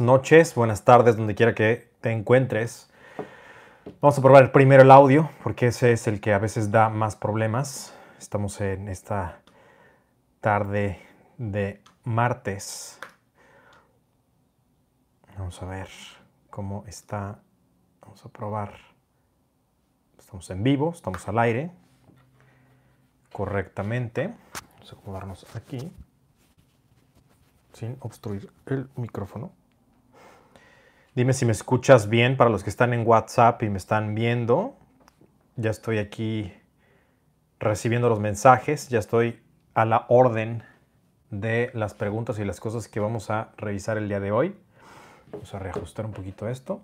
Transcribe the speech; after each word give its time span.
noches, 0.00 0.54
buenas 0.54 0.84
tardes, 0.84 1.16
donde 1.16 1.34
quiera 1.34 1.54
que 1.54 1.90
te 2.00 2.10
encuentres. 2.10 2.88
Vamos 4.00 4.18
a 4.18 4.22
probar 4.22 4.52
primero 4.52 4.82
el 4.82 4.90
audio, 4.90 5.30
porque 5.42 5.68
ese 5.68 5.92
es 5.92 6.06
el 6.06 6.20
que 6.20 6.32
a 6.32 6.38
veces 6.38 6.70
da 6.70 6.88
más 6.88 7.16
problemas. 7.16 7.94
Estamos 8.18 8.60
en 8.60 8.88
esta 8.88 9.40
tarde 10.40 11.00
de 11.38 11.82
martes. 12.04 12.98
Vamos 15.36 15.62
a 15.62 15.66
ver 15.66 15.88
cómo 16.50 16.84
está. 16.86 17.40
Vamos 18.00 18.24
a 18.24 18.28
probar. 18.28 18.74
Estamos 20.18 20.50
en 20.50 20.62
vivo, 20.62 20.90
estamos 20.94 21.26
al 21.28 21.38
aire 21.38 21.70
correctamente. 23.32 24.34
Vamos 24.74 24.92
a 24.92 24.96
acomodarnos 24.96 25.56
aquí 25.56 25.92
sin 27.72 27.96
obstruir 28.00 28.50
el 28.66 28.88
micrófono. 28.96 29.52
Dime 31.16 31.32
si 31.32 31.46
me 31.46 31.52
escuchas 31.52 32.10
bien 32.10 32.36
para 32.36 32.50
los 32.50 32.62
que 32.62 32.68
están 32.68 32.92
en 32.92 33.06
WhatsApp 33.06 33.62
y 33.62 33.70
me 33.70 33.78
están 33.78 34.14
viendo. 34.14 34.76
Ya 35.56 35.70
estoy 35.70 35.96
aquí 35.96 36.52
recibiendo 37.58 38.10
los 38.10 38.20
mensajes, 38.20 38.90
ya 38.90 38.98
estoy 38.98 39.40
a 39.72 39.86
la 39.86 40.04
orden 40.10 40.62
de 41.30 41.70
las 41.72 41.94
preguntas 41.94 42.38
y 42.38 42.44
las 42.44 42.60
cosas 42.60 42.86
que 42.86 43.00
vamos 43.00 43.30
a 43.30 43.48
revisar 43.56 43.96
el 43.96 44.10
día 44.10 44.20
de 44.20 44.30
hoy. 44.30 44.56
Vamos 45.32 45.54
a 45.54 45.58
reajustar 45.58 46.04
un 46.04 46.12
poquito 46.12 46.50
esto. 46.50 46.82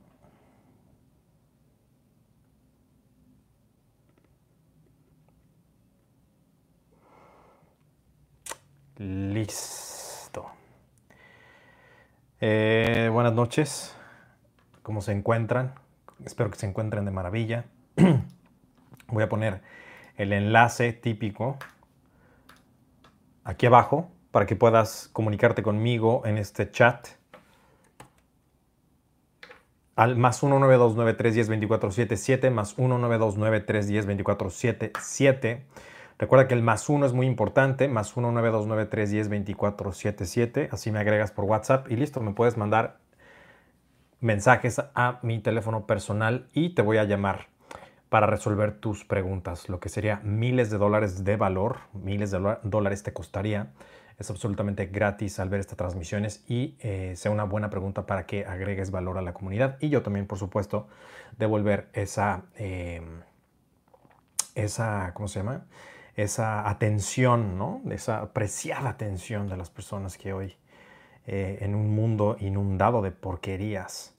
Listo. 8.96 10.46
Eh, 12.40 13.10
buenas 13.12 13.34
noches 13.34 13.94
cómo 14.82 15.00
se 15.00 15.12
encuentran. 15.12 15.74
Espero 16.24 16.50
que 16.50 16.58
se 16.58 16.66
encuentren 16.66 17.04
de 17.04 17.10
maravilla. 17.10 17.64
Voy 19.08 19.22
a 19.22 19.28
poner 19.28 19.62
el 20.16 20.32
enlace 20.32 20.92
típico 20.92 21.58
aquí 23.44 23.66
abajo 23.66 24.10
para 24.30 24.46
que 24.46 24.56
puedas 24.56 25.10
comunicarte 25.12 25.62
conmigo 25.62 26.22
en 26.24 26.38
este 26.38 26.70
chat 26.70 27.08
al 29.94 30.16
más 30.16 30.42
19293102477 30.42 32.50
más 32.50 32.78
19293102477. 32.78 35.60
Recuerda 36.18 36.48
que 36.48 36.54
el 36.54 36.62
más 36.62 36.88
1 36.88 37.04
es 37.06 37.12
muy 37.12 37.26
importante, 37.26 37.88
más 37.88 38.16
19293102477. 38.16 40.68
Así 40.70 40.90
me 40.92 41.00
agregas 41.00 41.32
por 41.32 41.44
WhatsApp 41.44 41.90
y 41.90 41.96
listo, 41.96 42.20
me 42.20 42.32
puedes 42.32 42.56
mandar 42.56 43.01
mensajes 44.22 44.80
a 44.94 45.18
mi 45.22 45.40
teléfono 45.40 45.86
personal 45.86 46.48
y 46.54 46.70
te 46.70 46.80
voy 46.80 46.96
a 46.96 47.04
llamar 47.04 47.48
para 48.08 48.26
resolver 48.26 48.78
tus 48.78 49.04
preguntas, 49.04 49.68
lo 49.68 49.80
que 49.80 49.88
sería 49.88 50.20
miles 50.22 50.70
de 50.70 50.78
dólares 50.78 51.24
de 51.24 51.36
valor, 51.36 51.78
miles 51.92 52.30
de 52.30 52.56
dólares 52.62 53.02
te 53.02 53.12
costaría. 53.12 53.72
Es 54.18 54.30
absolutamente 54.30 54.86
gratis 54.86 55.40
al 55.40 55.48
ver 55.48 55.60
estas 55.60 55.78
transmisiones 55.78 56.44
y 56.46 56.76
eh, 56.80 57.14
sea 57.16 57.32
una 57.32 57.44
buena 57.44 57.70
pregunta 57.70 58.06
para 58.06 58.26
que 58.26 58.44
agregues 58.44 58.90
valor 58.90 59.18
a 59.18 59.22
la 59.22 59.32
comunidad 59.32 59.76
y 59.80 59.88
yo 59.88 60.02
también, 60.02 60.26
por 60.26 60.38
supuesto, 60.38 60.86
devolver 61.38 61.88
esa, 61.94 62.44
em, 62.56 63.22
esa 64.54 65.12
¿cómo 65.14 65.26
se 65.26 65.40
llama? 65.40 65.64
Esa 66.14 66.68
atención, 66.68 67.58
¿no? 67.58 67.80
Esa 67.90 68.18
apreciada 68.18 68.90
atención 68.90 69.48
de 69.48 69.56
las 69.56 69.70
personas 69.70 70.18
que 70.18 70.32
hoy 70.32 70.54
eh, 71.26 71.58
en 71.60 71.74
un 71.74 71.94
mundo 71.94 72.36
inundado 72.40 73.00
de 73.00 73.12
porquerías 73.12 74.14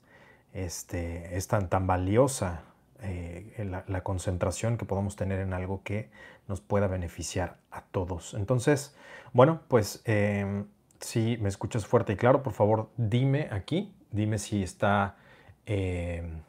este, 0.54 1.36
es 1.36 1.48
tan, 1.48 1.68
tan 1.68 1.86
valiosa 1.86 2.64
eh, 3.02 3.68
la, 3.88 4.04
concentración 4.04 4.78
que 4.78 4.86
podamos 4.86 5.18
tener 5.18 5.40
en 5.40 5.52
algo 5.52 5.82
que 5.84 6.10
nos 6.48 6.62
pueda 6.62 6.88
beneficiar 6.88 7.58
a 7.72 7.82
todos. 7.82 8.34
Entonces, 8.36 8.96
bueno, 9.34 9.62
pues 9.68 10.02
em, 10.06 10.68
si 11.02 11.38
me 11.42 11.50
escuchas 11.50 11.86
fuerte 11.86 12.14
y 12.14 12.16
claro, 12.16 12.44
por 12.44 12.54
favor 12.54 12.90
dime 12.96 13.50
aquí, 13.52 13.94
dime 14.12 14.38
si 14.38 14.64
está, 14.64 15.18
em, 15.66 16.44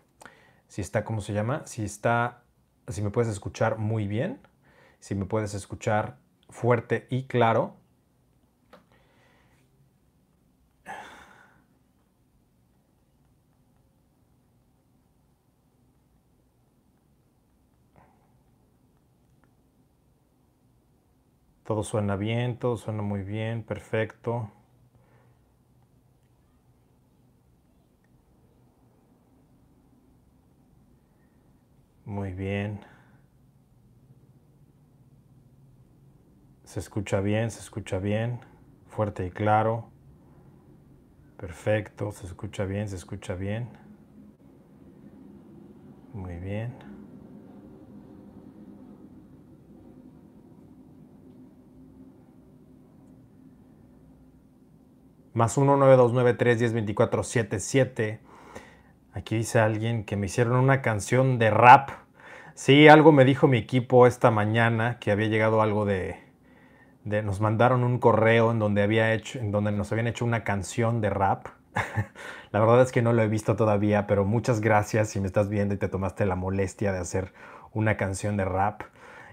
si 0.68 0.82
está, 0.82 1.04
¿cómo 1.04 1.20
se 1.20 1.32
llama? 1.32 1.62
Si 1.66 1.82
está, 1.82 2.42
si 2.86 3.02
me 3.02 3.10
puedes 3.10 3.32
escuchar 3.32 3.78
muy 3.78 4.06
bien, 4.06 4.38
si 5.00 5.16
me 5.16 5.24
puedes 5.24 5.54
escuchar 5.54 6.18
fuerte 6.48 7.08
y 7.10 7.24
claro 7.24 7.74
Todo 21.64 21.82
suena 21.82 22.14
bien, 22.14 22.58
todo 22.58 22.76
suena 22.76 23.02
muy 23.02 23.22
bien, 23.22 23.64
perfecto. 23.64 24.50
Muy 32.06 32.32
bien. 32.32 32.80
Se 36.64 36.80
escucha 36.80 37.20
bien, 37.20 37.50
se 37.50 37.60
escucha 37.60 37.98
bien, 37.98 38.40
fuerte 38.88 39.26
y 39.26 39.30
claro. 39.30 39.90
Perfecto, 41.38 42.10
se 42.12 42.26
escucha 42.26 42.64
bien, 42.64 42.88
se 42.88 42.96
escucha 42.96 43.34
bien. 43.34 43.68
Muy 46.14 46.36
bien. 46.36 46.72
Más 55.34 55.58
19293102477. 55.58 58.20
Aquí 59.12 59.36
dice 59.36 59.60
alguien 59.60 60.04
que 60.04 60.16
me 60.16 60.24
hicieron 60.26 60.56
una 60.56 60.80
canción 60.80 61.38
de 61.38 61.50
rap. 61.50 61.90
Sí, 62.54 62.88
algo 62.88 63.12
me 63.12 63.24
dijo 63.24 63.48
mi 63.48 63.58
equipo 63.58 64.06
esta 64.06 64.30
mañana 64.30 64.98
que 64.98 65.10
había 65.10 65.26
llegado 65.26 65.60
algo 65.60 65.84
de, 65.84 66.24
nos 67.04 67.40
mandaron 67.40 67.84
un 67.84 67.98
correo 67.98 68.52
en 68.52 68.58
donde 68.58 68.82
había 68.82 69.12
hecho 69.12 69.38
en 69.38 69.50
donde 69.50 69.72
nos 69.72 69.92
habían 69.92 70.06
hecho 70.06 70.24
una 70.24 70.44
canción 70.44 71.00
de 71.00 71.10
rap. 71.10 71.46
la 72.52 72.60
verdad 72.60 72.82
es 72.82 72.92
que 72.92 73.02
no 73.02 73.12
lo 73.12 73.22
he 73.22 73.28
visto 73.28 73.56
todavía, 73.56 74.06
pero 74.06 74.24
muchas 74.24 74.60
gracias 74.60 75.10
si 75.10 75.20
me 75.20 75.26
estás 75.26 75.48
viendo 75.48 75.74
y 75.74 75.78
te 75.78 75.88
tomaste 75.88 76.24
la 76.26 76.36
molestia 76.36 76.92
de 76.92 77.00
hacer 77.00 77.32
una 77.72 77.96
canción 77.96 78.36
de 78.36 78.44
rap. 78.44 78.82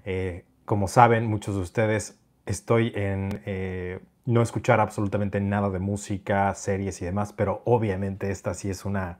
Eh, 0.03 0.45
como 0.65 0.87
saben 0.87 1.27
muchos 1.27 1.55
de 1.55 1.61
ustedes, 1.61 2.19
estoy 2.47 2.91
en 2.95 3.41
eh, 3.45 3.99
no 4.25 4.41
escuchar 4.41 4.79
absolutamente 4.79 5.39
nada 5.41 5.69
de 5.69 5.79
música, 5.79 6.53
series 6.53 7.01
y 7.01 7.05
demás, 7.05 7.33
pero 7.33 7.61
obviamente 7.65 8.31
esta 8.31 8.53
sí 8.53 8.69
es 8.69 8.85
una 8.85 9.17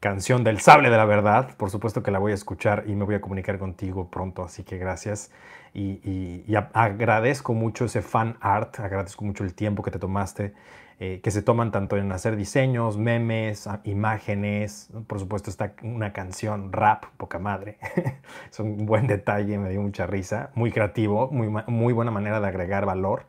canción 0.00 0.44
del 0.44 0.60
sable 0.60 0.90
de 0.90 0.96
la 0.96 1.04
verdad. 1.04 1.54
Por 1.56 1.70
supuesto 1.70 2.02
que 2.02 2.10
la 2.10 2.18
voy 2.18 2.32
a 2.32 2.34
escuchar 2.34 2.84
y 2.86 2.94
me 2.94 3.04
voy 3.04 3.14
a 3.14 3.20
comunicar 3.20 3.58
contigo 3.58 4.10
pronto, 4.10 4.42
así 4.42 4.64
que 4.64 4.78
gracias. 4.78 5.30
Y, 5.72 6.42
agradezco 6.72 7.54
mucho 7.54 7.84
ese 7.84 8.02
fan 8.02 8.36
art, 8.40 8.80
agradezco 8.80 9.24
mucho 9.24 9.44
el 9.44 9.54
tiempo 9.54 9.82
que 9.82 9.90
te 9.92 9.98
tomaste, 10.00 10.52
eh, 10.98 11.20
que 11.22 11.30
se 11.30 11.42
toman 11.42 11.70
tanto 11.70 11.96
en 11.96 12.10
hacer 12.10 12.34
diseños, 12.34 12.98
memes, 12.98 13.68
imágenes. 13.84 14.90
Por 15.06 15.20
supuesto 15.20 15.50
está 15.50 15.74
una 15.82 16.12
canción, 16.12 16.72
rap, 16.72 17.04
poca 17.16 17.38
madre. 17.38 17.78
es 18.50 18.58
un 18.58 18.86
buen 18.86 19.06
detalle, 19.06 19.58
me 19.58 19.70
dio 19.70 19.80
mucha 19.80 20.06
risa, 20.06 20.50
muy 20.54 20.72
creativo, 20.72 21.28
muy, 21.30 21.48
muy 21.66 21.92
buena 21.92 22.10
manera 22.10 22.40
de 22.40 22.48
agregar 22.48 22.84
valor. 22.84 23.26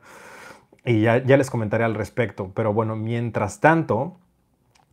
Y 0.84 1.02
ya, 1.02 1.19
les 1.19 1.50
comentaré 1.50 1.84
al 1.84 1.96
respecto. 1.96 2.52
Pero 2.53 2.74
bueno, 2.74 2.96
mientras 2.96 3.59
tanto, 3.59 4.18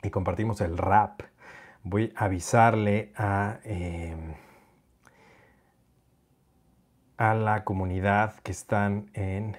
y 0.02 0.10
compartimos 0.10 0.60
el 0.60 0.76
rap, 0.76 1.22
voy 1.82 2.12
a 2.16 2.26
avisarle 2.26 3.12
a, 3.16 3.60
em, 3.64 4.34
a 7.16 7.34
la 7.34 7.64
comunidad 7.64 8.34
que 8.42 8.52
están 8.52 9.10
en... 9.14 9.56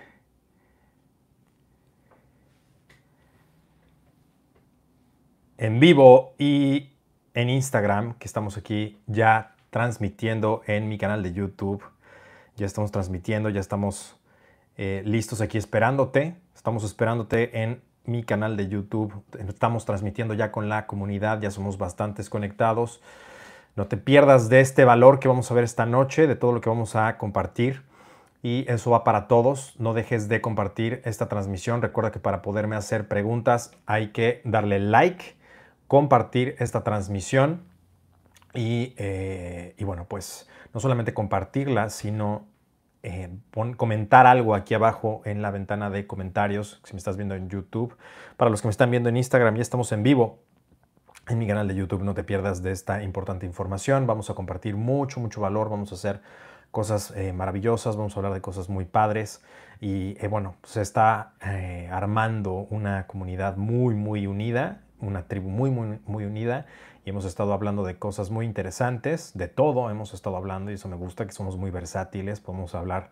en 5.57 5.79
vivo 5.81 6.35
y 6.37 6.93
en 7.33 7.49
Instagram, 7.49 8.13
que 8.13 8.27
estamos 8.27 8.55
aquí 8.55 8.97
ya 9.07 9.55
transmitiendo 9.71 10.61
en 10.67 10.87
mi 10.87 10.97
canal 10.97 11.21
de 11.21 11.33
YouTube. 11.33 11.83
Ya 12.55 12.65
estamos 12.65 12.91
transmitiendo, 12.91 13.49
ya 13.49 13.59
estamos 13.59 14.18
eh, 14.81 15.03
listos 15.03 15.41
aquí 15.41 15.57
esperándote. 15.57 16.37
Estamos 16.55 16.85
esperándote 16.85 17.63
en 17.63 17.81
mi 18.05 18.23
canal 18.23 18.55
de 18.55 18.69
YouTube. 18.69 19.13
Estamos 19.37 19.83
transmitiendo 19.83 20.33
ya 20.35 20.53
con 20.53 20.69
la 20.69 20.87
comunidad, 20.87 21.41
ya 21.41 21.51
somos 21.51 21.77
bastantes 21.77 22.29
conectados. 22.29 23.01
No 23.75 23.87
te 23.87 23.97
pierdas 23.97 24.47
de 24.47 24.61
este 24.61 24.85
valor 24.85 25.19
que 25.19 25.27
vamos 25.27 25.51
a 25.51 25.53
ver 25.53 25.65
esta 25.65 25.85
noche, 25.85 26.27
de 26.27 26.37
todo 26.37 26.53
lo 26.53 26.61
que 26.61 26.69
vamos 26.69 26.95
a 26.95 27.17
compartir. 27.17 27.83
Y 28.41 28.63
eso 28.71 28.91
va 28.91 29.03
para 29.03 29.27
todos. 29.27 29.77
No 29.79 29.93
dejes 29.93 30.29
de 30.29 30.39
compartir 30.39 31.01
esta 31.03 31.27
transmisión. 31.27 31.81
Recuerda 31.81 32.11
que 32.11 32.19
para 32.19 32.41
poderme 32.41 32.77
hacer 32.77 33.09
preguntas 33.09 33.71
hay 33.85 34.11
que 34.11 34.39
darle 34.45 34.79
like 34.79 35.35
compartir 35.87 36.55
esta 36.59 36.85
transmisión 36.85 37.63
y, 38.53 38.93
eh, 38.95 39.75
y 39.77 39.83
bueno, 39.83 40.05
pues 40.07 40.47
no 40.73 40.79
solamente 40.79 41.13
compartirla, 41.13 41.89
sino 41.89 42.45
eh, 43.01 43.29
comentar 43.77 44.27
algo 44.27 44.55
aquí 44.55 44.73
abajo 44.73 45.21
en 45.25 45.41
la 45.41 45.51
ventana 45.51 45.89
de 45.89 46.05
comentarios, 46.05 46.81
si 46.83 46.93
me 46.93 46.97
estás 46.97 47.15
viendo 47.15 47.35
en 47.35 47.49
YouTube. 47.49 47.95
Para 48.35 48.51
los 48.51 48.61
que 48.61 48.67
me 48.67 48.71
están 48.71 48.91
viendo 48.91 49.09
en 49.09 49.17
Instagram, 49.17 49.55
ya 49.55 49.61
estamos 49.61 49.91
en 49.91 50.03
vivo 50.03 50.39
en 51.29 51.37
mi 51.37 51.47
canal 51.47 51.67
de 51.67 51.75
YouTube. 51.75 52.03
No 52.03 52.13
te 52.13 52.23
pierdas 52.23 52.61
de 52.61 52.71
esta 52.71 53.01
importante 53.03 53.45
información. 53.45 54.05
Vamos 54.05 54.29
a 54.29 54.33
compartir 54.33 54.75
mucho, 54.75 55.19
mucho 55.19 55.41
valor. 55.41 55.69
Vamos 55.69 55.91
a 55.91 55.95
hacer 55.95 56.21
cosas 56.71 57.11
eh, 57.15 57.31
maravillosas. 57.31 57.95
Vamos 57.95 58.15
a 58.15 58.19
hablar 58.19 58.33
de 58.33 58.41
cosas 58.41 58.67
muy 58.67 58.85
padres. 58.85 59.41
Y 59.79 60.17
eh, 60.23 60.27
bueno, 60.27 60.55
se 60.63 60.81
está 60.81 61.33
armando 61.91 62.67
una 62.69 63.07
comunidad 63.07 63.55
muy, 63.55 63.95
muy 63.95 64.27
unida, 64.27 64.81
una 64.99 65.23
tribu 65.27 65.49
muy, 65.49 65.71
muy, 65.71 65.99
muy 66.05 66.25
unida 66.25 66.65
y 67.05 67.09
hemos 67.09 67.25
estado 67.25 67.53
hablando 67.53 67.83
de 67.83 67.97
cosas 67.97 68.29
muy 68.29 68.45
interesantes, 68.45 69.31
de 69.33 69.47
todo 69.47 69.89
hemos 69.89 70.13
estado 70.13 70.37
hablando 70.37 70.71
y 70.71 70.75
eso 70.75 70.87
me 70.87 70.95
gusta, 70.95 71.25
que 71.25 71.31
somos 71.31 71.57
muy 71.57 71.71
versátiles, 71.71 72.39
podemos 72.39 72.75
hablar 72.75 73.09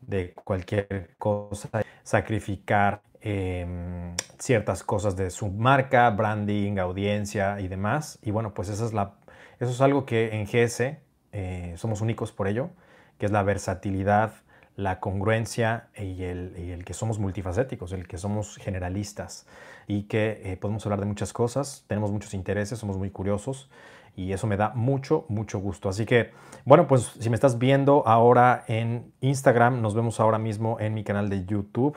de 0.00 0.34
cualquier 0.34 1.10
cosa, 1.18 1.82
sacrificar 2.02 3.02
em, 3.20 4.14
ciertas 4.38 4.82
cosas 4.82 5.16
de 5.16 5.30
su 5.30 5.48
marca, 5.50 6.10
branding, 6.10 6.78
audiencia 6.78 7.60
y 7.60 7.68
demás. 7.68 8.18
Y 8.22 8.30
bueno, 8.30 8.54
pues 8.54 8.68
esa 8.68 8.84
es 8.84 8.92
la, 8.92 9.14
eso 9.60 9.72
es 9.72 9.80
algo 9.80 10.04
que 10.04 10.34
en 10.34 10.46
GS 10.46 10.98
eh, 11.32 11.74
somos 11.76 12.00
únicos 12.00 12.32
por 12.32 12.48
ello, 12.48 12.70
que 13.18 13.26
es 13.26 13.32
la 13.32 13.42
versatilidad, 13.42 14.32
la 14.76 15.00
congruencia 15.00 15.88
y 15.96 16.24
el, 16.24 16.56
el 16.56 16.84
que 16.84 16.94
somos 16.94 17.18
multifacéticos, 17.18 17.92
el 17.92 18.08
que 18.08 18.18
somos 18.18 18.56
generalistas 18.56 19.46
y 19.86 20.04
que 20.04 20.40
eh, 20.44 20.56
podemos 20.56 20.84
hablar 20.86 21.00
de 21.00 21.06
muchas 21.06 21.32
cosas, 21.32 21.84
tenemos 21.86 22.10
muchos 22.10 22.34
intereses, 22.34 22.78
somos 22.78 22.98
muy 22.98 23.10
curiosos 23.10 23.70
y 24.16 24.32
eso 24.32 24.46
me 24.46 24.56
da 24.56 24.72
mucho, 24.74 25.26
mucho 25.28 25.58
gusto. 25.58 25.88
Así 25.88 26.06
que, 26.06 26.30
bueno, 26.64 26.86
pues 26.86 27.16
si 27.18 27.30
me 27.30 27.34
estás 27.34 27.58
viendo 27.58 28.06
ahora 28.06 28.64
en 28.68 29.12
Instagram, 29.20 29.80
nos 29.80 29.94
vemos 29.94 30.20
ahora 30.20 30.38
mismo 30.38 30.78
en 30.80 30.94
mi 30.94 31.04
canal 31.04 31.28
de 31.28 31.44
YouTube. 31.44 31.96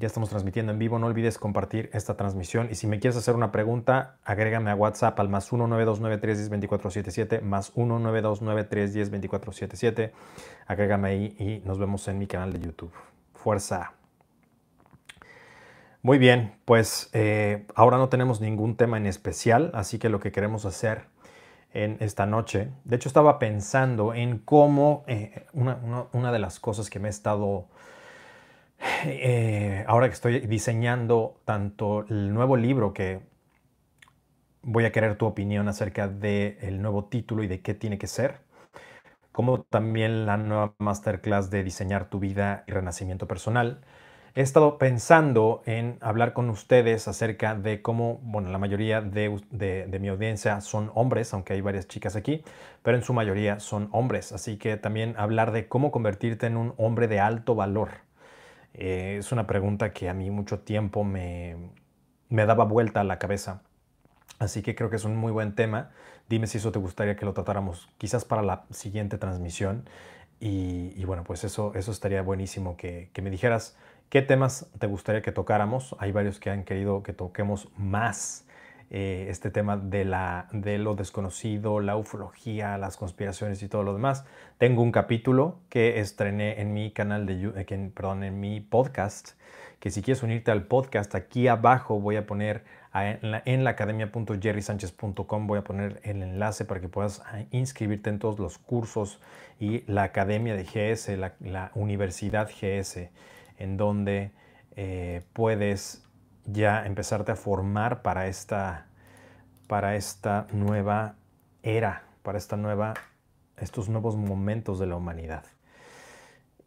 Ya 0.00 0.06
estamos 0.06 0.30
transmitiendo 0.30 0.72
en 0.72 0.78
vivo, 0.78 0.98
no 0.98 1.08
olvides 1.08 1.36
compartir 1.36 1.90
esta 1.92 2.16
transmisión 2.16 2.68
y 2.70 2.74
si 2.74 2.86
me 2.86 3.00
quieres 3.00 3.18
hacer 3.18 3.34
una 3.34 3.52
pregunta, 3.52 4.16
agrégame 4.24 4.70
a 4.70 4.74
WhatsApp 4.74 5.20
al 5.20 5.28
más 5.28 5.52
1-929-310-2477, 5.52 7.42
más 7.42 7.74
1-929-310-2477, 7.74 10.12
agrégame 10.66 11.08
ahí 11.08 11.36
y 11.38 11.60
nos 11.66 11.78
vemos 11.78 12.08
en 12.08 12.18
mi 12.18 12.26
canal 12.26 12.54
de 12.54 12.60
YouTube. 12.60 12.92
Fuerza. 13.34 13.92
Muy 16.00 16.16
bien, 16.16 16.54
pues 16.64 17.10
eh, 17.12 17.66
ahora 17.74 17.98
no 17.98 18.08
tenemos 18.08 18.40
ningún 18.40 18.76
tema 18.76 18.96
en 18.96 19.04
especial, 19.04 19.70
así 19.74 19.98
que 19.98 20.08
lo 20.08 20.18
que 20.18 20.32
queremos 20.32 20.64
hacer 20.64 21.02
en 21.74 21.98
esta 22.00 22.24
noche, 22.24 22.70
de 22.84 22.96
hecho 22.96 23.10
estaba 23.10 23.38
pensando 23.38 24.14
en 24.14 24.38
cómo 24.38 25.04
eh, 25.08 25.44
una, 25.52 26.32
de 26.32 26.38
las 26.38 26.58
cosas 26.58 26.88
que 26.88 27.00
me 27.00 27.08
he 27.08 27.10
estado, 27.10 27.66
eh, 29.04 29.84
ahora 29.86 30.08
que 30.08 30.14
estoy 30.14 30.40
diseñando 30.40 31.40
tanto 31.44 32.06
el 32.08 32.32
nuevo 32.32 32.56
libro 32.56 32.92
que 32.92 33.20
voy 34.62 34.84
a 34.84 34.92
querer 34.92 35.16
tu 35.16 35.26
opinión 35.26 35.68
acerca 35.68 36.08
del 36.08 36.82
nuevo 36.82 37.06
título 37.06 37.42
y 37.42 37.46
de 37.46 37.60
qué 37.60 37.74
tiene 37.74 37.98
que 37.98 38.06
ser, 38.06 38.40
como 39.32 39.62
también 39.62 40.26
la 40.26 40.36
nueva 40.36 40.74
masterclass 40.78 41.50
de 41.50 41.64
diseñar 41.64 42.10
tu 42.10 42.18
vida 42.18 42.64
y 42.66 42.72
renacimiento 42.72 43.26
personal 43.26 43.80
he 44.34 44.42
estado 44.42 44.78
pensando 44.78 45.62
en 45.66 45.98
hablar 46.00 46.32
con 46.32 46.50
ustedes 46.50 47.08
acerca 47.08 47.54
de 47.54 47.82
cómo, 47.82 48.20
bueno, 48.22 48.50
la 48.50 48.58
mayoría 48.58 49.00
de, 49.00 49.98
mi 50.00 50.08
audiencia 50.08 50.60
son 50.60 50.90
hombres, 50.94 51.34
aunque 51.34 51.54
hay 51.54 51.60
varias 51.60 51.88
chicas 51.88 52.16
aquí, 52.16 52.42
pero 52.82 52.96
en 52.96 53.02
su 53.02 53.12
mayoría 53.12 53.60
son 53.60 53.88
hombres. 53.92 54.32
Así 54.32 54.56
que 54.56 54.76
también 54.76 55.14
hablar 55.18 55.52
de 55.52 55.68
cómo 55.68 55.90
convertirte 55.90 56.46
en 56.46 56.56
un 56.56 56.74
hombre 56.76 57.08
de 57.08 57.20
alto 57.20 57.54
valor. 57.54 57.90
Eh, 58.74 59.16
es 59.18 59.32
una 59.32 59.46
pregunta 59.46 59.92
que 59.92 60.08
a 60.08 60.14
mí 60.14 60.30
mucho 60.30 60.60
tiempo 60.60 61.04
me, 61.04 61.56
daba 62.28 62.64
vuelta 62.64 63.00
a 63.00 63.04
la 63.04 63.18
cabeza. 63.18 63.62
Así 64.38 64.62
que 64.62 64.74
creo 64.74 64.90
que 64.90 64.96
es 64.96 65.04
un 65.04 65.16
muy 65.16 65.32
buen 65.32 65.54
tema. 65.54 65.90
Dime 66.28 66.46
si 66.46 66.58
eso 66.58 66.72
te 66.72 66.78
gustaría 66.78 67.16
que 67.16 67.24
lo 67.24 67.34
tratáramos 67.34 67.88
quizás 67.98 68.24
para 68.24 68.42
la 68.42 68.64
siguiente 68.70 69.18
transmisión. 69.18 69.88
Y, 70.42 71.04
bueno, 71.04 71.22
pues 71.24 71.44
eso, 71.44 71.74
eso 71.74 71.92
estaría 71.92 72.22
buenísimo 72.22 72.76
que, 72.78 73.10
que 73.12 73.20
me 73.20 73.28
dijeras 73.28 73.76
¿Qué 74.10 74.22
temas 74.22 74.66
te 74.80 74.88
gustaría 74.88 75.22
que 75.22 75.30
tocáramos? 75.30 75.94
Hay 76.00 76.10
varios 76.10 76.40
que 76.40 76.50
han 76.50 76.64
querido 76.64 77.04
que 77.04 77.12
toquemos 77.12 77.68
más 77.76 78.44
eh, 78.90 79.26
este 79.28 79.50
tema 79.50 79.76
de, 79.76 80.04
la, 80.04 80.48
de 80.52 80.78
lo 80.78 80.94
desconocido, 80.94 81.80
la 81.80 81.96
ufología, 81.96 82.76
las 82.78 82.96
conspiraciones 82.96 83.62
y 83.62 83.68
todo 83.68 83.82
lo 83.82 83.92
demás. 83.92 84.24
Tengo 84.58 84.82
un 84.82 84.92
capítulo 84.92 85.60
que 85.68 86.00
estrené 86.00 86.60
en 86.60 86.74
mi 86.74 86.90
canal 86.90 87.26
de 87.26 87.52
eh, 87.56 87.90
perdón, 87.94 88.24
en 88.24 88.40
mi 88.40 88.60
podcast, 88.60 89.30
que 89.78 89.90
si 89.90 90.02
quieres 90.02 90.22
unirte 90.22 90.50
al 90.50 90.64
podcast, 90.64 91.14
aquí 91.14 91.48
abajo 91.48 92.00
voy 92.00 92.16
a 92.16 92.26
poner 92.26 92.64
en 92.92 93.30
la, 93.30 93.42
en 93.44 93.64
la 93.64 93.76
voy 95.46 95.58
a 95.58 95.64
poner 95.64 96.00
el 96.02 96.22
enlace 96.22 96.64
para 96.64 96.80
que 96.80 96.88
puedas 96.88 97.22
ah, 97.26 97.44
inscribirte 97.52 98.10
en 98.10 98.18
todos 98.18 98.38
los 98.38 98.58
cursos 98.58 99.20
y 99.60 99.84
la 99.86 100.02
academia 100.02 100.54
de 100.56 100.64
GS, 100.64 101.16
la, 101.16 101.34
la 101.40 101.70
Universidad 101.74 102.50
GS 102.50 103.08
en 103.60 103.76
donde 103.76 104.32
eh, 104.74 105.22
puedes 105.32 106.02
ya 106.44 106.86
empezarte 106.86 107.32
a 107.32 107.36
formar 107.36 108.02
para 108.02 108.26
esta, 108.26 108.86
para 109.66 109.96
esta 109.96 110.46
nueva 110.52 111.16
era, 111.62 112.04
para 112.22 112.38
esta 112.38 112.56
nueva, 112.56 112.94
estos 113.56 113.88
nuevos 113.88 114.16
momentos 114.16 114.78
de 114.78 114.86
la 114.86 114.96
humanidad. 114.96 115.44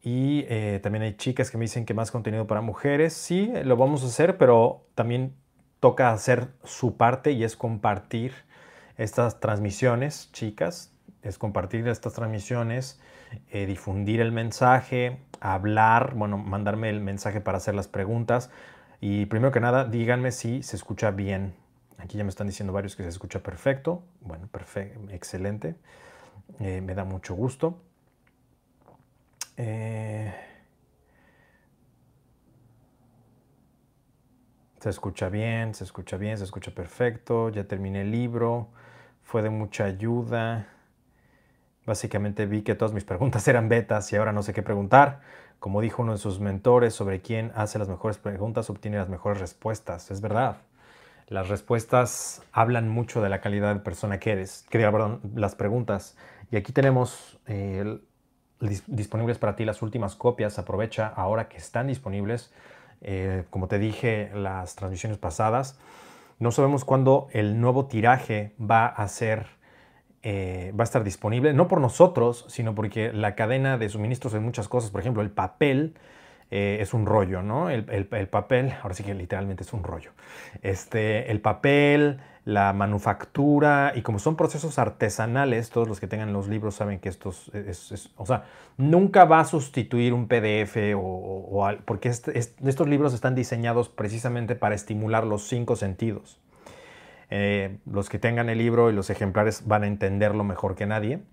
Y 0.01 0.45
eh, 0.49 0.79
también 0.83 1.03
hay 1.03 1.15
chicas 1.15 1.49
que 1.49 1.57
me 1.57 1.63
dicen 1.63 1.85
que 1.85 1.93
más 1.93 2.11
contenido 2.11 2.45
para 2.45 2.61
mujeres. 2.61 3.13
Sí, 3.13 3.51
lo 3.63 3.77
vamos 3.77 4.03
a 4.03 4.07
hacer, 4.07 4.37
pero 4.37 4.85
también 4.95 5.33
toca 5.79 6.11
hacer 6.11 6.49
su 6.63 6.97
parte 6.97 7.31
y 7.31 7.43
es 7.43 7.55
compartir 7.55 8.33
estas 8.97 9.39
transmisiones, 9.39 10.29
chicas, 10.33 10.93
es 11.23 11.37
compartir 11.37 11.87
estas 11.87 12.13
transmisiones, 12.13 12.99
eh, 13.51 13.65
difundir 13.65 14.19
el 14.21 14.31
mensaje, 14.31 15.19
hablar, 15.39 16.13
bueno, 16.15 16.37
mandarme 16.37 16.89
el 16.89 16.99
mensaje 16.99 17.41
para 17.41 17.57
hacer 17.57 17.73
las 17.73 17.87
preguntas. 17.87 18.49
Y 19.05 19.25
primero 19.25 19.51
que 19.51 19.59
nada, 19.59 19.83
díganme 19.83 20.31
si 20.31 20.63
se 20.63 20.77
escucha 20.77 21.11
bien. 21.11 21.53
Aquí 21.97 22.17
ya 22.17 22.23
me 22.23 22.29
están 22.29 22.47
diciendo 22.47 22.71
varios 22.71 22.95
que 22.95 23.03
se 23.03 23.09
escucha 23.09 23.44
perfecto. 23.44 24.01
Bueno, 24.21 24.47
perfecto, 24.47 24.98
excelente. 25.12 25.75
Eh, 26.62 26.79
me 26.79 26.95
da 26.95 27.03
mucho 27.03 27.36
gusto. 27.36 27.81
Eh, 29.57 30.33
se 34.79 34.89
escucha 34.89 35.27
bien, 35.27 35.74
se 35.74 35.83
escucha 35.83 36.15
bien, 36.15 36.38
se 36.38 36.45
escucha 36.45 36.72
perfecto. 36.72 37.50
Ya 37.50 37.65
terminé 37.65 38.03
el 38.03 38.12
libro. 38.12 38.69
Fue 39.22 39.41
de 39.41 39.50
mucha 39.50 39.83
ayuda. 39.83 40.69
Básicamente 41.86 42.45
vi 42.45 42.62
que 42.62 42.74
todas 42.74 42.93
mis 42.93 43.03
preguntas 43.03 43.45
eran 43.50 43.67
betas 43.67 44.13
y 44.13 44.15
ahora 44.15 44.31
no 44.31 44.43
sé 44.43 44.53
qué 44.53 44.63
preguntar. 44.63 45.19
Como 45.63 45.79
dijo 45.79 46.01
uno 46.01 46.12
de 46.12 46.17
sus 46.17 46.41
mentores, 46.41 46.93
sobre 46.93 47.22
quién 47.22 47.53
hace 47.55 47.79
las 47.79 47.88
mejores 47.88 48.17
preguntas 48.17 48.70
obtiene 48.70 48.98
las 48.98 49.08
mejores 49.08 49.39
respuestas. 49.39 50.12
Es 50.12 50.20
verdad. 50.20 50.58
Las 51.29 51.48
respuestas 51.48 52.43
hablan 52.51 52.89
mucho 52.89 53.22
de 53.22 53.29
la 53.29 53.39
calidad 53.39 53.74
de 53.74 53.79
persona 53.79 54.20
que 54.20 54.34
eres. 54.34 54.65
Que 54.70 54.79
perdón, 54.79 55.22
las 55.36 55.55
preguntas. 55.55 56.17
Y 56.51 56.58
aquí 56.58 56.74
tenemos 56.74 57.39
eh, 57.48 57.98
disponibles 58.88 59.38
para 59.38 59.55
ti 59.55 59.63
las 59.63 59.82
últimas 59.82 60.17
copias. 60.17 60.60
Aprovecha 60.60 61.08
ahora 61.08 61.48
que 61.48 61.55
están 61.55 61.88
disponibles. 61.88 62.51
Eh, 63.00 63.46
como 63.50 63.70
te 63.70 63.79
dije 63.79 64.32
las 64.36 64.75
transmisiones 64.75 65.17
pasadas, 65.17 65.79
no 66.39 66.51
sabemos 66.51 66.84
cuándo 66.84 67.29
el 67.32 67.62
nuevo 67.62 67.86
tiraje 67.86 68.53
va 68.60 68.88
a 68.88 69.08
ser 69.08 69.48
eh, 70.24 70.72
va 70.77 70.84
a 70.84 70.86
estar 70.86 71.03
disponible, 71.03 71.53
no 71.53 71.68
por 71.68 71.82
nosotros, 71.82 72.46
sino 72.48 72.74
porque 72.74 73.12
la 73.12 73.36
cadena 73.36 73.77
de 73.77 73.89
suministros 73.89 74.32
de 74.32 74.39
muchas 74.39 74.70
cosas, 74.70 74.89
por 74.89 75.01
ejemplo, 75.01 75.22
el 75.22 75.32
papel 75.32 75.96
eh, 76.50 76.77
es 76.80 76.94
un 76.94 77.06
rollo, 77.06 77.42
¿no? 77.42 77.70
El, 77.70 78.06
papel, 78.27 78.74
ahora 78.82 78.96
sí 78.96 79.03
que 79.03 79.13
literalmente 79.13 79.63
es 79.63 79.74
un 79.74 79.84
rollo. 79.84 80.12
Este, 80.62 81.32
el 81.32 81.42
papel, 81.42 82.20
la 82.46 82.72
manufactura, 82.74 83.92
y 83.96 84.01
como 84.01 84.20
son 84.20 84.36
procesos 84.36 84.80
artesanales, 84.80 85.72
todos 85.72 85.88
los 85.88 86.00
que 86.00 86.08
tengan 86.08 86.32
los 86.32 86.48
libros 86.48 86.75
saben 86.75 87.00
que 87.00 87.10
estos, 87.10 87.50
es, 87.56 88.12
o 88.15 88.25
sea, 88.25 88.46
nunca 88.77 89.25
va 89.25 89.39
a 89.39 89.46
sustituir 89.46 90.13
un 90.13 90.27
PDF 90.27 90.77
o, 90.96 91.70
porque 91.86 92.10
este, 92.10 92.38
estos 92.38 92.88
libros 92.88 93.13
están 93.13 93.36
diseñados 93.36 93.89
precisamente 93.89 94.56
para 94.56 94.75
estimular 94.75 95.25
los 95.25 95.48
cinco 95.48 95.75
sentidos. 95.75 96.39
Eh, 97.35 97.77
los 97.91 98.09
que 98.09 98.19
tengan 98.19 98.49
el 98.49 98.59
libro 98.59 98.91
y 98.91 98.93
los 98.93 99.09
ejemplares 99.09 99.63
van 99.65 99.83
a 99.83 99.87
entenderlo 99.87 100.43
mejor 100.43 100.75
que 100.75 100.85
nadie. 100.85 101.23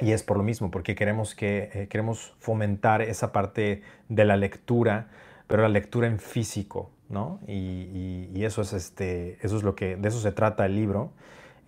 Y 0.00 0.12
es 0.12 0.22
por 0.22 0.36
lo 0.36 0.42
mismo, 0.42 0.70
porque 0.70 0.94
queremos, 0.94 1.34
que, 1.34 1.70
eh, 1.72 1.88
queremos 1.88 2.34
fomentar 2.38 3.00
esa 3.00 3.32
parte 3.32 3.82
de 4.10 4.24
la 4.26 4.36
lectura 4.36 5.08
pero 5.46 5.62
la 5.62 5.68
lectura 5.68 6.06
en 6.06 6.18
físico, 6.18 6.90
¿no? 7.08 7.40
Y, 7.46 8.44
eso 8.44 8.62
es 8.62 8.72
este, 8.72 9.38
eso 9.42 9.56
es 9.56 9.62
lo 9.62 9.74
que, 9.74 9.96
de 9.96 10.08
eso 10.08 10.20
se 10.20 10.32
trata 10.32 10.66
el 10.66 10.76
libro. 10.76 11.12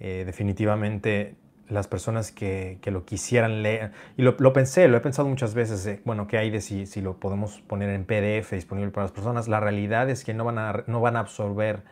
Eh, 0.00 0.22
definitivamente 0.24 1.34
las 1.68 1.86
personas 1.86 2.32
que, 2.32 2.78
lo 2.86 3.04
quisieran 3.04 3.62
leer, 3.62 3.92
y 4.16 4.22
lo, 4.22 4.52
pensé, 4.52 4.88
lo 4.88 4.96
he 4.96 5.00
pensado 5.00 5.28
muchas 5.28 5.54
veces, 5.54 6.00
bueno, 6.04 6.26
¿qué 6.26 6.38
hay 6.38 6.50
de 6.50 6.60
si, 6.60 6.86
si, 6.86 7.00
lo 7.00 7.18
podemos 7.18 7.60
poner 7.66 7.90
en 7.90 8.04
PDF 8.04 8.52
disponible 8.52 8.90
para 8.90 9.04
las 9.04 9.12
personas? 9.12 9.48
La 9.48 9.60
realidad 9.60 10.08
es 10.08 10.24
que 10.24 10.34
no 10.34 10.44
van 10.44 10.58
a, 10.58 10.84
no 10.86 11.00
van 11.00 11.16
a 11.16 11.20
absorber 11.20 11.82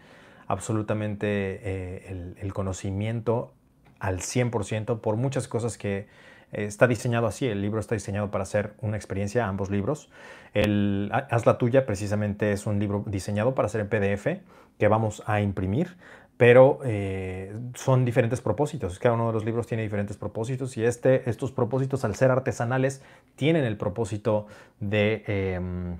absolutamente 0.47 1.27
eh, 1.29 2.35
el, 2.41 2.53
conocimiento 2.53 3.53
al 3.99 4.21
100% 4.21 5.01
por 5.01 5.17
muchas 5.17 5.49
cosas 5.49 5.79
que 5.79 6.09
eh, 6.53 6.65
está 6.65 6.87
diseñado 6.87 7.27
así. 7.27 7.47
El 7.47 7.63
libro 7.63 7.81
está 7.81 7.95
diseñado 7.95 8.31
para 8.31 8.45
ser 8.45 8.75
una 8.81 8.97
experiencia, 8.97 9.47
ambos 9.47 9.71
libros. 9.71 10.11
El 10.55 11.11
Haz 11.13 11.47
la 11.47 11.59
tuya 11.59 11.87
precisamente 11.87 12.53
es 12.53 12.67
un 12.67 12.79
libro 12.79 13.05
diseñado 13.07 13.55
para 13.55 13.69
ser 13.69 13.81
en 13.83 13.89
PDF 13.89 14.43
que 14.79 14.89
vamos 14.89 15.23
a 15.27 15.41
imprimir 15.41 15.97
pero 16.37 16.81
eh, 16.85 17.55
son 17.75 18.05
diferentes 18.05 18.41
propósitos. 18.41 18.99
Cada 18.99 19.15
uno 19.15 19.29
de 19.29 19.33
los 19.33 19.45
libros 19.45 19.67
tiene 19.67 19.83
diferentes 19.83 20.17
propósitos 20.17 20.77
y 20.77 20.85
este, 20.85 21.29
estos 21.29 21.51
propósitos, 21.51 22.05
al 22.05 22.15
ser 22.15 22.31
artesanales, 22.31 23.03
tienen 23.37 23.65
el 23.65 23.77
propósito 23.77 24.47
de, 24.79 25.25
em, 25.27 25.97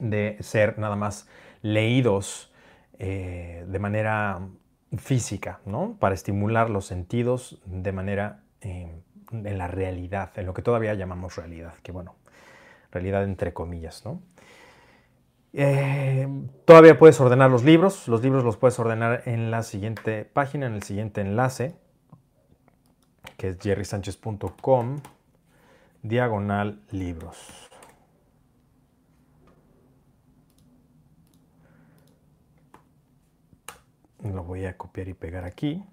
de 0.00 0.36
ser 0.40 0.78
nada 0.78 0.96
más 0.96 1.28
leídos 1.62 2.52
eh, 2.98 3.64
de 3.66 3.78
manera 3.78 4.40
física, 4.98 5.60
¿no? 5.64 5.96
para 5.98 6.14
estimular 6.14 6.70
los 6.70 6.86
sentidos 6.86 7.60
de 7.64 7.92
manera 7.92 8.42
em, 8.60 9.00
en 9.32 9.58
la 9.58 9.68
realidad, 9.68 10.30
en 10.36 10.46
lo 10.46 10.54
que 10.54 10.62
todavía 10.62 10.94
llamamos 10.94 11.36
realidad, 11.36 11.74
que 11.82 11.92
bueno, 11.92 12.14
realidad 12.92 13.24
entre 13.24 13.52
comillas. 13.52 14.04
¿no? 14.04 14.22
Eh, 15.56 16.28
todavía 16.64 16.98
puedes 16.98 17.20
ordenar 17.20 17.50
los 17.50 17.62
libros. 17.62 18.08
Los 18.08 18.22
libros 18.22 18.44
los 18.44 18.56
puedes 18.56 18.78
ordenar 18.78 19.22
en 19.26 19.50
la 19.50 19.62
siguiente 19.62 20.24
página, 20.24 20.66
en 20.66 20.74
el 20.74 20.82
siguiente 20.82 21.20
enlace, 21.20 21.76
que 23.36 23.48
es 23.48 23.58
jerrysanchez.com, 23.60 25.00
diagonal 26.02 26.80
libros. 26.90 27.70
Lo 34.24 34.42
voy 34.42 34.64
a 34.64 34.76
copiar 34.76 35.08
y 35.08 35.14
pegar 35.14 35.44
aquí, 35.44 35.84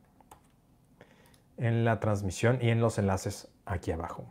en 1.58 1.86
la 1.86 2.00
transmisión 2.00 2.60
y 2.62 2.70
en 2.70 2.80
los 2.80 2.98
enlaces 2.98 3.50
aquí 3.66 3.92
abajo. 3.92 4.26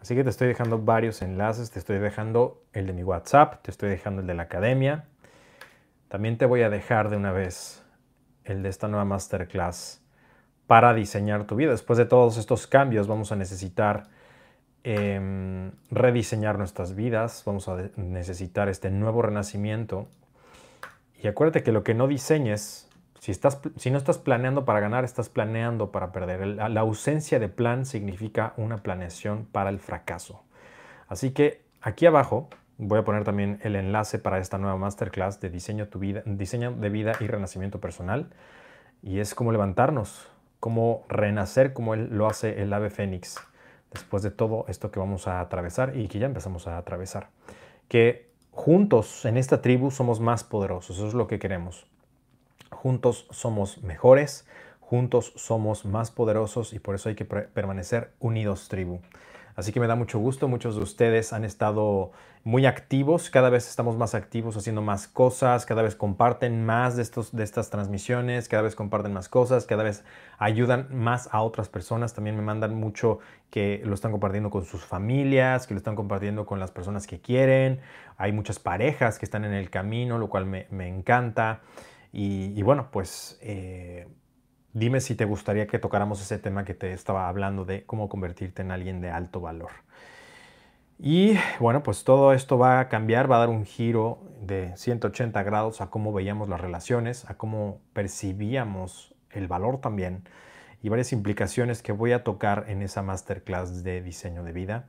Así 0.00 0.14
que 0.14 0.22
te 0.22 0.30
estoy 0.30 0.48
dejando 0.48 0.78
varios 0.78 1.22
enlaces, 1.22 1.70
te 1.70 1.78
estoy 1.78 1.98
dejando 1.98 2.62
el 2.72 2.86
de 2.86 2.92
mi 2.92 3.02
WhatsApp, 3.02 3.62
te 3.62 3.70
estoy 3.70 3.90
dejando 3.90 4.20
el 4.20 4.26
de 4.26 4.34
la 4.34 4.44
academia. 4.44 5.06
También 6.08 6.38
te 6.38 6.46
voy 6.46 6.62
a 6.62 6.70
dejar 6.70 7.10
de 7.10 7.16
una 7.16 7.32
vez 7.32 7.84
el 8.44 8.62
de 8.62 8.68
esta 8.68 8.88
nueva 8.88 9.04
masterclass 9.04 10.02
para 10.66 10.94
diseñar 10.94 11.44
tu 11.44 11.56
vida. 11.56 11.72
Después 11.72 11.98
de 11.98 12.04
todos 12.04 12.36
estos 12.36 12.66
cambios 12.66 13.08
vamos 13.08 13.32
a 13.32 13.36
necesitar 13.36 14.04
em, 14.84 15.72
rediseñar 15.90 16.58
nuestras 16.58 16.94
vidas, 16.94 17.42
vamos 17.44 17.68
a 17.68 17.76
necesitar 17.96 18.68
este 18.68 18.90
nuevo 18.90 19.22
renacimiento. 19.22 20.08
Y 21.22 21.26
acuérdate 21.26 21.62
que 21.62 21.72
lo 21.72 21.82
que 21.82 21.94
no 21.94 22.06
diseñes 22.06 22.88
si, 23.20 23.32
estás, 23.32 23.60
si 23.76 23.90
no 23.90 23.98
estás 23.98 24.18
planeando 24.18 24.64
para 24.64 24.80
ganar, 24.80 25.04
estás 25.04 25.28
planeando 25.28 25.90
para 25.90 26.12
perder. 26.12 26.46
La 26.46 26.80
ausencia 26.80 27.38
de 27.38 27.48
plan 27.48 27.84
significa 27.84 28.54
una 28.56 28.78
planeación 28.78 29.46
para 29.50 29.70
el 29.70 29.80
fracaso. 29.80 30.42
Así 31.08 31.32
que 31.32 31.62
aquí 31.80 32.06
abajo 32.06 32.48
voy 32.78 33.00
a 33.00 33.04
poner 33.04 33.24
también 33.24 33.58
el 33.62 33.76
enlace 33.76 34.18
para 34.18 34.38
esta 34.38 34.58
nueva 34.58 34.76
masterclass 34.76 35.40
de 35.40 35.50
diseño, 35.50 35.88
tu 35.88 35.98
vida, 35.98 36.22
diseño 36.26 36.72
de 36.72 36.88
vida 36.90 37.12
y 37.20 37.26
renacimiento 37.26 37.80
personal. 37.80 38.28
Y 39.02 39.18
es 39.18 39.34
como 39.34 39.52
levantarnos, 39.52 40.28
como 40.60 41.04
renacer 41.08 41.72
como 41.72 41.94
él 41.94 42.08
lo 42.12 42.28
hace 42.28 42.62
el 42.62 42.72
ave 42.72 42.90
fénix 42.90 43.36
después 43.92 44.22
de 44.22 44.30
todo 44.30 44.64
esto 44.68 44.90
que 44.90 45.00
vamos 45.00 45.28
a 45.28 45.40
atravesar 45.40 45.96
y 45.96 46.08
que 46.08 46.18
ya 46.18 46.26
empezamos 46.26 46.66
a 46.66 46.78
atravesar. 46.78 47.28
Que 47.88 48.28
juntos 48.50 49.24
en 49.24 49.36
esta 49.36 49.62
tribu 49.62 49.90
somos 49.90 50.20
más 50.20 50.44
poderosos, 50.44 50.96
eso 50.96 51.08
es 51.08 51.14
lo 51.14 51.26
que 51.26 51.38
queremos. 51.38 51.86
Juntos 52.70 53.26
somos 53.30 53.82
mejores, 53.82 54.46
juntos 54.80 55.32
somos 55.36 55.84
más 55.84 56.10
poderosos 56.10 56.72
y 56.72 56.78
por 56.78 56.94
eso 56.94 57.08
hay 57.08 57.14
que 57.14 57.24
permanecer 57.24 58.12
unidos, 58.20 58.68
tribu. 58.68 59.00
Así 59.58 59.72
que 59.72 59.80
me 59.80 59.88
da 59.88 59.96
mucho 59.96 60.20
gusto, 60.20 60.46
muchos 60.46 60.76
de 60.76 60.82
ustedes 60.82 61.32
han 61.32 61.44
estado 61.44 62.12
muy 62.44 62.64
activos, 62.64 63.28
cada 63.28 63.50
vez 63.50 63.68
estamos 63.68 63.96
más 63.96 64.14
activos 64.14 64.56
haciendo 64.56 64.82
más 64.82 65.08
cosas, 65.08 65.66
cada 65.66 65.82
vez 65.82 65.96
comparten 65.96 66.64
más 66.64 66.94
de, 66.94 67.02
estos, 67.02 67.34
de 67.34 67.42
estas 67.42 67.68
transmisiones, 67.68 68.48
cada 68.48 68.62
vez 68.62 68.76
comparten 68.76 69.12
más 69.12 69.28
cosas, 69.28 69.66
cada 69.66 69.82
vez 69.82 70.04
ayudan 70.38 70.86
más 70.96 71.28
a 71.32 71.42
otras 71.42 71.68
personas, 71.68 72.14
también 72.14 72.36
me 72.36 72.42
mandan 72.42 72.76
mucho 72.76 73.18
que 73.50 73.82
lo 73.84 73.94
están 73.94 74.12
compartiendo 74.12 74.48
con 74.48 74.64
sus 74.64 74.84
familias, 74.84 75.66
que 75.66 75.74
lo 75.74 75.78
están 75.78 75.96
compartiendo 75.96 76.46
con 76.46 76.60
las 76.60 76.70
personas 76.70 77.08
que 77.08 77.20
quieren, 77.20 77.80
hay 78.16 78.30
muchas 78.30 78.60
parejas 78.60 79.18
que 79.18 79.24
están 79.24 79.44
en 79.44 79.54
el 79.54 79.70
camino, 79.70 80.18
lo 80.18 80.28
cual 80.28 80.46
me, 80.46 80.88
encanta. 80.88 81.62
Y, 82.12 82.62
bueno, 82.62 82.90
pues 82.92 83.40
eh, 83.42 84.06
dime 84.72 85.00
si 85.00 85.14
te 85.14 85.24
gustaría 85.24 85.66
que 85.66 85.78
tocáramos 85.78 86.20
ese 86.20 86.38
tema 86.38 86.64
que 86.64 86.74
te 86.74 86.92
estaba 86.92 87.28
hablando 87.28 87.64
de 87.64 87.84
cómo 87.84 88.08
convertirte 88.08 88.62
en 88.62 88.70
alguien 88.70 89.00
de 89.00 89.10
alto 89.10 89.40
valor. 89.40 89.70
Y 90.98 91.36
bueno, 91.60 91.82
pues 91.82 92.02
todo 92.02 92.32
esto 92.32 92.58
va 92.58 92.80
a 92.80 92.88
cambiar, 92.88 93.30
va 93.30 93.36
a 93.36 93.40
dar 93.40 93.48
un 93.48 93.64
giro 93.64 94.18
de 94.40 94.76
180 94.76 95.42
grados 95.44 95.80
a 95.80 95.90
cómo 95.90 96.12
veíamos 96.12 96.48
las 96.48 96.60
relaciones, 96.60 97.28
a 97.30 97.34
cómo 97.34 97.80
percibíamos 97.92 99.14
el 99.30 99.46
valor 99.46 99.80
también 99.80 100.24
y 100.82 100.88
varias 100.88 101.12
implicaciones 101.12 101.82
que 101.82 101.92
voy 101.92 102.12
a 102.12 102.24
tocar 102.24 102.64
en 102.68 102.82
esa 102.82 103.02
masterclass 103.02 103.84
de 103.84 104.02
diseño 104.02 104.42
de 104.42 104.52
vida 104.52 104.86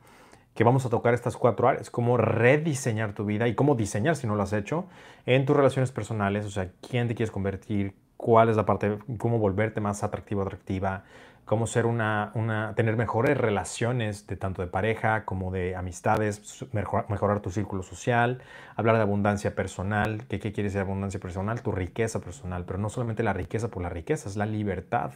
que 0.55 0.63
vamos 0.63 0.85
a 0.85 0.89
tocar 0.89 1.13
estas 1.13 1.37
cuatro 1.37 1.69
áreas, 1.69 1.89
cómo 1.89 2.17
rediseñar 2.17 3.13
tu 3.13 3.23
vida 3.23 3.47
y 3.47 3.55
cómo 3.55 3.75
diseñar, 3.75 4.15
si 4.15 4.27
no 4.27 4.35
lo 4.35 4.43
has 4.43 4.51
hecho, 4.51 4.87
en 5.25 5.45
tus 5.45 5.55
relaciones 5.55 5.91
personales, 5.91 6.45
o 6.45 6.49
sea, 6.49 6.71
quién 6.81 7.07
te 7.07 7.15
quieres 7.15 7.31
convertir, 7.31 7.95
cuál 8.19 8.49
es 8.49 8.57
la 8.57 8.65
parte, 8.65 8.99
cómo 9.17 9.39
volverte 9.39 9.81
más 9.81 10.03
atractivo, 10.03 10.41
atractiva, 10.41 11.03
cómo 11.45 11.67
ser 11.67 11.85
una, 11.85 12.31
una 12.35 12.75
tener 12.75 12.97
mejores 12.97 13.37
relaciones 13.37 14.27
de 14.27 14.35
tanto 14.35 14.61
de 14.61 14.67
pareja 14.67 15.25
como 15.25 15.51
de 15.51 15.75
amistades, 15.75 16.65
mejorar 16.73 17.39
tu 17.39 17.49
círculo 17.49 17.81
social, 17.81 18.41
hablar 18.75 18.97
de 18.97 19.01
abundancia 19.01 19.55
personal, 19.55 20.27
¿qué, 20.27 20.39
qué 20.39 20.51
quieres 20.51 20.73
decir 20.73 20.85
abundancia 20.85 21.19
personal? 21.19 21.61
Tu 21.61 21.71
riqueza 21.71 22.19
personal, 22.19 22.65
pero 22.65 22.77
no 22.77 22.89
solamente 22.89 23.23
la 23.23 23.33
riqueza 23.33 23.69
por 23.69 23.81
la 23.81 23.89
riqueza, 23.89 24.27
es 24.27 24.35
la 24.35 24.45
libertad. 24.45 25.11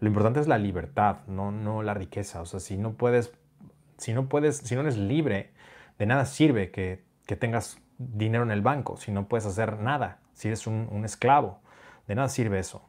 Lo 0.00 0.08
importante 0.08 0.40
es 0.40 0.48
la 0.48 0.58
libertad, 0.58 1.18
no, 1.28 1.52
no 1.52 1.82
la 1.82 1.94
riqueza. 1.94 2.40
O 2.40 2.46
sea, 2.46 2.58
si 2.58 2.76
no 2.76 2.92
puedes 2.92 3.32
si 4.00 4.14
no 4.14 4.28
puedes, 4.28 4.56
si 4.56 4.74
no 4.74 4.80
eres 4.80 4.96
libre, 4.96 5.50
de 5.98 6.06
nada 6.06 6.24
sirve 6.24 6.70
que, 6.70 7.08
tengas 7.38 7.78
dinero 7.98 8.42
en 8.42 8.50
el 8.50 8.60
banco, 8.60 8.96
si 8.96 9.12
no 9.12 9.28
puedes 9.28 9.46
hacer 9.46 9.78
nada, 9.78 10.18
si 10.32 10.48
eres 10.48 10.66
un, 10.66 11.04
esclavo, 11.04 11.60
de 12.10 12.16
nada 12.16 12.28
sirve 12.28 12.58
eso. 12.58 12.82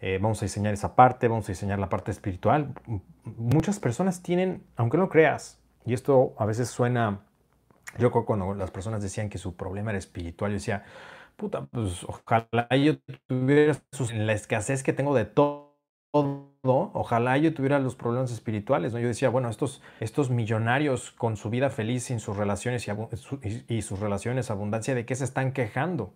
Eh, 0.00 0.18
vamos 0.20 0.40
a 0.42 0.44
diseñar 0.44 0.72
esa 0.72 0.94
parte, 0.94 1.28
vamos 1.28 1.46
a 1.48 1.52
diseñar 1.52 1.78
la 1.78 1.88
parte 1.88 2.10
espiritual. 2.10 2.74
Muchas 3.24 3.78
personas 3.78 4.22
tienen, 4.22 4.62
aunque 4.76 4.98
no 4.98 5.08
creas, 5.08 5.58
y 5.84 5.94
esto 5.94 6.34
a 6.38 6.46
veces 6.46 6.68
suena, 6.68 7.20
yo 7.98 8.10
cuando 8.10 8.54
las 8.54 8.70
personas 8.70 9.02
decían 9.02 9.28
que 9.28 9.38
su 9.38 9.56
problema 9.56 9.90
era 9.90 9.98
espiritual, 9.98 10.52
yo 10.52 10.54
decía, 10.58 10.84
puta, 11.36 11.66
pues 11.66 12.04
ojalá 12.04 12.68
yo 12.76 12.98
tuviera 13.26 13.76
la 14.14 14.32
escasez 14.32 14.82
que 14.82 14.92
tengo 14.92 15.14
de 15.14 15.24
todo 15.24 15.66
ojalá 16.62 17.36
yo 17.38 17.52
tuviera 17.54 17.78
los 17.78 17.94
problemas 17.94 18.32
espirituales, 18.32 18.92
¿no? 18.92 18.98
Yo 18.98 19.08
decía, 19.08 19.28
bueno, 19.28 19.48
estos, 19.48 19.82
estos 20.00 20.30
millonarios 20.30 21.10
con 21.12 21.36
su 21.36 21.50
vida 21.50 21.70
feliz, 21.70 22.04
sin 22.04 22.20
sus 22.20 22.36
relaciones 22.36 22.86
y, 23.68 23.82
sus 23.82 24.00
relaciones, 24.00 24.50
abundancia, 24.50 24.94
¿de 24.94 25.04
qué 25.04 25.14
se 25.14 25.24
están 25.24 25.52
quejando? 25.52 26.12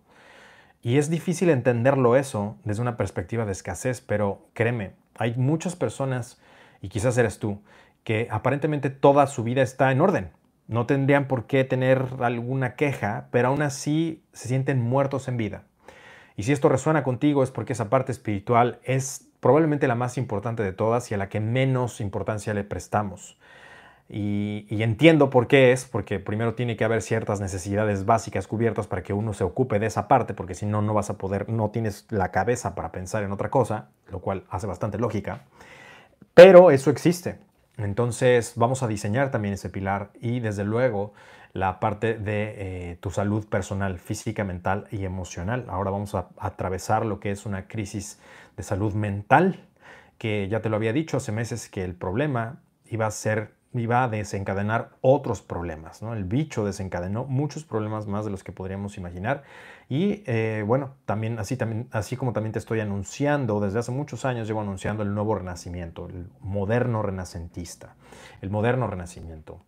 Y 0.81 0.97
es 0.97 1.09
difícil 1.09 1.49
entenderlo 1.49 2.15
eso 2.15 2.57
desde 2.63 2.81
una 2.81 2.97
perspectiva 2.97 3.45
de 3.45 3.51
escasez, 3.51 4.01
pero 4.01 4.47
créeme, 4.53 4.93
hay 5.15 5.35
muchas 5.35 5.75
personas, 5.75 6.41
y 6.81 6.89
quizás 6.89 7.17
eres 7.17 7.37
tú, 7.37 7.61
que 8.03 8.27
aparentemente 8.31 8.89
toda 8.89 9.27
su 9.27 9.43
vida 9.43 9.61
está 9.61 9.91
en 9.91 10.01
orden. 10.01 10.31
No 10.67 10.87
tendrían 10.87 11.27
por 11.27 11.45
qué 11.45 11.63
tener 11.63 12.05
alguna 12.19 12.75
queja, 12.75 13.27
pero 13.29 13.49
aún 13.49 13.61
así 13.61 14.23
se 14.33 14.47
sienten 14.47 14.81
muertos 14.81 15.27
en 15.27 15.37
vida. 15.37 15.63
Y 16.35 16.43
si 16.43 16.51
esto 16.51 16.69
resuena 16.69 17.03
contigo 17.03 17.43
es 17.43 17.51
porque 17.51 17.73
esa 17.73 17.89
parte 17.89 18.11
espiritual 18.11 18.79
es 18.83 19.27
probablemente 19.39 19.87
la 19.87 19.95
más 19.95 20.17
importante 20.17 20.63
de 20.63 20.73
todas 20.73 21.11
y 21.11 21.13
a 21.13 21.17
la 21.17 21.29
que 21.29 21.39
menos 21.39 22.01
importancia 22.01 22.53
le 22.53 22.63
prestamos. 22.63 23.37
Y, 24.13 24.83
entiendo 24.83 25.29
por 25.29 25.47
qué 25.47 25.71
es, 25.71 25.85
porque 25.85 26.19
primero 26.19 26.53
tiene 26.53 26.75
que 26.75 26.83
haber 26.83 27.01
ciertas 27.01 27.39
necesidades 27.39 28.05
básicas 28.05 28.45
cubiertas 28.45 28.85
para 28.85 29.03
que 29.03 29.13
uno 29.13 29.31
se 29.31 29.45
ocupe 29.45 29.79
de 29.79 29.85
esa 29.85 30.09
parte, 30.09 30.33
porque 30.33 30.53
si 30.53 30.65
no, 30.65 30.81
no 30.81 30.93
vas 30.93 31.09
a 31.09 31.17
poder, 31.17 31.47
no 31.47 31.69
tienes 31.69 32.07
la 32.09 32.29
cabeza 32.29 32.75
para 32.75 32.91
pensar 32.91 33.23
en 33.23 33.31
otra 33.31 33.49
cosa, 33.49 33.87
lo 34.09 34.19
cual 34.19 34.43
hace 34.49 34.67
bastante 34.67 34.97
lógica. 34.97 35.43
Pero 36.33 36.71
eso 36.71 36.89
existe. 36.89 37.39
Entonces 37.77 38.53
vamos 38.57 38.83
a 38.83 38.89
diseñar 38.89 39.31
también 39.31 39.53
ese 39.53 39.69
pilar 39.69 40.11
y 40.19 40.41
desde 40.41 40.65
luego 40.65 41.13
la 41.53 41.79
parte 41.79 42.15
de 42.15 42.91
eh, 42.91 42.97
tu 42.99 43.11
salud 43.11 43.47
personal, 43.47 43.97
física, 43.97 44.43
mental 44.43 44.87
y 44.91 45.05
emocional. 45.05 45.65
Ahora 45.69 45.89
vamos 45.89 46.15
a, 46.15 46.27
atravesar 46.37 47.05
lo 47.05 47.21
que 47.21 47.31
es 47.31 47.45
una 47.45 47.69
crisis 47.69 48.19
de 48.57 48.63
salud 48.63 48.93
mental, 48.93 49.69
que 50.17 50.49
ya 50.49 50.61
te 50.61 50.67
lo 50.67 50.75
había 50.75 50.91
dicho 50.91 51.15
hace 51.15 51.31
meses 51.31 51.69
que 51.69 51.85
el 51.85 51.95
problema 51.95 52.61
iba 52.89 53.05
a 53.05 53.11
ser 53.11 53.60
iba 53.73 54.03
a 54.03 54.07
desencadenar 54.07 54.89
otros 55.01 55.41
problemas. 55.41 56.01
¿no? 56.01 56.13
El 56.13 56.25
bicho 56.25 56.65
desencadenó 56.65 57.25
muchos 57.25 57.63
problemas 57.63 58.07
más 58.07 58.25
de 58.25 58.31
los 58.31 58.43
que 58.43 58.51
podríamos 58.51 58.97
imaginar. 58.97 59.43
Y 59.87 60.23
eh, 60.25 60.63
bueno, 60.65 60.95
también 61.05 61.39
así, 61.39 61.57
también 61.57 61.87
así 61.91 62.17
como 62.17 62.33
también 62.33 62.53
te 62.53 62.59
estoy 62.59 62.79
anunciando, 62.79 63.59
desde 63.59 63.79
hace 63.79 63.91
muchos 63.91 64.25
años 64.25 64.47
llevo 64.47 64.61
anunciando 64.61 65.03
el 65.03 65.13
nuevo 65.13 65.35
renacimiento, 65.35 66.07
el 66.07 66.27
moderno 66.39 67.01
renacentista, 67.01 67.95
el 68.41 68.49
moderno 68.49 68.87
renacimiento. 68.87 69.61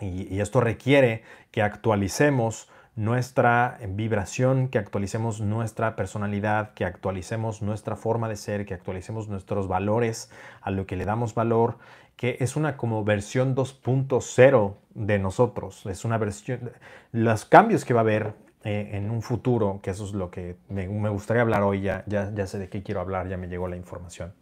Y, 0.00 0.40
esto 0.40 0.60
requiere 0.60 1.22
que 1.50 1.62
actualicemos 1.62 2.70
nuestra 2.94 3.78
vibración, 3.88 4.68
que 4.68 4.78
actualicemos 4.78 5.40
nuestra 5.40 5.96
personalidad, 5.96 6.74
que 6.74 6.84
actualicemos 6.84 7.62
nuestra 7.62 7.96
forma 7.96 8.28
de 8.28 8.36
ser, 8.36 8.66
que 8.66 8.74
actualicemos 8.74 9.28
nuestros 9.28 9.68
valores, 9.68 10.30
a 10.60 10.70
lo 10.70 10.86
que 10.86 10.96
le 10.96 11.04
damos 11.04 11.34
valor, 11.34 11.78
que 12.18 12.36
es 12.40 12.56
una 12.56 12.76
como 12.76 13.02
versión 13.04 13.56
2.0 13.56 14.74
de 14.94 15.18
nosotros. 15.18 15.86
Es 15.86 16.04
una 16.04 16.18
versión, 16.18 16.72
los 17.12 17.46
cambios 17.46 17.86
que 17.86 17.94
va 17.94 18.00
a 18.00 18.02
haber 18.02 18.34
eh, 18.64 18.90
en 18.92 19.10
un 19.10 19.22
futuro, 19.22 19.80
que 19.82 19.90
eso 19.90 20.04
es 20.04 20.12
lo 20.12 20.30
que 20.30 20.56
me, 20.68 20.86
gustaría 21.08 21.40
hablar 21.40 21.62
hoy, 21.62 21.80
ya, 21.80 22.04
ya, 22.06 22.30
ya 22.34 22.46
sé 22.46 22.58
de 22.58 22.68
qué 22.68 22.82
quiero 22.82 23.00
hablar, 23.00 23.28
ya 23.28 23.38
me 23.38 23.48
llegó 23.48 23.68
la 23.68 23.76
información 23.76 24.34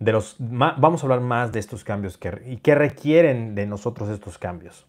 de 0.00 0.12
los, 0.12 0.36
vamos 0.38 1.02
a 1.02 1.06
hablar 1.06 1.20
más 1.20 1.52
de 1.52 1.60
estos 1.60 1.84
cambios 1.84 2.16
que, 2.16 2.42
y 2.46 2.56
qué 2.56 2.74
requieren 2.74 3.54
de 3.54 3.66
nosotros 3.66 4.08
estos 4.08 4.38
cambios. 4.38 4.86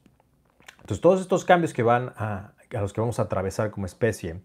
Entonces, 0.80 1.02
todos 1.02 1.20
estos 1.20 1.44
cambios 1.44 1.74
que 1.74 1.84
van 1.84 2.14
a, 2.16 2.54
a 2.74 2.82
los 2.82 2.94
que 2.94 3.02
vamos 3.02 3.20
a 3.20 3.24
atravesar 3.24 3.72
como 3.72 3.86
especie, 3.86 4.40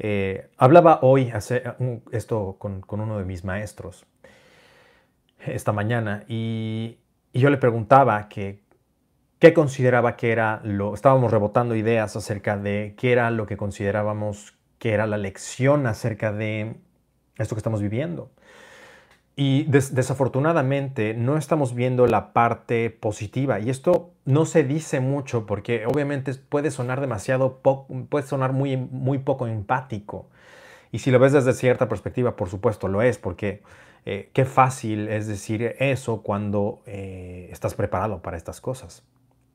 eh, 0.00 0.50
hablaba 0.58 0.98
hoy 1.02 1.30
hace, 1.30 1.62
esto 2.10 2.56
con, 2.58 2.80
con, 2.80 3.00
uno 3.00 3.16
de 3.16 3.24
mis 3.24 3.44
maestros 3.44 4.04
esta 5.38 5.72
mañana 5.72 6.24
y, 6.28 6.98
yo 7.32 7.50
le 7.50 7.58
preguntaba 7.58 8.30
que 8.30 8.62
qué 9.38 9.52
consideraba 9.52 10.16
que 10.16 10.32
era 10.32 10.62
lo, 10.64 10.94
estábamos 10.94 11.30
rebotando 11.30 11.74
ideas 11.74 12.16
acerca 12.16 12.56
de 12.56 12.94
qué 12.96 13.12
era 13.12 13.30
lo 13.30 13.44
que 13.44 13.58
considerábamos 13.58 14.56
que 14.78 14.94
era 14.94 15.06
la 15.06 15.18
lección 15.18 15.86
acerca 15.86 16.32
de 16.32 16.76
esto 17.36 17.54
que 17.54 17.58
estamos 17.58 17.82
viviendo. 17.82 18.30
Y 19.38 19.64
desafortunadamente 19.64 21.12
no 21.12 21.36
estamos 21.36 21.74
viendo 21.74 22.06
la 22.06 22.32
parte 22.32 22.88
positiva. 22.88 23.60
Y 23.60 23.68
esto 23.68 24.12
no 24.24 24.46
se 24.46 24.64
dice 24.64 25.00
mucho 25.00 25.44
porque 25.44 25.84
obviamente 25.84 26.32
puede 26.34 26.70
sonar 26.70 27.02
demasiado, 27.02 27.60
puede 28.08 28.26
sonar 28.26 28.54
muy, 28.54 28.78
muy 28.78 29.18
poco 29.18 29.46
empático. 29.46 30.30
Y 30.90 31.00
si 31.00 31.10
lo 31.10 31.18
ves 31.18 31.32
desde 31.32 31.52
cierta 31.52 31.86
perspectiva, 31.86 32.34
por 32.34 32.48
supuesto 32.48 32.88
lo 32.88 33.02
es, 33.02 33.18
porque 33.18 33.62
eh, 34.06 34.30
qué 34.32 34.44
fácil 34.44 35.08
es 35.08 35.26
decir 35.26 35.76
eso 35.78 36.22
cuando 36.22 36.80
eh, 36.86 37.48
estás 37.50 37.74
preparado 37.74 38.22
para 38.22 38.36
estas 38.36 38.60
cosas. 38.60 39.02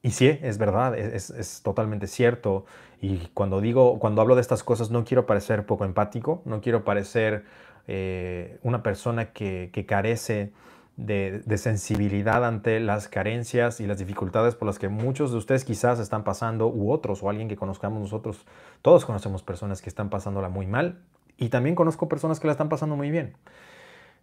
Y 0.04 0.12
sí, 0.12 0.28
es 0.42 0.58
verdad, 0.58 0.98
es, 0.98 1.30
es, 1.30 1.62
totalmente 1.62 2.08
cierto. 2.08 2.66
Y 3.02 3.30
cuando 3.34 3.62
digo, 3.62 4.00
cuando 4.00 4.22
hablo 4.22 4.36
de 4.36 4.42
estas 4.42 4.64
cosas, 4.64 4.92
no 4.92 5.06
quiero 5.06 5.26
parecer 5.26 5.66
poco 5.66 5.86
empático, 5.86 6.42
no 6.46 6.60
quiero 6.60 6.84
parecer 6.84 7.46
eh, 7.88 8.60
una 8.64 8.84
persona 8.84 9.32
que, 9.32 9.72
carece 9.88 10.52
de, 10.98 11.44
sensibilidad 11.58 12.46
ante 12.46 12.80
las 12.80 13.08
carencias 13.08 13.80
y 13.80 13.88
las 13.88 13.98
dificultades 14.00 14.56
por 14.56 14.68
las 14.68 14.80
que 14.80 14.90
muchos 14.90 15.32
de 15.32 15.38
ustedes 15.38 15.66
quizás 15.66 16.00
están 16.00 16.24
pasando, 16.24 16.68
u 16.68 16.92
otros, 16.92 17.24
o 17.24 17.30
alguien 17.30 17.48
que 17.48 17.56
conozcamos 17.56 18.02
nosotros. 18.02 18.46
Todos 18.82 19.06
conocemos 19.06 19.44
personas 19.44 19.82
que 19.82 19.90
están 19.90 20.10
pasándola 20.10 20.50
muy 20.50 20.68
mal 20.68 21.00
y 21.38 21.50
también 21.50 21.76
conozco 21.76 22.08
personas 22.08 22.40
que 22.40 22.48
la 22.48 22.54
están 22.54 22.70
pasando 22.70 22.96
muy 22.96 23.12
bien. 23.12 23.34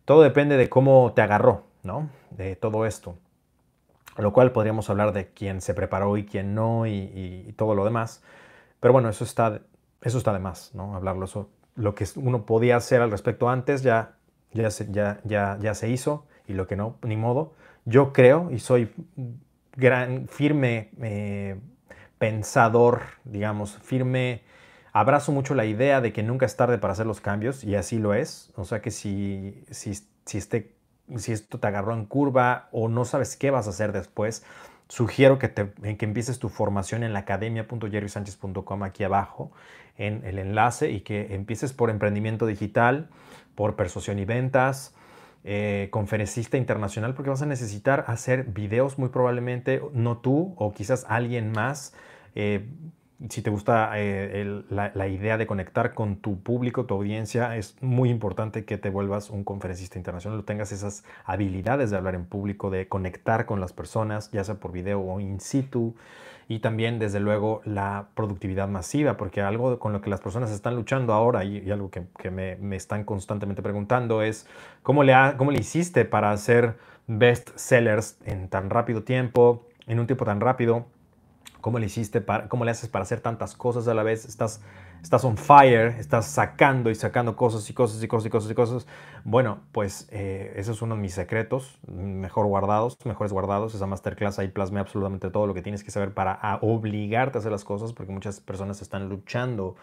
Todo 0.09 0.23
depende 0.23 0.57
de 0.57 0.71
cómo 0.71 1.13
te 1.15 1.21
agarró, 1.21 1.65
¿no? 1.83 2.09
De 2.31 2.57
todo 2.57 2.87
esto. 2.87 3.19
Lo 4.17 4.33
cual 4.33 4.53
podríamos 4.53 4.89
hablar 4.89 5.13
de 5.13 5.29
quién 5.35 5.61
se 5.61 5.75
preparó 5.75 6.17
y 6.17 6.25
quién 6.25 6.55
no 6.55 6.87
y, 6.87 7.55
todo 7.59 7.75
lo 7.75 7.85
demás. 7.85 8.23
Pero 8.81 8.95
bueno, 8.95 9.11
eso 9.11 9.23
está, 9.23 9.61
eso 10.01 10.17
está 10.17 10.33
de 10.33 10.39
más, 10.39 10.75
¿no? 10.75 10.97
Hablarlo 10.97 11.27
eso 11.27 11.51
lo 11.75 11.95
que 11.95 12.07
uno 12.17 12.47
podía 12.47 12.77
hacer 12.77 13.03
al 13.03 13.11
respecto 13.11 13.51
antes 13.51 13.83
ya, 13.83 14.15
ya, 14.55 14.71
se, 14.71 14.91
ya, 14.91 15.21
ya, 15.25 15.75
se 15.75 15.91
hizo 15.91 16.25
y 16.47 16.55
lo 16.55 16.67
que 16.67 16.75
no, 16.75 16.97
ni 17.03 17.19
modo. 17.19 17.53
Yo 17.85 18.15
creo 18.15 18.51
y 18.51 18.61
soy 18.61 18.91
gran, 19.77 20.27
firme 20.27 20.89
eh, 21.03 21.61
pensador, 22.17 23.03
digamos, 23.25 23.77
firme, 23.83 24.41
abrazo 24.99 25.33
mucho 25.33 25.55
la 25.55 25.65
idea 25.65 26.01
de 26.01 26.13
que 26.13 26.23
nunca 26.23 26.47
es 26.47 26.57
tarde 26.57 26.79
para 26.79 26.93
hacer 26.93 27.07
los 27.07 27.21
cambios 27.21 27.65
y 27.65 27.77
así 27.77 27.99
lo 27.99 28.15
es. 28.15 28.53
O 28.57 28.65
sea 28.65 28.81
que 28.81 28.91
si, 28.91 29.63
si, 29.71 29.95
si, 30.25 30.39
este, 30.39 30.75
si 31.17 31.33
esto 31.33 31.59
te 31.59 31.67
agarró 31.67 31.95
en 31.95 32.05
curva 32.07 32.69
o 32.73 32.89
no 32.89 33.05
sabes 33.05 33.37
qué 33.37 33.51
vas 33.51 33.67
a 33.67 33.71
hacer 33.71 33.93
después, 33.93 34.45
sugiero 34.89 35.39
que, 35.39 35.49
te, 35.49 35.71
que 35.97 36.05
empieces 36.05 36.39
tu 36.39 36.49
formación 36.49 37.05
en 37.05 37.13
la 37.13 37.21
academia.jerrysanchez.com 37.21 38.83
aquí 38.83 39.05
abajo 39.05 39.53
en 39.97 40.25
el 40.25 40.39
enlace 40.39 40.91
y 40.91 41.01
que 41.01 41.35
empieces 41.35 41.73
por 41.73 41.91
emprendimiento 41.91 42.47
digital, 42.47 43.09
por 43.55 43.77
persuasión 43.77 44.19
y 44.19 44.25
ventas, 44.25 44.95
eh, 45.45 45.89
conferencista 45.91 46.57
internacional, 46.57 47.15
porque 47.15 47.31
vas 47.31 47.43
a 47.43 47.47
necesitar 47.47 48.05
hacer 48.07 48.45
videos 48.45 48.99
muy 48.99 49.09
probablemente, 49.09 49.83
no 49.93 50.19
tú 50.19 50.55
o 50.57 50.73
quizás 50.73 51.05
alguien 51.09 51.53
más. 51.53 51.95
Eh, 52.35 52.69
si 53.29 53.43
te 53.43 53.51
gusta 53.51 53.91
eh, 53.97 54.63
la, 54.71 55.09
idea 55.09 55.37
de 55.37 55.47
conectar 55.47 55.93
con 55.93 56.17
tu 56.17 56.41
público, 56.41 56.87
tu 56.87 56.95
audiencia, 56.95 57.57
es 57.57 57.75
muy 57.81 58.11
importante 58.11 58.65
que 58.65 58.79
te 58.79 58.91
vuelvas 58.91 59.31
un 59.31 59.43
conferencista 59.43 59.99
internacional, 59.99 60.45
tengas 60.45 60.71
esas 60.71 61.03
habilidades 61.25 61.91
de 61.91 61.97
hablar 61.97 62.15
en 62.15 62.27
público, 62.27 62.71
de 62.71 62.87
conectar 62.87 63.45
con 63.45 63.61
las 63.61 63.73
personas, 63.73 64.31
ya 64.31 64.45
sea 64.45 64.55
por 64.57 64.71
video 64.71 65.01
o 65.01 65.19
in 65.19 65.41
situ, 65.41 65.97
y 66.47 66.61
también, 66.61 66.99
desde 66.99 67.19
luego, 67.19 67.61
la 67.65 68.07
productividad 68.15 68.69
masiva, 68.69 69.17
porque 69.17 69.43
algo 69.43 69.79
con 69.81 69.93
lo 69.93 70.01
que 70.01 70.11
las 70.11 70.21
personas 70.21 70.51
están 70.53 70.77
luchando 70.77 71.13
ahora 71.13 71.45
y, 71.45 71.71
algo 71.71 71.91
que, 71.91 72.31
me, 72.31 72.57
me, 72.57 72.77
están 72.77 73.05
constantemente 73.05 73.63
preguntando 73.63 74.23
es, 74.23 74.47
¿cómo 74.83 75.03
le, 75.03 75.15
¿cómo 75.37 75.51
le 75.51 75.59
hiciste 75.59 76.05
para 76.05 76.31
hacer 76.31 76.77
best 77.09 77.51
sellers 77.57 78.17
en 78.25 78.49
tan 78.49 78.71
rápido 78.71 79.03
tiempo, 79.03 79.67
en 79.89 79.99
un 79.99 80.07
tiempo 80.07 80.25
tan 80.25 80.41
rápido? 80.41 80.87
¿Cómo 81.61 81.79
le 81.79 81.87
hiciste 81.87 82.21
para, 82.21 82.49
cómo 82.49 82.65
le 82.65 82.71
haces 82.71 82.89
para 82.89 83.03
hacer 83.03 83.21
tantas 83.21 83.57
cosas 83.57 83.89
a 83.89 83.95
la 83.95 84.03
vez? 84.03 84.25
Estás, 84.25 84.61
estás 85.03 85.25
on 85.25 85.37
fire, 85.37 85.97
estás 85.99 86.27
sacando 86.27 86.91
y 86.91 86.95
sacando 86.95 87.37
cosas 87.37 87.69
y 87.69 87.75
cosas 87.75 88.03
y 88.03 88.09
cosas 88.09 88.27
y 88.27 88.31
cosas 88.31 88.51
y 88.51 88.55
cosas. 88.55 88.87
Bueno, 89.25 89.61
pues 89.73 90.09
eh, 90.13 90.53
ese 90.57 90.73
es 90.73 90.83
uno 90.83 90.95
de 90.95 91.01
mis 91.01 91.15
secretos, 91.15 91.79
mejor 91.87 92.47
guardados, 92.47 92.97
mejores 93.05 93.33
guardados. 93.33 93.75
Esa 93.75 93.87
masterclass 93.87 94.39
ahí 94.39 94.49
plasmé 94.49 94.81
absolutamente 94.81 95.31
todo 95.31 95.47
lo 95.47 95.55
que 95.55 95.63
tienes 95.63 95.83
que 95.83 95.91
saber 95.91 96.15
para 96.15 96.59
obligarte 96.63 97.39
a 97.39 97.41
hacer 97.41 97.53
las 97.53 97.65
cosas, 97.65 97.93
porque 97.93 98.13
muchas 98.13 98.41
personas 98.41 98.81
están 98.81 99.09
luchando 99.09 99.77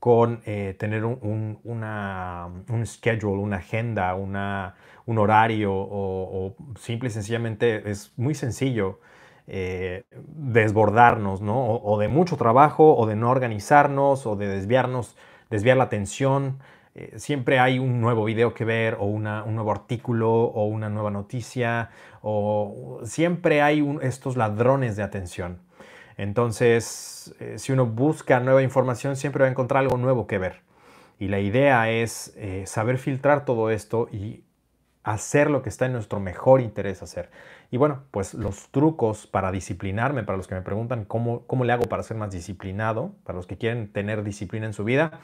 con 0.00 0.42
eh, 0.44 0.76
tener 0.78 1.04
un, 1.04 1.58
una, 1.64 2.48
un 2.68 2.86
schedule, 2.86 3.40
una 3.40 3.56
agenda, 3.56 4.14
una, 4.14 4.74
un 5.06 5.18
horario 5.18 5.72
o, 5.72 6.46
o 6.46 6.56
simple 6.78 7.08
y 7.08 7.12
sencillamente 7.12 7.90
es 7.90 8.12
muy 8.16 8.34
sencillo 8.34 9.00
eh, 9.46 10.04
desbordarnos, 10.10 11.42
¿no? 11.42 11.66
O, 11.66 11.98
de 11.98 12.08
mucho 12.08 12.36
trabajo, 12.36 12.96
o 12.96 13.06
de 13.06 13.14
no 13.14 13.30
organizarnos, 13.30 14.26
o 14.26 14.36
de 14.36 14.48
desviarnos, 14.48 15.16
desviar 15.50 15.76
la 15.76 15.84
atención. 15.84 16.60
Eh, 16.94 17.12
siempre 17.16 17.58
hay 17.58 17.78
un 17.78 18.00
nuevo 18.00 18.24
video 18.24 18.54
que 18.54 18.64
ver, 18.64 18.96
o 18.98 19.04
un 19.04 19.24
nuevo 19.24 19.70
artículo, 19.70 20.30
o 20.32 20.64
una 20.64 20.88
nueva 20.88 21.10
noticia, 21.10 21.90
o 22.22 23.00
siempre 23.04 23.60
hay 23.60 23.84
estos 24.00 24.36
ladrones 24.36 24.96
de 24.96 25.02
atención. 25.02 25.58
Entonces, 26.16 27.34
eh, 27.40 27.58
si 27.58 27.72
uno 27.72 27.84
busca 27.86 28.40
nueva 28.40 28.62
información, 28.62 29.16
siempre 29.16 29.42
va 29.42 29.48
a 29.48 29.50
encontrar 29.50 29.82
algo 29.82 29.98
nuevo 29.98 30.26
que 30.26 30.38
ver. 30.38 30.62
Y 31.18 31.28
la 31.28 31.38
idea 31.38 31.90
es 31.90 32.36
saber 32.64 32.98
filtrar 32.98 33.44
todo 33.44 33.70
esto 33.70 34.08
y 34.10 34.42
hacer 35.04 35.50
lo 35.50 35.62
que 35.62 35.68
está 35.68 35.86
en 35.86 35.92
nuestro 35.92 36.18
mejor 36.18 36.60
interés 36.60 37.02
hacer. 37.02 37.30
Y 37.74 37.76
bueno, 37.76 38.04
pues 38.12 38.34
los 38.34 38.68
trucos 38.68 39.26
para 39.26 39.50
disciplinarme, 39.50 40.22
para 40.22 40.36
los 40.36 40.46
que 40.46 40.54
me 40.54 40.62
preguntan 40.62 41.04
cómo, 41.04 41.44
cómo 41.48 41.64
le 41.64 41.72
hago 41.72 41.86
para 41.86 42.04
ser 42.04 42.16
más 42.16 42.30
disciplinado, 42.30 43.16
para 43.24 43.36
los 43.36 43.48
que 43.48 43.58
quieren 43.58 43.92
tener 43.92 44.22
disciplina 44.22 44.64
en 44.66 44.72
su 44.72 44.84
vida, 44.84 45.18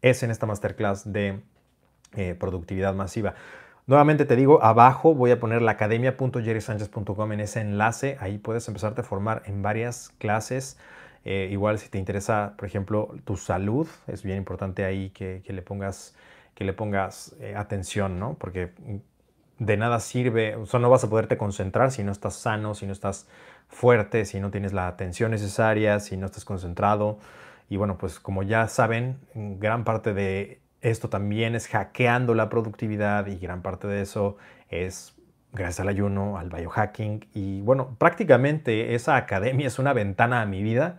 es 0.00 0.22
en 0.22 0.30
esta 0.30 0.46
masterclass 0.46 1.12
de 1.12 1.42
eh, 2.14 2.34
productividad 2.34 2.94
masiva. 2.94 3.34
Nuevamente 3.86 4.24
te 4.24 4.36
digo, 4.36 4.64
abajo 4.64 5.14
voy 5.14 5.32
a 5.32 5.38
poner 5.38 5.60
la 5.60 5.72
academia.jerrysanchez.com 5.72 7.32
en 7.32 7.40
ese 7.40 7.60
enlace. 7.60 8.16
Ahí 8.20 8.38
puedes 8.38 8.66
empezarte 8.68 9.02
a 9.02 9.04
formar 9.04 9.42
en 9.44 9.60
varias 9.60 10.14
clases. 10.16 10.78
Eh, 11.26 11.50
igual 11.52 11.78
si 11.78 11.90
te 11.90 11.98
interesa, 11.98 12.54
por 12.56 12.66
ejemplo, 12.66 13.14
tu 13.26 13.36
salud, 13.36 13.86
es 14.06 14.22
bien 14.22 14.38
importante 14.38 14.86
ahí 14.86 15.10
que, 15.10 15.42
le 15.46 15.60
pongas, 15.60 16.16
que 16.54 16.64
le 16.64 16.72
pongas 16.72 17.36
eh, 17.38 17.54
atención, 17.54 18.18
¿no? 18.18 18.32
Porque 18.40 18.72
de 19.64 19.76
nada 19.76 20.00
sirve, 20.00 20.56
o 20.56 20.66
sea, 20.66 20.80
no 20.80 20.90
vas 20.90 21.04
a 21.04 21.10
poderte 21.10 21.36
concentrar 21.36 21.92
si 21.92 22.02
no 22.02 22.10
estás 22.10 22.34
sano, 22.34 22.74
si 22.74 22.86
no 22.86 22.92
estás 22.92 23.28
fuerte, 23.68 24.24
si 24.24 24.40
no 24.40 24.50
tienes 24.50 24.72
la 24.72 24.88
atención 24.88 25.30
necesaria, 25.30 26.00
si 26.00 26.16
no 26.16 26.26
estás 26.26 26.44
concentrado. 26.44 27.18
Y 27.68 27.76
bueno, 27.76 27.96
pues 27.96 28.18
como 28.18 28.42
ya 28.42 28.66
saben, 28.66 29.18
gran 29.34 29.84
parte 29.84 30.14
de 30.14 30.60
esto 30.80 31.08
también 31.08 31.54
es 31.54 31.68
hackeando 31.68 32.34
la 32.34 32.48
productividad 32.48 33.28
y 33.28 33.38
gran 33.38 33.62
parte 33.62 33.86
de 33.86 34.02
eso 34.02 34.36
es 34.68 35.14
gracias 35.52 35.80
al 35.80 35.88
ayuno, 35.88 36.38
al 36.38 36.48
biohacking. 36.48 37.26
Y 37.32 37.60
bueno, 37.60 37.94
prácticamente 37.98 38.94
esa 38.94 39.16
academia 39.16 39.68
es 39.68 39.78
una 39.78 39.92
ventana 39.92 40.42
a 40.42 40.46
mi 40.46 40.62
vida. 40.62 40.98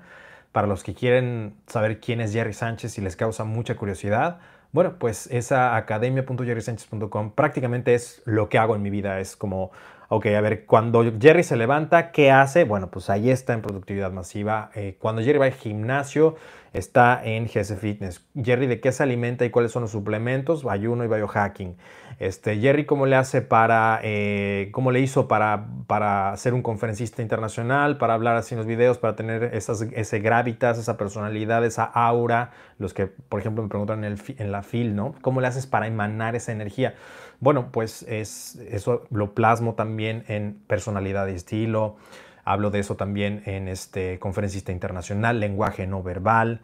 Para 0.53 0.67
los 0.67 0.83
que 0.83 0.93
quieren 0.93 1.55
saber 1.67 1.99
quién 1.99 2.21
es 2.21 2.31
Jerry 2.31 2.53
Sánchez 2.53 2.97
y 2.97 3.01
les 3.01 3.15
causa 3.15 3.43
mucha 3.43 3.75
curiosidad, 3.75 4.39
bueno, 4.73 4.97
pues 4.97 5.27
esa 5.27 5.77
academia.jerrysánchez.com 5.77 7.31
prácticamente 7.31 7.93
es 7.93 8.23
lo 8.25 8.49
que 8.49 8.57
hago 8.57 8.75
en 8.75 8.81
mi 8.81 8.89
vida. 8.89 9.19
Es 9.19 9.35
como 9.35 9.71
Ok, 10.15 10.27
a 10.27 10.41
ver, 10.41 10.67
cuando 10.67 11.03
Jerry 11.19 11.41
se 11.41 11.57
levanta, 11.57 12.11
¿qué 12.11 12.29
hace? 12.29 12.65
Bueno, 12.65 12.91
pues 12.91 13.09
ahí 13.09 13.31
está 13.31 13.53
en 13.53 13.63
productividad 13.63 14.11
masiva. 14.11 14.69
Eh, 14.75 14.95
cuando 14.99 15.23
Jerry 15.23 15.39
va 15.39 15.45
al 15.45 15.53
gimnasio, 15.53 16.35
está 16.71 17.19
en 17.23 17.47
GS 17.47 17.75
Fitness. 17.79 18.23
Jerry, 18.35 18.67
¿de 18.67 18.79
qué 18.79 18.91
se 18.91 19.01
alimenta 19.01 19.43
y 19.43 19.49
cuáles 19.49 19.71
son 19.71 19.81
los 19.81 19.89
suplementos? 19.89 20.67
Ayuno 20.69 21.03
y 21.03 21.07
biohacking. 21.07 21.77
Este, 22.19 22.59
Jerry, 22.59 22.85
¿cómo 22.85 23.07
le 23.07 23.15
hace 23.15 23.41
para, 23.41 24.01
eh, 24.03 24.69
cómo 24.71 24.91
le 24.91 24.99
hizo 24.99 25.27
para, 25.27 25.65
para 25.87 26.37
ser 26.37 26.53
un 26.53 26.61
conferencista 26.61 27.23
internacional, 27.23 27.97
para 27.97 28.13
hablar 28.13 28.35
así 28.35 28.53
en 28.53 28.59
los 28.59 28.67
videos, 28.67 28.99
para 28.99 29.15
tener 29.15 29.45
esas, 29.55 29.81
ese 29.81 30.19
gravitas, 30.19 30.77
esa 30.77 30.95
personalidad, 30.95 31.65
esa 31.65 31.85
aura? 31.85 32.51
Los 32.77 32.93
que, 32.93 33.07
por 33.07 33.39
ejemplo, 33.39 33.63
me 33.63 33.69
preguntan 33.69 34.03
en, 34.03 34.15
en 34.37 34.51
la 34.51 34.61
FIL, 34.61 34.95
¿no? 34.95 35.15
¿Cómo 35.21 35.41
le 35.41 35.47
haces 35.47 35.65
para 35.65 35.87
emanar 35.87 36.35
esa 36.35 36.51
energía? 36.51 36.93
Bueno, 37.39 37.69
pues 37.71 38.03
es, 38.03 38.55
eso 38.69 39.03
lo 39.09 39.33
plasmo 39.33 39.73
también 39.73 40.23
en 40.27 40.59
personalidad 40.67 41.27
y 41.27 41.31
estilo. 41.31 41.97
Hablo 42.45 42.71
de 42.71 42.79
eso 42.79 42.95
también 42.95 43.43
en 43.45 43.67
este 43.67 44.19
conferencista 44.19 44.71
internacional, 44.71 45.39
lenguaje 45.39 45.87
no 45.87 46.03
verbal. 46.03 46.61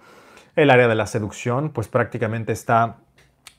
El 0.56 0.70
área 0.70 0.88
de 0.88 0.96
la 0.96 1.08
seducción, 1.08 1.70
pues 1.70 1.88
prácticamente 1.88 2.52
está 2.52 2.98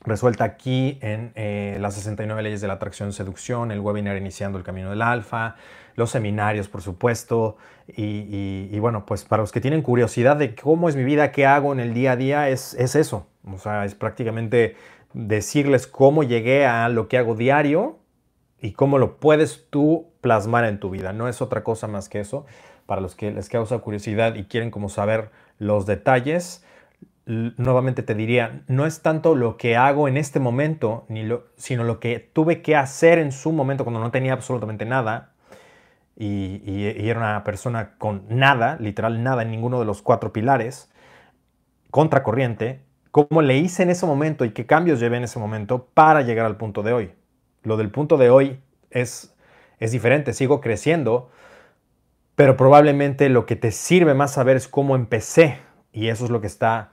resuelta 0.03 0.43
aquí 0.43 0.97
en 1.01 1.31
eh, 1.35 1.77
las 1.79 1.95
69 1.95 2.41
leyes 2.43 2.61
de 2.61 2.67
la 2.67 2.73
atracción 2.73 3.13
seducción, 3.13 3.71
el 3.71 3.79
webinar 3.79 4.17
iniciando 4.17 4.57
el 4.57 4.63
camino 4.63 4.89
del 4.89 5.01
alfa, 5.01 5.55
los 5.95 6.11
seminarios, 6.11 6.67
por 6.67 6.81
supuesto. 6.81 7.57
Y, 7.87 8.77
bueno, 8.79 9.05
pues 9.05 9.25
para 9.25 9.43
los 9.43 9.51
que 9.51 9.59
tienen 9.59 9.81
curiosidad 9.81 10.37
de 10.37 10.55
cómo 10.55 10.89
es 10.89 10.95
mi 10.95 11.03
vida, 11.03 11.31
qué 11.31 11.45
hago 11.45 11.73
en 11.73 11.79
el 11.79 11.93
día 11.93 12.13
a 12.13 12.15
día, 12.15 12.49
es, 12.49 12.73
es 12.75 12.95
eso. 12.95 13.27
O 13.45 13.57
sea, 13.57 13.85
es 13.85 13.95
prácticamente 13.95 14.75
decirles 15.13 15.87
cómo 15.87 16.23
llegué 16.23 16.65
a 16.65 16.89
lo 16.89 17.07
que 17.07 17.17
hago 17.17 17.35
diario 17.35 17.99
y 18.61 18.73
cómo 18.73 18.97
lo 18.97 19.17
puedes 19.17 19.67
tú 19.69 20.11
plasmar 20.21 20.65
en 20.65 20.79
tu 20.79 20.89
vida. 20.89 21.13
No 21.13 21.27
es 21.27 21.41
otra 21.41 21.63
cosa 21.63 21.87
más 21.87 22.09
que 22.09 22.19
eso. 22.19 22.45
Para 22.85 23.01
los 23.01 23.15
que 23.15 23.31
les 23.31 23.49
causa 23.49 23.79
curiosidad 23.79 24.35
y 24.35 24.45
quieren 24.45 24.71
como 24.71 24.89
saber 24.89 25.31
los 25.57 25.85
detalles, 25.85 26.65
nuevamente 27.25 28.03
te 28.03 28.15
diría, 28.15 28.63
no 28.67 28.85
es 28.85 29.01
tanto 29.01 29.35
lo 29.35 29.57
que 29.57 29.75
hago 29.75 30.07
en 30.07 30.17
este 30.17 30.39
momento, 30.39 31.05
ni 31.07 31.23
lo, 31.23 31.45
sino 31.55 31.83
lo 31.83 31.99
que 31.99 32.19
tuve 32.19 32.61
que 32.61 32.75
hacer 32.75 33.19
en 33.19 33.31
su 33.31 33.51
momento 33.51 33.83
cuando 33.83 33.99
no 33.99 34.11
tenía 34.11 34.33
absolutamente 34.33 34.85
nada 34.85 35.33
y, 36.17 36.61
y 36.65 37.09
era 37.09 37.19
una 37.19 37.43
persona 37.43 37.95
con 37.97 38.25
nada, 38.29 38.77
literal 38.79 39.23
nada 39.23 39.43
en 39.43 39.51
ninguno 39.51 39.79
de 39.79 39.85
los 39.85 40.01
cuatro 40.01 40.33
pilares, 40.33 40.91
contracorriente, 41.89 42.81
cómo 43.11 43.41
le 43.41 43.57
hice 43.57 43.83
en 43.83 43.89
ese 43.89 44.05
momento 44.05 44.45
y 44.45 44.51
qué 44.51 44.65
cambios 44.65 44.99
llevé 44.99 45.17
en 45.17 45.23
ese 45.23 45.39
momento 45.39 45.87
para 45.93 46.21
llegar 46.21 46.45
al 46.45 46.57
punto 46.57 46.81
de 46.81 46.93
hoy. 46.93 47.11
Lo 47.63 47.77
del 47.77 47.91
punto 47.91 48.17
de 48.17 48.29
hoy 48.29 48.59
es, 48.89 49.35
es 49.79 49.91
diferente, 49.91 50.33
sigo 50.33 50.61
creciendo, 50.61 51.29
pero 52.35 52.57
probablemente 52.57 53.29
lo 53.29 53.45
que 53.45 53.55
te 53.55 53.71
sirve 53.71 54.13
más 54.13 54.33
saber 54.33 54.57
es 54.57 54.67
cómo 54.67 54.95
empecé 54.95 55.59
y 55.91 56.07
eso 56.07 56.25
es 56.25 56.31
lo 56.31 56.41
que 56.41 56.47
está 56.47 56.91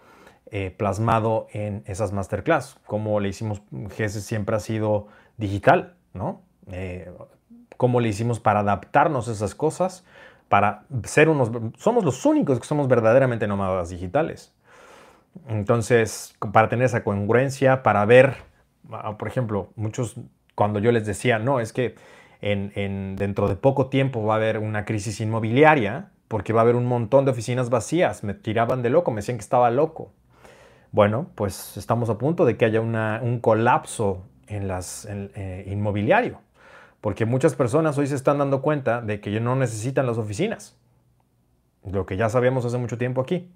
eh, 0.50 0.74
plasmado 0.76 1.46
en 1.52 1.82
esas 1.86 2.12
masterclass. 2.12 2.78
Cómo 2.86 3.20
le 3.20 3.28
hicimos, 3.28 3.62
GES 3.96 4.24
siempre 4.24 4.56
ha 4.56 4.60
sido 4.60 5.06
digital, 5.36 5.94
¿no? 6.14 6.42
Eh, 6.70 7.12
cómo 7.76 8.00
le 8.00 8.08
hicimos 8.08 8.40
para 8.40 8.60
adaptarnos 8.60 9.28
a 9.28 9.32
esas 9.32 9.54
cosas, 9.54 10.04
para 10.48 10.84
ser 11.04 11.28
unos... 11.28 11.50
Somos 11.78 12.04
los 12.04 12.26
únicos 12.26 12.58
que 12.58 12.66
somos 12.66 12.88
verdaderamente 12.88 13.46
nómadas 13.46 13.90
digitales. 13.90 14.52
Entonces, 15.48 16.34
para 16.52 16.68
tener 16.68 16.86
esa 16.86 17.04
congruencia, 17.04 17.82
para 17.82 18.04
ver, 18.04 18.36
ah, 18.90 19.16
por 19.16 19.28
ejemplo, 19.28 19.70
muchos, 19.76 20.16
cuando 20.54 20.78
yo 20.78 20.92
les 20.92 21.06
decía, 21.06 21.38
no, 21.38 21.60
es 21.60 21.72
que 21.72 21.94
en, 22.40 23.16
dentro 23.16 23.48
de 23.48 23.56
poco 23.56 23.86
tiempo 23.88 24.24
va 24.24 24.34
a 24.34 24.36
haber 24.36 24.58
una 24.58 24.84
crisis 24.84 25.20
inmobiliaria, 25.20 26.10
porque 26.28 26.52
va 26.52 26.60
a 26.60 26.62
haber 26.62 26.76
un 26.76 26.86
montón 26.86 27.24
de 27.24 27.30
oficinas 27.30 27.70
vacías, 27.70 28.22
me 28.22 28.34
tiraban 28.34 28.82
de 28.82 28.90
loco, 28.90 29.10
me 29.10 29.16
decían 29.16 29.38
que 29.38 29.42
estaba 29.42 29.70
loco. 29.70 30.12
Bueno, 30.92 31.30
pues 31.34 31.76
estamos 31.76 32.10
a 32.10 32.18
punto 32.18 32.44
de 32.44 32.56
que 32.56 32.64
haya 32.64 32.80
un 32.80 33.40
colapso 33.40 34.24
en 34.46 34.68
las 34.68 35.06
eh, 35.10 35.64
inmobiliario, 35.70 36.40
porque 37.00 37.26
muchas 37.26 37.54
personas 37.54 37.98
hoy 37.98 38.06
se 38.06 38.14
están 38.14 38.38
dando 38.38 38.62
cuenta 38.62 39.00
de 39.00 39.20
que 39.20 39.38
no 39.40 39.56
necesitan 39.56 40.06
las 40.06 40.18
oficinas, 40.18 40.76
lo 41.84 42.06
que 42.06 42.16
ya 42.16 42.28
sabíamos 42.28 42.64
hace 42.64 42.78
mucho 42.78 42.98
tiempo 42.98 43.20
aquí. 43.20 43.50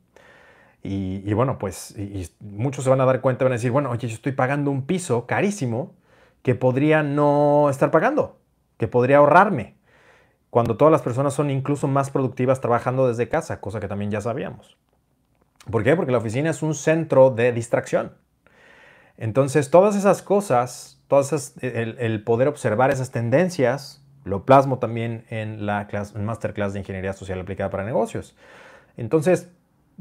Y, 0.85 1.33
bueno, 1.33 1.59
pues 1.59 1.95
muchos 2.41 2.83
se 2.83 2.91
van 2.91 3.01
a 3.01 3.05
dar 3.05 3.21
cuenta, 3.21 3.45
van 3.45 3.53
a 3.53 3.57
decir, 3.57 3.71
bueno, 3.71 3.91
oye, 3.91 4.09
yo 4.09 4.15
estoy 4.15 4.33
pagando 4.33 4.71
un 4.71 4.85
piso 4.85 5.27
carísimo 5.27 5.95
que 6.43 6.57
podría 6.57 7.05
no 7.05 7.71
estar 7.71 7.93
pagando, 7.93 8.41
que 8.79 8.89
podría 8.89 9.19
ahorrarme, 9.19 9.77
cuando 10.51 10.77
todas 10.77 10.93
las 10.93 11.01
personas 11.01 11.33
son 11.33 11.51
incluso 11.51 11.89
más 11.89 12.11
productivas 12.11 12.61
trabajando 12.61 13.09
desde 13.09 13.29
casa, 13.29 13.61
cosa 13.61 13.81
que 13.81 13.89
también 13.89 14.11
ya 14.11 14.21
sabíamos. 14.21 14.77
¿Por 15.71 15.85
qué? 15.85 15.97
Porque 15.97 16.13
la 16.13 16.19
oficina 16.19 16.51
es 16.51 16.63
un 16.63 16.75
centro 16.75 17.31
de 17.31 17.53
distracción. 17.53 18.13
Entonces, 19.17 19.71
todas 19.71 19.97
esas 19.97 20.21
cosas, 20.21 21.01
todas 21.09 21.55
el, 21.63 22.25
poder 22.25 22.49
observar 22.49 22.91
esas 22.91 23.11
tendencias, 23.11 24.05
lo 24.25 24.45
plasmo 24.45 24.79
también 24.79 25.25
en 25.31 25.65
la 25.65 25.87
clase, 25.87 26.19
Masterclass 26.19 26.73
de 26.73 26.81
Ingeniería 26.81 27.13
Social 27.13 27.41
Aplicada 27.41 27.71
para 27.71 27.85
Negocios. 27.85 28.37
Entonces, 28.97 29.49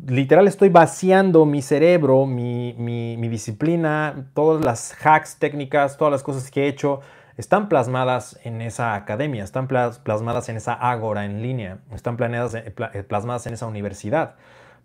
literal 0.08 0.48
estoy 0.48 0.70
vaciando 0.70 1.46
mi 1.46 1.62
cerebro, 1.62 2.26
mi, 2.26 3.28
disciplina, 3.30 4.30
todas 4.34 4.64
las 4.64 4.96
hacks 5.06 5.38
técnicas, 5.38 5.98
todas 5.98 6.12
las 6.12 6.24
cosas 6.24 6.50
que 6.52 6.64
he 6.64 6.68
hecho, 6.68 7.02
están 7.38 7.70
plasmadas 7.70 8.40
en 8.44 8.62
esa 8.62 8.96
academia, 8.96 9.44
están 9.44 9.68
plasmadas 9.68 10.50
en 10.50 10.58
esa 10.58 10.74
ágora 10.74 11.26
en 11.26 11.42
línea, 11.42 11.80
están 11.94 12.18
planeadas, 12.18 12.56
eh, 12.56 12.74
eh, 12.94 13.04
plasmadas 13.04 13.48
en 13.48 13.54
esa 13.54 13.68
universidad. 13.68 14.36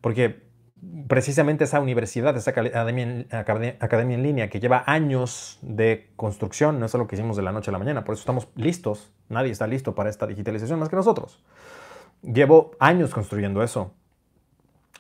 Porque 0.01 0.47
precisamente 1.09 1.64
esa 1.64 1.81
universidad, 1.81 2.37
esa 2.37 2.51
academia, 2.51 3.27
academia, 3.31 4.14
en 4.14 4.23
línea 4.23 4.51
que 4.51 4.61
lleva 4.61 4.85
años 4.87 5.59
de 5.62 6.11
construcción, 6.16 6.79
no 6.79 6.87
es 6.87 6.95
algo 6.95 7.07
que 7.07 7.16
hicimos 7.16 7.37
de 7.37 7.42
la 7.42 7.53
noche 7.53 7.71
a 7.71 7.73
la 7.73 7.79
mañana, 7.79 8.05
por 8.05 8.14
eso 8.14 8.21
estamos 8.21 8.49
listos, 8.55 9.12
nadie 9.29 9.51
está 9.51 9.66
listo 9.66 9.95
para 9.95 10.11
esta 10.11 10.27
digitalización 10.27 10.79
más 10.79 10.88
que 10.88 10.97
nosotros. 10.97 11.42
Llevo 12.23 12.73
años 12.79 13.12
construyendo 13.12 13.62
eso. 13.62 13.92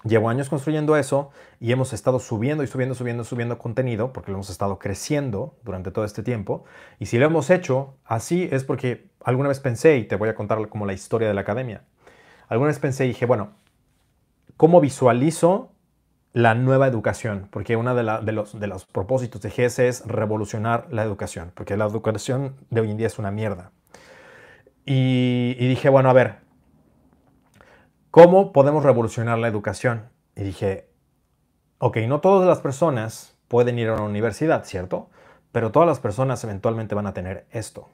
Llevo 0.06 0.28
años 0.28 0.48
construyendo 0.48 0.96
eso 0.96 1.30
y 1.58 1.72
hemos 1.72 1.92
estado 1.92 2.20
subiendo 2.20 2.62
y 2.62 2.68
subiendo, 2.68 2.94
subiendo, 2.94 3.24
subiendo 3.24 3.58
contenido 3.58 4.12
porque 4.12 4.30
lo 4.30 4.36
hemos 4.36 4.50
estado 4.50 4.78
creciendo 4.78 5.56
durante 5.64 5.90
todo 5.90 6.04
este 6.04 6.22
tiempo. 6.22 6.64
Y 7.00 7.06
si 7.06 7.18
lo 7.18 7.26
hemos 7.26 7.50
hecho 7.50 7.96
así 8.04 8.48
es 8.52 8.62
porque 8.62 9.08
alguna 9.24 9.48
vez 9.48 9.58
pensé, 9.58 9.96
y 9.96 10.04
te 10.04 10.14
voy 10.14 10.28
a 10.28 10.34
contar 10.34 10.68
como 10.68 10.86
la 10.86 10.92
historia 10.92 11.26
de 11.26 11.34
la 11.34 11.40
academia, 11.40 11.82
alguna 12.48 12.68
vez 12.68 12.78
pensé 12.78 13.04
y 13.04 13.08
dije, 13.08 13.26
bueno, 13.26 13.54
¿cómo 14.56 14.80
visualizo 14.80 15.72
la 16.32 16.54
nueva 16.54 16.86
educación? 16.86 17.48
Porque 17.50 17.74
uno 17.74 17.96
de, 17.96 18.04
los, 18.04 18.60
de, 18.60 18.66
los, 18.68 18.84
propósitos 18.84 19.40
de 19.40 19.50
GS 19.50 19.80
es 19.80 20.06
revolucionar 20.06 20.86
la 20.92 21.02
educación, 21.02 21.50
porque 21.54 21.76
la 21.76 21.86
educación 21.86 22.54
de 22.70 22.80
hoy 22.80 22.92
en 22.92 22.96
día 22.96 23.08
es 23.08 23.18
una 23.18 23.32
mierda. 23.32 23.72
Y, 24.84 25.56
y 25.58 25.66
dije, 25.66 25.88
bueno, 25.88 26.10
a 26.10 26.12
ver, 26.12 26.45
¿Cómo 28.16 28.50
podemos 28.50 28.82
revolucionar 28.82 29.36
la 29.36 29.46
educación? 29.46 30.08
Y 30.36 30.42
dije, 30.42 30.88
ok, 31.76 31.98
no 32.08 32.22
todas 32.22 32.48
las 32.48 32.62
personas 32.62 33.36
pueden 33.46 33.78
ir 33.78 33.88
a 33.88 33.92
una 33.92 34.04
universidad, 34.04 34.64
¿cierto? 34.64 35.10
Pero 35.52 35.70
todas 35.70 35.86
las 35.86 36.00
personas 36.00 36.42
eventualmente 36.42 36.94
van 36.94 37.06
a 37.06 37.12
tener 37.12 37.44
esto. 37.50 37.90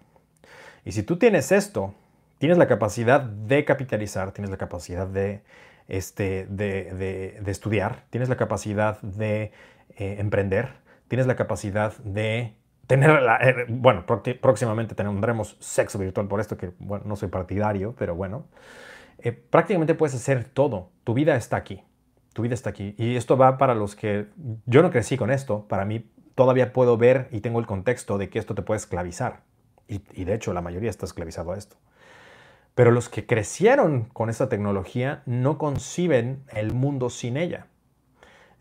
Y 0.84 0.92
si 0.92 1.02
tú 1.02 1.16
tienes 1.18 1.50
esto, 1.50 1.96
tienes 2.38 2.56
la 2.56 2.68
capacidad 2.68 3.20
de 3.20 3.64
capitalizar, 3.64 4.30
tienes 4.30 4.52
la 4.52 4.58
capacidad 4.58 5.08
de, 5.08 5.42
este, 5.88 6.46
de, 6.46 7.42
estudiar, 7.44 8.04
tienes 8.10 8.28
la 8.28 8.36
capacidad 8.36 9.02
de 9.02 9.50
eh, 9.96 10.18
emprender, 10.20 10.68
tienes 11.08 11.26
la 11.26 11.34
capacidad 11.34 11.96
de 11.96 12.54
tener, 12.86 13.10
eh, 13.40 13.66
bueno, 13.68 14.06
próximamente 14.06 14.94
tendremos 14.94 15.56
sexo 15.58 15.98
virtual 15.98 16.28
por 16.28 16.38
esto, 16.38 16.56
que 16.56 16.70
bueno, 16.78 17.06
no 17.08 17.16
soy 17.16 17.28
partidario, 17.28 17.96
pero 17.98 18.14
bueno. 18.14 18.44
Eh, 19.22 19.32
prácticamente 19.32 19.94
puedes 19.94 20.14
hacer 20.14 20.44
todo. 20.44 20.90
Tu 21.04 21.14
vida 21.14 21.36
está 21.36 21.56
aquí. 21.56 21.82
Tu 22.32 22.42
vida 22.42 22.54
está 22.54 22.70
aquí. 22.70 22.94
Y 22.98 23.16
esto 23.16 23.36
va 23.36 23.58
para 23.58 23.74
los 23.74 23.94
que 23.94 24.26
yo 24.66 24.82
no 24.82 24.90
crecí 24.90 25.16
con 25.16 25.30
esto. 25.30 25.66
Para 25.68 25.84
mí 25.84 26.10
todavía 26.34 26.72
puedo 26.72 26.96
ver 26.96 27.28
y 27.30 27.40
tengo 27.40 27.60
el 27.60 27.66
contexto 27.66 28.18
de 28.18 28.28
que 28.28 28.38
esto 28.38 28.54
te 28.54 28.62
puede 28.62 28.78
esclavizar. 28.78 29.42
Y, 29.88 30.24
de 30.24 30.34
hecho 30.34 30.54
la 30.54 30.62
mayoría 30.62 30.90
está 30.90 31.04
esclavizado 31.06 31.52
a 31.52 31.58
esto. 31.58 31.76
Pero 32.74 32.90
los 32.90 33.10
que 33.10 33.26
crecieron 33.26 34.04
con 34.04 34.30
esta 34.30 34.48
tecnología 34.48 35.22
no 35.26 35.58
conciben 35.58 36.44
el 36.48 36.72
mundo 36.72 37.10
sin 37.10 37.36
ella. 37.36 37.66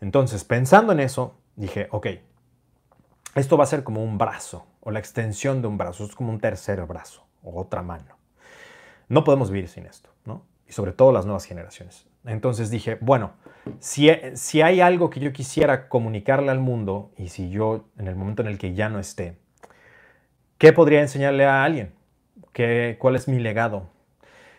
Entonces, 0.00 0.44
pensando 0.44 0.92
en 0.92 1.00
eso, 1.00 1.38
dije, 1.56 1.88
ok, 1.90 2.08
esto 3.34 3.56
va 3.56 3.64
a 3.64 3.68
ser 3.68 3.82
como 3.82 4.04
un 4.04 4.18
brazo 4.18 4.66
o 4.80 4.90
la 4.90 4.98
extensión 4.98 5.62
de 5.62 5.68
un 5.68 5.78
brazo, 5.78 6.04
es 6.04 6.14
como 6.14 6.30
un 6.30 6.40
tercer 6.40 6.84
brazo 6.84 7.24
o 7.42 7.58
otra 7.58 7.82
mano. 7.82 8.18
No 9.08 9.24
podemos 9.24 9.50
vivir 9.50 9.68
sin 9.68 9.86
esto. 9.86 10.11
Sobre 10.72 10.92
todo 10.92 11.12
las 11.12 11.24
nuevas 11.24 11.44
generaciones. 11.44 12.06
Entonces 12.24 12.70
dije, 12.70 12.98
bueno, 13.00 13.32
si, 13.78 14.10
si 14.34 14.62
hay 14.62 14.80
algo 14.80 15.10
que 15.10 15.20
yo 15.20 15.32
quisiera 15.32 15.88
comunicarle 15.88 16.50
al 16.50 16.60
mundo 16.60 17.12
y 17.16 17.28
si 17.28 17.50
yo 17.50 17.84
en 17.98 18.08
el 18.08 18.16
momento 18.16 18.42
en 18.42 18.48
el 18.48 18.58
que 18.58 18.74
ya 18.74 18.88
no 18.88 18.98
esté, 18.98 19.36
¿qué 20.58 20.72
podría 20.72 21.00
enseñarle 21.00 21.44
a 21.44 21.64
alguien? 21.64 21.92
¿Qué, 22.52 22.96
¿Cuál 22.98 23.16
es 23.16 23.28
mi 23.28 23.38
legado? 23.38 23.88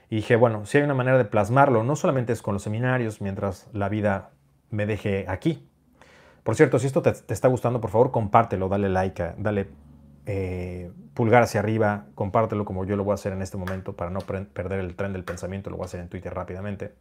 Y 0.10 0.18
dije, 0.18 0.36
bueno, 0.36 0.66
si 0.66 0.78
hay 0.78 0.84
una 0.84 0.94
manera 0.94 1.18
de 1.18 1.26
plasmarlo, 1.26 1.84
no 1.84 1.96
solamente 1.96 2.34
es 2.34 2.42
con 2.42 2.54
los 2.54 2.64
seminarios 2.64 3.22
mientras 3.22 3.68
la 3.74 3.90
vida 3.90 4.30
me 4.70 4.86
deje 4.86 5.26
aquí. 5.28 5.68
Por 6.44 6.56
cierto, 6.56 6.78
si 6.78 6.88
esto 6.88 7.02
te, 7.02 7.14
está 7.34 7.48
gustando, 7.48 7.80
por 7.80 7.90
favor 7.90 8.12
compártelo, 8.12 8.68
dale 8.68 8.90
like, 8.90 9.34
dale 9.38 9.70
eh, 10.26 10.92
pulgar 11.14 11.44
hacia 11.44 11.60
arriba, 11.60 12.06
compártelo 12.16 12.66
como 12.66 12.86
yo 12.86 12.96
lo 12.96 13.04
voy 13.04 13.12
a 13.12 13.16
hacer 13.16 13.34
en 13.34 13.42
este 13.42 13.58
momento 13.58 13.94
para 13.94 14.10
no 14.10 14.20
perder 14.22 14.80
el 14.80 14.96
tren 14.96 15.14
del 15.14 15.24
pensamiento, 15.24 15.70
lo 15.70 15.78
voy 15.78 15.84
a 15.84 15.88
hacer 15.88 16.00
en 16.00 16.10
Twitter 16.10 16.34
rápidamente 16.34 16.94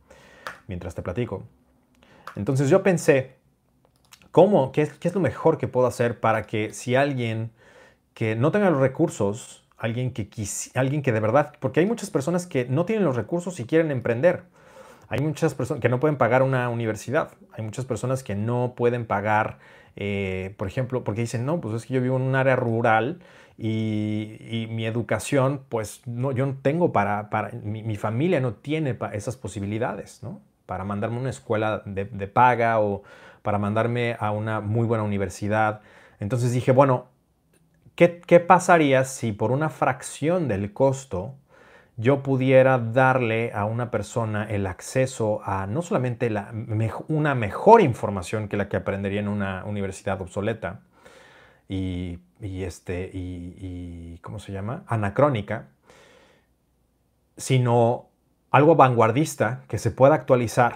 mientras 0.67 0.95
te 0.95 1.03
platico. 1.03 1.45
Entonces 2.37 2.69
yo 2.69 2.83
pensé, 2.83 3.37
¿cómo? 4.31 4.73
¿Qué 4.73 4.83
es, 4.83 5.15
lo 5.15 5.21
mejor 5.21 5.59
que 5.59 5.69
puedo 5.69 5.87
hacer 5.87 6.21
para 6.21 6.43
que 6.43 6.73
si 6.73 6.97
alguien 6.97 7.51
que 8.15 8.35
no 8.37 8.51
tenga 8.51 8.71
los 8.71 8.81
recursos, 8.81 9.65
alguien 9.79 10.13
que, 10.13 10.29
alguien 10.75 11.03
que 11.03 11.13
de 11.13 11.21
verdad, 11.21 11.55
porque 11.61 11.81
hay 11.81 11.87
muchas 11.87 12.11
personas 12.11 12.47
que 12.47 12.67
no 12.67 12.85
tienen 12.85 13.05
los 13.05 13.17
recursos 13.17 13.61
y 13.61 13.65
quieren 13.65 13.91
emprender, 13.91 14.45
hay 15.09 15.21
muchas 15.21 15.55
personas 15.55 15.81
que 15.81 15.89
no 15.89 16.01
pueden 16.01 16.17
pagar 16.17 16.43
una 16.43 16.69
universidad, 16.69 17.33
hay 17.53 17.63
muchas 17.63 17.85
personas 17.85 18.23
que 18.23 18.35
no 18.35 18.75
pueden 18.75 19.07
pagar, 19.07 19.59
eh, 19.97 20.55
por 20.57 20.69
ejemplo, 20.69 21.05
porque 21.05 21.21
dicen, 21.21 21.45
no, 21.45 21.61
pues 21.61 21.75
es 21.75 21.87
que 21.87 21.95
yo 21.95 22.01
vivo 22.01 22.17
en 22.17 22.23
un 22.23 22.35
área 22.35 22.57
rural 22.57 23.21
y, 23.59 24.67
mi 24.71 24.87
educación, 24.87 25.63
pues 25.69 26.03
no, 26.07 26.33
yo 26.33 26.47
no 26.47 26.57
tengo 26.63 26.93
para, 26.93 27.31
para 27.31 27.51
mi, 27.63 27.97
familia 27.97 28.41
no 28.41 28.55
tiene 28.55 28.97
esas 29.13 29.37
posibilidades, 29.37 30.23
¿no? 30.23 30.41
Para 30.67 30.85
mandarme 30.85 31.19
a 31.19 31.21
una 31.21 31.31
escuela 31.31 31.83
de, 31.85 32.05
paga 32.27 32.81
o 32.81 33.03
para 33.43 33.59
mandarme 33.59 34.17
a 34.19 34.31
una 34.31 34.61
muy 34.61 34.87
buena 34.87 35.05
universidad. 35.05 35.81
Entonces 36.19 36.53
dije, 36.53 36.73
bueno, 36.73 37.07
¿qué, 37.95 38.21
¿qué 38.21 38.41
pasaría 38.41 39.05
si 39.05 39.33
por 39.33 39.53
una 39.53 39.69
fracción 39.69 40.49
del 40.49 40.73
costo 40.73 41.35
yo 41.97 42.23
pudiera 42.23 42.79
darle 42.79 43.53
a 43.53 43.65
una 43.65 43.91
persona 43.91 44.45
el 44.45 44.67
acceso 44.67 45.41
a 45.45 45.67
no 45.67 45.83
solamente 45.83 46.31
la, 46.31 46.53
una 47.09 47.35
mejor 47.35 47.81
información 47.83 48.49
que 48.49 48.57
la 48.57 48.69
que 48.69 48.77
aprendería 48.77 49.21
en 49.21 49.29
una 49.29 49.65
universidad 49.65 50.21
obsoleta 50.21 50.81
y, 51.69 52.19
este, 52.41 53.11
y, 53.13 54.19
¿cómo 54.23 54.39
se 54.39 54.53
llama? 54.53 54.85
Anacrónica, 54.87 55.69
sino 57.37 58.11
algo 58.51 58.77
vanguardista 58.77 59.65
que 59.69 59.79
se 59.79 59.91
pueda 59.91 60.15
actualizar 60.15 60.75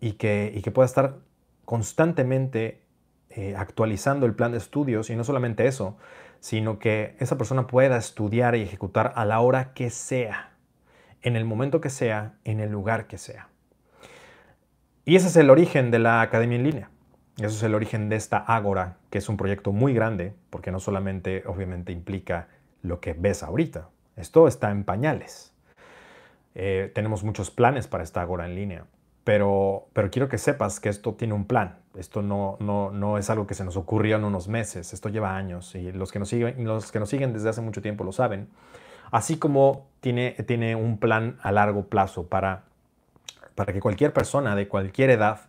y 0.00 0.12
que, 0.12 0.60
que 0.62 0.70
pueda 0.70 0.86
estar 0.86 1.16
constantemente 1.64 2.82
eh, 3.38 3.54
actualizando 3.56 4.26
el 4.26 4.34
plan 4.34 4.50
de 4.50 4.58
estudios 4.58 5.10
y 5.10 5.14
no 5.14 5.22
solamente 5.22 5.68
eso, 5.68 5.96
sino 6.40 6.80
que 6.80 7.14
esa 7.20 7.38
persona 7.38 7.68
pueda 7.68 7.96
estudiar 7.96 8.56
y 8.56 8.62
ejecutar 8.62 9.12
a 9.14 9.24
la 9.24 9.38
hora 9.38 9.74
que 9.74 9.90
sea, 9.90 10.56
en 11.22 11.36
el 11.36 11.44
momento 11.44 11.80
que 11.80 11.88
sea, 11.88 12.34
en 12.42 12.58
el 12.58 12.72
lugar 12.72 13.06
que 13.06 13.16
sea. 13.16 13.46
Y 15.04 15.14
ese 15.14 15.28
es 15.28 15.36
el 15.36 15.50
origen 15.50 15.92
de 15.92 16.00
la 16.00 16.20
academia 16.20 16.56
en 16.56 16.64
línea. 16.64 16.90
Eso 17.36 17.46
es 17.46 17.62
el 17.62 17.76
origen 17.76 18.08
de 18.08 18.16
esta 18.16 18.38
Ágora, 18.38 18.96
que 19.08 19.18
es 19.18 19.28
un 19.28 19.36
proyecto 19.36 19.70
muy 19.70 19.94
grande, 19.94 20.34
porque 20.50 20.72
no 20.72 20.80
solamente 20.80 21.44
obviamente 21.46 21.92
implica 21.92 22.48
lo 22.82 22.98
que 22.98 23.12
ves 23.12 23.44
ahorita, 23.44 23.88
esto 24.16 24.48
está 24.48 24.72
en 24.72 24.82
pañales. 24.82 25.54
Eh, 26.56 26.90
tenemos 26.92 27.22
muchos 27.22 27.52
planes 27.52 27.86
para 27.86 28.02
esta 28.02 28.20
Ágora 28.20 28.46
en 28.46 28.56
línea, 28.56 28.86
pero, 29.28 29.88
pero 29.92 30.10
quiero 30.10 30.30
que 30.30 30.38
sepas 30.38 30.80
que 30.80 30.88
esto 30.88 31.12
tiene 31.12 31.34
un 31.34 31.44
plan. 31.44 31.76
Esto 31.98 32.22
no, 32.22 32.56
no, 32.60 32.90
no 32.90 33.18
es 33.18 33.28
algo 33.28 33.46
que 33.46 33.52
se 33.52 33.62
nos 33.62 33.76
ocurrió 33.76 34.16
en 34.16 34.24
unos 34.24 34.48
meses, 34.48 34.94
esto 34.94 35.10
lleva 35.10 35.36
años 35.36 35.74
y 35.74 35.92
los 35.92 36.12
que 36.12 36.18
nos 36.18 36.30
siguen, 36.30 36.64
los 36.64 36.90
que 36.90 36.98
nos 36.98 37.10
siguen 37.10 37.34
desde 37.34 37.50
hace 37.50 37.60
mucho 37.60 37.82
tiempo 37.82 38.04
lo 38.04 38.12
saben. 38.12 38.48
Así 39.10 39.36
como 39.36 39.86
tiene, 40.00 40.30
tiene 40.46 40.76
un 40.76 40.96
plan 40.96 41.36
a 41.42 41.52
largo 41.52 41.90
plazo 41.90 42.26
para, 42.26 42.62
para 43.54 43.74
que 43.74 43.80
cualquier 43.80 44.14
persona 44.14 44.56
de 44.56 44.66
cualquier 44.66 45.10
edad 45.10 45.40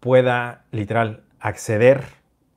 pueda 0.00 0.64
literal 0.70 1.22
acceder 1.40 2.04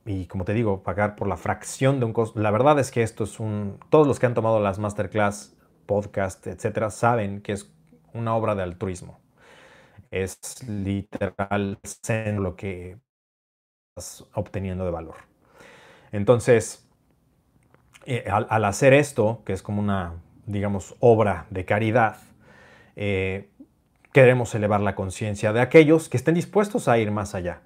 y 0.04 0.26
como 0.26 0.44
te 0.44 0.52
digo, 0.52 0.82
pagar 0.82 1.16
por 1.16 1.26
la 1.26 1.38
fracción 1.38 2.00
de 2.00 2.04
un 2.04 2.12
costo. 2.12 2.38
La 2.38 2.50
verdad 2.50 2.78
es 2.78 2.90
que 2.90 3.02
esto 3.02 3.24
es 3.24 3.40
un... 3.40 3.78
Todos 3.88 4.06
los 4.06 4.18
que 4.18 4.26
han 4.26 4.34
tomado 4.34 4.60
las 4.60 4.78
masterclass, 4.78 5.56
podcast, 5.86 6.46
etcétera, 6.46 6.90
saben 6.90 7.40
que 7.40 7.52
es 7.52 7.72
una 8.12 8.34
obra 8.36 8.54
de 8.54 8.62
altruismo 8.62 9.23
es 10.14 10.38
literal 10.68 11.78
lo 12.36 12.56
que 12.56 12.98
estás 13.96 14.26
obteniendo 14.34 14.84
de 14.84 14.90
valor. 14.92 15.16
Entonces, 16.12 16.88
eh, 18.06 18.24
al, 18.30 18.64
hacer 18.64 18.92
esto, 18.92 19.42
que 19.44 19.52
es 19.52 19.62
como 19.62 19.80
una, 19.80 20.14
digamos, 20.46 20.94
obra 21.00 21.46
de 21.50 21.64
caridad, 21.64 22.18
eh, 22.94 23.50
queremos 24.12 24.54
elevar 24.54 24.80
la 24.80 24.94
conciencia 24.94 25.52
de 25.52 25.60
aquellos 25.60 26.08
que 26.08 26.16
estén 26.16 26.34
dispuestos 26.34 26.86
a 26.86 26.98
ir 26.98 27.10
más 27.10 27.34
allá, 27.34 27.62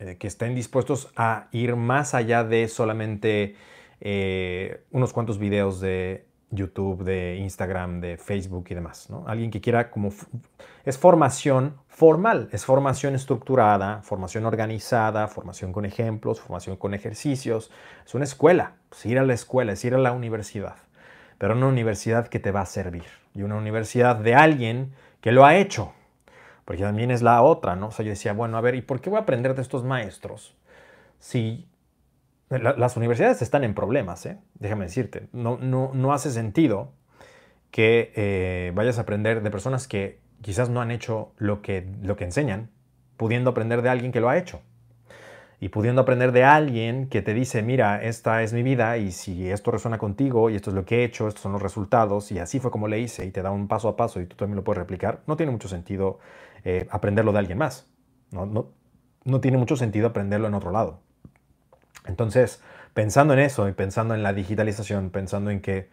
eh, 0.00 0.16
que 0.18 0.26
estén 0.26 0.56
dispuestos 0.56 1.12
a 1.14 1.46
ir 1.52 1.76
más 1.76 2.14
allá 2.14 2.42
de 2.44 2.68
solamente 2.68 3.56
unos 4.90 5.14
cuantos 5.14 5.38
videos 5.38 5.80
de 5.80 6.26
YouTube, 6.54 7.04
de 7.04 7.36
Instagram, 7.36 8.00
de 8.00 8.16
Facebook 8.16 8.66
y 8.70 8.74
demás. 8.74 9.10
¿no? 9.10 9.24
Alguien 9.26 9.50
que 9.50 9.60
quiera 9.60 9.90
como... 9.90 10.12
Es 10.84 10.98
formación 10.98 11.76
formal, 11.88 12.48
es 12.52 12.64
formación 12.64 13.14
estructurada, 13.14 14.02
formación 14.02 14.44
organizada, 14.46 15.28
formación 15.28 15.72
con 15.72 15.84
ejemplos, 15.84 16.40
formación 16.40 16.76
con 16.76 16.94
ejercicios. 16.94 17.70
Es 18.04 18.14
una 18.14 18.24
escuela, 18.24 18.74
es 18.92 19.06
ir 19.06 19.18
a 19.18 19.24
la 19.24 19.34
escuela, 19.34 19.72
es 19.72 19.84
ir 19.84 19.94
a 19.94 19.98
la 19.98 20.12
universidad, 20.12 20.76
pero 21.38 21.54
una 21.54 21.68
universidad 21.68 22.28
que 22.28 22.40
te 22.40 22.50
va 22.50 22.62
a 22.62 22.66
servir 22.66 23.04
y 23.34 23.42
una 23.42 23.56
universidad 23.56 24.16
de 24.16 24.34
alguien 24.34 24.92
que 25.20 25.32
lo 25.32 25.44
ha 25.44 25.56
hecho. 25.56 25.92
Porque 26.64 26.82
también 26.82 27.10
es 27.10 27.22
la 27.22 27.42
otra, 27.42 27.76
¿no? 27.76 27.88
O 27.88 27.90
sea, 27.90 28.04
yo 28.04 28.10
decía, 28.10 28.32
bueno, 28.32 28.56
a 28.56 28.60
ver, 28.60 28.74
¿y 28.74 28.82
por 28.82 29.00
qué 29.00 29.10
voy 29.10 29.18
a 29.18 29.22
aprender 29.22 29.54
de 29.54 29.62
estos 29.62 29.84
maestros 29.84 30.54
si 31.18 31.66
las 32.50 32.96
universidades 32.96 33.42
están 33.42 33.64
en 33.64 33.74
problemas, 33.74 34.26
¿eh? 34.26 34.38
déjame 34.54 34.84
decirte. 34.84 35.28
No, 35.32 35.58
no, 35.58 35.90
no 35.94 36.12
hace 36.12 36.30
sentido 36.30 36.92
que 37.70 38.12
eh, 38.14 38.72
vayas 38.74 38.98
a 38.98 39.02
aprender 39.02 39.42
de 39.42 39.50
personas 39.50 39.88
que 39.88 40.20
quizás 40.42 40.70
no 40.70 40.80
han 40.80 40.90
hecho 40.90 41.32
lo 41.38 41.62
que, 41.62 41.86
lo 42.02 42.16
que 42.16 42.24
enseñan, 42.24 42.70
pudiendo 43.16 43.50
aprender 43.50 43.82
de 43.82 43.88
alguien 43.88 44.12
que 44.12 44.20
lo 44.20 44.28
ha 44.28 44.38
hecho. 44.38 44.60
Y 45.58 45.70
pudiendo 45.70 46.02
aprender 46.02 46.32
de 46.32 46.44
alguien 46.44 47.08
que 47.08 47.22
te 47.22 47.32
dice, 47.32 47.62
mira, 47.62 48.02
esta 48.02 48.42
es 48.42 48.52
mi 48.52 48.62
vida 48.62 48.98
y 48.98 49.10
si 49.10 49.50
esto 49.50 49.70
resuena 49.70 49.98
contigo 49.98 50.50
y 50.50 50.56
esto 50.56 50.70
es 50.70 50.76
lo 50.76 50.84
que 50.84 50.98
he 51.00 51.04
hecho, 51.04 51.26
estos 51.26 51.42
son 51.42 51.52
los 51.52 51.62
resultados 51.62 52.30
y 52.32 52.38
así 52.38 52.60
fue 52.60 52.70
como 52.70 52.86
le 52.86 53.00
hice 53.00 53.24
y 53.24 53.30
te 53.30 53.40
da 53.40 53.50
un 53.50 53.66
paso 53.66 53.88
a 53.88 53.96
paso 53.96 54.20
y 54.20 54.26
tú 54.26 54.36
también 54.36 54.56
lo 54.56 54.64
puedes 54.64 54.78
replicar, 54.78 55.22
no 55.26 55.36
tiene 55.36 55.52
mucho 55.52 55.68
sentido 55.68 56.18
eh, 56.64 56.86
aprenderlo 56.90 57.32
de 57.32 57.38
alguien 57.38 57.56
más. 57.56 57.88
No, 58.30 58.44
no, 58.44 58.72
no 59.24 59.40
tiene 59.40 59.56
mucho 59.56 59.76
sentido 59.76 60.08
aprenderlo 60.08 60.48
en 60.48 60.54
otro 60.54 60.70
lado. 60.70 61.00
Entonces, 62.06 62.62
pensando 62.92 63.34
en 63.34 63.40
eso 63.40 63.68
y 63.68 63.72
pensando 63.72 64.14
en 64.14 64.22
la 64.22 64.32
digitalización, 64.32 65.10
pensando 65.10 65.50
en 65.50 65.60
que 65.60 65.88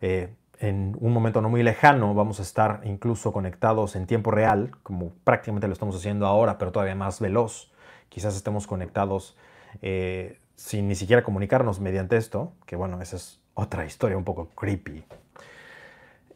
eh, 0.00 0.34
en 0.58 0.96
un 1.00 1.12
momento 1.12 1.40
no 1.40 1.48
muy 1.48 1.62
lejano 1.62 2.14
vamos 2.14 2.38
a 2.38 2.42
estar 2.42 2.80
incluso 2.84 3.32
conectados 3.32 3.96
en 3.96 4.06
tiempo 4.06 4.30
real, 4.30 4.72
como 4.82 5.12
prácticamente 5.24 5.66
lo 5.66 5.72
estamos 5.72 5.96
haciendo 5.96 6.26
ahora, 6.26 6.58
pero 6.58 6.72
todavía 6.72 6.94
más 6.94 7.20
veloz. 7.20 7.72
Quizás 8.08 8.36
estemos 8.36 8.66
conectados 8.66 9.36
eh, 9.80 10.38
sin 10.54 10.88
ni 10.88 10.94
siquiera 10.94 11.22
comunicarnos 11.22 11.80
mediante 11.80 12.16
esto, 12.16 12.52
que 12.66 12.76
bueno, 12.76 13.00
esa 13.00 13.16
es 13.16 13.40
otra 13.54 13.84
historia 13.84 14.16
un 14.16 14.24
poco 14.24 14.50
creepy. 14.50 15.04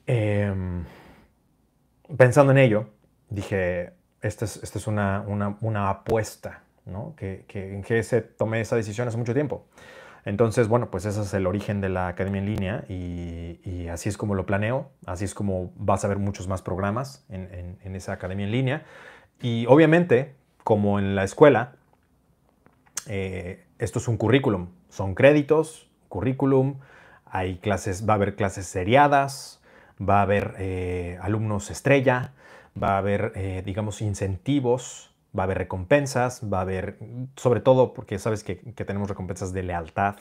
Em, 0.06 0.84
pensando 2.16 2.52
en 2.52 2.58
ello, 2.58 2.88
dije, 3.28 3.92
esta 4.22 4.44
es, 4.44 4.86
una 4.86 5.90
apuesta 5.90 6.62
que, 7.16 7.44
en 7.52 7.82
GS 7.82 8.36
tomé 8.36 8.60
esa 8.60 8.76
decisión 8.76 9.08
hace 9.08 9.16
mucho 9.16 9.34
tiempo. 9.34 9.66
Entonces, 10.24 10.66
bueno, 10.66 10.90
pues 10.90 11.04
ese 11.04 11.22
es 11.22 11.34
el 11.34 11.46
origen 11.46 11.80
de 11.80 11.88
la 11.88 12.08
academia 12.08 12.40
en 12.40 12.46
línea 12.46 12.84
y, 12.88 13.86
así 13.88 14.08
es 14.08 14.16
como 14.18 14.34
lo 14.34 14.44
planeo, 14.44 14.90
así 15.06 15.24
es 15.24 15.34
como 15.34 15.72
vas 15.76 16.04
a 16.04 16.08
ver 16.08 16.18
muchos 16.18 16.48
más 16.48 16.62
programas 16.62 17.24
en, 17.28 17.94
esa 17.94 18.12
academia 18.12 18.44
en 18.44 18.52
línea. 18.52 18.84
Y 19.40 19.66
obviamente, 19.66 20.34
como 20.64 20.98
en 20.98 21.14
la 21.14 21.22
escuela, 21.22 21.74
eh, 23.06 23.64
esto 23.78 24.00
es 24.00 24.08
un 24.08 24.16
currículum, 24.16 24.68
son 24.88 25.14
créditos, 25.14 25.88
currículum, 26.08 26.80
Hay 27.28 27.58
clases, 27.58 28.08
va 28.08 28.14
a 28.14 28.16
haber 28.16 28.34
clases 28.36 28.66
seriadas, 28.66 29.60
va 30.00 30.20
a 30.20 30.22
haber 30.22 30.54
eh, 30.58 31.18
alumnos 31.20 31.70
estrella, 31.70 32.32
va 32.80 32.94
a 32.94 32.98
haber, 32.98 33.32
eh, 33.34 33.62
digamos, 33.64 34.00
incentivos, 34.00 35.14
va 35.36 35.42
a 35.42 35.44
haber 35.44 35.58
recompensas, 35.58 36.42
va 36.52 36.58
a 36.58 36.62
haber, 36.62 36.98
sobre 37.36 37.60
todo 37.60 37.92
porque 37.94 38.18
sabes 38.18 38.44
que, 38.44 38.54
tenemos 38.54 39.08
recompensas 39.08 39.52
de 39.52 39.62
lealtad, 39.62 40.16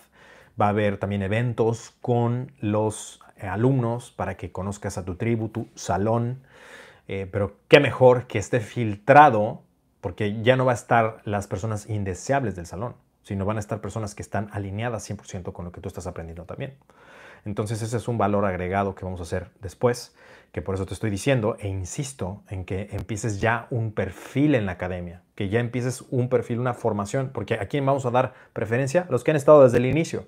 va 0.59 0.67
a 0.67 0.69
haber 0.69 0.97
también 0.97 1.21
eventos 1.21 1.93
con 2.01 2.51
los 2.59 3.21
alumnos 3.39 4.11
para 4.11 4.35
que 4.35 4.51
conozcas 4.51 4.97
a 4.97 5.05
tu 5.05 5.15
tribu, 5.15 5.49
tu 5.49 5.67
salón, 5.75 6.41
pero 7.07 7.57
qué 7.67 7.79
mejor 7.79 8.27
que 8.27 8.39
esté 8.39 8.59
filtrado 8.59 9.61
porque 10.05 10.41
ya 10.43 10.55
no 10.55 10.65
va 10.65 10.73
a 10.73 10.75
estar 10.75 11.17
las 11.23 11.47
personas 11.47 11.89
indeseables 11.89 12.55
del 12.55 12.67
salón, 12.67 12.93
sino 13.23 13.43
van 13.43 13.57
a 13.57 13.59
estar 13.59 13.81
personas 13.81 14.13
que 14.13 14.21
están 14.21 14.49
alineadas 14.51 15.09
100% 15.09 15.51
con 15.51 15.65
lo 15.65 15.71
que 15.71 15.81
tú 15.81 15.87
estás 15.87 16.05
aprendiendo 16.05 16.45
también. 16.45 16.75
Entonces 17.45 17.81
ese 17.81 17.97
es 17.97 18.07
un 18.07 18.17
valor 18.17 18.45
agregado 18.45 18.95
que 18.95 19.05
vamos 19.05 19.19
a 19.21 19.23
hacer 19.23 19.51
después, 19.61 20.15
que 20.51 20.61
por 20.61 20.75
eso 20.75 20.85
te 20.85 20.93
estoy 20.93 21.09
diciendo 21.09 21.57
e 21.59 21.67
insisto 21.67 22.43
en 22.49 22.65
que 22.65 22.89
empieces 22.91 23.39
ya 23.39 23.67
un 23.69 23.91
perfil 23.91 24.55
en 24.55 24.65
la 24.65 24.73
academia, 24.73 25.21
que 25.35 25.49
ya 25.49 25.59
empieces 25.59 26.03
un 26.09 26.27
perfil, 26.27 26.59
una 26.59 26.73
formación, 26.73 27.29
porque 27.33 27.55
a 27.55 27.67
quién 27.67 27.85
vamos 27.85 28.05
a 28.05 28.11
dar 28.11 28.33
preferencia, 28.53 29.05
los 29.09 29.23
que 29.23 29.31
han 29.31 29.37
estado 29.37 29.63
desde 29.63 29.77
el 29.77 29.85
inicio. 29.85 30.25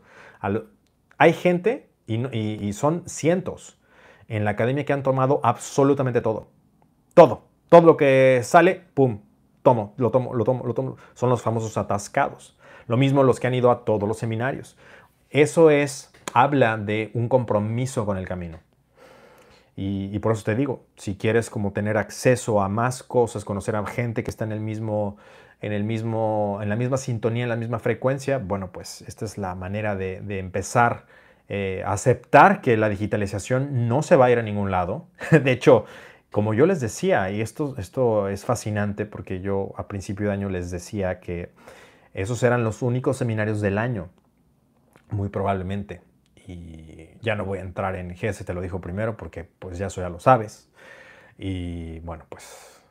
Hay 1.18 1.34
gente, 1.34 1.90
y, 2.06 2.72
son 2.74 3.04
cientos, 3.08 3.80
en 4.28 4.46
la 4.46 4.52
academia 4.52 4.86
que 4.86 4.94
han 4.94 5.04
tomado 5.04 5.40
absolutamente 5.44 6.22
todo. 6.22 6.50
Todo. 7.14 7.48
Todo 7.70 7.82
lo 7.82 7.98
que 7.98 8.42
sale, 8.44 8.84
¡pum! 8.94 9.22
tomo, 9.68 9.94
lo 9.98 10.12
tomo, 10.12 10.34
lo 10.34 10.46
tomo, 10.46 10.66
lo 10.66 10.74
tomo. 10.74 10.96
Son 11.14 11.30
los 11.30 11.42
famosos 11.42 11.78
atascados. 11.78 12.58
Lo 12.88 12.96
mismo 12.96 13.24
los 13.24 13.40
que 13.40 13.48
han 13.48 13.54
ido 13.54 13.70
a 13.70 13.84
todos 13.84 14.08
los 14.08 14.18
seminarios. 14.18 14.78
Eso 15.30 15.70
es, 15.70 16.14
habla 16.34 16.78
de 16.78 17.12
un 17.13 17.30
compromiso 17.30 18.06
con 18.06 18.18
el 18.18 18.28
camino. 18.28 18.60
Y, 19.80 20.18
por 20.20 20.32
eso 20.32 20.44
te 20.44 20.56
digo, 20.56 20.88
si 20.96 21.18
quieres 21.18 21.52
como 21.52 21.72
tener 21.72 21.98
acceso 21.98 22.63
a 22.63 22.68
más 22.68 23.04
cosas, 23.04 23.46
conocer 23.46 23.76
a 23.76 23.86
gente 23.86 24.24
que 24.24 24.32
está 24.32 24.44
en 24.44 24.52
el 24.52 24.60
mismo, 24.60 25.18
en 25.62 25.72
el 25.72 25.84
mismo, 25.84 26.58
en 26.63 26.70
la 26.70 26.76
misma 26.76 26.98
sintonía, 26.98 27.44
en 27.44 27.50
la 27.50 27.56
misma 27.56 27.78
frecuencia, 27.78 28.40
bueno, 28.40 28.72
pues 28.72 29.04
esta 29.04 29.24
es 29.26 29.38
la 29.38 29.54
manera 29.54 29.96
de, 29.96 30.40
empezar 30.40 31.06
eh, 31.48 31.84
a 31.86 31.94
aceptar 31.94 32.62
que 32.62 32.76
la 32.76 32.90
digitalización 32.90 33.88
no 33.88 34.02
se 34.02 34.16
va 34.16 34.26
a 34.26 34.32
ir 34.32 34.40
a 34.40 34.42
ningún 34.42 34.72
lado. 34.72 35.06
De 35.32 35.52
hecho, 35.52 35.86
como 36.32 36.56
yo 36.56 36.66
les 36.66 36.82
decía, 36.82 37.30
y 37.30 37.42
esto, 37.42 37.76
esto 37.78 38.30
es 38.30 38.46
fascinante 38.46 39.06
porque 39.06 39.42
yo 39.42 39.74
a 39.78 39.88
principio 39.88 40.28
de 40.28 40.34
año 40.34 40.50
les 40.50 40.72
decía 40.72 41.20
que 41.20 41.52
esos 42.16 42.42
eran 42.42 42.63
los 42.63 42.82
únicos 42.82 43.18
seminarios 43.18 43.62
del 43.62 43.78
año, 43.78 44.10
muy 45.12 45.30
probablemente. 45.30 46.02
Y 46.48 47.10
ya 47.22 47.36
no 47.36 47.46
voy 47.46 47.60
a 47.60 47.62
entrar 47.62 47.96
en 47.96 48.16
GS, 48.16 48.46
te 48.46 48.54
lo 48.54 48.62
dijo 48.62 48.80
primero 48.80 49.18
porque 49.18 49.44
pues 49.60 49.78
ya 49.78 49.88
eso 49.88 50.02
ya 50.02 50.10
lo 50.10 50.20
sabes. 50.20 50.70
Y 51.38 52.00
bueno, 52.00 52.26
pues 52.30 52.82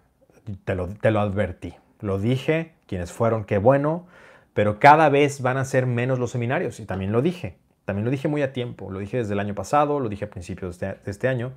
te 0.65 0.75
lo, 0.75 0.89
te 0.89 1.11
lo 1.11 1.21
advertí. 1.21 1.75
Lo 2.01 2.19
dije, 2.19 2.75
quienes 2.87 3.13
fueron, 3.13 3.45
qué 3.45 3.59
bueno, 3.59 4.07
pero 4.55 4.79
cada 4.79 5.09
vez 5.09 5.41
van 5.41 5.57
a 5.57 5.65
ser 5.65 5.87
menos 5.87 6.19
los 6.19 6.31
seminarios. 6.31 6.79
Y 6.81 6.85
también 6.85 7.13
lo 7.13 7.23
dije, 7.23 7.57
también 7.87 8.05
lo 8.05 8.11
dije 8.11 8.29
muy 8.29 8.43
a 8.43 8.53
tiempo. 8.53 8.91
Lo 8.91 8.99
dije 8.99 9.19
desde 9.19 9.33
el 9.33 9.41
año 9.41 9.55
pasado, 9.55 10.01
lo 10.01 10.09
dije 10.09 10.27
a 10.27 10.31
principios 10.31 10.79
de 10.79 10.99
este, 11.07 11.29
año 11.29 11.53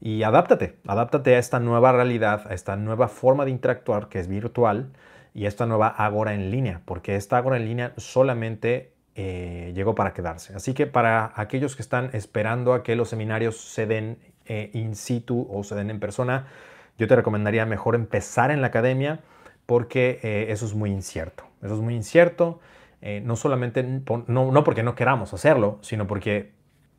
y 0.00 0.22
adáptate, 0.22 0.76
adáptate 0.86 1.36
a 1.36 1.38
esta 1.38 1.60
nueva 1.60 1.92
realidad, 1.92 2.46
a 2.48 2.54
esta 2.54 2.76
nueva 2.76 3.08
forma 3.08 3.44
de 3.44 3.50
interactuar 3.50 4.08
que 4.08 4.18
es 4.20 4.28
virtual 4.28 4.90
y 5.34 5.46
esta 5.46 5.66
nueva 5.66 5.88
Agora 5.88 6.34
en 6.34 6.50
línea, 6.50 6.82
porque 6.84 7.16
esta 7.16 7.36
Agora 7.36 7.56
en 7.56 7.64
línea 7.64 7.92
solamente 7.96 8.92
eh, 9.20 9.72
llegó 9.74 9.96
para 9.96 10.12
quedarse. 10.12 10.54
Así 10.54 10.74
que 10.74 10.86
para 10.86 11.32
aquellos 11.34 11.74
que 11.74 11.82
están 11.82 12.10
esperando 12.12 12.72
a 12.72 12.84
que 12.84 12.94
los 12.94 13.08
seminarios 13.08 13.56
se 13.56 13.84
den 13.84 14.16
eh, 14.46 14.70
in 14.74 14.94
situ 14.94 15.44
o 15.50 15.64
se 15.64 15.74
den 15.74 15.90
en 15.90 15.98
persona, 15.98 16.46
yo 16.98 17.08
te 17.08 17.16
recomendaría 17.16 17.66
mejor 17.66 17.96
empezar 17.96 18.52
en 18.52 18.60
la 18.60 18.68
academia 18.68 19.18
porque 19.66 20.20
eh, 20.22 20.46
eso 20.50 20.66
es 20.66 20.74
muy 20.74 20.92
incierto. 20.92 21.42
Eso 21.64 21.74
es 21.74 21.80
muy 21.80 21.96
incierto, 21.96 22.60
no 23.24 23.34
solamente, 23.34 23.82
no, 23.82 24.52
no 24.52 24.64
porque 24.64 24.84
no 24.84 24.94
queramos 24.94 25.34
hacerlo, 25.34 25.80
sino 25.82 26.06
porque 26.06 26.52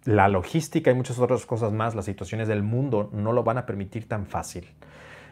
la 0.04 0.28
logística 0.28 0.92
y 0.92 0.96
muchas 0.96 1.20
otras 1.20 1.46
cosas 1.46 1.72
más, 1.72 1.96
las 1.96 2.04
situaciones 2.04 2.50
del 2.50 2.64
mundo 2.64 3.10
no 3.14 3.32
lo 3.32 3.46
van 3.46 3.60
a 3.60 3.66
permitir 3.66 4.10
tan 4.10 4.26
fácil. 4.26 4.70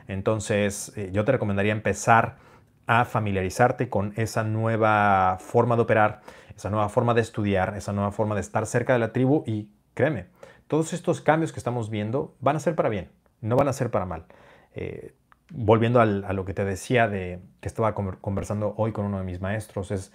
Entonces, 0.07 0.93
yo 1.11 1.25
te 1.25 1.33
recomendaría 1.33 1.73
empezar 1.73 2.37
a 2.85 3.03
familiarizarte 3.03 3.89
con 3.89 4.13
esa 4.15 4.43
nueva 4.43 5.37
forma 5.41 5.75
de 5.75 5.81
operar, 5.81 6.21
esa 6.57 6.71
nueva 6.71 6.89
forma 6.89 7.13
de 7.13 7.21
estudiar, 7.21 7.75
esa 7.77 7.93
nueva 7.93 8.11
forma 8.11 8.35
de 8.35 8.41
estar 8.41 8.65
cerca 8.65 8.93
de 8.93 8.99
la 8.99 9.13
tribu 9.13 9.43
y 9.45 9.69
créeme, 9.93 10.25
todos 10.67 10.91
estos 10.91 11.21
cambios 11.21 11.53
que 11.53 11.59
estamos 11.59 11.89
viendo 11.89 12.35
van 12.39 12.55
a 12.55 12.59
ser 12.59 12.75
para 12.75 12.89
bien, 12.89 13.09
no 13.41 13.55
van 13.55 13.67
a 13.67 13.73
ser 13.73 13.91
para 13.91 14.05
mal. 14.05 14.25
Eh, 14.73 15.13
volviendo 15.53 16.01
a 16.01 16.05
lo 16.05 16.45
que 16.45 16.53
te 16.53 16.65
decía 16.65 17.07
de 17.07 17.39
que 17.61 17.67
estaba 17.67 17.93
conversando 17.93 18.73
hoy 18.75 18.91
con 18.91 19.05
uno 19.05 19.19
de 19.19 19.23
mis 19.23 19.39
maestros, 19.39 19.91
es, 19.91 20.11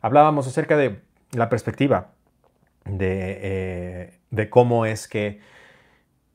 hablábamos 0.00 0.48
acerca 0.48 0.76
de 0.76 1.00
la 1.32 1.48
perspectiva 1.48 2.10
eh, 2.86 4.18
de, 4.30 4.50
cómo 4.50 4.84
es 4.86 5.06
que 5.06 5.40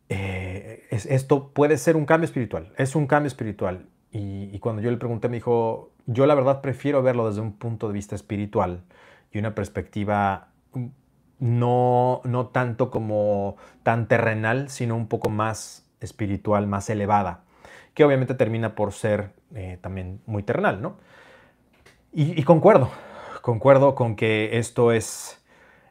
eh, 0.08 0.88
esto 0.92 1.50
puede 1.50 1.78
ser 1.78 1.98
un 1.98 2.06
cambio 2.06 2.26
espiritual, 2.26 2.72
es 2.78 2.96
un 2.96 3.08
cambio 3.08 3.28
espiritual. 3.28 3.88
Y, 4.12 4.58
cuando 4.60 4.82
yo 4.82 4.90
le 4.90 4.98
pregunté, 4.98 5.28
me 5.30 5.38
dijo, 5.38 5.92
yo 6.08 6.26
la 6.26 6.34
verdad 6.34 6.62
prefiero 6.62 7.04
verlo 7.04 7.28
desde 7.28 7.42
un 7.42 7.54
punto 7.54 7.88
de 7.88 7.94
vista 7.94 8.16
espiritual 8.16 8.84
y 9.32 9.40
una 9.40 9.56
perspectiva 9.56 10.50
no, 11.40 12.22
no 12.24 12.48
tanto 12.48 12.92
como 12.92 13.58
tan 13.84 14.08
terrenal, 14.08 14.70
sino 14.70 14.96
un 14.96 15.08
poco 15.08 15.30
más 15.30 15.90
espiritual, 16.02 16.68
más 16.68 16.90
elevada, 16.90 17.44
que 17.94 18.04
obviamente 18.04 18.34
termina 18.34 18.76
por 18.76 18.94
ser 18.94 19.34
eh, 19.56 19.78
también 19.82 20.22
muy 20.26 20.44
terrenal, 20.44 20.82
¿no? 20.82 20.98
y 22.12 22.42
concuerdo, 22.42 22.90
concuerdo 23.42 23.94
con 23.94 24.16
que 24.16 24.58
esto 24.58 24.92
es 24.92 25.40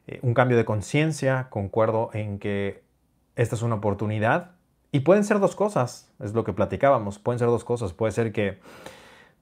eh, 0.08 0.20
un 0.22 0.32
cambio 0.32 0.56
de 0.56 0.64
conciencia, 0.64 1.48
concuerdo 1.50 2.08
en 2.14 2.38
que 2.38 2.82
esta 3.36 3.54
es 3.54 3.62
una 3.62 3.74
oportunidad 3.76 4.52
y 4.90 5.00
pueden 5.00 5.22
ser 5.22 5.38
dos 5.38 5.54
cosas, 5.54 6.10
es 6.18 6.32
lo 6.32 6.44
que 6.44 6.54
platicábamos, 6.54 7.18
pueden 7.18 7.38
ser 7.38 7.48
dos 7.48 7.62
cosas, 7.62 7.92
puede 7.92 8.12
ser 8.12 8.32
que 8.32 8.58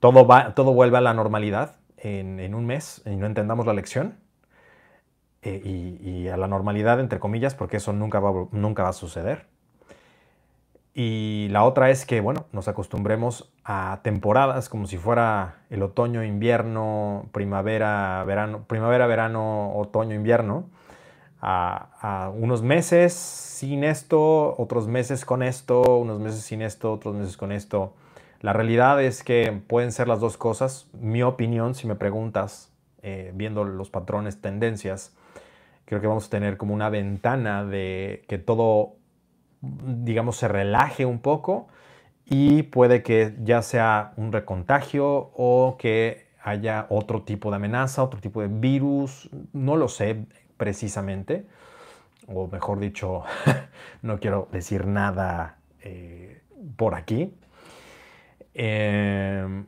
todo, 0.01 0.27
va, 0.27 0.55
todo 0.55 0.75
vuelva 0.75 0.99
a 0.99 1.03
la 1.03 1.15
normalidad 1.15 1.77
en, 2.07 2.55
un 2.55 2.67
mes 2.67 3.03
y 3.07 3.17
no 3.17 3.27
entendamos 3.27 3.67
la 3.67 3.75
lección 3.75 4.19
eh, 5.43 5.61
y, 5.65 6.29
a 6.29 6.37
la 6.37 6.49
normalidad 6.49 7.01
entre 7.01 7.19
comillas 7.19 7.55
porque 7.55 7.79
eso 7.79 7.93
nunca 7.93 8.21
nunca 8.53 8.83
va 8.83 8.89
a 8.91 8.93
suceder 8.93 9.47
y 10.99 11.49
la 11.51 11.65
otra 11.65 11.91
es 11.91 12.07
que, 12.07 12.23
bueno, 12.23 12.47
nos 12.53 12.69
acostumbremos 12.69 13.53
a 13.65 14.01
temporadas 14.03 14.71
como 14.71 14.87
si 14.87 14.97
fuera 14.97 15.57
el 15.69 15.83
otoño, 15.83 16.25
invierno, 16.25 17.29
primavera, 17.33 18.25
verano, 18.25 18.65
primavera, 18.67 19.07
verano, 19.07 19.77
otoño, 19.77 20.15
invierno, 20.15 20.71
a, 21.43 22.33
unos 22.35 22.63
meses 22.63 23.13
sin 23.13 23.85
esto, 23.85 24.55
otros 24.57 24.89
meses 24.89 25.27
con 25.27 25.43
esto, 25.43 25.83
unos 25.99 26.19
meses 26.19 26.41
sin 26.41 26.63
esto, 26.63 26.95
otros 26.95 27.15
meses 27.15 27.37
con 27.37 27.53
esto. 27.53 27.93
La 28.47 28.53
realidad 28.53 29.03
es 29.03 29.25
que 29.25 29.61
pueden 29.67 29.91
ser 29.91 30.07
las 30.07 30.21
dos 30.21 30.37
cosas. 30.37 30.89
Mi 30.93 31.21
opinión, 31.25 31.75
si 31.75 31.89
me 31.89 31.97
preguntas, 31.97 32.73
eh, 33.03 33.33
viendo 33.35 33.65
los 33.65 33.91
patrones, 33.91 34.41
tendencias, 34.41 35.17
creo 35.85 36.01
que 36.01 36.07
vamos 36.07 36.29
a 36.29 36.31
tener 36.31 36.57
como 36.57 36.73
una 36.73 36.89
ventana 36.89 37.65
de 37.65 38.25
que 38.29 38.39
todo 38.39 38.99
digamos, 39.61 40.37
se 40.37 40.47
relaje 40.47 41.05
un 41.05 41.19
poco 41.19 41.67
y 42.25 42.63
puede 42.63 43.03
que 43.03 43.35
ya 43.43 43.63
sea 43.63 44.13
un 44.17 44.31
recontagio 44.31 45.33
o 45.35 45.75
que 45.77 46.29
haya 46.41 46.87
otro 46.89 47.23
tipo 47.23 47.51
de 47.51 47.57
amenaza, 47.57 48.05
otro 48.05 48.21
tipo 48.21 48.43
de 48.43 48.47
virus, 48.47 49.29
no 49.55 49.75
lo 49.75 49.89
sé 49.89 50.25
precisamente, 50.57 51.49
o 52.29 52.47
mejor 52.47 52.79
dicho, 52.79 53.25
no 54.03 54.21
quiero 54.21 54.47
decir 54.53 54.87
nada 54.87 55.59
eh, 55.83 56.43
por 56.77 56.95
aquí. 56.95 57.35
Em, 58.59 59.67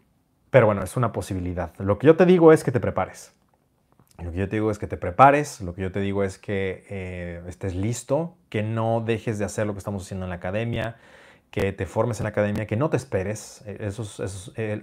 pero 0.50 0.66
bueno, 0.66 0.82
es 0.82 0.96
una 0.96 1.12
posibilidad. 1.12 1.74
Lo 1.78 1.98
que 1.98 2.06
yo 2.06 2.16
te 2.16 2.24
digo 2.24 2.52
es 2.52 2.64
que 2.64 2.72
te 2.72 2.80
prepares. 2.80 3.34
Lo 4.22 4.32
que 4.32 4.38
yo 4.38 4.48
te 4.48 4.56
digo 4.56 4.70
es 4.70 4.78
que 4.78 4.86
te 4.86 4.96
prepares, 4.96 5.60
lo 5.60 5.74
que 5.74 5.82
yo 5.82 5.92
te 5.92 6.00
digo 6.00 6.24
es 6.24 6.38
que 6.38 6.84
eh, 6.88 7.42
estés 7.46 7.76
listo, 7.76 8.36
que 8.48 8.62
no 8.62 9.00
dejes 9.00 9.38
de 9.38 9.44
hacer 9.44 9.66
lo 9.66 9.74
que 9.74 9.78
estamos 9.78 10.02
haciendo 10.04 10.26
en 10.26 10.30
la 10.30 10.36
academia, 10.36 10.96
que 11.52 11.72
te 11.72 11.86
formes 11.86 12.18
en 12.18 12.24
la 12.24 12.30
academia, 12.30 12.66
que 12.66 12.76
no 12.76 12.90
te 12.90 12.96
esperes. 12.96 13.62
Eh, 13.66 13.76
eso, 13.80 14.04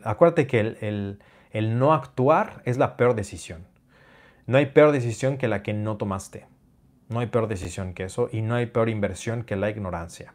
acuérdate 0.04 0.48
que 0.48 0.60
el, 0.60 1.20
el 1.52 1.80
no 1.80 1.94
actuar 1.94 2.62
es 2.66 2.78
la 2.78 2.96
peor 2.96 3.16
decisión. 3.16 3.66
No 4.46 4.58
hay 4.58 4.68
peor 4.68 4.92
decisión 4.92 5.38
que 5.38 5.48
la 5.48 5.64
que 5.64 5.74
no 5.74 5.98
tomaste. 5.98 6.46
No 7.10 7.20
hay 7.20 7.28
peor 7.28 7.48
decisión 7.48 7.94
que 7.94 8.04
eso 8.04 8.30
y 8.32 8.42
no 8.42 8.56
hay 8.56 8.68
peor 8.68 8.90
inversión 8.90 9.44
que 9.44 9.56
la 9.56 9.70
ignorancia. 9.70 10.34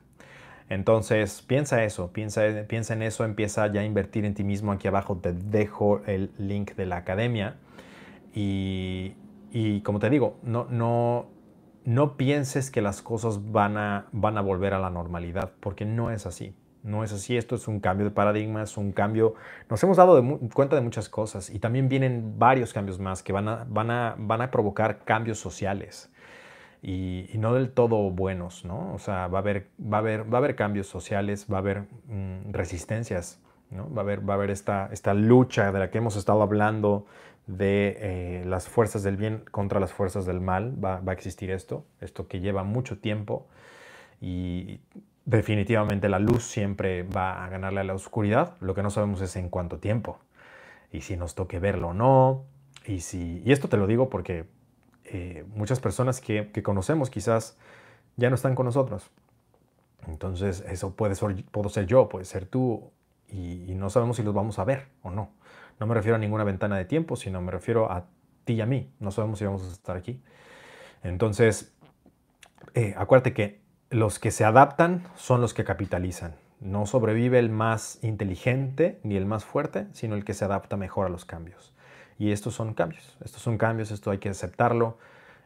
Entonces, 0.70 1.42
piensa 1.42 1.82
eso, 1.82 2.12
piensa, 2.12 2.42
piensa 2.68 2.94
en 2.94 3.02
eso, 3.02 3.24
empieza 3.24 3.66
ya 3.66 3.80
a 3.80 3.84
invertir 3.84 4.24
en 4.24 4.34
ti 4.34 4.44
mismo. 4.44 4.70
Aquí 4.70 4.86
abajo 4.86 5.16
te 5.16 5.32
dejo 5.32 6.00
el 6.06 6.30
link 6.38 6.76
de 6.76 6.86
la 6.86 6.96
academia. 6.98 7.56
Y, 8.32 9.12
como 9.82 9.98
te 9.98 10.08
digo, 10.08 10.38
no, 10.44 10.68
no, 10.70 11.26
no 11.84 12.16
pienses 12.16 12.70
que 12.70 12.82
las 12.82 13.02
cosas 13.02 13.50
van 13.50 13.76
a, 13.76 14.06
van 14.12 14.38
a 14.38 14.42
volver 14.42 14.72
a 14.72 14.78
la 14.78 14.90
normalidad, 14.90 15.50
porque 15.58 15.84
no 15.84 16.12
es 16.12 16.24
así. 16.24 16.54
No 16.84 17.02
es 17.02 17.12
así, 17.12 17.36
esto 17.36 17.56
es 17.56 17.66
un 17.66 17.80
cambio 17.80 18.06
de 18.06 18.12
paradigma, 18.12 18.62
es 18.62 18.76
un 18.78 18.92
cambio, 18.92 19.34
nos 19.68 19.82
hemos 19.82 19.98
dado 19.98 20.22
cuenta 20.54 20.76
de 20.76 20.82
muchas 20.82 21.10
cosas 21.10 21.50
y 21.50 21.58
también 21.58 21.90
vienen 21.90 22.38
varios 22.38 22.72
cambios 22.72 22.98
más 22.98 23.22
que 23.22 23.34
van 23.34 23.48
a, 23.48 23.66
van 23.68 23.90
a, 23.90 24.14
van 24.16 24.40
a 24.40 24.50
provocar 24.50 25.04
cambios 25.04 25.38
sociales 25.38 26.10
y, 26.82 27.28
no 27.34 27.54
del 27.54 27.70
todo 27.70 28.10
buenos, 28.10 28.64
¿no? 28.64 28.92
O 28.94 28.98
sea, 28.98 29.28
va 29.28 29.38
a 29.38 29.42
haber, 29.42 29.68
va 29.80 29.98
a 29.98 30.00
haber, 30.00 30.32
va 30.32 30.38
a 30.38 30.40
haber 30.40 30.56
cambios 30.56 30.86
sociales, 30.86 31.46
va 31.50 31.56
a 31.56 31.60
haber 31.60 31.82
mm, 32.08 32.52
resistencias, 32.52 33.40
¿no? 33.70 33.92
Va 33.92 34.02
a 34.02 34.04
haber, 34.04 34.28
va 34.28 34.34
a 34.34 34.36
haber 34.36 34.50
esta, 34.50 34.88
esta 34.92 35.14
lucha 35.14 35.72
de 35.72 35.78
la 35.78 35.90
que 35.90 35.98
hemos 35.98 36.16
estado 36.16 36.42
hablando 36.42 37.06
de 37.46 37.96
eh, 37.98 38.44
las 38.46 38.68
fuerzas 38.68 39.02
del 39.02 39.16
bien 39.16 39.44
contra 39.50 39.80
las 39.80 39.92
fuerzas 39.92 40.26
del 40.26 40.40
mal, 40.40 40.82
va, 40.82 41.00
va 41.00 41.12
a 41.12 41.14
existir 41.14 41.50
esto, 41.50 41.84
esto 42.00 42.28
que 42.28 42.40
lleva 42.40 42.62
mucho 42.64 42.98
tiempo 42.98 43.48
y 44.20 44.80
definitivamente 45.24 46.08
la 46.08 46.18
luz 46.18 46.44
siempre 46.44 47.02
va 47.04 47.44
a 47.44 47.48
ganarle 47.48 47.80
a 47.80 47.84
la 47.84 47.94
oscuridad. 47.94 48.56
Lo 48.60 48.74
que 48.74 48.82
no 48.82 48.90
sabemos 48.90 49.20
es 49.20 49.36
en 49.36 49.48
cuánto 49.48 49.78
tiempo. 49.78 50.18
Y 50.92 51.02
si 51.02 51.16
nos 51.16 51.34
toque 51.34 51.58
verlo 51.58 51.88
o 51.88 51.94
no. 51.94 52.44
Y, 52.86 53.00
si, 53.00 53.42
y 53.44 53.52
esto 53.52 53.68
te 53.68 53.76
lo 53.76 53.86
digo 53.86 54.10
porque 54.10 54.46
eh, 55.12 55.44
muchas 55.54 55.80
personas 55.80 56.20
que, 56.20 56.52
conocemos 56.62 57.10
quizás 57.10 57.58
ya 58.16 58.28
no 58.28 58.36
están 58.36 58.54
con 58.54 58.66
nosotros. 58.66 59.10
Entonces 60.06 60.64
eso 60.68 60.94
puede 60.94 61.16
ser, 61.16 61.86
yo, 61.86 62.08
puede 62.08 62.24
ser 62.24 62.46
tú. 62.46 62.92
Y, 63.28 63.74
no 63.74 63.90
sabemos 63.90 64.16
si 64.16 64.22
los 64.22 64.34
vamos 64.34 64.58
a 64.58 64.64
ver 64.64 64.86
o 65.02 65.10
no. 65.10 65.30
No 65.80 65.86
me 65.86 65.94
refiero 65.94 66.14
a 66.14 66.18
ninguna 66.18 66.44
ventana 66.44 66.76
de 66.76 66.84
tiempo, 66.84 67.16
sino 67.16 67.40
me 67.40 67.50
refiero 67.50 67.90
a 67.90 68.06
ti 68.44 68.54
y 68.54 68.60
a 68.60 68.66
mí. 68.66 68.92
No 69.00 69.10
sabemos 69.10 69.40
si 69.40 69.44
vamos 69.44 69.64
a 69.64 69.72
estar 69.72 69.96
aquí. 69.96 70.22
Entonces, 71.02 71.72
eh, 72.74 72.94
acuérdate 72.96 73.32
que 73.32 73.60
los 73.90 74.20
que 74.20 74.30
se 74.30 74.44
adaptan 74.44 75.08
son 75.16 75.40
los 75.40 75.54
que 75.54 75.64
capitalizan. 75.64 76.36
No 76.60 76.86
sobrevive 76.86 77.40
el 77.40 77.50
más 77.50 77.98
inteligente 78.02 79.00
ni 79.02 79.16
el 79.16 79.26
más 79.26 79.44
fuerte, 79.44 79.88
sino 79.92 80.14
el 80.14 80.24
que 80.24 80.34
se 80.34 80.44
adapta 80.44 80.76
mejor 80.76 81.06
a 81.06 81.08
los 81.08 81.24
cambios. 81.24 81.74
Y 82.20 82.32
estos 82.32 82.54
son 82.54 82.74
cambios, 82.74 83.16
estos 83.24 83.40
son 83.40 83.56
cambios, 83.56 83.90
esto 83.90 84.10
hay 84.10 84.18
que 84.18 84.28
aceptarlo. 84.28 84.98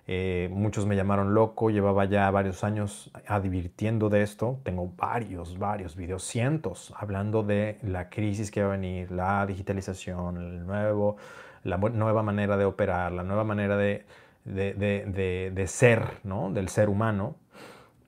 Eh, 0.08 0.48
muchos 0.50 0.86
me 0.86 0.96
llamaron 0.96 1.32
loco, 1.32 1.70
llevaba 1.70 2.04
ya 2.04 2.28
varios 2.32 2.64
años 2.64 3.12
advirtiendo 3.28 4.10
de 4.10 4.22
esto. 4.22 4.58
Tengo 4.64 4.92
varios, 4.96 5.56
varios 5.56 5.94
videos, 5.94 6.24
cientos, 6.24 6.92
hablando 6.96 7.44
de 7.44 7.78
la 7.82 8.10
crisis 8.10 8.50
que 8.50 8.60
va 8.60 8.70
a 8.70 8.76
venir, 8.76 9.12
la 9.12 9.46
digitalización, 9.46 10.36
el 10.36 10.66
nuevo, 10.66 11.16
la 11.62 11.76
nueva 11.76 12.24
manera 12.24 12.56
de 12.56 12.64
operar, 12.64 13.12
la 13.12 13.22
nueva 13.22 13.44
manera 13.44 13.76
de, 13.76 14.04
de, 14.44 15.64
ser, 15.68 16.08
¿no? 16.24 16.50
del 16.50 16.68
ser 16.68 16.88
humano. 16.88 17.36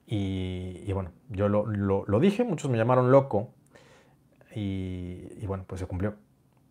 Y, 0.05 0.91
bueno, 0.91 1.11
yo 1.29 1.47
lo, 1.47 2.19
dije, 2.19 2.43
muchos 2.43 2.69
me 2.69 2.77
llamaron 2.77 3.11
loco 3.11 3.53
y, 4.53 5.45
bueno, 5.45 5.63
pues 5.65 5.79
se 5.79 5.87
cumplió. 5.87 6.26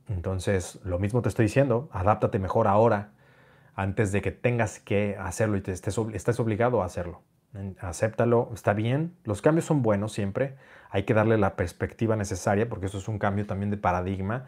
Entonces, 0.09 0.79
lo 0.85 0.99
mismo 0.99 1.23
te 1.23 1.29
estoy 1.29 1.47
diciendo, 1.47 1.89
adáptate 1.93 2.39
mejor 2.39 2.69
ahora 2.69 3.11
antes 3.75 4.13
de 4.13 4.23
que 4.23 4.31
tengas 4.31 4.79
que 4.81 5.17
hacerlo 5.19 5.57
y 5.57 5.61
te 5.61 5.73
estés, 5.73 5.99
estés 6.13 6.41
obligado 6.41 6.83
a 6.83 6.87
hacerlo. 6.87 7.23
Acéptalo, 7.81 8.51
está 8.53 8.75
bien, 8.75 9.17
los 9.25 9.41
cambios 9.41 9.65
son 9.65 9.83
buenos 9.83 10.13
siempre, 10.13 10.57
hay 10.91 11.05
que 11.05 11.15
darle 11.15 11.39
la 11.39 11.57
perspectiva 11.57 12.15
necesaria 12.15 12.69
porque 12.69 12.87
eso 12.87 12.99
es 12.99 13.09
un 13.09 13.19
cambio 13.19 13.47
también 13.47 13.71
de 13.71 13.79
paradigma, 13.79 14.45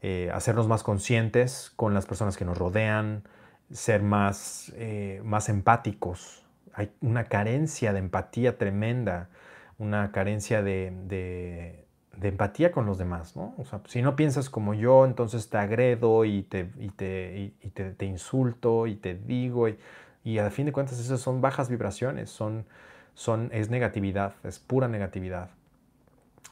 eh, 0.00 0.30
hacernos 0.32 0.66
más 0.66 0.82
conscientes 0.82 1.72
con 1.76 1.92
las 1.92 2.06
personas 2.06 2.38
que 2.38 2.46
nos 2.46 2.56
rodean, 2.56 3.24
ser 3.70 4.02
más, 4.02 4.72
eh, 4.76 5.20
más 5.24 5.50
empáticos, 5.50 6.46
hay 6.78 6.92
una 7.00 7.24
carencia 7.24 7.92
de 7.92 7.98
empatía 7.98 8.56
tremenda, 8.56 9.30
una 9.78 10.12
carencia 10.12 10.62
de, 10.62 11.87
empatía 12.22 12.72
con 12.72 12.86
los 12.86 12.98
demás, 12.98 13.36
¿no? 13.36 13.54
O 13.58 13.64
sea, 13.64 13.80
si 13.86 14.02
no 14.02 14.16
piensas 14.16 14.50
como 14.50 14.74
yo, 14.74 15.04
entonces 15.04 15.48
te 15.48 15.58
agredo 15.58 16.24
y 16.24 16.42
te, 16.42 16.64
te, 16.96 18.06
insulto 18.06 18.86
y 18.86 18.96
te 18.96 19.14
digo, 19.14 19.68
y, 19.68 19.78
y, 20.24 20.38
a 20.38 20.50
fin 20.50 20.66
de 20.66 20.72
cuentas 20.72 20.98
esas 20.98 21.20
son 21.20 21.40
bajas 21.40 21.68
vibraciones, 21.68 22.30
son, 22.30 22.66
son, 23.14 23.50
es 23.52 23.70
negatividad, 23.70 24.34
es 24.44 24.58
pura 24.58 24.88
negatividad. 24.88 25.50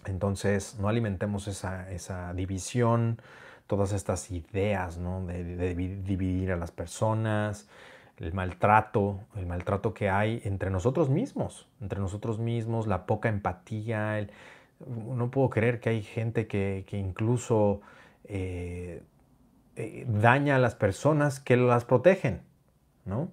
Entonces, 0.04 0.76
no 0.78 0.88
alimentemos 0.88 1.48
esa, 1.48 1.90
esa 1.90 2.32
división, 2.32 3.20
todas 3.66 3.92
estas 3.92 4.30
ideas, 4.30 4.98
¿no? 4.98 5.26
De, 5.26 5.42
de 5.42 5.74
dividir 5.74 6.52
a 6.52 6.56
las 6.56 6.70
personas, 6.70 7.68
el 8.18 8.32
maltrato, 8.32 9.20
el 9.36 9.46
maltrato 9.46 9.92
que 9.92 10.08
hay 10.08 10.40
entre 10.44 10.70
nosotros 10.70 11.10
mismos, 11.10 11.68
entre 11.80 12.00
nosotros 12.00 12.38
mismos, 12.38 12.86
la 12.86 13.06
poca 13.06 13.28
empatía. 13.28 14.26
No 14.84 15.30
puedo 15.30 15.50
creer 15.50 15.80
que 15.80 15.90
hay 15.90 16.02
gente 16.02 16.46
que, 16.46 16.84
incluso 16.92 17.80
eh, 18.24 19.02
eh, 19.76 20.06
daña 20.08 20.56
a 20.56 20.58
las 20.58 20.74
personas 20.74 21.40
que 21.40 21.56
las 21.56 21.84
protegen, 21.84 22.42
¿no? 23.04 23.30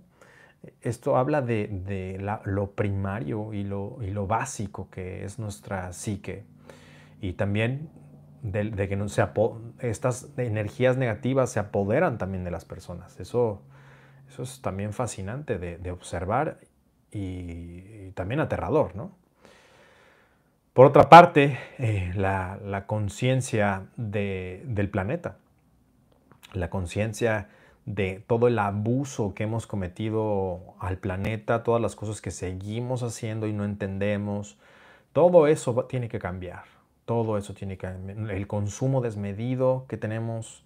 Esto 0.82 1.18
habla 1.18 1.42
de, 1.42 2.20
lo 2.46 2.72
primario 2.72 3.54
y 3.54 3.64
lo, 3.64 3.98
y 4.02 4.12
lo, 4.12 4.28
básico 4.28 4.90
que 4.90 5.26
es 5.26 5.38
nuestra 5.38 5.92
psique. 5.92 6.46
Y 7.20 7.34
también 7.34 7.90
de, 8.42 8.88
que 8.88 8.96
no 8.96 9.10
se 9.10 9.24
estas 9.80 10.30
energías 10.38 10.96
negativas 10.96 11.50
se 11.50 11.60
apoderan 11.60 12.18
también 12.18 12.46
de 12.46 12.52
las 12.52 12.64
personas. 12.64 13.20
Eso 13.20 13.62
eso 14.34 14.42
es 14.42 14.62
también 14.62 14.94
fascinante 14.94 15.60
de, 15.60 15.92
observar 15.92 16.60
y, 17.12 18.10
también 18.16 18.40
aterrador, 18.40 18.96
¿no? 18.96 19.16
Por 20.74 20.88
otra 20.88 21.08
parte, 21.08 21.60
eh, 21.78 22.12
la, 22.16 22.86
conciencia 22.88 23.86
del 23.96 24.90
planeta, 24.90 25.38
la 26.52 26.72
conciencia 26.72 27.48
de 27.86 28.24
todo 28.26 28.48
el 28.48 28.58
abuso 28.58 29.36
que 29.36 29.44
hemos 29.44 29.68
cometido 29.68 30.74
al 30.80 30.98
planeta, 30.98 31.62
todas 31.62 31.80
las 31.80 31.96
cosas 31.96 32.22
que 32.22 32.32
seguimos 32.32 33.04
haciendo 33.04 33.46
y 33.46 33.54
no 33.54 33.66
entendemos, 33.66 34.58
todo 35.12 35.46
eso 35.46 35.76
tiene 35.86 36.10
que 36.10 36.18
cambiar. 36.18 36.64
Todo 37.06 37.38
eso 37.38 37.54
tiene 37.54 37.78
que 37.78 37.86
cambiar. 37.86 38.32
El 38.32 38.48
consumo 38.48 39.02
desmedido 39.02 39.86
que 39.88 39.98
tenemos, 39.98 40.64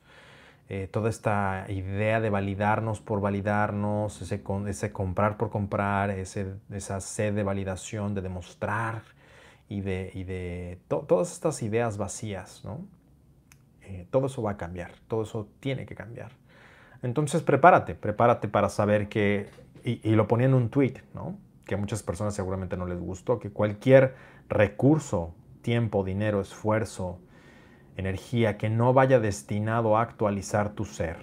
eh, 0.70 0.88
toda 0.89 1.10
esta 1.10 1.66
idea 1.68 2.22
de 2.22 2.30
validarnos 2.30 3.01
por 3.01 3.20
validarnos, 3.20 4.22
ese, 4.22 4.41
comprar 4.93 5.36
por 5.36 5.49
comprar, 5.49 6.12
esa 6.12 7.01
sed 7.01 7.34
de 7.34 7.43
validación, 7.43 8.14
de 8.16 8.22
demostrar 8.22 9.16
y 9.70 9.82
de, 9.82 10.11
y 10.13 10.24
de 10.24 10.80
todas 10.88 11.34
estas 11.34 11.61
ideas 11.61 11.97
vacías, 11.97 12.63
¿no? 12.63 12.86
Eh, 13.82 14.05
todo 14.09 14.28
eso 14.28 14.41
va 14.41 14.51
a 14.51 14.57
cambiar, 14.57 14.91
todo 15.07 15.24
eso 15.24 15.47
tiene 15.59 15.86
que 15.86 15.95
cambiar. 15.95 16.32
Entonces 17.01 17.41
prepárate, 17.41 17.95
prepárate 17.95 18.47
para 18.47 18.70
saber 18.70 19.07
que, 19.07 19.49
y, 19.84 20.09
lo 20.15 20.28
ponía 20.28 20.47
en 20.47 20.53
un 20.53 20.70
tweet, 20.70 21.03
¿no? 21.13 21.38
que 21.65 21.76
a 21.76 21.78
muchas 21.78 22.01
personas 22.01 22.34
seguramente 22.34 22.78
no 22.78 22.86
les 22.86 22.99
gustó, 22.99 23.39
que 23.39 23.49
cualquier 23.49 24.15
recurso, 24.49 25.34
tiempo, 25.61 26.03
dinero, 26.03 26.41
esfuerzo, 26.41 27.20
energía 27.97 28.57
que 28.57 28.70
no 28.70 28.93
vaya 28.93 29.20
destinado 29.20 29.97
a 29.97 30.01
actualizar 30.01 30.74
tu 30.74 30.86
ser 30.86 31.18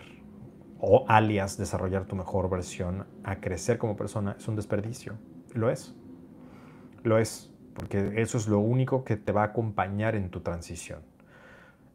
o 0.78 1.06
alias 1.08 1.56
desarrollar 1.56 2.04
tu 2.04 2.14
mejor 2.14 2.50
versión, 2.50 3.06
a 3.24 3.40
crecer 3.40 3.78
como 3.78 3.96
persona, 3.96 4.36
es 4.38 4.46
un 4.48 4.56
desperdicio. 4.56 5.14
Lo 5.54 5.70
es. 5.70 5.94
Lo 7.02 7.18
es, 7.18 7.53
porque 7.74 8.14
eso 8.16 8.38
es 8.38 8.48
lo 8.48 8.58
único 8.58 9.04
que 9.04 9.16
te 9.16 9.32
va 9.32 9.42
a 9.42 9.46
acompañar 9.46 10.14
en 10.14 10.30
tu 10.30 10.40
transición. 10.40 11.00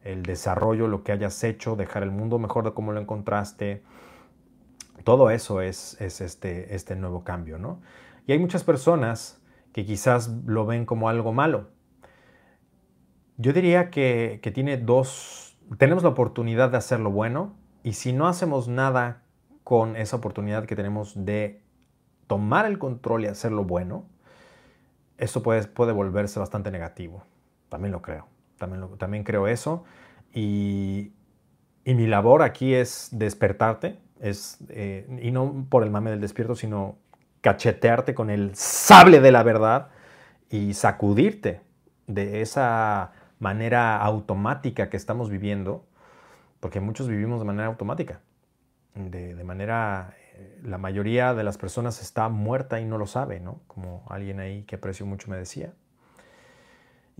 El 0.03 0.23
desarrollo, 0.23 0.87
lo 0.87 1.03
que 1.03 1.11
hayas 1.11 1.43
hecho, 1.43 1.75
dejar 1.75 2.03
el 2.03 2.11
mundo 2.11 2.39
mejor 2.39 2.63
de 2.63 2.73
como 2.73 2.91
lo 2.91 2.99
encontraste, 2.99 3.83
todo 5.03 5.29
eso 5.31 5.61
es, 5.61 5.99
es 6.01 6.21
este, 6.21 6.75
este 6.75 6.95
nuevo 6.95 7.23
cambio, 7.23 7.57
¿no? 7.57 7.81
Y 8.27 8.33
hay 8.33 8.39
muchas 8.39 8.63
personas 8.63 9.41
que 9.73 9.85
quizás 9.85 10.29
lo 10.45 10.65
ven 10.65 10.85
como 10.85 11.09
algo 11.09 11.33
malo, 11.33 11.69
yo 13.41 13.53
diría 13.53 13.89
que, 13.89 14.41
tiene 14.53 14.75
dos, 14.75 15.57
tenemos 15.77 16.03
la 16.03 16.09
oportunidad 16.09 16.71
de 16.71 16.77
hacer 16.77 16.99
lo 16.99 17.09
bueno 17.09 17.55
y 17.83 17.93
si 17.93 18.11
no 18.11 18.27
hacemos 18.27 18.67
nada 18.67 19.23
con 19.63 19.95
esa 19.95 20.17
oportunidad 20.17 20.65
que 20.65 20.75
tenemos 20.75 21.13
de 21.23 21.63
tomar 22.27 22.65
el 22.65 22.77
control 22.79 23.23
y 23.23 23.27
hacer 23.27 23.53
lo 23.53 23.63
bueno, 23.63 24.03
eso 25.19 25.43
puede, 25.43 25.67
puede 25.67 25.91
volverse 25.91 26.39
bastante 26.39 26.71
negativo. 26.71 27.23
También 27.69 27.91
lo 27.91 28.01
creo, 28.01 28.27
también, 28.57 28.87
también 28.97 29.23
creo 29.23 29.47
eso. 29.47 29.83
Y, 30.33 31.13
mi 31.85 32.05
labor 32.05 32.43
aquí 32.43 32.75
es 32.75 33.09
despertarte, 33.11 33.97
es, 34.19 34.59
eh, 34.69 35.07
y 35.23 35.31
no 35.31 35.65
por 35.69 35.83
el 35.83 35.89
mame 35.89 36.11
del 36.11 36.21
despierto, 36.21 36.53
sino 36.53 36.97
cachetearte 37.41 38.13
con 38.13 38.29
el 38.29 38.53
sable 38.53 39.21
de 39.21 39.31
la 39.31 39.41
verdad 39.41 39.87
y 40.51 40.75
sacudirte 40.75 41.61
de 42.05 42.41
esa 42.41 43.11
manera 43.39 43.97
automática 43.97 44.89
que 44.89 44.97
estamos 44.97 45.29
viviendo, 45.29 45.85
porque 46.59 46.79
muchos 46.79 47.07
vivimos 47.07 47.39
de 47.39 47.45
manera 47.45 47.67
automática, 47.67 48.21
de, 48.93 49.43
manera 49.43 50.13
eh, 50.17 50.18
la 50.63 50.77
mayoría 50.77 51.33
de 51.33 51.43
las 51.43 51.57
personas 51.57 52.01
está 52.01 52.29
muerta 52.29 52.79
y 52.79 52.85
no 52.85 52.97
lo 52.97 53.07
sabe, 53.07 53.39
¿no? 53.39 53.61
Como 53.67 54.03
alguien 54.09 54.39
ahí 54.39 54.63
que 54.63 54.75
aprecio 54.75 55.05
mucho 55.05 55.29
me 55.29 55.37
decía. 55.37 55.73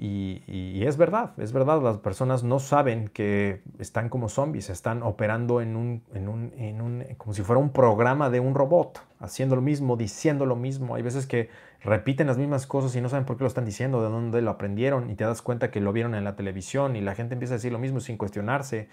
Y, 0.02 0.82
es 0.86 0.96
verdad, 0.96 1.34
es 1.38 1.52
verdad, 1.52 1.82
las 1.82 1.98
personas 1.98 2.42
no 2.42 2.60
saben 2.60 3.10
que 3.10 3.62
están 3.80 4.08
como 4.08 4.30
zombies, 4.30 4.70
están 4.70 5.04
operando 5.04 5.60
en 5.60 5.76
un, 5.76 6.04
en 6.14 6.30
un, 6.30 6.54
en 6.58 6.80
un, 6.80 7.04
como 7.18 7.34
si 7.34 7.42
fuera 7.42 7.60
un 7.60 7.72
programa 7.72 8.30
de 8.30 8.40
un 8.40 8.56
robot, 8.56 9.02
haciendo 9.20 9.58
lo 9.58 9.62
mismo, 9.62 9.98
diciendo 9.98 10.46
lo 10.46 10.56
mismo. 10.56 10.96
Hay 10.96 11.02
veces 11.02 11.28
que 11.28 11.50
repiten 11.84 12.28
las 12.28 12.38
mismas 12.38 12.66
cosas 12.66 12.96
y 12.96 13.02
no 13.02 13.10
saben 13.10 13.26
por 13.26 13.36
qué 13.36 13.44
lo 13.44 13.50
están 13.50 13.66
diciendo, 13.66 14.02
de 14.02 14.08
dónde 14.08 14.42
lo 14.42 14.52
aprendieron 14.52 15.10
y 15.10 15.16
te 15.16 15.26
das 15.26 15.42
cuenta 15.42 15.70
que 15.70 15.82
lo 15.82 15.92
vieron 15.92 16.16
en 16.16 16.24
la 16.24 16.38
televisión 16.38 16.96
y 16.96 17.02
la 17.02 17.14
gente 17.14 17.34
empieza 17.34 17.56
a 17.56 17.58
decir 17.58 17.74
lo 17.74 17.80
mismo 17.80 18.00
sin 18.00 18.16
cuestionarse. 18.16 18.88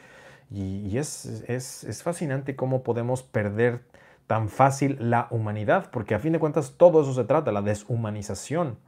Y, 0.51 0.99
es, 0.99 1.45
es, 1.47 1.85
es 1.85 2.03
fascinante 2.03 2.57
cómo 2.57 2.83
podemos 2.83 3.23
perder 3.23 3.83
tan 4.27 4.49
fácil 4.49 4.97
la 5.01 5.29
humanidad, 5.31 5.91
porque 5.91 6.15
a 6.15 6.19
fin 6.19 6.33
de 6.33 6.39
cuentas 6.39 6.75
todo 6.77 7.03
eso 7.03 7.15
se 7.15 7.25
trata, 7.25 7.53
la 7.53 7.63
deshumanización 7.63 8.79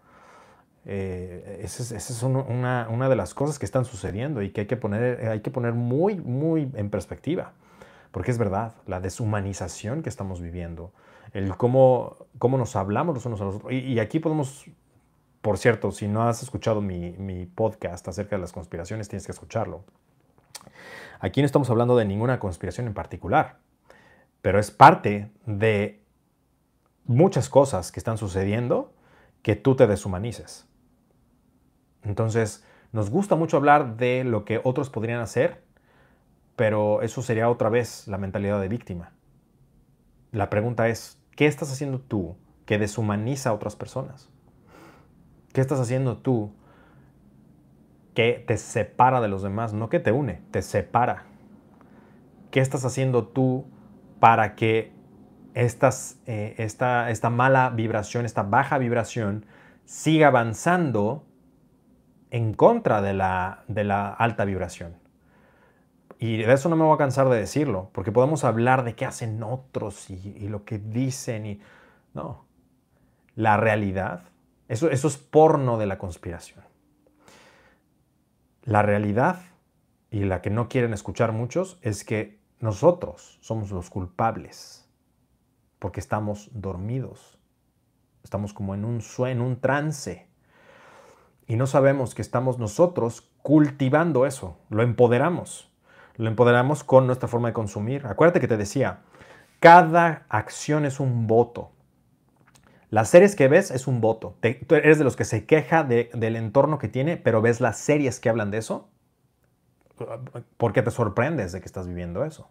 eh, 0.91 1.61
esa 1.65 1.95
es, 1.95 2.23
una, 2.23 3.09
de 3.11 3.17
las 3.17 3.35
cosas 3.35 3.59
que 3.59 3.67
están 3.67 3.85
sucediendo 3.85 4.41
y 4.41 4.51
que 4.51 4.63
hay 4.63 4.67
que 4.67 4.79
poner, 4.79 5.29
hay 5.29 5.41
que 5.41 5.51
poner 5.51 5.75
muy, 5.75 6.17
muy 6.17 6.71
en 6.75 6.89
perspectiva. 6.89 7.53
Porque 8.11 8.31
es 8.31 8.39
verdad, 8.39 8.73
la 8.87 8.99
deshumanización 8.99 10.03
que 10.03 10.09
estamos 10.09 10.41
viviendo, 10.41 10.93
el 11.35 11.55
cómo, 11.59 12.17
cómo 12.39 12.57
nos 12.57 12.75
hablamos 12.75 13.15
los 13.15 13.27
unos 13.27 13.41
a 13.43 13.45
los 13.45 13.57
otros. 13.57 13.73
Y, 13.73 13.99
aquí 13.99 14.19
podemos, 14.19 14.65
por 15.43 15.59
cierto, 15.59 15.93
si 15.93 16.09
no 16.09 16.27
has 16.27 16.43
escuchado 16.43 16.81
mi, 16.81 17.13
mi 17.19 17.45
podcast 17.45 18.09
acerca 18.09 18.37
de 18.37 18.41
las 18.41 18.53
conspiraciones, 18.53 19.11
tienes 19.11 19.27
que 19.27 19.33
escucharlo. 19.33 19.85
Aquí 21.21 21.43
no 21.43 21.47
estamos 21.47 21.69
hablando 21.69 21.99
de 21.99 22.07
ninguna 22.07 22.39
conspiración 22.39 22.87
en 22.87 22.95
particular, 22.95 23.59
pero 24.43 24.59
es 24.59 24.71
parte 24.71 25.31
de 25.47 26.03
muchas 27.05 27.49
cosas 27.49 27.91
que 27.91 28.01
están 28.01 28.19
sucediendo 28.19 28.93
que 29.43 29.57
tú 29.57 29.77
te 29.77 29.87
deshumanices. 29.87 30.69
Entonces, 32.03 32.65
nos 32.93 33.11
gusta 33.11 33.37
mucho 33.37 33.57
hablar 33.57 33.97
de 33.97 34.25
lo 34.25 34.45
que 34.45 34.61
otros 34.63 34.91
podrían 34.91 35.21
hacer, 35.21 35.63
pero 36.57 37.03
eso 37.03 37.23
sería 37.23 37.51
otra 37.51 37.69
vez 37.69 38.09
la 38.09 38.19
mentalidad 38.19 38.61
de 38.61 38.69
víctima. 38.69 39.13
La 40.33 40.51
pregunta 40.51 40.89
es, 40.89 41.19
¿qué 41.37 41.47
estás 41.47 41.73
haciendo 41.73 42.01
tú 42.01 42.37
que 42.67 42.79
deshumaniza 42.79 43.51
a 43.51 43.55
otras 43.55 43.77
personas? 43.77 44.29
¿Qué 45.53 45.61
estás 45.61 45.81
haciendo 45.81 46.19
tú 46.19 46.53
que 48.15 48.45
te 48.47 48.57
separa 48.57 49.21
de 49.21 49.29
los 49.29 49.43
demás? 49.43 49.73
No 49.73 49.89
que 49.89 50.01
te 50.01 50.13
une, 50.13 50.43
te 50.51 50.63
separa. 50.63 51.25
¿Qué 52.51 52.61
estás 52.61 52.85
haciendo 52.85 53.27
tú 53.27 53.67
para 54.21 54.55
que 54.55 54.93
estas, 55.55 56.21
eh, 56.27 56.55
esta, 56.59 57.11
esta 57.11 57.31
mala 57.31 57.71
vibración, 57.71 58.25
esta 58.25 58.43
baja 58.43 58.79
vibración, 58.79 59.47
siga 59.85 60.29
avanzando 60.29 61.25
en 62.31 62.55
contra 62.55 63.03
de 63.03 63.15
la, 63.15 63.65
de 63.69 63.85
la 63.85 64.09
alta 64.09 64.45
vibración. 64.45 64.97
Y 66.19 66.39
de 66.39 66.53
eso 66.53 66.69
no 66.69 66.77
me 66.77 66.85
voy 66.85 66.95
a 66.95 66.99
cansar 66.99 67.29
de 67.29 67.39
decirlo, 67.39 67.91
porque 67.93 68.13
podemos 68.13 68.45
hablar 68.45 68.85
de 68.85 68.95
qué 68.95 69.05
hacen 69.05 69.43
otros 69.43 70.11
y, 70.11 70.49
lo 70.49 70.65
que 70.65 70.79
dicen 70.79 71.47
y... 71.47 71.61
No, 72.13 72.45
la 73.37 73.57
realidad, 73.57 74.23
eso, 74.67 74.91
eso 74.91 75.07
es 75.07 75.17
porno 75.17 75.79
de 75.79 75.87
la 75.87 75.99
conspiración. 75.99 76.65
La 78.65 78.83
realidad, 78.83 79.41
y 80.11 80.25
la 80.25 80.43
que 80.43 80.51
no 80.51 80.69
quieren 80.69 80.93
escuchar 80.93 81.33
muchos, 81.33 81.79
es 81.83 82.05
que 82.05 82.39
nosotros 82.61 83.39
somos 83.41 83.71
los 83.71 83.91
culpables, 83.91 84.89
porque 85.79 86.01
estamos 86.01 86.51
dormidos, 86.53 87.39
estamos 88.25 88.53
como 88.53 88.75
en 88.75 88.85
un 88.85 89.01
sueño, 89.01 89.45
un 89.45 89.61
trance 89.61 90.29
y 91.49 91.57
no 91.57 91.67
sabemos 91.67 92.15
que 92.15 92.21
estamos 92.21 92.59
nosotros 92.59 93.31
cultivando 93.43 94.27
eso, 94.27 94.59
lo 94.69 94.83
empoderamos. 94.83 95.73
Lo 96.17 96.29
empoderamos 96.29 96.85
con 96.85 97.07
nuestra 97.07 97.29
forma 97.29 97.49
de 97.49 97.55
consumir. 97.55 98.05
Acuérdate 98.07 98.41
que 98.41 98.49
te 98.49 98.57
decía, 98.57 99.01
cada 99.61 100.27
acción 100.29 100.85
es 100.85 101.01
un 101.01 101.27
voto. 101.27 101.71
Las 102.91 103.09
series 103.09 103.35
que 103.35 103.49
ves 103.49 103.71
es 103.71 103.87
un 103.87 104.01
voto. 104.01 104.37
tú 104.67 104.75
eres 104.75 104.99
de 104.99 105.05
los 105.05 105.17
que 105.17 105.25
se 105.25 105.47
queja 105.47 105.85
del 105.85 106.37
entorno 106.37 106.79
que 106.79 106.89
tiene, 106.89 107.17
pero 107.17 107.41
ves 107.41 107.61
las 107.61 107.79
series 107.79 108.21
que 108.21 108.29
hablan 108.29 108.51
de 108.51 108.59
eso. 108.59 108.91
¿Por 110.57 110.73
qué 110.73 110.83
te 110.83 110.91
sorprendes 110.91 111.53
de 111.53 111.61
que 111.61 111.67
estás 111.67 111.87
viviendo 111.87 112.25
eso? 112.25 112.51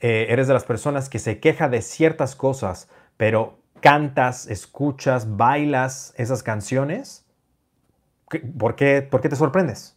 Eh, 0.00 0.26
eres 0.30 0.46
de 0.46 0.54
las 0.54 0.64
personas 0.64 1.08
que 1.08 1.18
se 1.18 1.40
queja 1.40 1.68
de 1.68 1.82
ciertas 1.82 2.36
cosas, 2.36 2.88
pero 3.16 3.58
cantas, 3.80 4.46
escuchas, 4.46 5.36
bailas 5.36 6.14
esas 6.16 6.42
canciones 6.42 7.26
¿Por 8.58 8.74
qué, 8.74 9.02
te 9.02 9.36
sorprendes? 9.36 9.96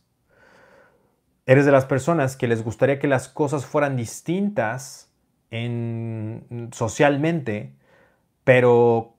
Eres 1.45 1.65
de 1.65 1.71
las 1.71 1.85
personas 1.85 2.37
que 2.37 2.47
les 2.47 2.63
gustaría 2.63 2.99
que 2.99 3.07
las 3.07 3.27
cosas 3.27 3.65
fueran 3.65 3.95
distintas 3.95 5.11
en, 5.49 6.69
socialmente, 6.71 7.73
pero 8.43 9.15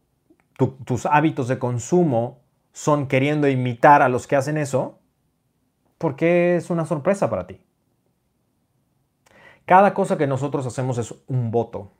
tus 0.84 1.06
hábitos 1.06 1.48
de 1.48 1.58
consumo 1.58 2.40
son 2.72 3.08
queriendo 3.08 3.48
imitar 3.48 4.02
a 4.02 4.08
los 4.08 4.28
que 4.28 4.36
hacen 4.36 4.58
eso, 4.58 4.99
¿por 6.00 6.16
qué 6.16 6.56
es 6.56 6.70
una 6.70 6.86
sorpresa 6.86 7.28
para 7.28 7.46
ti? 7.46 7.60
Cada 9.66 9.92
cosa 9.92 10.16
que 10.16 10.26
nosotros 10.26 10.66
hacemos 10.66 10.96
es 10.96 11.14
un 11.26 11.50
voto. 11.50 11.90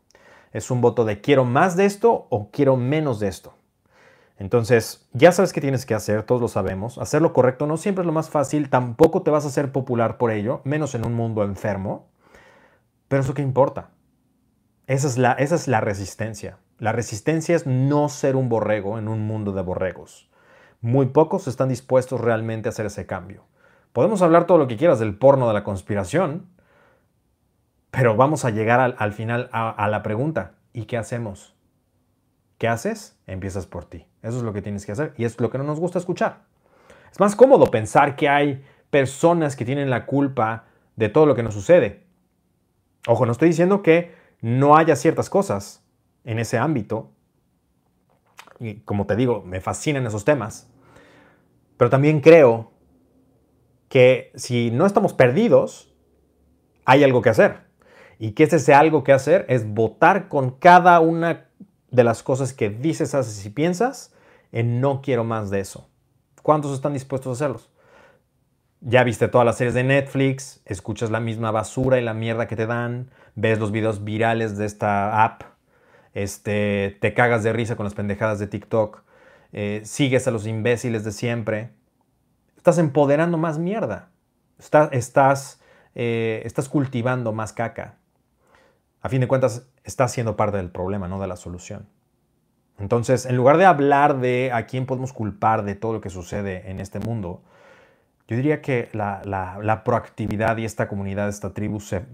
Es 0.53 0.71
un 0.71 0.81
voto 0.81 1.05
de 1.05 1.21
quiero 1.21 1.45
más 1.45 1.77
de 1.77 1.85
esto 1.85 2.27
o 2.31 2.51
quiero 2.51 2.77
menos 2.77 3.21
de 3.21 3.29
esto. 3.29 3.53
Entonces, 4.39 5.07
ya 5.13 5.33
sabes 5.33 5.53
qué 5.53 5.61
tienes 5.61 5.85
que 5.85 5.95
hacer, 5.95 6.23
todos 6.23 6.41
lo 6.41 6.49
sabemos. 6.49 6.97
Hacer 6.97 7.21
lo 7.21 7.35
correcto 7.35 7.67
no 7.67 7.77
siempre 7.77 8.01
es 8.01 8.07
lo 8.07 8.13
más 8.15 8.31
fácil, 8.31 8.71
tampoco 8.71 9.21
te 9.21 9.31
vas 9.31 9.45
a 9.45 9.49
hacer 9.49 9.71
popular 9.71 10.17
por 10.17 10.31
ello, 10.31 10.63
menos 10.65 10.95
en 10.95 11.05
un 11.05 11.13
mundo 11.13 11.45
enfermo. 11.45 12.09
Pero 13.07 13.21
eso 13.21 13.35
qué 13.35 13.43
importa. 13.43 13.91
Esa 14.87 15.07
es 15.09 15.19
la, 15.19 15.33
esa 15.35 15.57
es 15.57 15.69
la 15.69 15.83
resistencia. 15.83 16.57
La 16.79 16.93
resistencia 16.93 17.55
es 17.55 17.67
no 17.67 18.09
ser 18.09 18.35
un 18.35 18.49
borrego 18.49 18.99
en 18.99 19.09
un 19.09 19.27
mundo 19.27 19.53
de 19.53 19.61
borregos. 19.61 20.31
Muy 20.81 21.07
pocos 21.07 21.47
están 21.47 21.69
dispuestos 21.69 22.19
realmente 22.19 22.69
a 22.69 22.71
hacer 22.71 22.87
ese 22.87 23.05
cambio. 23.05 23.45
Podemos 23.93 24.23
hablar 24.23 24.47
todo 24.47 24.59
lo 24.59 24.69
que 24.69 24.77
quieras 24.77 24.99
del 24.99 25.17
porno 25.17 25.49
de 25.49 25.55
la 25.55 25.65
conspiración, 25.65 26.47
pero 27.91 28.17
vamos 28.17 28.45
a 28.45 28.51
llegar 28.51 28.95
al, 28.97 29.13
final 29.13 29.49
a 29.53 29.89
la 29.89 30.03
pregunta, 30.03 30.55
¿y 30.73 30.85
qué 30.85 30.97
hacemos? 30.97 31.57
¿Qué 32.61 32.69
haces? 32.69 33.19
Empiezas 33.27 33.67
por 33.67 33.87
ti. 33.87 34.07
Eso 34.23 34.37
es 34.37 34.43
lo 34.43 34.53
que 34.53 34.61
tienes 34.63 34.85
que 34.85 34.93
hacer 34.93 35.15
y 35.17 35.25
es 35.25 35.41
lo 35.41 35.51
que 35.51 35.57
no 35.57 35.65
nos 35.65 35.81
gusta 35.81 35.99
escuchar. 35.99 36.43
Es 37.11 37.19
más 37.19 37.35
cómodo 37.35 37.71
pensar 37.71 38.17
que 38.17 38.29
hay 38.29 38.63
personas 38.91 39.57
que 39.57 39.65
tienen 39.65 39.89
la 39.89 40.05
culpa 40.05 40.65
de 40.97 41.09
todo 41.09 41.27
lo 41.27 41.35
que 41.35 41.43
nos 41.43 41.55
sucede. 41.55 42.05
Ojo, 43.07 43.25
no 43.25 43.33
estoy 43.33 43.49
diciendo 43.49 43.83
que 43.83 44.15
no 44.43 44.77
haya 44.77 44.95
ciertas 44.95 45.31
cosas 45.31 45.83
en 46.25 46.39
ese 46.39 46.59
ámbito. 46.59 47.11
Y 48.59 48.81
como 48.81 49.07
te 49.07 49.17
digo, 49.17 49.43
me 49.43 49.61
fascinan 49.61 50.07
esos 50.07 50.25
temas. 50.25 50.69
Pero 51.79 51.89
también 51.89 52.21
creo 52.21 52.70
que 53.91 54.31
si 54.37 54.71
no 54.71 54.87
estamos 54.87 55.13
perdidos, 55.13 55.93
hay 56.87 57.03
algo 57.03 57.23
que 57.23 57.29
hacer. 57.29 57.59
Y 58.21 58.33
que 58.33 58.45
ese 58.45 58.73
algo 58.73 59.03
que 59.03 59.13
hacer 59.13 59.45
es 59.49 59.69
votar 59.69 60.29
con 60.29 60.53
cada 60.53 61.01
una 61.01 61.49
de 61.91 62.05
las 62.05 62.23
cosas 62.23 62.53
que 62.53 62.71
dices, 62.71 63.15
haces 63.15 63.45
y 63.45 63.51
piensas 63.51 64.15
en 64.53 64.81
no 64.81 65.03
quiero 65.03 65.25
más 65.25 65.51
de 65.51 65.59
eso. 65.59 65.89
¿Cuántos 66.43 66.73
están 66.73 66.93
dispuestos 66.93 67.31
a 67.31 67.33
hacerlos? 67.33 67.69
Ya 68.81 69.03
viste 69.03 69.27
todas 69.27 69.45
las 69.45 69.57
series 69.57 69.75
de 69.75 69.83
Netflix, 69.83 70.63
escuchas 70.67 71.11
la 71.11 71.21
misma 71.21 71.51
basura 71.51 71.99
y 71.99 72.05
la 72.05 72.15
mierda 72.15 72.47
que 72.47 72.57
te 72.57 72.67
dan, 72.67 73.11
ves 73.35 73.59
los 73.59 73.73
videos 73.73 74.05
virales 74.05 74.57
de 74.57 74.67
esta 74.67 75.25
app, 75.25 75.43
este, 76.15 76.97
te 77.01 77.13
cagas 77.13 77.43
de 77.43 77.53
risa 77.53 77.75
con 77.75 77.85
las 77.85 77.95
pendejadas 77.95 78.39
de 78.39 78.47
TikTok, 78.47 79.03
eh, 79.53 79.83
sigues 79.85 80.29
a 80.29 80.31
los 80.31 80.47
imbéciles 80.47 81.03
de 81.03 81.11
siempre. 81.11 81.80
Estás 82.61 82.77
empoderando 82.77 83.39
más 83.39 83.59
mierda. 83.59 84.11
estás, 84.59 85.63
eh, 85.95 86.43
estás 86.45 86.69
cultivando 86.69 87.33
más 87.33 87.55
caca. 87.55 87.95
A 89.01 89.09
fin 89.09 89.23
de 89.23 89.29
cuentas, 89.29 89.67
estás 89.83 90.13
siendo 90.13 90.37
parte 90.37 90.59
del 90.59 90.69
problema, 90.71 91.09
no 91.09 91.19
de 91.19 91.27
la 91.27 91.37
solución. 91.37 91.89
Entonces, 92.79 93.25
en 93.25 93.39
lugar 93.39 93.57
de 93.57 93.65
hablar 93.65 94.21
de 94.21 94.51
a 94.53 94.67
quién 94.67 94.85
podemos 94.85 95.15
culpar 95.15 95.65
de 95.65 95.75
todo 95.75 95.95
lo 95.95 96.01
que 96.03 96.11
sucede 96.11 96.71
en 96.71 96.81
este 96.81 97.01
mundo, 97.01 97.41
yo 98.29 98.37
diría 98.37 98.61
que 98.61 98.91
la, 98.93 99.83
proactividad 99.83 100.59
y 100.59 100.67
esta 100.67 100.87
comunidad, 100.87 101.31
esta 101.31 101.55
tribu, 101.55 101.81
se, 101.81 102.05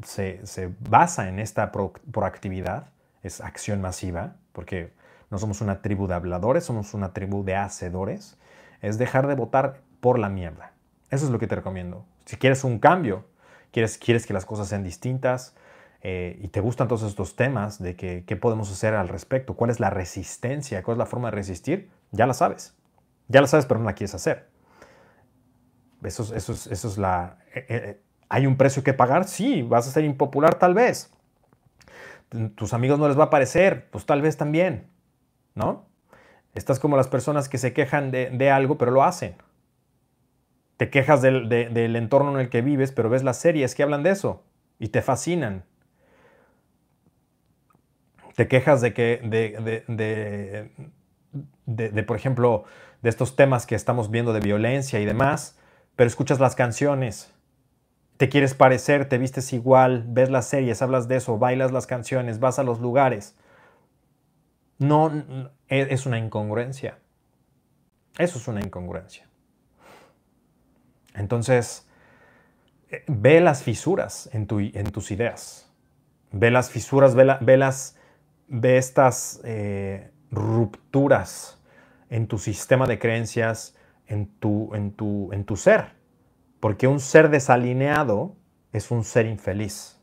basa 0.88 1.28
en 1.28 1.40
esta 1.40 1.72
proactividad, 1.72 2.90
es 3.24 3.40
acción 3.40 3.80
masiva, 3.80 4.36
porque 4.52 4.92
no 5.28 5.38
somos 5.38 5.60
una 5.60 5.82
tribu 5.82 6.06
de 6.06 6.14
habladores, 6.14 6.62
somos 6.62 6.94
una 6.94 7.12
tribu 7.12 7.42
de 7.42 7.56
hacedores, 7.56 8.38
es 8.80 8.96
dejar 8.96 9.26
de 9.26 9.34
votar 9.34 9.80
por 10.00 10.18
la 10.18 10.28
mierda. 10.28 10.72
Eso 11.10 11.26
es 11.26 11.30
lo 11.30 11.38
que 11.38 11.46
te 11.46 11.54
recomiendo. 11.54 12.04
Si 12.24 12.36
quieres 12.36 12.64
un 12.64 12.78
cambio, 12.78 13.26
quieres, 13.70 13.98
quieres 13.98 14.26
que 14.26 14.32
las 14.32 14.44
cosas 14.44 14.68
sean 14.68 14.82
distintas, 14.82 15.54
eh, 16.02 16.38
y 16.40 16.48
te 16.48 16.60
gustan 16.60 16.88
todos 16.88 17.02
estos 17.02 17.36
temas 17.36 17.82
de 17.82 17.96
que, 17.96 18.24
qué 18.26 18.36
podemos 18.36 18.70
hacer 18.70 18.94
al 18.94 19.08
respecto, 19.08 19.54
cuál 19.54 19.70
es 19.70 19.80
la 19.80 19.90
resistencia, 19.90 20.82
cuál 20.82 20.96
es 20.96 20.98
la 20.98 21.06
forma 21.06 21.30
de 21.30 21.36
resistir, 21.36 21.90
ya 22.12 22.26
la 22.26 22.34
sabes. 22.34 22.76
Ya 23.28 23.40
la 23.40 23.46
sabes, 23.46 23.66
pero 23.66 23.80
no 23.80 23.86
la 23.86 23.94
quieres 23.94 24.14
hacer. 24.14 24.48
Eso, 26.02 26.34
eso, 26.34 26.52
eso 26.52 26.88
es 26.88 26.98
la... 26.98 27.38
Eh, 27.54 27.66
eh, 27.68 28.00
¿Hay 28.28 28.46
un 28.46 28.56
precio 28.56 28.82
que 28.82 28.92
pagar? 28.92 29.26
Sí, 29.26 29.62
vas 29.62 29.88
a 29.88 29.90
ser 29.90 30.04
impopular 30.04 30.56
tal 30.56 30.74
vez. 30.74 31.12
Tus 32.54 32.72
amigos 32.72 32.98
no 32.98 33.08
les 33.08 33.18
va 33.18 33.24
a 33.24 33.30
parecer, 33.30 33.88
pues 33.90 34.04
tal 34.04 34.20
vez 34.20 34.36
también, 34.36 34.88
¿no? 35.54 35.86
Estás 36.54 36.80
como 36.80 36.96
las 36.96 37.06
personas 37.06 37.48
que 37.48 37.58
se 37.58 37.72
quejan 37.72 38.10
de, 38.10 38.50
algo, 38.50 38.78
pero 38.78 38.90
lo 38.90 39.04
hacen. 39.04 39.36
Te 40.76 40.90
quejas 40.90 41.22
del, 41.22 41.48
del, 41.48 41.96
entorno 41.96 42.32
en 42.32 42.40
el 42.40 42.50
que 42.50 42.60
vives, 42.60 42.92
pero 42.92 43.08
ves 43.08 43.22
las 43.22 43.38
series 43.38 43.74
que 43.74 43.82
hablan 43.82 44.02
de 44.02 44.10
eso 44.10 44.44
y 44.78 44.88
te 44.88 45.00
fascinan. 45.00 45.64
Te 48.34 48.46
quejas 48.48 48.82
de 48.82 48.92
que, 48.92 49.20
de, 49.24 50.70
de, 51.64 52.02
por 52.02 52.16
ejemplo, 52.16 52.64
de 53.02 53.08
estos 53.08 53.36
temas 53.36 53.64
que 53.64 53.74
estamos 53.74 54.10
viendo 54.10 54.34
de 54.34 54.40
violencia 54.40 55.00
y 55.00 55.06
demás, 55.06 55.58
pero 55.96 56.08
escuchas 56.08 56.40
las 56.40 56.54
canciones, 56.54 57.32
te 58.16 58.28
quieres 58.28 58.54
parecer, 58.54 59.08
te 59.08 59.18
vistes 59.18 59.52
igual, 59.52 60.04
ves 60.08 60.30
las 60.30 60.46
series, 60.46 60.80
hablas 60.82 61.08
de 61.08 61.16
eso, 61.16 61.38
bailas 61.38 61.72
las 61.72 61.86
canciones, 61.86 62.40
vas 62.40 62.58
a 62.58 62.62
los 62.62 62.80
lugares. 62.80 63.36
No, 64.78 65.10
e, 65.68 65.88
es 65.90 66.06
una 66.06 66.18
incongruencia. 66.18 66.98
Eso 68.18 68.38
es 68.38 68.48
una 68.48 68.60
incongruencia. 68.60 69.25
Entonces, 71.16 71.88
eh, 72.90 73.04
ve 73.08 73.40
las 73.40 73.62
fisuras 73.62 74.28
en, 74.32 74.46
tus 74.46 75.10
ideas. 75.10 75.72
Ve 76.32 76.50
las 76.50 76.70
fisuras, 76.70 77.14
ve, 77.14 77.56
las, 77.56 77.96
estas 78.62 79.40
eh, 79.44 80.10
rupturas 80.30 81.60
en 82.10 82.26
tu 82.26 82.38
sistema 82.38 82.86
de 82.86 82.98
creencias, 82.98 83.74
en 84.06 84.26
tu, 84.38 84.72
en 84.74 85.44
tu 85.44 85.56
ser. 85.56 85.96
Porque 86.60 86.86
un 86.86 87.00
ser 87.00 87.30
desalineado 87.30 88.36
es 88.72 88.90
un 88.90 89.04
ser 89.04 89.26
infeliz. 89.26 89.96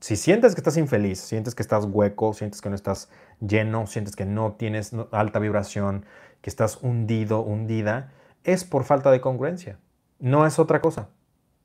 Si 0.00 0.16
sientes 0.16 0.54
que 0.54 0.60
estás 0.60 0.76
infeliz, 0.76 1.18
sientes 1.18 1.54
que 1.54 1.62
estás 1.62 1.86
hueco, 1.86 2.32
sientes 2.32 2.60
que 2.60 2.68
no 2.68 2.74
estás 2.74 3.08
lleno, 3.40 3.86
sientes 3.86 4.14
que 4.14 4.26
no 4.26 4.52
tienes 4.52 4.92
alta 5.10 5.38
vibración, 5.38 6.04
que 6.42 6.50
estás 6.50 6.82
hundido, 6.82 7.40
hundida, 7.40 8.12
es 8.44 8.64
por 8.64 8.84
falta 8.84 9.10
de 9.10 9.20
congruencia. 9.20 9.78
No 10.18 10.46
es 10.46 10.58
otra 10.58 10.80
cosa. 10.80 11.08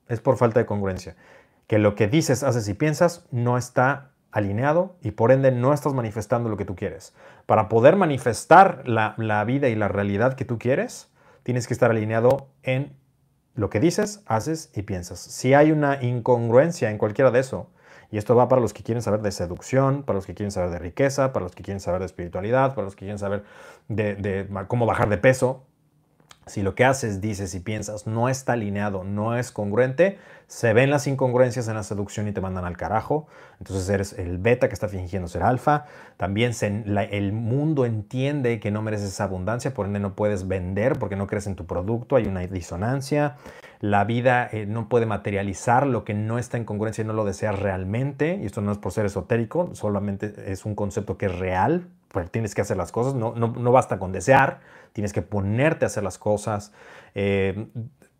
Es 0.07 0.19
por 0.19 0.37
falta 0.37 0.59
de 0.59 0.65
congruencia. 0.65 1.15
Que 1.67 1.79
lo 1.79 1.95
que 1.95 2.07
dices, 2.07 2.43
haces 2.43 2.67
y 2.67 2.73
piensas 2.73 3.25
no 3.31 3.57
está 3.57 4.11
alineado 4.31 4.95
y 5.01 5.11
por 5.11 5.31
ende 5.31 5.51
no 5.51 5.73
estás 5.73 5.93
manifestando 5.93 6.49
lo 6.49 6.57
que 6.57 6.65
tú 6.65 6.75
quieres. 6.75 7.13
Para 7.45 7.69
poder 7.69 7.95
manifestar 7.95 8.83
la, 8.85 9.43
vida 9.45 9.69
y 9.69 9.75
la 9.75 9.87
realidad 9.87 10.35
que 10.35 10.45
tú 10.45 10.57
quieres, 10.57 11.11
tienes 11.43 11.67
que 11.67 11.73
estar 11.73 11.91
alineado 11.91 12.49
en 12.63 12.97
lo 13.53 13.69
que 13.69 13.79
dices, 13.79 14.23
haces 14.25 14.71
y 14.73 14.83
piensas. 14.83 15.19
Si 15.19 15.53
hay 15.53 15.71
una 15.71 16.01
incongruencia 16.01 16.89
en 16.89 16.97
cualquiera 16.97 17.31
de 17.31 17.39
eso, 17.39 17.69
y 18.09 18.17
esto 18.17 18.35
va 18.35 18.49
para 18.49 18.61
los 18.61 18.73
que 18.73 18.83
quieren 18.83 19.01
saber 19.01 19.21
de 19.21 19.31
seducción, 19.31 20.03
para 20.03 20.17
los 20.17 20.25
que 20.25 20.33
quieren 20.33 20.51
saber 20.51 20.69
de 20.69 20.79
riqueza, 20.79 21.31
para 21.31 21.43
los 21.43 21.55
que 21.55 21.63
quieren 21.63 21.79
saber 21.79 21.99
de 21.99 22.05
espiritualidad, 22.05 22.75
para 22.75 22.83
los 22.83 22.95
que 22.95 23.05
quieren 23.05 23.19
saber 23.19 23.43
de 23.87 24.47
cómo 24.67 24.85
bajar 24.85 25.07
de 25.09 25.17
peso, 25.17 25.65
si 26.47 26.63
lo 26.63 26.73
que 26.73 26.85
haces, 26.85 27.21
dices 27.21 27.53
y 27.53 27.59
piensas 27.59 28.07
no 28.07 28.27
está 28.27 28.53
alineado, 28.53 29.03
no 29.03 29.37
es 29.37 29.51
congruente, 29.51 30.17
se 30.47 30.73
ven 30.73 30.89
las 30.89 31.07
incongruencias 31.07 31.67
en 31.67 31.75
la 31.75 31.83
seducción 31.83 32.27
y 32.27 32.33
te 32.33 32.41
mandan 32.41 32.65
al 32.65 32.75
carajo. 32.75 33.27
Entonces 33.59 33.87
eres 33.89 34.13
el 34.13 34.37
beta 34.37 34.67
que 34.67 34.73
está 34.73 34.89
fingiendo 34.89 35.27
ser 35.27 35.43
alfa. 35.43 35.85
También 36.17 36.51
el 36.61 37.31
mundo 37.31 37.85
entiende 37.85 38.59
que 38.59 38.71
no 38.71 38.81
mereces 38.81 39.09
esa 39.09 39.25
abundancia, 39.25 39.73
por 39.73 39.85
ende 39.85 39.99
no 39.99 40.15
puedes 40.15 40.47
vender 40.47 40.99
porque 40.99 41.15
no 41.15 41.27
crees 41.27 41.47
en 41.47 41.55
tu 41.55 41.65
producto, 41.65 42.15
hay 42.15 42.25
una 42.25 42.41
disonancia. 42.41 43.37
La 43.79 44.03
vida 44.03 44.49
eh, 44.51 44.65
no 44.65 44.89
puede 44.89 45.05
materializar 45.05 45.87
lo 45.87 46.03
que 46.03 46.13
no 46.13 46.37
está 46.37 46.57
en 46.57 46.65
congruencia 46.65 47.03
y 47.03 47.07
no 47.07 47.13
lo 47.13 47.23
deseas 47.23 47.57
realmente. 47.57 48.39
Y 48.41 48.45
esto 48.45 48.61
no 48.61 48.71
es 48.71 48.77
por 48.77 48.91
ser 48.91 49.05
esotérico, 49.05 49.69
solamente 49.73 50.51
es 50.51 50.65
un 50.65 50.75
concepto 50.75 51.17
que 51.17 51.27
es 51.27 51.39
real, 51.39 51.87
pues 52.11 52.29
tienes 52.29 52.55
que 52.55 52.61
hacer 52.61 52.77
las 52.77 52.91
cosas, 52.91 53.13
no, 53.15 53.33
no, 53.35 53.71
basta 53.71 53.97
con 53.97 54.11
desear, 54.11 54.59
tienes 54.93 55.13
que 55.13 55.21
ponerte 55.21 55.85
a 55.85 55.87
hacer 55.87 56.03
las 56.03 56.17
cosas. 56.17 56.73
Eh, 57.15 57.67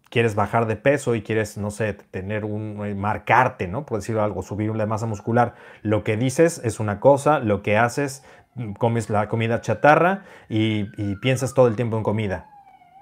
quieres 0.09 0.35
bajar 0.35 0.65
de 0.67 0.75
peso 0.75 1.15
y 1.15 1.21
quieres, 1.21 1.57
no 1.57 1.71
sé, 1.71 1.93
tener 1.93 2.45
un, 2.45 2.85
eh, 2.85 2.95
marcarte, 2.95 3.67
¿no? 3.67 3.85
Por 3.85 3.99
decirlo 3.99 4.23
algo, 4.23 4.43
subir 4.43 4.75
la 4.75 4.85
masa 4.85 5.05
muscular. 5.05 5.55
Lo 5.81 6.03
que 6.03 6.17
dices 6.17 6.61
es 6.63 6.79
una 6.79 6.99
cosa, 6.99 7.39
lo 7.39 7.61
que 7.61 7.77
haces, 7.77 8.23
mm, 8.55 8.73
comes 8.73 9.09
la 9.09 9.27
comida 9.27 9.61
chatarra 9.61 10.23
y, 10.49 10.85
piensas 11.21 11.53
todo 11.53 11.67
el 11.67 11.75
tiempo 11.75 11.97
en 11.97 12.03
comida. 12.03 12.49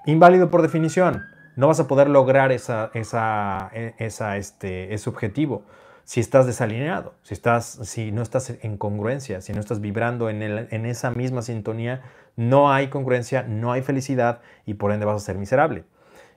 Inválido 0.06 0.50
por 0.50 0.62
definición. 0.62 1.24
No 1.56 1.66
vas 1.66 1.80
a 1.80 1.88
poder 1.88 2.08
lograr 2.08 2.52
esa, 2.52 2.90
esa, 2.94 3.70
e, 3.74 3.94
esa, 3.98 4.36
este, 4.36 4.94
ese 4.94 5.10
objetivo 5.10 5.64
si 6.10 6.18
estás 6.18 6.44
desalineado, 6.44 7.14
si, 7.22 7.34
estás, 7.34 7.78
si 7.84 8.10
no 8.10 8.22
estás 8.22 8.50
en 8.62 8.76
congruencia, 8.78 9.40
si 9.42 9.52
no 9.52 9.60
estás 9.60 9.80
vibrando 9.80 10.28
en, 10.28 10.42
en 10.42 10.84
esa 10.84 11.12
misma 11.12 11.40
sintonía, 11.40 12.02
no 12.34 12.72
hay 12.72 12.88
congruencia, 12.88 13.44
no 13.44 13.70
hay 13.70 13.82
felicidad 13.82 14.40
y 14.66 14.74
por 14.74 14.90
ende 14.90 15.06
vas 15.06 15.22
a 15.22 15.24
ser 15.24 15.38
miserable. 15.38 15.84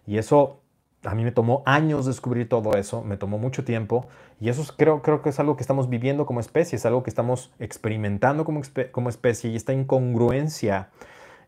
Y 0.06 0.20
eso 0.20 0.62
a 1.04 1.16
mí 1.16 1.24
me 1.24 1.32
tomó 1.32 1.64
años 1.66 2.06
descubrir 2.06 2.48
todo 2.48 2.76
eso, 2.78 3.04
me 3.04 3.18
tomó 3.18 3.40
mucho 3.40 3.64
tiempo 3.64 4.08
y 4.40 4.50
eso 4.50 4.64
creo, 4.78 5.02
creo 5.02 5.24
que 5.24 5.30
es 5.30 5.40
algo 5.40 5.56
que 5.56 5.64
estamos 5.64 5.90
viviendo 5.90 6.28
como 6.28 6.40
especie, 6.40 6.76
es 6.76 6.86
algo 6.86 7.02
que 7.02 7.10
estamos 7.10 7.52
experimentando 7.58 8.46
como, 8.46 8.62
como 8.92 9.10
especie 9.10 9.50
y 9.50 9.56
esta 9.56 9.74
incongruencia 9.74 10.90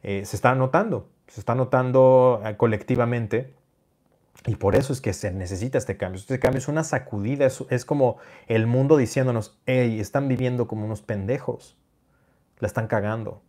eh, 0.02 0.26
se 0.26 0.36
está 0.36 0.56
notando, 0.56 1.10
se 1.28 1.42
está 1.42 1.54
notando 1.54 2.42
eh, 2.44 2.58
colectivamente 2.58 3.54
y 4.46 4.56
por 4.56 4.76
eso 4.76 4.94
es 4.94 5.02
que 5.02 5.14
se 5.14 5.32
necesita 5.32 5.78
este 5.78 5.98
cambio. 5.98 6.20
Este 6.20 6.40
cambio 6.40 6.60
es 6.60 6.68
una 6.68 6.84
sacudida, 6.84 7.48
es, 7.48 7.86
como 7.86 8.18
el 8.48 8.68
mundo 8.68 8.96
diciéndonos, 8.96 9.60
hey, 9.66 10.00
están 10.00 10.28
viviendo 10.28 10.68
como 10.68 10.86
unos 10.86 11.02
pendejos, 11.02 11.76
la 12.60 12.68
están 12.68 12.88
cagando. 12.88 13.42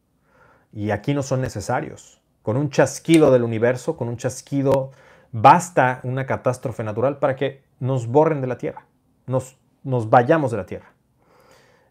Y 0.72 0.90
aquí 0.90 1.12
no 1.12 1.22
son 1.22 1.42
necesarios. 1.42 2.22
Con 2.42 2.57
un 2.57 2.70
chasquido 2.70 3.30
del 3.30 3.42
universo, 3.42 3.97
con 3.97 4.09
un 4.09 4.16
chasquido, 4.16 4.92
basta 5.32 6.01
una 6.03 6.24
catástrofe 6.24 6.82
natural 6.82 7.18
para 7.18 7.36
que 7.36 7.62
nos 7.78 8.07
borren 8.07 8.40
de 8.40 8.47
la 8.47 8.57
Tierra, 8.57 8.86
nos, 9.26 9.59
nos 9.82 10.09
vayamos 10.09 10.51
de 10.51 10.57
la 10.57 10.66
Tierra. 10.66 10.94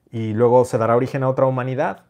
Y 0.10 0.34
luego 0.34 0.66
se 0.66 0.80
dará 0.80 0.95
origen 0.95 1.22
a 1.24 1.30
otra 1.30 1.45
humanidad, 1.45 2.06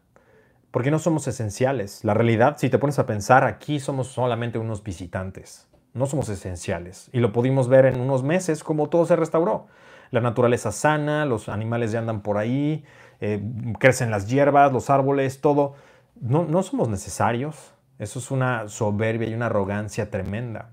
porque 0.70 0.90
no 0.90 0.98
somos 0.98 1.26
esenciales. 1.28 2.04
La 2.04 2.14
realidad, 2.14 2.56
si 2.58 2.70
te 2.70 2.78
pones 2.78 2.98
a 2.98 3.06
pensar, 3.06 3.44
aquí 3.44 3.80
somos 3.80 4.08
solamente 4.08 4.58
unos 4.58 4.82
visitantes 4.82 5.66
no 5.96 6.06
somos 6.06 6.28
esenciales. 6.28 7.08
Y 7.12 7.20
lo 7.20 7.32
pudimos 7.32 7.68
ver 7.68 7.86
en 7.86 8.00
unos 8.00 8.22
meses 8.22 8.62
como 8.62 8.88
todo 8.88 9.06
se 9.06 9.16
restauró. 9.16 9.66
La 10.10 10.20
naturaleza 10.20 10.70
sana, 10.70 11.24
los 11.24 11.48
animales 11.48 11.90
ya 11.90 11.98
andan 11.98 12.20
por 12.20 12.38
ahí, 12.38 12.84
eh, 13.20 13.42
crecen 13.78 14.10
las 14.10 14.28
hierbas, 14.28 14.72
los 14.72 14.90
árboles, 14.90 15.40
todo. 15.40 15.74
No, 16.20 16.44
no 16.44 16.62
somos 16.62 16.88
necesarios. 16.88 17.72
Eso 17.98 18.18
es 18.18 18.30
una 18.30 18.68
soberbia 18.68 19.28
y 19.28 19.34
una 19.34 19.46
arrogancia 19.46 20.10
tremenda. 20.10 20.70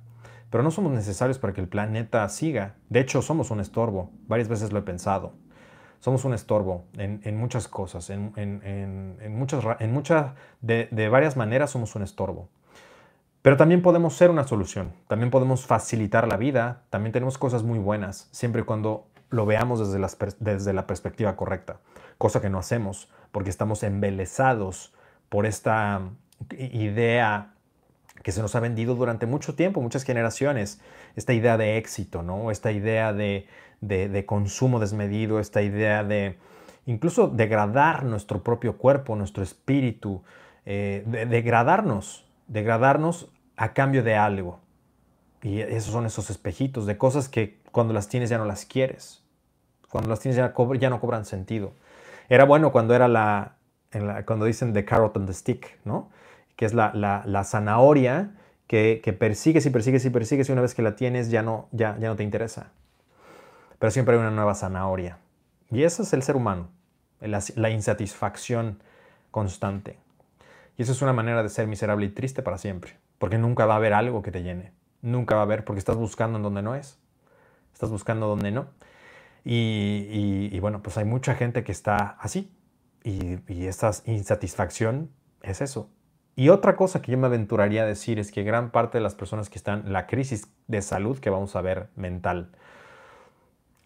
Pero 0.49 0.61
no 0.61 0.71
somos 0.71 0.91
necesarios 0.91 1.39
para 1.39 1.53
que 1.53 1.61
el 1.61 1.67
planeta 1.67 2.27
siga. 2.29 2.75
De 2.89 2.99
hecho, 2.99 3.21
somos 3.21 3.49
un 3.49 3.59
estorbo. 3.59 4.11
Varias 4.27 4.49
veces 4.49 4.71
lo 4.71 4.79
he 4.79 4.83
pensado. 4.83 5.33
Somos 5.99 6.25
un 6.25 6.33
estorbo 6.33 6.83
en, 6.97 7.37
muchas 7.37 7.69
cosas. 7.69 8.09
En, 8.09 8.33
muchas, 9.31 9.63
en 9.79 10.03
de 10.61 11.09
varias 11.09 11.37
maneras 11.37 11.71
somos 11.71 11.95
un 11.95 12.03
estorbo. 12.03 12.49
Pero 13.43 13.57
también 13.57 13.81
podemos 13.81 14.15
ser 14.15 14.31
una 14.31 14.47
solución, 14.47 14.93
también 15.09 15.29
podemos 15.29 15.65
facilitar 15.65 16.29
la 16.29 16.37
vida, 16.37 16.83
también 16.89 17.11
tenemos 17.11 17.37
cosas 17.37 17.61
muy 17.61 17.77
buenas, 17.77 18.29
siempre 18.31 18.61
y 18.61 18.65
cuando 18.65 19.07
lo 19.29 19.45
veamos 19.45 19.79
desde, 19.91 20.73
la 20.73 20.87
perspectiva 20.87 21.35
correcta, 21.35 21.81
cosa 22.17 22.39
que 22.39 22.49
no 22.49 22.57
hacemos 22.57 23.09
porque 23.33 23.49
estamos 23.49 23.83
embelesados 23.83 24.93
por 25.27 25.45
esta 25.45 26.01
idea 26.57 27.53
que 28.23 28.31
se 28.31 28.41
nos 28.41 28.55
ha 28.55 28.61
vendido 28.61 28.95
durante 28.95 29.25
mucho 29.25 29.55
tiempo, 29.55 29.81
muchas 29.81 30.03
generaciones, 30.03 30.79
esta 31.17 31.33
idea 31.33 31.57
de 31.57 31.77
éxito, 31.77 32.23
¿no? 32.23 32.49
esta 32.49 32.71
idea 32.71 33.11
de, 33.11 33.45
consumo 34.25 34.79
desmedido, 34.79 35.41
esta 35.41 35.61
idea 35.61 36.05
de 36.05 36.37
incluso 36.85 37.27
degradar 37.27 38.05
nuestro 38.05 38.41
propio 38.41 38.77
cuerpo, 38.77 39.17
nuestro 39.17 39.43
espíritu, 39.43 40.23
eh, 40.65 41.03
degradarnos, 41.29 42.25
degradarnos 42.47 43.31
a 43.57 43.73
cambio 43.73 44.03
de 44.03 44.15
algo. 44.15 44.59
Y 45.41 45.59
esos 45.59 45.91
son 45.91 46.05
esos 46.05 46.29
espejitos 46.29 46.85
de 46.85 46.97
cosas 46.97 47.29
que 47.29 47.59
cuando 47.71 47.93
las 47.93 48.07
tienes 48.07 48.29
ya 48.29 48.37
no 48.37 48.45
las 48.45 48.65
quieres. 48.65 49.23
Cuando 49.89 50.09
las 50.09 50.19
tienes 50.19 50.37
ya, 50.37 50.53
ya 50.79 50.89
no 50.89 50.99
cobran 50.99 51.25
sentido. 51.25 51.73
Era 52.29 52.45
bueno 52.45 52.71
cuando 52.71 52.95
era 52.95 53.07
la, 53.07 53.55
cuando 54.25 54.45
dicen 54.45 54.73
the 54.73 54.85
carrot 54.85 55.15
and 55.17 55.27
the 55.27 55.33
stick, 55.33 55.79
¿no? 55.83 56.09
Que 56.55 56.65
es 56.65 56.73
la, 56.73 56.91
la, 56.93 57.43
zanahoria 57.43 58.31
que, 58.67 59.01
que, 59.03 59.13
persigues 59.13 59.65
y 59.65 59.69
persigues 59.69 60.05
y 60.05 60.09
persigues 60.09 60.49
y 60.49 60.51
una 60.51 60.61
vez 60.61 60.73
que 60.73 60.81
la 60.81 60.95
tienes 60.95 61.29
ya 61.29 61.41
no, 61.41 61.67
ya, 61.71 61.97
ya 61.99 62.07
no 62.07 62.15
te 62.15 62.23
interesa. 62.23 62.71
Pero 63.79 63.91
siempre 63.91 64.15
hay 64.15 64.21
una 64.21 64.31
nueva 64.31 64.55
zanahoria. 64.55 65.17
Y 65.73 65.83
ese 65.83 66.03
es 66.03 66.13
el 66.13 66.21
ser 66.21 66.35
humano, 66.35 66.69
la, 67.19 67.69
insatisfacción 67.71 68.79
constante. 69.31 69.97
Y 70.77 70.83
eso 70.83 70.91
es 70.91 71.01
una 71.01 71.13
manera 71.13 71.43
de 71.43 71.49
ser 71.49 71.67
miserable 71.67 72.05
y 72.05 72.09
triste 72.09 72.41
para 72.41 72.57
siempre, 72.57 72.97
porque 73.19 73.37
nunca 73.37 73.65
va 73.65 73.75
a 73.75 73.77
haber 73.77 73.93
algo 73.93 74.21
que 74.21 74.31
te 74.31 74.43
llene. 74.43 74.71
Nunca 75.01 75.35
va 75.35 75.41
a 75.41 75.43
haber, 75.43 75.65
porque 75.65 75.79
estás 75.79 75.97
buscando 75.97 76.37
en 76.37 76.43
donde 76.43 76.61
no 76.61 76.75
es. 76.75 76.97
Estás 77.73 77.89
buscando 77.89 78.27
donde 78.27 78.51
no. 78.51 78.67
Y, 79.43 80.57
bueno, 80.59 80.81
pues 80.81 80.97
hay 80.97 81.05
mucha 81.05 81.35
gente 81.35 81.63
que 81.63 81.71
está 81.71 82.17
así. 82.19 82.51
Y, 83.03 83.39
y 83.51 83.67
esa 83.67 83.91
insatisfacción 84.05 85.11
es 85.41 85.61
eso. 85.61 85.89
Y 86.35 86.49
otra 86.49 86.75
cosa 86.75 87.01
que 87.01 87.11
yo 87.11 87.17
me 87.17 87.27
aventuraría 87.27 87.83
a 87.83 87.85
decir 87.85 88.17
es 88.17 88.31
que 88.31 88.43
gran 88.43 88.71
parte 88.71 88.97
de 88.97 89.03
las 89.03 89.13
personas 89.13 89.49
que 89.49 89.57
están, 89.57 89.91
la 89.91 90.07
crisis 90.07 90.47
de 90.67 90.81
salud 90.81 91.19
que 91.19 91.29
vamos 91.29 91.55
a 91.55 91.61
ver 91.61 91.89
mental, 91.95 92.51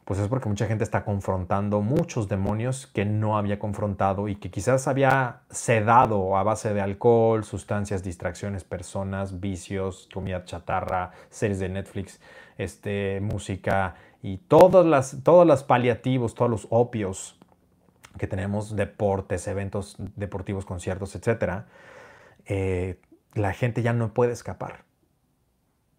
pues 0.08 0.22
es 0.22 0.30
porque 0.30 0.48
mucha 0.48 0.68
gente 0.68 0.86
está 0.86 1.04
confrontando 1.04 1.82
muchos 1.82 2.30
demonios 2.30 2.88
que 2.88 3.04
no 3.04 3.38
había 3.38 3.60
confrontado 3.60 4.30
y 4.30 4.38
que 4.38 4.50
quizás 4.50 4.88
había 4.88 5.42
sedado 5.50 6.38
a 6.38 6.44
base 6.44 6.74
de 6.74 6.80
alcohol, 6.80 7.44
sustancias, 7.44 8.04
distracciones, 8.04 8.64
personas, 8.64 9.42
vicios, 9.42 10.08
comida 10.14 10.46
chatarra, 10.46 11.12
series 11.30 11.60
de 11.60 11.68
Netflix, 11.68 12.22
este, 12.58 13.20
música 13.20 13.96
y 14.24 14.38
todos 14.38 14.86
las, 14.86 15.18
todos 15.24 15.46
los 15.46 15.64
paliativos, 15.64 16.36
todos 16.36 16.50
los 16.50 16.68
opios 16.70 17.38
que 18.18 18.28
tenemos, 18.28 18.78
deportes, 18.78 19.46
eventos 19.50 19.98
deportivos, 20.16 20.64
conciertos, 20.64 21.16
etcétera, 21.16 21.66
eh, 22.46 23.02
la 23.34 23.52
gente 23.52 23.82
ya 23.82 23.92
no 23.92 24.14
puede 24.14 24.32
escapar. 24.32 24.87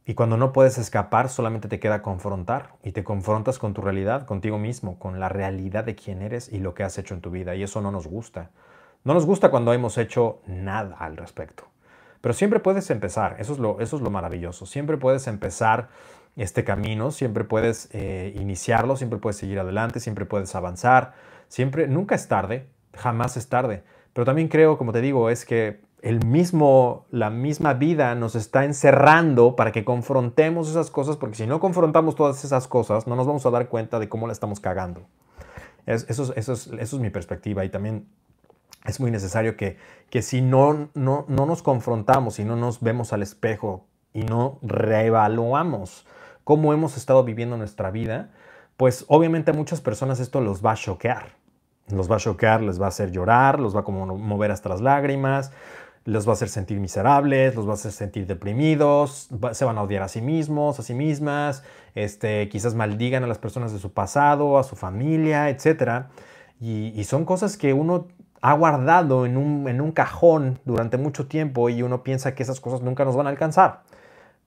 Y 0.08 0.14
cuando 0.14 0.38
no 0.38 0.54
puedes 0.54 0.78
escapar, 0.78 1.28
solamente 1.28 1.68
te 1.68 1.78
queda 1.78 2.00
confrontar 2.00 2.70
y 2.82 2.92
te 2.92 3.04
confrontas 3.04 3.58
con 3.58 3.74
tu 3.74 3.82
realidad, 3.82 4.24
contigo 4.24 4.56
mismo, 4.56 4.98
con 4.98 5.20
la 5.20 5.28
realidad 5.28 5.84
de 5.84 5.96
quién 5.96 6.22
eres 6.22 6.50
y 6.50 6.60
lo 6.60 6.72
que 6.72 6.82
has 6.82 6.96
hecho 6.96 7.12
en 7.12 7.20
tu 7.20 7.30
vida. 7.30 7.54
Y 7.54 7.62
eso 7.62 7.82
no 7.82 7.92
nos 7.92 8.06
gusta. 8.06 8.48
No 9.04 9.12
nos 9.12 9.26
gusta 9.26 9.50
cuando 9.50 9.74
hemos 9.74 9.98
hecho 9.98 10.40
nada 10.46 10.96
al 10.98 11.18
respecto. 11.18 11.64
Pero 12.22 12.32
siempre 12.32 12.58
puedes 12.58 12.88
empezar, 12.88 13.36
eso 13.38 13.52
es 13.52 13.58
lo, 13.58 13.80
eso 13.80 13.96
es 13.96 14.02
lo 14.02 14.08
maravilloso. 14.08 14.64
Siempre 14.64 14.96
puedes 14.96 15.26
empezar 15.26 15.90
este 16.36 16.64
camino, 16.64 17.10
siempre 17.10 17.44
puedes 17.44 17.90
eh, 17.92 18.32
iniciarlo, 18.34 18.96
siempre 18.96 19.18
puedes 19.18 19.36
seguir 19.36 19.58
adelante, 19.58 20.00
siempre 20.00 20.24
puedes 20.24 20.54
avanzar. 20.54 21.12
Siempre, 21.48 21.86
nunca 21.86 22.14
es 22.14 22.28
tarde, 22.28 22.66
jamás 22.94 23.36
es 23.36 23.50
tarde. 23.50 23.84
Pero 24.14 24.24
también 24.24 24.48
creo, 24.48 24.78
como 24.78 24.90
te 24.90 25.02
digo, 25.02 25.28
es 25.28 25.44
que 25.44 25.82
el 26.02 26.24
mismo, 26.24 27.06
la 27.10 27.30
misma 27.30 27.74
vida 27.74 28.14
nos 28.14 28.34
está 28.34 28.64
encerrando 28.64 29.56
para 29.56 29.72
que 29.72 29.84
confrontemos 29.84 30.68
esas 30.68 30.90
cosas, 30.90 31.16
porque 31.16 31.36
si 31.36 31.46
no 31.46 31.60
confrontamos 31.60 32.14
todas 32.14 32.44
esas 32.44 32.68
cosas, 32.68 33.06
no 33.06 33.16
nos 33.16 33.26
vamos 33.26 33.44
a 33.46 33.50
dar 33.50 33.68
cuenta 33.68 33.98
de 33.98 34.08
cómo 34.08 34.26
la 34.26 34.32
estamos 34.32 34.60
cagando. 34.60 35.02
eso, 35.86 36.32
es, 36.34 36.94
mi 36.94 37.10
perspectiva 37.10 37.64
y 37.64 37.70
también 37.70 38.06
es 38.84 39.00
muy 39.00 39.10
necesario 39.10 39.56
que, 39.56 39.76
que 40.10 40.22
si 40.22 40.40
no, 40.40 40.88
no, 40.94 41.24
no 41.28 41.46
nos 41.46 41.62
confrontamos 41.62 42.38
y 42.38 42.44
no 42.44 42.56
nos 42.56 42.80
vemos 42.80 43.12
al 43.12 43.22
espejo 43.22 43.86
y 44.12 44.22
no 44.22 44.58
reevaluamos 44.62 46.06
cómo 46.44 46.72
hemos 46.72 46.96
estado 46.96 47.24
viviendo 47.24 47.56
nuestra 47.56 47.90
vida, 47.90 48.30
pues 48.76 49.04
obviamente 49.08 49.50
a 49.50 49.54
muchas 49.54 49.80
personas 49.80 50.20
esto 50.20 50.40
los 50.40 50.64
va 50.64 50.72
a 50.72 50.76
choquear. 50.76 51.36
Los 51.88 52.10
va 52.10 52.16
a 52.16 52.18
choquear, 52.18 52.62
les 52.62 52.80
va 52.80 52.86
a 52.86 52.88
hacer 52.88 53.10
llorar, 53.10 53.58
los 53.58 53.74
va 53.74 53.80
a 53.80 53.84
como 53.84 54.06
mover 54.16 54.50
hasta 54.50 54.68
las 54.68 54.80
lágrimas, 54.80 55.52
los 56.04 56.26
va 56.26 56.30
a 56.30 56.34
hacer 56.34 56.48
sentir 56.48 56.80
miserables, 56.80 57.54
los 57.54 57.66
va 57.66 57.72
a 57.72 57.74
hacer 57.74 57.92
sentir 57.92 58.26
deprimidos, 58.26 59.28
se 59.52 59.64
van 59.64 59.78
a 59.78 59.82
odiar 59.82 60.02
a 60.02 60.08
sí 60.08 60.20
mismos, 60.22 60.78
a 60.78 60.82
sí 60.82 60.94
mismas, 60.94 61.62
este, 61.94 62.48
quizás 62.48 62.74
maldigan 62.74 63.24
a 63.24 63.26
las 63.26 63.38
personas 63.38 63.72
de 63.72 63.78
su 63.78 63.92
pasado, 63.92 64.58
a 64.58 64.64
su 64.64 64.76
familia, 64.76 65.50
etc. 65.50 66.06
Y, 66.60 67.02
son 67.04 67.24
cosas 67.24 67.56
que 67.56 67.72
uno 67.72 68.08
ha 68.40 68.54
guardado 68.54 69.26
en 69.26 69.36
un, 69.36 69.68
en 69.68 69.80
un 69.80 69.92
cajón 69.92 70.60
durante 70.64 70.96
mucho 70.96 71.26
tiempo 71.26 71.68
y 71.68 71.82
uno 71.82 72.02
piensa 72.02 72.34
que 72.34 72.42
esas 72.42 72.60
cosas 72.60 72.82
nunca 72.82 73.04
nos 73.04 73.16
van 73.16 73.26
a 73.26 73.30
alcanzar. 73.30 73.82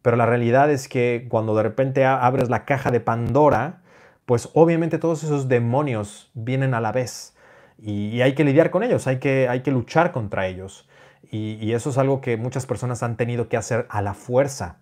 Pero 0.02 0.18
la 0.18 0.26
realidad 0.26 0.72
es 0.72 0.88
que 0.88 1.28
cuando 1.30 1.56
de 1.56 1.64
repente 1.64 2.06
abres 2.06 2.50
la 2.50 2.66
caja 2.66 2.90
de 2.92 3.02
Pandora, 3.02 3.82
pues 4.26 4.50
obviamente 4.54 4.98
todos 4.98 5.24
esos 5.24 5.48
demonios 5.48 6.32
vienen 6.34 6.74
a 6.74 6.82
la 6.82 6.92
vez 6.92 7.36
y, 7.82 8.22
hay 8.22 8.34
que 8.36 8.44
lidiar 8.44 8.70
con 8.70 8.84
ellos, 8.84 9.08
hay 9.08 9.18
que, 9.18 9.48
hay 9.50 9.62
que 9.62 9.72
luchar 9.72 10.12
contra 10.12 10.48
ellos. 10.48 10.88
Y, 11.30 11.72
eso 11.74 11.90
es 11.90 11.98
algo 11.98 12.22
que 12.22 12.38
muchas 12.38 12.66
personas 12.66 13.04
han 13.04 13.16
tenido 13.16 13.48
que 13.48 13.58
hacer 13.58 13.86
a 13.90 14.02
la 14.02 14.14
fuerza. 14.14 14.78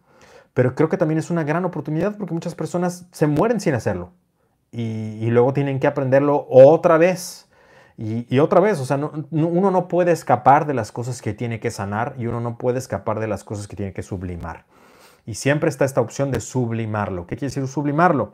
Pero 0.53 0.73
creo 0.75 0.89
que 0.89 0.97
también 0.97 1.19
es 1.19 1.29
una 1.29 1.43
gran 1.43 1.65
oportunidad 1.65 2.17
porque 2.17 2.33
muchas 2.33 2.55
personas 2.55 3.05
se 3.11 3.27
mueren 3.27 3.59
sin 3.59 3.75
hacerlo. 3.75 4.11
Y, 4.71 5.29
luego 5.29 5.53
tienen 5.53 5.79
que 5.79 5.87
aprenderlo 5.87 6.47
otra 6.49 6.97
vez. 6.97 7.47
Y, 7.97 8.39
otra 8.39 8.59
vez, 8.61 8.79
o 8.79 8.85
sea, 8.85 8.97
uno 8.97 9.71
no 9.71 9.87
puede 9.87 10.11
escapar 10.11 10.65
de 10.65 10.73
las 10.73 10.91
cosas 10.91 11.21
que 11.21 11.33
tiene 11.33 11.59
que 11.59 11.69
sanar 11.69 12.15
y 12.17 12.27
uno 12.27 12.39
no 12.39 12.57
puede 12.57 12.79
escapar 12.79 13.19
de 13.19 13.27
las 13.27 13.43
cosas 13.43 13.67
que 13.67 13.75
tiene 13.75 13.93
que 13.93 14.03
sublimar. 14.03 14.65
Y 15.25 15.35
siempre 15.35 15.69
está 15.69 15.85
esta 15.85 16.01
opción 16.01 16.31
de 16.31 16.39
sublimarlo. 16.39 17.27
¿Qué 17.27 17.35
quiere 17.35 17.53
decir 17.53 17.67
sublimarlo? 17.67 18.33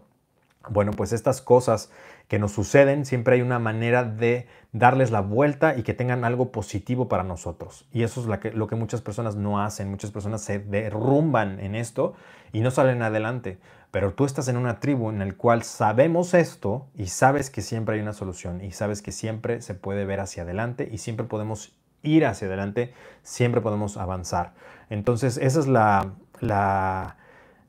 Bueno, 0.70 0.92
pues 0.92 1.14
estas 1.14 1.42
cosas 1.42 1.92
que 2.28 2.40
nos 2.40 2.52
suceden, 2.52 3.06
siempre 3.06 3.36
hay 3.36 3.42
una 3.42 3.60
manera 3.60 4.04
de 4.04 4.48
darles 4.72 5.12
la 5.12 5.22
vuelta 5.22 5.78
y 5.78 5.84
que 5.84 5.94
tengan 5.94 6.26
algo 6.26 6.52
positivo 6.52 7.08
para 7.08 7.24
nosotros. 7.24 7.88
Y 7.92 8.04
eso 8.04 8.22
es 8.22 8.54
lo 8.56 8.68
que, 8.68 8.76
muchas 8.76 9.02
personas 9.02 9.36
no 9.36 9.62
hacen. 9.62 9.90
Muchas 9.90 10.12
personas 10.12 10.42
se 10.42 10.60
derrumban 10.60 11.60
en 11.60 11.76
esto 11.76 12.14
y 12.52 12.62
no 12.62 12.72
salen 12.72 13.02
adelante. 13.02 13.60
Pero 13.92 14.14
tú 14.14 14.26
estás 14.26 14.48
en 14.48 14.58
una 14.58 14.80
tribu 14.80 15.10
en 15.10 15.20
la 15.20 15.32
cual 15.34 15.64
sabemos 15.64 16.34
esto 16.34 16.88
y 16.96 17.08
sabes 17.08 17.50
que 17.50 17.62
siempre 17.62 17.96
hay 17.96 18.02
una 18.02 18.14
solución 18.14 18.62
y 18.62 18.72
sabes 18.72 19.02
que 19.02 19.12
siempre 19.12 19.62
se 19.62 19.76
puede 19.76 20.06
ver 20.06 20.20
hacia 20.20 20.44
adelante 20.44 20.90
y 20.92 20.98
siempre 20.98 21.26
podemos 21.26 21.78
ir 22.04 22.26
hacia 22.26 22.48
adelante, 22.48 22.94
siempre 23.24 23.62
podemos 23.62 23.98
avanzar. 23.98 24.54
Entonces, 24.90 25.38
esa 25.38 25.60
es 25.60 25.68
la, 25.68 26.14
la, 26.40 27.18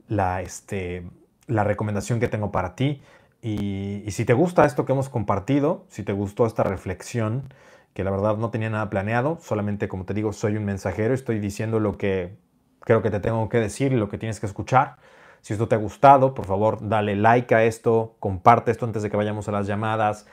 la, 0.08 0.42
este, 0.42 1.06
la 1.46 1.64
recomendación 1.64 2.20
que 2.20 2.28
tengo 2.28 2.50
para 2.52 2.74
ti. 2.74 3.02
Y, 3.42 4.04
si 4.10 4.24
te 4.24 4.32
gusta 4.32 4.64
esto 4.64 4.84
que 4.84 4.92
hemos 4.92 5.08
compartido, 5.08 5.84
si 5.88 6.02
te 6.02 6.12
gustó 6.12 6.46
esta 6.46 6.62
reflexión, 6.62 7.52
que 7.94 8.04
la 8.04 8.10
verdad 8.10 8.36
no 8.36 8.50
tenía 8.50 8.70
nada 8.70 8.90
planeado, 8.90 9.38
solamente 9.40 9.88
como 9.88 10.04
te 10.04 10.14
digo, 10.14 10.32
soy 10.32 10.56
un 10.56 10.64
mensajero, 10.64 11.14
estoy 11.14 11.38
diciendo 11.38 11.80
lo 11.80 11.96
que 11.96 12.36
creo 12.80 13.02
que 13.02 13.10
te 13.10 13.20
tengo 13.20 13.48
que 13.48 13.58
decir 13.58 13.92
lo 13.92 14.08
que 14.08 14.18
tienes 14.18 14.40
que 14.40 14.46
escuchar. 14.46 14.96
Si 15.40 15.52
esto 15.52 15.68
te 15.68 15.76
ha 15.76 15.78
gustado, 15.78 16.34
por 16.34 16.46
favor, 16.46 16.88
dale 16.88 17.14
like 17.14 17.54
a 17.54 17.64
esto, 17.64 18.16
comparte 18.20 18.70
esto 18.70 18.84
antes 18.84 19.02
de 19.02 19.10
que 19.10 19.16
vayamos 19.16 19.48
a 19.48 19.52
las 19.52 19.66
llamadas, 19.66 20.26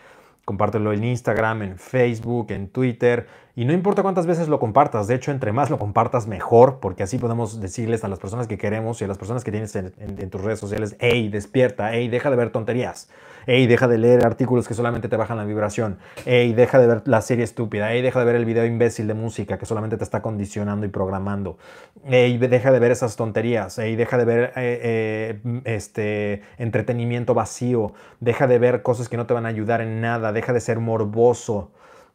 compártelo 0.45 0.91
en 0.91 1.03
Instagram, 1.03 1.61
en 1.61 1.77
Facebook, 1.77 2.51
en 2.51 2.69
Twitter. 2.69 3.27
Y 3.55 3.65
no 3.65 3.73
importa 3.73 4.01
cuántas 4.01 4.25
veces 4.25 4.47
lo 4.47 4.59
compartas, 4.59 5.05
de 5.05 5.13
hecho, 5.13 5.29
entre 5.29 5.51
más 5.51 5.69
lo 5.69 5.77
compartas, 5.77 6.25
mejor, 6.25 6.79
porque 6.79 7.03
así 7.03 7.19
podemos 7.19 7.61
decirles 7.61 8.03
a 8.03 8.07
las 8.07 8.17
personas 8.17 8.47
que 8.47 8.57
queremos 8.57 8.99
y 8.99 9.05
a 9.05 9.07
las 9.07 9.19
personas 9.19 9.43
que 9.43 9.51
tienes 9.51 9.75
en, 9.75 10.29
tus 10.31 10.41
redes 10.41 10.59
sociales, 10.59 10.95
hey, 10.99 11.29
despierta, 11.29 11.93
hey, 11.93 12.07
deja 12.07 12.31
de 12.31 12.35
ver 12.35 12.49
tonterías, 12.49 13.11
hey, 13.45 13.67
deja 13.67 13.87
de 13.87 13.99
leer 13.99 14.25
artículos 14.25 14.67
que 14.67 14.73
solamente 14.73 15.07
te 15.07 15.17
bajan 15.17 15.37
la 15.37 15.45
vibración, 15.45 15.99
hey, 16.25 16.51
deja 16.53 16.79
de 16.79 16.87
ver 16.87 17.03
la 17.05 17.21
serie 17.21 17.43
estúpida, 17.43 17.91
hey, 17.91 18.01
deja 18.01 18.17
de 18.17 18.25
ver 18.25 18.35
el 18.37 18.45
video 18.45 18.65
imbécil 18.65 19.05
de 19.05 19.13
música 19.13 19.59
que 19.59 19.67
solamente 19.67 19.97
te 19.97 20.03
está 20.03 20.23
condicionando 20.23 20.87
y 20.87 20.89
programando, 20.89 21.59
hey, 22.05 22.39
deja 22.39 22.71
de 22.71 22.79
ver 22.79 22.89
esas 22.89 23.15
tonterías, 23.15 23.77
hey, 23.77 23.95
deja 23.95 24.17
de 24.17 24.25
ver 24.25 24.53
eh, 24.55 25.39
eh, 25.45 25.61
este 25.65 26.41
entretenimiento 26.57 27.35
vacío, 27.35 27.93
deja 28.19 28.47
de 28.47 28.57
ver 28.57 28.81
cosas 28.81 29.09
que 29.09 29.17
no 29.17 29.27
te 29.27 29.35
van 29.35 29.45
a 29.45 29.49
ayudar 29.49 29.81
en 29.81 30.01
nada, 30.01 30.33
deja 30.33 30.53
de 30.53 30.59
ser 30.59 30.79
morboso. 30.79 31.69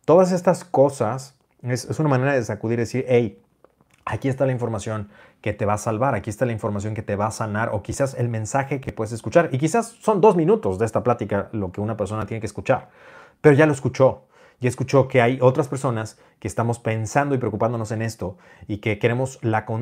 Todas 0.08 0.32
estas 0.32 0.64
cosas 0.64 1.34
es, 1.60 1.98
una 1.98 2.08
manera 2.08 2.32
de 2.32 2.42
sacudir 2.42 2.78
y 2.78 2.80
decir, 2.84 3.04
hey, 3.08 3.38
aquí 4.06 4.30
está 4.30 4.46
la 4.46 4.52
información 4.52 5.10
que 5.42 5.52
te 5.52 5.66
va 5.66 5.74
a 5.74 5.76
salvar, 5.76 6.14
aquí 6.14 6.30
está 6.30 6.46
la 6.46 6.52
información 6.52 6.94
que 6.94 7.02
te 7.02 7.14
va 7.14 7.26
a 7.26 7.30
sanar 7.30 7.68
o 7.74 7.82
quizás 7.82 8.14
el 8.14 8.30
mensaje 8.30 8.80
que 8.80 8.90
puedes 8.94 9.12
escuchar. 9.12 9.50
Y 9.52 9.58
quizás 9.58 9.98
son 10.00 10.22
dos 10.22 10.34
minutos 10.34 10.78
de 10.78 10.86
esta 10.86 11.02
plática 11.02 11.50
lo 11.52 11.72
que 11.72 11.82
una 11.82 11.98
persona 11.98 12.24
tiene 12.24 12.40
que 12.40 12.46
escuchar, 12.46 12.88
pero 13.42 13.54
ya 13.54 13.66
lo 13.66 13.72
escuchó. 13.74 14.22
Y 14.62 14.66
escuchó 14.66 15.08
que 15.08 15.20
hay 15.20 15.40
otras 15.42 15.68
personas 15.68 16.18
que 16.38 16.48
estamos 16.48 16.78
pensando 16.78 17.34
y 17.34 17.38
preocupándonos 17.38 17.92
en 17.92 18.00
esto 18.00 18.38
y 18.66 18.78
que 18.78 18.98
queremos 18.98 19.38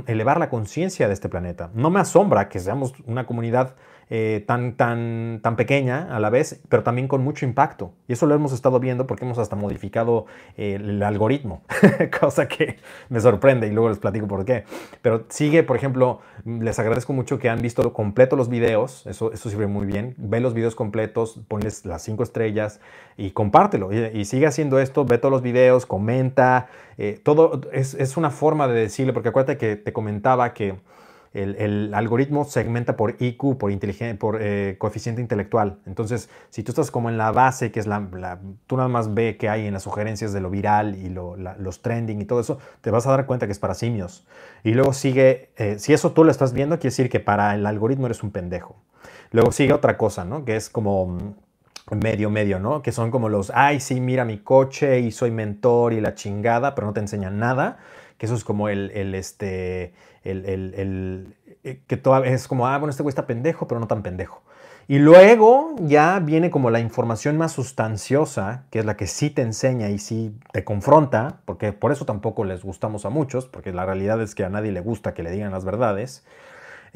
elevar 0.09 0.41
la 0.41 0.51
conciencia 0.51 1.07
de 1.07 1.15
este 1.15 1.29
planeta. 1.29 1.71
No 1.73 1.89
me 1.89 2.01
asombra 2.01 2.49
que 2.49 2.59
seamos 2.59 2.95
una 3.07 3.27
comunidad 3.27 3.77
eh, 4.09 4.45
tan, 4.47 4.77
tan, 4.77 5.41
tan 5.43 5.57
pequeña 5.57 6.15
a 6.15 6.21
la 6.21 6.31
vez, 6.31 6.61
pero 6.69 6.85
también 6.85 7.09
con 7.09 7.25
mucho 7.25 7.45
impacto. 7.45 7.93
Y 8.07 8.13
eso 8.13 8.27
lo 8.27 8.37
hemos 8.37 8.53
estado 8.53 8.79
viendo 8.79 9.09
porque 9.09 9.25
hemos 9.25 9.39
hasta 9.39 9.57
modificado 9.57 10.27
eh, 10.57 10.77
el 10.77 11.03
algoritmo, 11.03 11.63
cosa 12.21 12.47
que 12.47 12.77
me 13.09 13.21
sorprende 13.21 13.67
y 13.67 13.71
luego 13.71 13.89
les 13.89 13.99
platico 13.99 14.29
por 14.29 14.45
qué. 14.45 14.65
Pero 15.03 15.25
sigue, 15.29 15.65
por 15.65 15.77
ejemplo, 15.77 16.21
les 16.45 16.79
agradezco 16.79 17.13
mucho 17.15 17.41
que 17.41 17.49
han 17.49 17.61
visto 17.61 17.93
completo 17.93 18.37
los 18.37 18.49
videos, 18.49 19.05
eso, 19.09 19.33
eso 19.33 19.51
sirve 19.51 19.67
muy 19.67 19.87
bien. 19.87 20.15
Ve 20.19 20.39
los 20.39 20.55
videos 20.55 20.77
completos, 20.77 21.41
ponles 21.49 21.85
las 21.85 22.03
cinco 22.03 22.23
estrellas 22.23 22.81
y 23.17 23.33
compártelo. 23.33 23.91
Y, 23.93 24.25
sigue 24.25 24.47
haciendo 24.47 24.79
esto, 24.79 25.05
ve 25.05 25.19
todos 25.19 25.33
los 25.33 25.43
videos, 25.43 25.85
comenta. 25.85 26.69
Eh, 26.97 27.21
todo 27.23 27.61
es, 27.73 27.95
es 27.95 28.17
una 28.17 28.31
forma 28.31 28.69
de 28.69 28.75
decirle, 28.81 29.13
porque 29.13 29.31
acuérdate 29.31 29.57
que 29.57 29.75
te 29.75 29.93
comentaba 29.93 30.53
que 30.55 30.77
el, 31.43 31.93
algoritmo 31.95 32.45
segmenta 32.45 32.97
por 32.97 33.17
IQ, 33.19 33.59
por, 33.59 33.71
eh, 34.41 34.77
coeficiente 34.79 35.21
intelectual. 35.21 35.79
Entonces, 35.87 36.29
si 36.51 36.63
tú 36.63 36.73
estás 36.73 36.91
como 36.91 37.11
en 37.11 37.19
la 37.19 37.33
base, 37.33 37.71
que 37.71 37.81
es 37.81 37.87
la, 37.87 38.39
tú 38.67 38.77
nada 38.77 38.89
más 38.89 39.15
ve 39.15 39.37
que 39.37 39.49
hay 39.49 39.67
en 39.67 39.75
las 39.75 39.83
sugerencias 39.83 40.33
de 40.33 40.41
lo 40.41 40.51
viral 40.51 40.97
y 40.97 41.09
los 41.09 41.83
trending 41.83 42.21
y 42.21 42.25
todo 42.25 42.41
eso, 42.41 42.59
te 42.81 42.91
vas 42.91 43.07
a 43.07 43.11
dar 43.11 43.27
cuenta 43.27 43.47
que 43.47 43.53
es 43.53 43.59
para 43.59 43.75
simios. 43.75 44.27
Y 44.65 44.73
luego 44.73 44.93
sigue, 44.93 45.51
eh, 45.57 45.79
si 45.79 45.93
eso 45.93 46.13
tú 46.13 46.25
lo 46.25 46.31
estás 46.31 46.53
viendo, 46.53 46.77
quiere 46.77 46.91
decir 46.91 47.11
que 47.11 47.21
para 47.21 47.55
el 47.55 47.67
algoritmo 47.67 48.07
eres 48.07 48.23
un 48.23 48.31
pendejo. 48.31 48.77
Luego 49.31 49.53
sigue 49.53 49.73
otra 49.73 49.97
cosa, 49.97 50.25
¿no? 50.25 50.45
Que 50.45 50.57
es 50.57 50.71
como 50.71 51.07
mm, 51.07 51.97
medio, 51.97 52.31
medio, 52.31 52.59
¿no? 52.59 52.83
Que 52.83 52.93
son 52.93 53.11
como 53.11 53.29
los, 53.29 53.53
ay, 53.55 53.81
sí, 53.81 54.01
mira 54.01 54.25
mi 54.25 54.39
coche 54.39 55.01
y 55.01 55.13
soy 55.13 55.31
mentor 55.31 55.93
y 55.93 56.01
la 56.01 56.15
chingada, 56.15 56.75
pero 56.75 56.87
no 56.87 56.93
te 56.93 57.01
enseñan 57.01 57.39
nada. 57.39 57.79
Que 58.19 58.27
eso 58.27 58.35
es 58.35 58.45
como 58.45 58.69
el, 58.69 58.91
el 58.93 59.15
este, 59.15 59.93
el, 60.31 61.35
eh, 61.65 61.81
que 61.87 61.97
todavía 61.97 62.33
es 62.33 62.49
como, 62.49 62.67
ah, 62.67 62.79
bueno, 62.79 62.91
este 62.91 63.03
güey 63.03 63.11
está 63.11 63.27
pendejo, 63.27 63.67
pero 63.69 63.81
no 63.81 63.87
tan 63.87 64.03
pendejo. 64.03 64.43
Y 64.89 65.01
luego 65.01 65.75
ya 65.81 66.21
viene 66.21 66.51
como 66.51 66.71
la 66.71 66.79
información 66.79 67.37
más 67.37 67.51
sustanciosa, 67.53 68.65
que 68.71 68.79
es 68.79 68.85
la 68.85 68.97
que 68.97 69.09
sí 69.09 69.31
te 69.31 69.43
enseña 69.43 69.89
y 69.89 69.99
sí 69.99 70.39
te 70.53 70.63
confronta, 70.63 71.41
porque 71.45 71.73
por 71.73 71.91
eso 71.91 72.05
tampoco 72.05 72.45
les 72.45 72.63
gustamos 72.63 73.05
a 73.05 73.11
muchos, 73.11 73.47
porque 73.47 73.73
la 73.73 73.85
realidad 73.85 74.23
es 74.23 74.37
que 74.37 74.45
a 74.45 74.49
nadie 74.49 74.71
le 74.71 74.81
gusta 74.81 75.13
que 75.13 75.25
le 75.25 75.33
digan 75.33 75.51
las 75.51 75.65
verdades. 75.65 76.25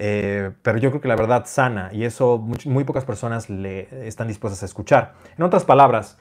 Eh, 0.03 0.53
pero 0.63 0.79
yo 0.79 0.91
creo 0.91 1.03
que 1.03 1.09
la 1.09 1.17
verdad 1.17 1.45
sana 1.47 1.91
y 1.93 2.05
eso 2.05 2.39
muy, 2.39 2.85
pocas 2.85 3.05
personas 3.05 3.51
le 3.51 4.07
están 4.09 4.29
dispuestas 4.29 4.63
a 4.63 4.67
escuchar. 4.67 5.15
En 5.37 5.43
otras 5.43 5.65
palabras, 5.65 6.17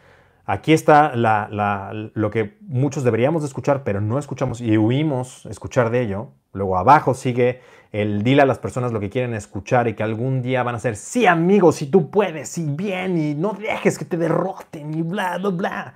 aquí 0.50 0.74
está 0.74 1.14
lo 1.16 2.32
que 2.32 2.58
muchos 2.62 3.04
deberíamos 3.04 3.44
de 3.44 3.48
escuchar, 3.48 3.84
pero 3.84 4.02
no 4.02 4.18
escuchamos 4.18 4.62
y 4.62 4.78
huimos 4.78 5.46
escuchar 5.46 5.92
de 5.92 6.02
ello. 6.02 6.30
Luego 6.54 6.78
abajo 6.78 7.14
sigue 7.14 7.62
el 7.92 8.24
dile 8.24 8.42
a 8.42 8.46
las 8.48 8.58
personas 8.58 8.92
lo 8.92 9.00
que 9.00 9.12
quieren 9.12 9.36
escuchar 9.36 9.88
y 9.88 9.94
que 9.94 10.02
algún 10.02 10.42
día 10.42 10.64
van 10.64 10.74
a 10.74 10.80
ser, 10.80 10.96
sí 10.96 11.28
amigos, 11.28 11.76
si 11.76 11.86
tú 11.86 12.10
puedes, 12.10 12.58
y 12.58 12.66
bien, 12.66 13.20
y 13.20 13.36
no 13.36 13.54
dejes 13.54 14.00
que 14.00 14.06
te 14.06 14.18
derroten, 14.18 14.94
y 14.96 15.04
bla, 15.04 15.38
bla, 15.38 15.50
bla. 15.50 15.94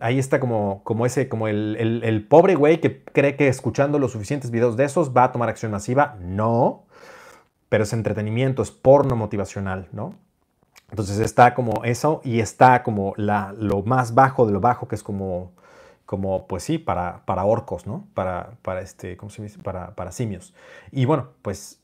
Ahí 0.00 0.18
está 0.18 0.38
como, 0.38 0.82
como 0.84 1.06
ese, 1.06 1.28
como 1.28 1.48
el, 1.48 2.02
el 2.04 2.26
pobre 2.26 2.56
güey 2.56 2.80
que 2.80 3.02
cree 3.02 3.36
que 3.36 3.48
escuchando 3.48 3.98
los 3.98 4.12
suficientes 4.12 4.50
videos 4.50 4.76
de 4.76 4.84
esos 4.84 5.16
va 5.16 5.24
a 5.24 5.32
tomar 5.32 5.48
acción 5.48 5.72
masiva. 5.72 6.16
No, 6.20 6.84
pero 7.70 7.84
es 7.84 7.92
entretenimiento, 7.94 8.62
es 8.62 8.70
porno 8.70 9.16
motivacional, 9.16 9.88
¿no? 9.92 10.14
Entonces 10.90 11.18
está 11.18 11.54
como 11.54 11.84
eso 11.84 12.20
y 12.24 12.40
está 12.40 12.82
como 12.82 13.12
la, 13.16 13.54
lo 13.58 13.82
más 13.82 14.14
bajo 14.14 14.46
de 14.46 14.52
lo 14.52 14.60
bajo, 14.60 14.88
que 14.88 14.94
es 14.94 15.02
como, 15.02 15.52
como 16.06 16.46
pues 16.46 16.62
sí, 16.62 16.78
para, 16.78 17.24
para 17.26 17.44
orcos, 17.44 17.86
¿no? 17.86 18.06
Para, 18.14 18.52
para, 18.62 18.80
este, 18.80 19.16
¿cómo 19.16 19.30
se 19.30 19.42
dice? 19.42 19.58
Para, 19.58 19.94
para 19.94 20.12
simios. 20.12 20.54
Y 20.90 21.04
bueno, 21.04 21.28
pues 21.42 21.82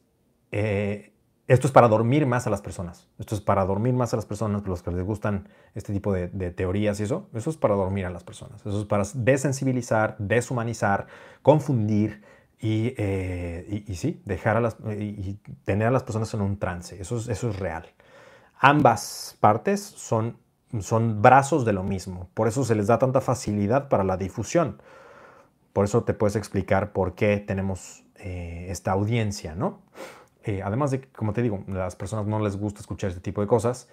eh, 0.53 1.13
esto 1.47 1.67
es 1.67 1.73
para 1.73 1.89
dormir 1.89 2.27
más 2.27 2.47
a 2.47 2.51
las 2.51 2.63
personas. 2.63 3.09
Esto 3.19 3.35
es 3.35 3.43
para 3.43 3.67
dormir 3.67 3.93
más 3.93 4.15
a 4.15 4.17
las 4.17 4.25
personas, 4.25 4.67
los 4.67 4.83
que 4.83 4.91
les 4.91 5.05
gustan 5.05 5.49
este 5.75 5.93
tipo 5.93 6.11
de, 6.13 6.29
teorías 6.53 6.99
y 7.01 7.03
eso. 7.03 7.29
Eso 7.35 7.51
es 7.51 7.59
para 7.59 7.75
dormir 7.75 8.07
a 8.07 8.11
las 8.11 8.25
personas. 8.25 8.65
Eso 8.65 8.81
es 8.81 8.87
para 8.87 9.05
desensibilizar, 9.13 10.17
deshumanizar, 10.19 11.07
confundir 11.43 12.23
y, 12.59 12.95
eh, 12.97 13.85
y, 13.87 13.95
sí, 13.97 14.23
dejar 14.25 14.57
a 14.57 14.61
las, 14.63 14.79
y, 14.99 15.35
tener 15.65 15.89
a 15.89 15.91
las 15.91 16.05
personas 16.05 16.33
en 16.33 16.41
un 16.41 16.59
trance. 16.59 16.99
Eso 16.99 17.19
es, 17.19 17.29
eso 17.29 17.51
es 17.51 17.59
real. 17.59 17.85
Ambas 18.67 19.37
partes 19.41 19.83
son 19.83 20.39
son 20.81 21.23
brazos 21.23 21.65
de 21.65 21.73
lo 21.73 21.83
mismo. 21.83 22.29
Por 22.35 22.49
eso 22.49 22.65
se 22.65 22.75
les 22.75 22.87
da 22.87 22.99
tanta 22.99 23.21
facilidad 23.21 23.89
para 23.89 24.05
la 24.05 24.17
difusión. 24.17 24.81
Por 25.73 25.85
eso 25.85 26.05
te 26.05 26.15
puedes 26.15 26.37
explicar 26.37 26.93
por 26.93 27.15
qué 27.15 27.39
tenemos 27.39 28.05
eh, 28.17 28.67
esta 28.71 28.93
audiencia, 28.93 29.55
¿no? 29.55 29.83
Eh, 30.45 30.62
además 30.62 30.91
de 30.91 31.01
que, 31.01 31.09
como 31.09 31.33
te 31.33 31.43
digo, 31.43 31.65
a 31.69 31.73
las 31.73 31.97
personas 31.97 32.27
no 32.27 32.39
les 32.41 32.57
gusta 32.57 32.81
escuchar 32.81 33.11
este 33.11 33.21
tipo 33.21 33.41
de 33.41 33.47
cosas 33.47 33.89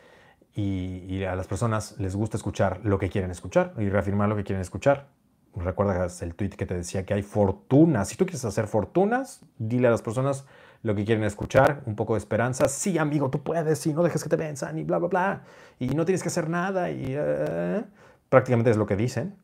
y, 0.54 1.24
a 1.24 1.36
las 1.36 1.48
personas 1.48 1.98
les 1.98 2.16
gusta 2.16 2.38
escuchar 2.38 2.82
lo 2.84 3.00
que 3.00 3.10
quieren 3.10 3.32
escuchar 3.32 3.74
y 3.78 3.90
reafirmar 3.90 4.28
lo 4.30 4.36
que 4.36 4.44
quieren 4.44 4.62
escuchar. 4.62 5.08
Recuerdas 5.56 6.22
el 6.22 6.34
tweet 6.36 6.52
que 6.52 6.66
te 6.66 6.76
decía 6.76 7.06
que 7.06 7.14
hay 7.14 7.24
fortunas. 7.24 8.10
Si 8.10 8.16
tú 8.16 8.26
quieres 8.26 8.46
hacer 8.46 8.68
fortunas, 8.68 9.42
dile 9.58 9.88
a 9.88 9.92
las 9.92 10.02
personas 10.02 10.46
lo 10.84 10.96
que 10.96 11.06
quieren 11.06 11.24
escuchar, 11.24 11.84
un 11.86 11.96
poco 11.96 12.14
de 12.14 12.20
esperanza. 12.20 12.68
Sí, 12.68 12.98
amigo, 12.98 13.30
tú 13.30 13.42
puedes 13.44 13.86
y 13.86 13.94
no 13.94 14.04
dejes 14.04 14.24
que 14.24 14.30
te 14.30 14.36
venzan 14.36 14.78
y 14.78 14.84
bla, 14.84 14.98
bla, 14.98 15.08
bla. 15.08 15.42
Y 15.80 15.90
no 15.90 16.06
tienes 16.06 16.24
que 16.24 16.30
hacer 16.30 16.50
nada 16.50 16.90
y 16.90 17.06
eh, 17.10 17.84
prácticamente 18.30 18.72
es 18.72 18.78
lo 18.78 18.86
que 18.86 18.96
dicen. 18.96 19.36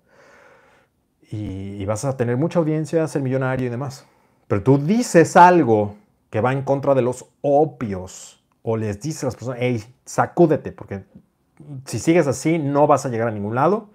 Y, 1.29 1.85
vas 1.85 2.05
a 2.05 2.17
tener 2.17 2.37
mucha 2.37 2.59
audiencia, 2.59 3.07
ser 3.07 3.21
millonario 3.21 3.67
y 3.67 3.69
demás. 3.69 4.05
Pero 4.47 4.63
tú 4.63 4.77
dices 4.77 5.37
algo 5.37 5.95
que 6.29 6.41
va 6.41 6.53
en 6.53 6.63
contra 6.63 6.95
de 6.95 7.01
los 7.01 7.25
opios 7.41 8.43
o 8.61 8.75
les 8.75 8.99
dices 8.99 9.23
a 9.23 9.27
las 9.27 9.35
personas, 9.35 9.59
hey, 9.61 9.83
sacúdete, 10.05 10.71
porque 10.71 11.05
si 11.85 11.99
sigues 11.99 12.27
así 12.27 12.59
no 12.59 12.87
vas 12.87 13.05
a 13.05 13.09
llegar 13.09 13.27
a 13.27 13.31
ningún 13.31 13.55
lado. 13.55 13.89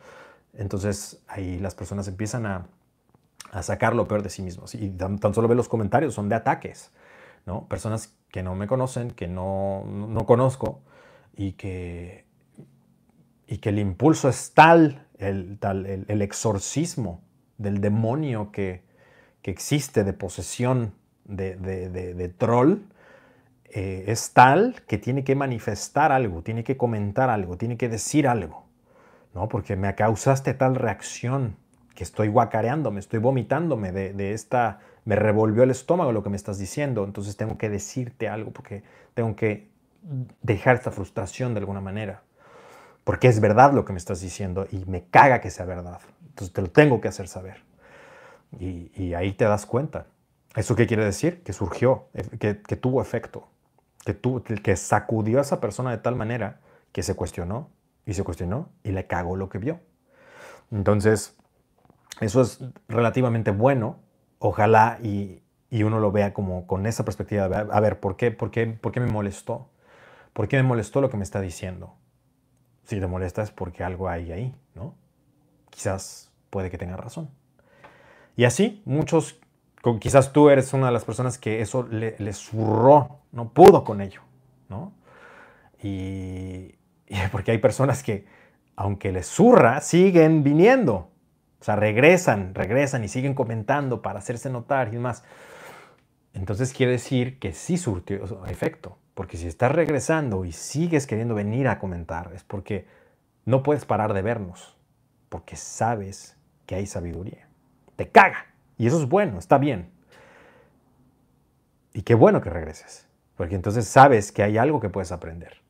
Entonces 0.55 1.22
ahí 1.26 1.59
las 1.59 1.74
personas 1.74 2.09
empiezan 2.09 2.47
a, 2.47 2.66
a 3.51 3.62
sacar 3.62 3.95
lo 3.95 4.09
peor 4.09 4.22
de 4.22 4.30
sí 4.30 4.43
mismos. 4.43 4.74
Y 4.74 4.90
tan, 4.90 5.18
tan, 5.18 5.34
solo 5.34 5.49
ve 5.49 5.55
los 5.55 5.68
comentarios, 5.68 6.14
son 6.14 6.28
de 6.28 6.34
ataques. 6.34 6.90
Personas 7.68 8.14
que 8.30 8.43
no 8.43 8.55
me 8.55 8.66
conocen, 8.66 9.11
que 9.11 9.28
no, 9.28 9.84
conozco 10.26 10.80
y 11.36 11.53
que, 11.53 12.24
y 13.47 13.59
que 13.59 13.68
el 13.68 13.78
impulso 13.78 14.28
es 14.28 14.53
tal, 14.55 15.07
el, 15.18 15.59
tal, 15.59 15.86
el, 15.86 16.22
exorcismo 16.22 17.22
del 17.59 17.80
demonio 17.80 18.51
que, 18.53 18.82
existe 19.43 20.05
de 20.05 20.12
posesión 20.12 20.95
de, 21.24 22.34
troll, 22.38 22.78
eh, 23.70 24.05
es 24.07 24.32
tal 24.32 24.82
que 24.86 24.99
tiene 24.99 25.24
que 25.24 25.34
manifestar 25.34 26.12
algo, 26.12 26.43
tiene 26.43 26.62
que 26.62 26.76
comentar 26.76 27.28
algo, 27.28 27.57
tiene 27.57 27.76
que 27.76 27.88
decir 27.88 28.28
algo, 28.28 28.66
¿no? 29.34 29.49
Porque 29.49 29.76
me 29.76 29.95
causaste 29.95 30.55
tal 30.55 30.76
reacción 30.76 31.57
que 31.95 32.05
estoy 32.05 32.28
guacareándome, 32.28 33.01
estoy 33.01 33.18
vomitándome 33.18 33.93
de, 33.93 34.32
esta 34.32 34.80
me 35.05 35.16
revolvió 35.16 35.62
el 35.62 35.70
estómago 35.70 36.12
lo 36.12 36.22
que 36.22 36.30
me 36.30 36.36
estás 36.36 36.59
diciendo, 36.59 37.05
entonces 37.05 37.36
tengo 37.36 37.59
que 37.59 37.68
decirte 37.68 38.28
algo 38.28 38.53
porque 38.53 38.82
tengo 39.14 39.34
que 39.34 39.68
dejar 40.42 40.76
esta 40.76 40.90
frustración 40.90 41.55
de 41.55 41.61
alguna 41.61 41.80
manera. 41.80 42.22
Porque 43.05 43.28
es 43.28 43.40
verdad 43.40 43.72
lo 43.72 43.84
que 43.84 43.92
me 43.92 43.98
estás 43.98 44.20
diciendo 44.20 44.66
y 44.70 44.84
me 44.86 45.05
caga 45.05 45.40
que 45.40 45.50
sea 45.50 45.66
verdad. 45.66 46.00
Entonces 46.28 46.53
te 46.53 46.62
lo 46.62 46.70
tengo 46.70 47.00
que 47.00 47.09
hacer 47.09 47.26
saber. 47.26 47.62
Y, 48.59 49.14
ahí 49.14 49.32
te 49.32 49.44
das 49.44 49.66
cuenta. 49.66 50.07
¿Eso 50.55 50.76
qué 50.76 50.86
quiere 50.86 51.05
decir? 51.05 51.42
Que 51.42 51.53
surgió, 51.53 52.09
que, 52.38 52.55
tuvo 52.55 53.00
efecto, 53.00 53.48
que, 54.05 54.16
que 54.62 54.76
sacudió 54.76 55.38
a 55.38 55.42
esa 55.42 55.61
persona 55.61 55.90
de 55.90 55.98
tal 55.98 56.14
manera 56.14 56.61
que 56.92 57.03
se 57.03 57.14
cuestionó 57.14 57.70
y 58.05 58.14
se 58.14 58.22
cuestionó 58.22 58.68
y 58.84 58.92
le 58.92 59.07
cagó 59.07 59.36
lo 59.36 59.48
que 59.48 59.59
vio. 59.59 59.80
Entonces, 60.70 61.34
eso 62.20 62.42
es 62.42 62.61
relativamente 62.88 63.50
bueno 63.50 63.98
ojalá 64.43 64.99
y, 65.03 65.38
uno 65.70 66.01
lo 66.01 66.12
vea 66.12 66.34
como 66.34 66.66
con 66.66 66.84
esa 66.84 67.05
perspectiva. 67.05 67.45
a 67.45 67.80
ver, 67.80 67.99
¿por 67.99 68.16
qué, 68.16 68.30
por, 68.30 68.51
qué, 68.51 68.66
¿por 68.66 68.93
qué 68.93 69.01
me 69.01 69.11
molestó? 69.11 69.70
¿Por 70.34 70.47
qué 70.49 70.57
me 70.59 70.64
molestó 70.64 71.01
lo 71.01 71.09
que 71.09 71.16
me 71.16 71.22
está 71.22 71.40
diciendo? 71.40 71.95
Si 72.84 73.01
te 73.01 73.07
molesta 73.07 73.43
es 73.43 73.51
porque 73.51 73.82
algo 73.82 74.09
hay 74.09 74.32
ahí, 74.32 74.55
¿no? 74.74 74.95
Quizás 75.70 76.30
puede 76.51 76.70
que 76.70 76.76
tenga 76.76 76.97
razón. 76.97 77.30
Y 78.36 78.45
así, 78.45 78.82
muchos, 78.84 79.40
quizás 80.01 80.32
tú 80.32 80.51
eres 80.51 80.72
una 80.74 80.86
de 80.86 80.93
las 80.93 81.05
personas 81.05 81.38
que 81.38 81.62
eso 81.62 81.84
le, 81.84 82.16
le 82.18 82.32
zurró, 82.32 83.20
no 83.30 83.51
pudo 83.51 83.84
con 83.84 84.01
ello, 84.01 84.20
¿no? 84.68 84.93
Y, 85.82 86.74
y 87.07 87.16
porque 87.30 87.53
hay 87.53 87.59
personas 87.59 88.03
que, 88.03 88.26
aunque 88.76 89.12
les 89.12 89.26
zurra, 89.26 89.80
siguen 89.80 90.43
viniendo, 90.43 91.12
o 91.63 91.65
sea, 91.65 91.77
regresan, 91.77 92.57
regresan 92.57 93.05
y 93.05 93.09
siguen 93.09 93.35
comentando 93.35 94.03
para 94.03 94.19
hacerse 94.19 94.51
notar 94.51 94.89
y 94.89 94.97
demás. 94.97 95.23
Entonces 96.35 96.73
quiere 96.73 96.91
decir 96.91 97.39
que 97.39 97.53
sí 97.53 97.77
surtió 97.77 98.45
efecto. 98.47 98.99
Porque 99.15 99.37
si 99.37 99.47
estás 99.47 99.71
regresando 99.71 100.45
y 100.45 100.51
sigues 100.51 101.07
queriendo 101.07 101.37
venir 101.37 101.69
a 101.69 101.79
comentar, 101.79 102.33
es 102.35 102.43
porque 102.43 102.89
no 103.45 103.63
puedes 103.63 103.85
parar 103.85 104.13
de 104.13 104.23
vernos. 104.23 104.77
Porque 105.29 105.55
sabes 105.55 106.37
que 106.67 106.75
hay 106.75 106.87
sabiduría. 106.87 107.47
Te 107.95 108.09
caga. 108.09 108.47
Y 108.77 108.89
eso 108.89 109.01
es 109.01 109.09
bueno, 109.09 109.39
está 109.39 109.59
bien. 109.59 109.93
Y 111.93 112.03
qué 112.03 112.17
bueno 112.17 112.41
que 112.41 112.51
regreses. 112.51 113.07
Porque 113.37 113.55
entonces 113.55 113.87
sabes 113.87 114.33
que 114.33 114.43
hay 114.43 114.59
algo 114.59 114.81
que 114.81 114.89
puedes 114.89 115.13
aprender. 115.13 115.63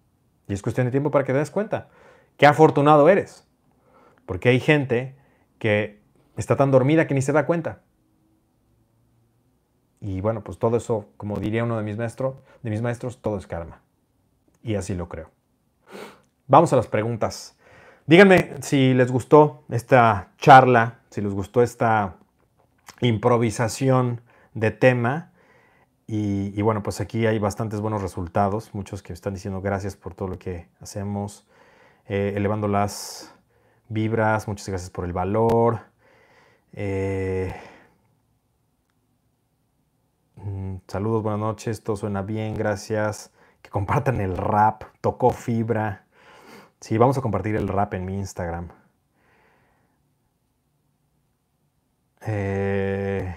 Y 0.49 0.55
es 0.55 0.63
cuestión 0.63 0.87
de 0.87 0.91
tiempo 0.91 1.11
para 1.11 1.27
que 1.27 1.35
te 1.35 1.39
des 1.39 1.51
cuenta. 1.51 1.91
Qué 2.39 2.47
afortunado 2.47 3.11
eres. 3.11 3.47
Porque 4.25 4.49
hay 4.49 4.59
gente 4.59 5.21
que 5.63 6.03
está 6.37 6.57
tan 6.57 6.73
dormida 6.73 7.07
que 7.07 7.15
ni 7.15 7.23
se 7.23 7.31
da 7.31 7.47
cuenta. 7.47 7.83
Y 10.01 10.21
bueno, 10.21 10.43
pues 10.43 10.59
todo 10.59 10.77
eso, 10.77 11.11
como 11.17 11.39
diría 11.39 11.63
uno 11.63 11.77
de 11.77 11.85
mis 11.85 11.97
maestros, 11.97 12.35
de 12.65 12.71
mis 12.71 12.83
maestros, 12.83 13.23
todo 13.23 13.39
es 13.39 13.47
karma. 13.47 13.81
Y 14.65 14.75
así 14.75 14.97
lo 14.97 15.09
creo. 15.09 15.31
Vamos 16.49 16.73
a 16.73 16.77
las 16.77 16.89
preguntas. 16.89 17.57
Díganme 18.07 18.55
si 18.61 18.93
les 18.93 19.13
gustó 19.13 19.63
esta 19.71 20.33
charla, 20.37 20.99
si 21.11 21.21
les 21.21 21.33
gustó 21.33 21.63
esta 21.63 22.17
improvisación 23.01 24.21
de 24.55 24.73
tema 24.73 25.31
Y, 26.09 26.61
bueno, 26.61 26.83
pues 26.83 27.01
aquí 27.01 27.25
hay 27.27 27.39
bastantes 27.39 27.81
buenos 27.81 28.03
resultados, 28.03 28.75
muchos 28.75 29.01
que 29.01 29.13
están 29.13 29.35
diciendo 29.35 29.61
gracias 29.61 29.95
por 29.95 30.13
todo 30.13 30.27
lo 30.27 30.39
que 30.41 30.67
hacemos, 30.81 31.47
eh, 32.07 32.33
elevando 32.35 32.67
las 32.67 33.33
vibras, 33.93 34.49
muchas 34.49 34.69
gracias 34.69 34.91
por 34.91 35.05
el 35.05 35.13
valor. 35.13 35.81
Eh, 36.73 37.55
mm, 40.37 40.77
saludos, 40.89 41.23
buenas 41.23 41.41
noches, 41.41 41.83
todo 41.83 41.97
suena 41.97 42.23
bien, 42.23 42.55
gracias. 42.55 43.33
Que 43.63 43.71
compartan 43.71 44.21
el 44.21 44.37
rap, 44.37 44.85
tocó 45.01 45.31
fibra. 45.31 46.07
Sí, 46.81 46.99
vamos 46.99 47.19
a 47.19 47.23
compartir 47.23 47.57
el 47.57 47.69
rap 47.69 47.95
en 47.95 48.05
mi 48.05 48.19
Instagram. 48.19 48.71
Eh, 52.27 53.35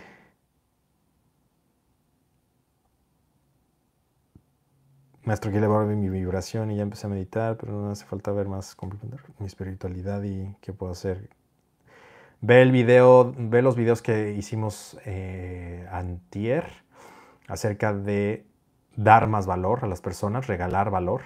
Maestro, 5.26 5.49
quiere 5.49 5.67
ver 5.67 5.88
mi 5.88 6.07
vibración 6.07 6.69
y 6.69 6.76
ya 6.76 6.84
empecé 6.84 7.07
a 7.07 7.09
meditar, 7.09 7.57
pero 7.57 7.73
no 7.73 7.89
hace 7.89 8.05
falta 8.05 8.32
ver 8.32 8.47
más 8.47 8.78
mi 9.39 9.47
espiritualidad 9.47 10.21
y 10.21 10.55
qué 10.61 10.71
puedo 10.71 10.91
hacer. 10.91 11.30
Ve 12.41 12.61
el 12.61 12.71
video, 12.71 13.34
ve 13.36 13.63
los 13.63 13.76
videos 13.76 14.03
que 14.03 14.34
hicimos 14.34 14.99
eh, 15.03 15.88
antier 15.91 16.65
acerca 17.47 17.91
de 17.91 18.45
dar 18.95 19.28
más 19.28 19.47
valor 19.47 19.80
a 19.82 19.88
las 19.88 19.99
personas, 19.99 20.45
regalar 20.45 20.91
valor. 20.91 21.21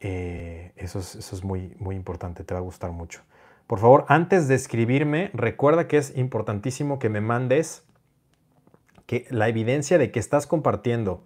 Eh, 0.00 0.72
eso 0.76 0.98
es, 0.98 1.14
eso 1.14 1.34
es 1.34 1.42
muy, 1.42 1.74
muy 1.78 1.96
importante, 1.96 2.44
te 2.44 2.52
va 2.52 2.60
a 2.60 2.62
gustar 2.62 2.90
mucho. 2.90 3.22
Por 3.66 3.78
favor, 3.78 4.04
antes 4.08 4.48
de 4.48 4.54
escribirme, 4.54 5.30
recuerda 5.32 5.88
que 5.88 5.96
es 5.96 6.14
importantísimo 6.14 6.98
que 6.98 7.08
me 7.08 7.22
mandes 7.22 7.86
que 9.06 9.26
la 9.30 9.48
evidencia 9.48 9.96
de 9.96 10.10
que 10.10 10.20
estás 10.20 10.46
compartiendo 10.46 11.24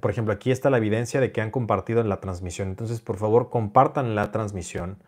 por 0.00 0.10
ejemplo, 0.10 0.32
aquí 0.32 0.50
está 0.50 0.70
la 0.70 0.78
evidencia 0.78 1.20
de 1.20 1.32
que 1.32 1.40
han 1.40 1.50
compartido 1.50 2.00
en 2.00 2.08
la 2.08 2.20
transmisión. 2.20 2.68
Entonces, 2.68 3.00
por 3.00 3.16
favor, 3.16 3.50
compartan 3.50 4.14
la 4.14 4.30
transmisión, 4.30 4.98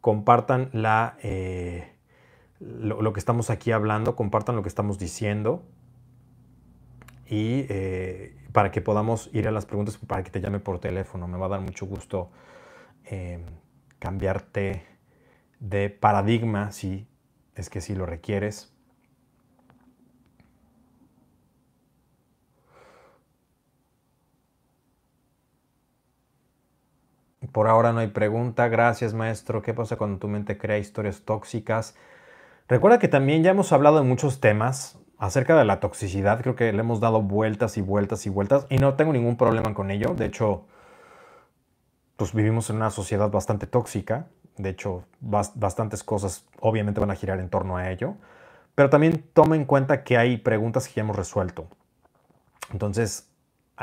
compartan 0.00 0.70
eh, 1.22 1.92
lo, 2.58 3.12
que 3.12 3.20
estamos 3.20 3.50
aquí 3.50 3.72
hablando, 3.72 4.16
compartan 4.16 4.56
lo 4.56 4.62
que 4.62 4.68
estamos 4.68 4.98
diciendo 4.98 5.62
y 7.26 7.66
eh, 7.68 8.36
para 8.52 8.70
que 8.70 8.80
podamos 8.80 9.30
ir 9.32 9.48
a 9.48 9.52
las 9.52 9.64
preguntas, 9.64 9.96
para 9.98 10.22
que 10.22 10.30
te 10.30 10.40
llame 10.40 10.60
por 10.60 10.78
teléfono. 10.80 11.26
Me 11.26 11.38
va 11.38 11.46
a 11.46 11.50
dar 11.50 11.60
mucho 11.60 11.86
gusto 11.86 12.30
eh, 13.04 13.42
cambiarte 13.98 14.84
de 15.60 15.88
paradigma 15.88 16.72
si 16.72 17.06
es 17.54 17.70
que 17.70 17.80
si 17.80 17.94
lo 17.94 18.04
requieres. 18.04 18.74
Por 27.52 27.68
ahora 27.68 27.92
no 27.92 28.00
hay 28.00 28.08
pregunta. 28.08 28.68
Gracias, 28.68 29.14
maestro. 29.14 29.62
¿Qué 29.62 29.74
pasa 29.74 29.96
cuando 29.96 30.18
tu 30.18 30.28
mente 30.28 30.58
crea 30.58 30.78
historias 30.78 31.22
tóxicas? 31.22 31.96
Recuerda 32.68 32.98
que 32.98 33.08
también 33.08 33.42
ya 33.42 33.50
hemos 33.50 33.72
hablado 33.72 33.96
de 33.96 34.04
muchos 34.04 34.40
temas 34.40 34.98
acerca 35.18 35.58
de 35.58 35.64
la 35.64 35.80
toxicidad. 35.80 36.40
Creo 36.40 36.54
que 36.54 36.72
le 36.72 36.80
hemos 36.80 37.00
dado 37.00 37.22
vueltas 37.22 37.76
y 37.76 37.80
vueltas 37.80 38.26
y 38.26 38.30
vueltas 38.30 38.66
y 38.70 38.78
no 38.78 38.94
tengo 38.94 39.12
ningún 39.12 39.36
problema 39.36 39.74
con 39.74 39.90
ello. 39.90 40.14
De 40.14 40.26
hecho, 40.26 40.66
pues 42.16 42.32
vivimos 42.34 42.70
en 42.70 42.76
una 42.76 42.90
sociedad 42.90 43.30
bastante 43.30 43.66
tóxica. 43.66 44.26
De 44.56 44.70
hecho, 44.70 45.04
bastantes 45.20 46.04
cosas 46.04 46.46
obviamente 46.60 47.00
van 47.00 47.10
a 47.10 47.14
girar 47.14 47.40
en 47.40 47.48
torno 47.48 47.76
a 47.76 47.90
ello. 47.90 48.14
Pero 48.74 48.90
también 48.90 49.24
toma 49.32 49.56
en 49.56 49.64
cuenta 49.64 50.04
que 50.04 50.16
hay 50.16 50.36
preguntas 50.36 50.86
que 50.86 50.94
ya 50.94 51.02
hemos 51.02 51.16
resuelto. 51.16 51.66
Entonces, 52.72 53.29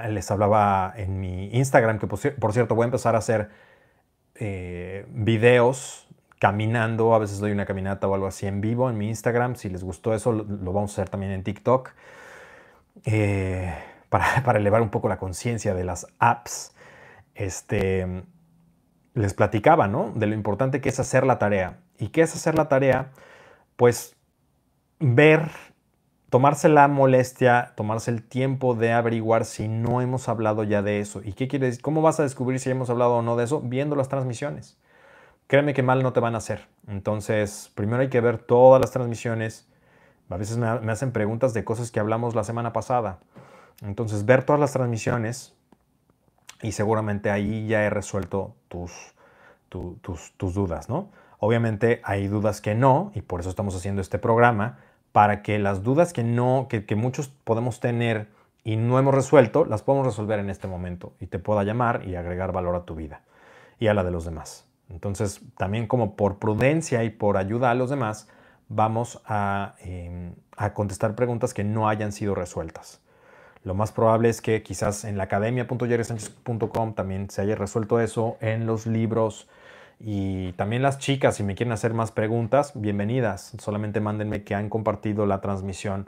les 0.09 0.29
hablaba 0.31 0.93
en 0.95 1.19
mi 1.19 1.49
Instagram, 1.53 1.99
que 1.99 2.07
por 2.07 2.53
cierto 2.53 2.75
voy 2.75 2.83
a 2.83 2.85
empezar 2.85 3.15
a 3.15 3.19
hacer 3.19 3.49
eh, 4.35 5.05
videos 5.09 6.07
caminando, 6.37 7.15
a 7.15 7.19
veces 7.19 7.39
doy 7.39 7.51
una 7.51 7.65
caminata 7.65 8.07
o 8.07 8.13
algo 8.13 8.27
así 8.27 8.45
en 8.45 8.61
vivo 8.61 8.89
en 8.89 8.97
mi 8.97 9.07
Instagram, 9.07 9.55
si 9.55 9.69
les 9.69 9.83
gustó 9.83 10.13
eso 10.13 10.31
lo, 10.31 10.45
vamos 10.45 10.91
a 10.91 11.01
hacer 11.01 11.09
también 11.09 11.31
en 11.31 11.43
TikTok, 11.43 11.89
eh, 13.05 13.73
para, 14.09 14.59
elevar 14.59 14.81
un 14.81 14.89
poco 14.89 15.09
la 15.09 15.17
conciencia 15.17 15.73
de 15.73 15.83
las 15.83 16.07
apps. 16.19 16.73
Este, 17.33 18.23
les 19.13 19.33
platicaba, 19.33 19.87
¿no? 19.87 20.11
De 20.15 20.27
lo 20.27 20.35
importante 20.35 20.81
que 20.81 20.89
es 20.89 20.99
hacer 20.99 21.25
la 21.25 21.39
tarea. 21.39 21.79
¿Y 21.97 22.09
qué 22.09 22.21
es 22.21 22.33
hacer 22.35 22.55
la 22.55 22.67
tarea? 22.67 23.11
Pues 23.75 24.15
ver 24.99 25.49
tomarse 26.29 26.69
la 26.69 26.87
molestia, 26.87 27.73
tomarse 27.75 28.11
el 28.11 28.23
tiempo 28.23 28.75
de 28.75 28.91
averiguar 28.91 29.45
si 29.45 29.67
no 29.67 30.01
hemos 30.01 30.27
hablado 30.27 30.63
ya 30.63 30.81
de 30.81 30.99
eso. 30.99 31.21
¿Y 31.23 31.33
qué 31.33 31.47
quiere 31.47 31.67
decir? 31.67 31.81
¿Cómo 31.81 32.01
vas 32.01 32.19
a 32.19 32.23
descubrir 32.23 32.59
si 32.59 32.69
hemos 32.69 32.89
hablado 32.89 33.17
o 33.17 33.21
no 33.21 33.35
de 33.35 33.45
eso? 33.45 33.61
Viendo 33.61 33.95
las 33.95 34.09
transmisiones. 34.09 34.77
Créeme 35.47 35.73
que 35.73 35.83
mal 35.83 36.03
no 36.03 36.11
te 36.11 36.19
van 36.19 36.35
a 36.35 36.39
hacer. 36.39 36.67
Entonces, 36.87 37.71
primero 37.75 38.01
hay 38.01 38.09
que 38.09 38.19
ver 38.19 38.37
todas 38.37 38.81
las 38.81 38.91
transmisiones. 38.91 39.67
A 40.29 40.35
veces 40.35 40.57
me, 40.57 40.67
hacen 40.67 41.13
preguntas 41.13 41.53
de 41.53 41.63
cosas 41.63 41.91
que 41.91 42.01
hablamos 42.01 42.35
la 42.35 42.43
semana 42.43 42.73
pasada. 42.73 43.19
Entonces, 43.81 44.25
ver 44.25 44.43
todas 44.43 44.59
las 44.59 44.73
transmisiones 44.73 45.53
y 46.61 46.73
seguramente 46.73 47.29
ahí 47.29 47.67
ya 47.67 47.83
he 47.83 47.89
resuelto 47.89 48.55
tus, 48.67 48.91
tus, 49.69 50.33
tus 50.35 50.53
dudas, 50.53 50.89
¿no? 50.89 51.11
Obviamente 51.39 52.01
hay 52.03 52.27
dudas 52.27 52.61
que 52.61 52.73
no, 52.73 53.11
y 53.13 53.21
por 53.21 53.39
eso 53.39 53.49
estamos 53.49 53.75
haciendo 53.75 54.01
este 54.01 54.17
programa, 54.17 54.79
para 55.11 55.41
que 55.41 55.59
las 55.59 55.83
dudas 55.83 56.13
que, 56.13 56.23
no, 56.23 56.67
que, 56.69 56.95
muchos 56.95 57.27
podemos 57.27 57.79
tener 57.79 58.27
y 58.63 58.75
no 58.75 58.99
hemos 58.99 59.13
resuelto, 59.13 59.65
las 59.65 59.81
podemos 59.81 60.05
resolver 60.05 60.39
en 60.39 60.49
este 60.49 60.67
momento 60.67 61.13
y 61.19 61.27
te 61.27 61.39
pueda 61.39 61.63
llamar 61.63 62.03
y 62.05 62.15
agregar 62.15 62.51
valor 62.51 62.75
a 62.75 62.85
tu 62.85 62.95
vida 62.95 63.21
y 63.79 63.87
a 63.87 63.93
la 63.93 64.03
de 64.03 64.11
los 64.11 64.25
demás. 64.25 64.65
Entonces, 64.89 65.41
también 65.57 65.87
como 65.87 66.15
por 66.15 66.37
prudencia 66.37 67.03
y 67.03 67.09
por 67.09 67.37
ayuda 67.37 67.71
a 67.71 67.75
los 67.75 67.89
demás, 67.89 68.29
vamos 68.69 69.21
a, 69.25 69.75
em, 69.79 70.33
a 70.55 70.73
contestar 70.73 71.15
preguntas 71.15 71.53
que 71.53 71.63
no 71.63 71.87
hayan 71.87 72.11
sido 72.11 72.35
resueltas. 72.35 73.01
Lo 73.63 73.73
más 73.73 73.91
probable 73.91 74.29
es 74.29 74.41
que 74.41 74.63
quizás 74.63 75.03
en 75.03 75.17
la 75.17 75.23
academia.jerrysanchez.com 75.23 76.93
también 76.93 77.29
se 77.29 77.41
haya 77.41 77.55
resuelto 77.55 77.99
eso, 77.99 78.37
en 78.39 78.65
los 78.65 78.85
libros 78.85 79.47
y 79.99 80.53
también 80.53 80.83
las 80.83 80.99
chicas, 80.99 81.35
si 81.35 81.43
me 81.43 81.55
quieren 81.55 81.73
hacer 81.73 81.93
más 81.93 82.11
preguntas, 82.11 82.73
bienvenidas. 82.75 83.53
Solamente 83.59 83.99
mándenme 83.99 84.43
que 84.43 84.53
han 84.53 84.69
compartido 84.69 85.25
la 85.25 85.41
transmisión 85.41 86.07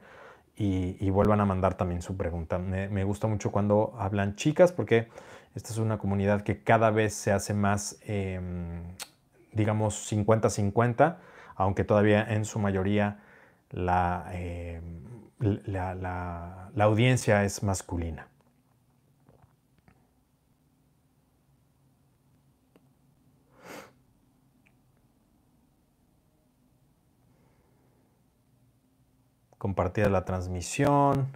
y, 0.56 1.10
vuelvan 1.10 1.42
a 1.42 1.46
mandar 1.46 1.76
también 1.76 2.02
su 2.02 2.16
pregunta. 2.18 2.60
Me, 2.60 3.04
gusta 3.04 3.28
mucho 3.28 3.52
cuando 3.52 3.96
hablan 3.98 4.36
chicas 4.36 4.72
porque 4.72 5.08
esta 5.56 5.72
es 5.72 5.78
una 5.78 5.98
comunidad 5.98 6.42
que 6.42 6.62
cada 6.64 6.92
vez 6.92 7.14
se 7.14 7.32
hace 7.32 7.54
más, 7.54 7.98
em, 8.06 8.84
digamos, 9.54 9.96
50-50, 9.96 11.18
aunque 11.56 11.84
todavía 11.84 12.24
en 12.24 12.46
su 12.46 12.60
mayoría 12.60 13.20
la, 13.72 14.30
em, 14.34 15.02
la 15.40 16.84
audiencia 16.84 17.44
es 17.44 17.64
masculina. 17.64 18.29
Compartida 29.60 30.10
la 30.10 30.26
transmisión. 30.26 31.28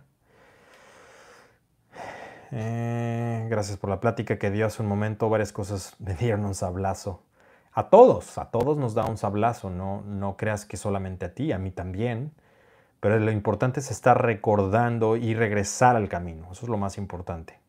Eh, 2.51 3.45
gracias 3.49 3.77
por 3.77 3.89
la 3.89 3.99
plática 3.99 4.39
que 4.39 4.49
dio 4.49 4.65
hace 4.65 4.81
un 4.81 4.87
momento. 4.87 5.29
Varias 5.29 5.51
cosas 5.51 5.95
me 5.99 6.15
dieron 6.15 6.45
un 6.45 6.55
sablazo. 6.55 7.21
A 7.73 7.89
todos, 7.89 8.37
a 8.39 8.49
todos 8.49 8.77
nos 8.77 8.95
da 8.95 9.05
un 9.05 9.17
sablazo. 9.17 9.69
No, 9.69 10.01
no 10.01 10.37
creas 10.37 10.65
que 10.65 10.77
solamente 10.77 11.25
a 11.25 11.33
ti, 11.35 11.51
a 11.51 11.59
mí 11.59 11.69
también. 11.69 12.33
Pero 12.99 13.19
lo 13.19 13.31
importante 13.31 13.81
es 13.81 13.91
estar 13.91 14.23
recordando 14.23 15.17
y 15.17 15.35
regresar 15.35 15.95
al 15.95 16.07
camino. 16.07 16.47
Eso 16.51 16.65
es 16.65 16.69
lo 16.69 16.77
más 16.77 16.97
importante. 16.97 17.62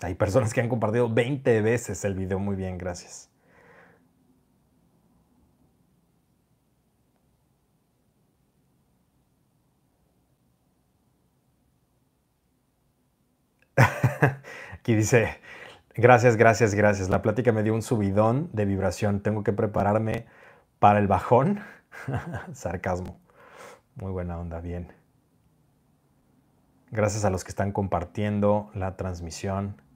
Hay 0.00 0.14
personas 0.14 0.54
que 0.54 0.60
han 0.60 0.68
compartido 0.68 1.12
20 1.12 1.60
veces 1.60 2.04
el 2.04 2.14
video. 2.14 2.38
Muy 2.38 2.54
bien, 2.54 2.78
gracias. 2.78 3.30
Aquí 14.72 14.94
dice, 14.94 15.40
gracias, 15.94 16.36
gracias, 16.36 16.74
gracias. 16.74 17.08
La 17.08 17.22
plática 17.22 17.52
me 17.52 17.62
dio 17.64 17.74
un 17.74 17.82
subidón 17.82 18.50
de 18.52 18.64
vibración. 18.66 19.20
Tengo 19.20 19.42
que 19.42 19.52
prepararme 19.52 20.26
para 20.78 21.00
el 21.00 21.08
bajón. 21.08 21.60
Sarcasmo. 22.52 23.18
Muy 23.96 24.12
buena 24.12 24.38
onda, 24.38 24.60
bien. 24.60 24.92
Gracias 26.92 27.24
a 27.24 27.30
los 27.30 27.42
que 27.42 27.50
están 27.50 27.72
compartiendo 27.72 28.70
la 28.74 28.96
transmisión. 28.96 29.87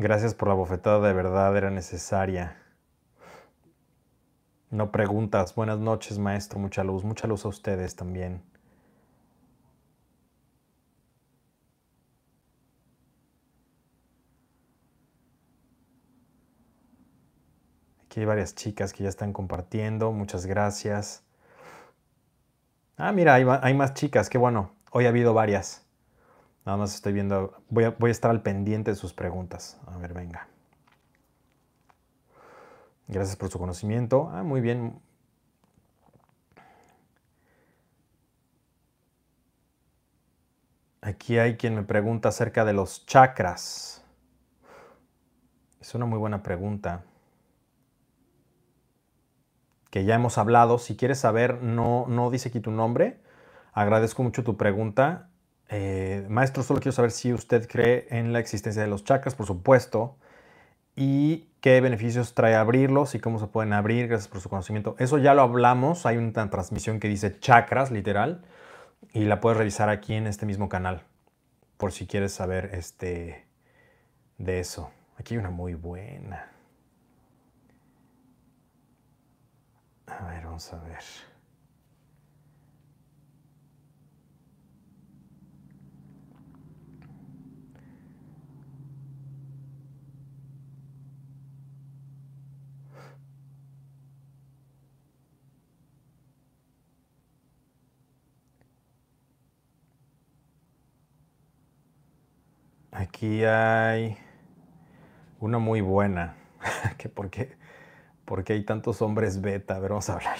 Gracias 0.00 0.32
por 0.32 0.46
la 0.46 0.54
bofetada, 0.54 1.08
de 1.08 1.12
verdad 1.12 1.56
era 1.56 1.70
necesaria. 1.70 2.56
No 4.70 4.92
preguntas. 4.92 5.56
Buenas 5.56 5.80
noches, 5.80 6.20
maestro. 6.20 6.60
Mucha 6.60 6.84
luz. 6.84 7.02
Mucha 7.02 7.26
luz 7.26 7.44
a 7.44 7.48
ustedes 7.48 7.96
también. 7.96 8.40
Aquí 18.04 18.20
hay 18.20 18.26
varias 18.26 18.54
chicas 18.54 18.92
que 18.92 19.02
ya 19.02 19.08
están 19.08 19.32
compartiendo. 19.32 20.12
Muchas 20.12 20.46
gracias. 20.46 21.24
Ah, 22.96 23.10
mira, 23.10 23.34
hay, 23.34 23.74
más 23.74 23.94
chicas. 23.94 24.30
Qué 24.30 24.38
bueno. 24.38 24.70
Hoy 24.92 25.06
ha 25.06 25.08
habido 25.08 25.34
varias. 25.34 25.87
Nada 26.68 26.76
más 26.76 26.94
estoy 26.94 27.14
viendo. 27.14 27.62
Voy 27.70 27.84
a, 27.84 27.96
estar 28.10 28.30
al 28.30 28.42
pendiente 28.42 28.90
de 28.90 28.94
sus 28.94 29.14
preguntas. 29.14 29.80
A 29.86 29.96
ver, 29.96 30.12
venga. 30.12 30.48
Gracias 33.06 33.36
por 33.36 33.48
su 33.48 33.58
conocimiento. 33.58 34.28
Ah, 34.34 34.42
muy 34.42 34.60
bien. 34.60 35.00
Aquí 41.00 41.38
hay 41.38 41.56
quien 41.56 41.74
me 41.74 41.84
pregunta 41.84 42.28
acerca 42.28 42.66
de 42.66 42.74
los 42.74 43.06
chakras. 43.06 44.04
Es 45.80 45.94
una 45.94 46.04
muy 46.04 46.18
buena 46.18 46.42
pregunta 46.42 47.02
que 49.88 50.04
ya 50.04 50.16
hemos 50.16 50.36
hablado. 50.36 50.76
Si 50.76 50.98
quieres 50.98 51.18
saber, 51.18 51.62
no, 51.62 52.04
no 52.08 52.28
dice 52.28 52.50
aquí 52.50 52.60
tu 52.60 52.72
nombre. 52.72 53.22
Agradezco 53.72 54.22
mucho 54.22 54.44
tu 54.44 54.58
pregunta. 54.58 55.30
Eh, 55.68 56.26
maestro, 56.28 56.62
solo 56.62 56.80
quiero 56.80 56.92
saber 56.92 57.10
si 57.10 57.32
usted 57.32 57.68
cree 57.68 58.06
en 58.10 58.32
la 58.32 58.38
existencia 58.38 58.82
de 58.82 58.88
los 58.88 59.04
chakras, 59.04 59.34
por 59.34 59.46
supuesto, 59.46 60.16
y 60.96 61.48
qué 61.60 61.80
beneficios 61.80 62.34
trae 62.34 62.54
abrirlos 62.54 63.14
y 63.14 63.20
cómo 63.20 63.38
se 63.38 63.46
pueden 63.46 63.72
abrir, 63.72 64.08
gracias 64.08 64.28
por 64.28 64.40
su 64.40 64.48
conocimiento. 64.48 64.96
Eso 64.98 65.18
ya 65.18 65.34
lo 65.34 65.42
hablamos, 65.42 66.06
hay 66.06 66.16
una 66.16 66.50
transmisión 66.50 67.00
que 67.00 67.08
dice 67.08 67.38
chakras, 67.38 67.90
literal, 67.90 68.44
y 69.12 69.24
la 69.24 69.40
puedes 69.40 69.58
revisar 69.58 69.90
aquí 69.90 70.14
en 70.14 70.26
este 70.26 70.46
mismo 70.46 70.68
canal, 70.68 71.02
por 71.76 71.92
si 71.92 72.06
quieres 72.06 72.32
saber 72.32 72.70
este, 72.72 73.46
de 74.38 74.60
eso. 74.60 74.90
Aquí 75.18 75.34
hay 75.34 75.38
una 75.38 75.50
muy 75.50 75.74
buena. 75.74 76.50
A 80.06 80.24
ver, 80.26 80.44
vamos 80.44 80.72
a 80.72 80.78
ver. 80.78 81.02
Aquí 102.90 103.44
hay 103.44 104.16
una 105.40 105.58
muy 105.58 105.80
buena, 105.80 106.36
que 106.98 107.08
porque 107.08 107.58
¿Por 108.28 108.44
qué 108.44 108.52
hay 108.52 108.62
tantos 108.62 109.00
hombres 109.00 109.40
beta? 109.40 109.76
A 109.76 109.78
ver, 109.78 109.88
vamos 109.88 110.10
a 110.10 110.16
hablar. 110.16 110.36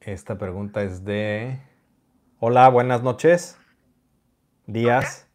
Esta 0.00 0.38
pregunta 0.38 0.84
es 0.84 1.04
de... 1.04 1.58
Hola, 2.38 2.68
buenas 2.68 3.02
noches. 3.02 3.58
Días. 4.68 5.28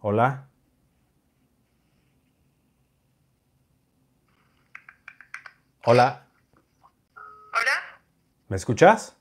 Hola. 0.00 0.50
Hola. 5.88 6.26
¿Me 8.48 8.56
escuchas? 8.56 9.16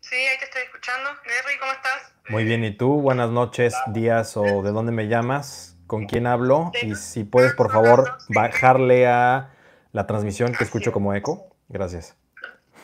Sí, 0.00 0.16
ahí 0.16 0.36
te 0.36 0.46
estoy 0.46 0.62
escuchando. 0.62 1.10
Gary, 1.10 1.58
¿cómo 1.60 1.70
estás? 1.70 2.12
Muy 2.28 2.42
bien, 2.42 2.64
¿y 2.64 2.76
tú? 2.76 3.00
Buenas 3.00 3.30
noches, 3.30 3.72
días 3.86 4.36
o 4.36 4.62
de 4.64 4.72
dónde 4.72 4.90
me 4.90 5.06
llamas, 5.06 5.76
con 5.86 6.06
quién 6.06 6.26
hablo 6.26 6.72
y 6.82 6.96
si 6.96 7.22
puedes 7.22 7.54
por 7.54 7.70
favor 7.70 8.18
bajarle 8.30 9.06
a 9.06 9.54
la 9.92 10.08
transmisión 10.08 10.52
que 10.56 10.64
escucho 10.64 10.90
como 10.90 11.14
eco. 11.14 11.54
Gracias. 11.68 12.16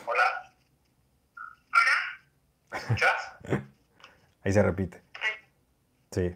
Hola. 0.05 0.53
Hola. 1.73 2.71
¿Me 2.71 2.77
escuchas? 2.77 3.33
Ahí 4.45 4.53
se 4.53 4.63
repite. 4.63 5.03
Sí. 6.11 6.33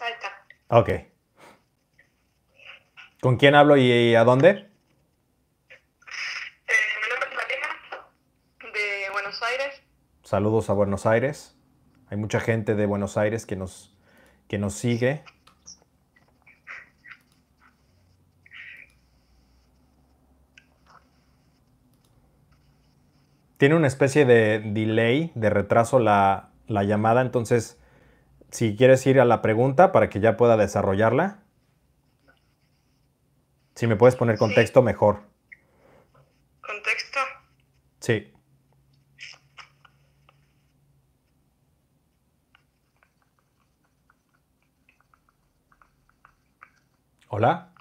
Ahí 0.00 0.12
está. 0.14 0.46
Ok. 0.68 1.11
¿Con 3.22 3.36
quién 3.36 3.54
hablo 3.54 3.76
y 3.76 4.16
a 4.16 4.24
dónde? 4.24 4.68
Saludos 10.24 10.68
a 10.70 10.72
Buenos 10.72 11.06
Aires. 11.06 11.56
Hay 12.10 12.16
mucha 12.16 12.40
gente 12.40 12.74
de 12.74 12.84
Buenos 12.84 13.16
Aires 13.16 13.46
que 13.46 13.54
nos, 13.54 13.96
que 14.48 14.58
nos 14.58 14.74
sigue. 14.74 15.22
Tiene 23.56 23.76
una 23.76 23.86
especie 23.86 24.24
de 24.24 24.58
delay, 24.58 25.30
de 25.36 25.48
retraso 25.48 26.00
la, 26.00 26.50
llamada, 26.66 27.20
entonces 27.20 27.78
si 28.50 28.74
quieres 28.74 29.06
ir 29.06 29.20
a 29.20 29.24
la 29.24 29.42
pregunta 29.42 29.92
para 29.92 30.08
que 30.08 30.18
ya 30.18 30.36
pueda 30.36 30.56
desarrollarla. 30.56 31.38
Si 33.74 33.86
me 33.86 33.96
puedes 33.96 34.16
poner 34.16 34.38
contexto, 34.38 34.82
mejor. 34.82 35.22
¿Contexto? 36.60 37.20
Sí. 38.00 38.32
¿Hola? 47.28 47.72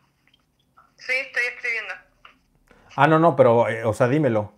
Sí, 0.96 1.12
estoy 1.12 1.44
escribiendo. 1.54 1.94
Ah, 2.96 3.08
no, 3.08 3.20
no, 3.20 3.36
pero, 3.36 3.68
eh, 3.68 3.84
o 3.84 3.94
sea, 3.94 4.08
dímelo. 4.08 4.58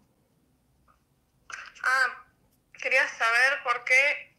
Ah, 1.84 2.26
quería 2.80 3.08
saber 3.08 3.64
por 3.64 3.84
qué, 3.86 4.38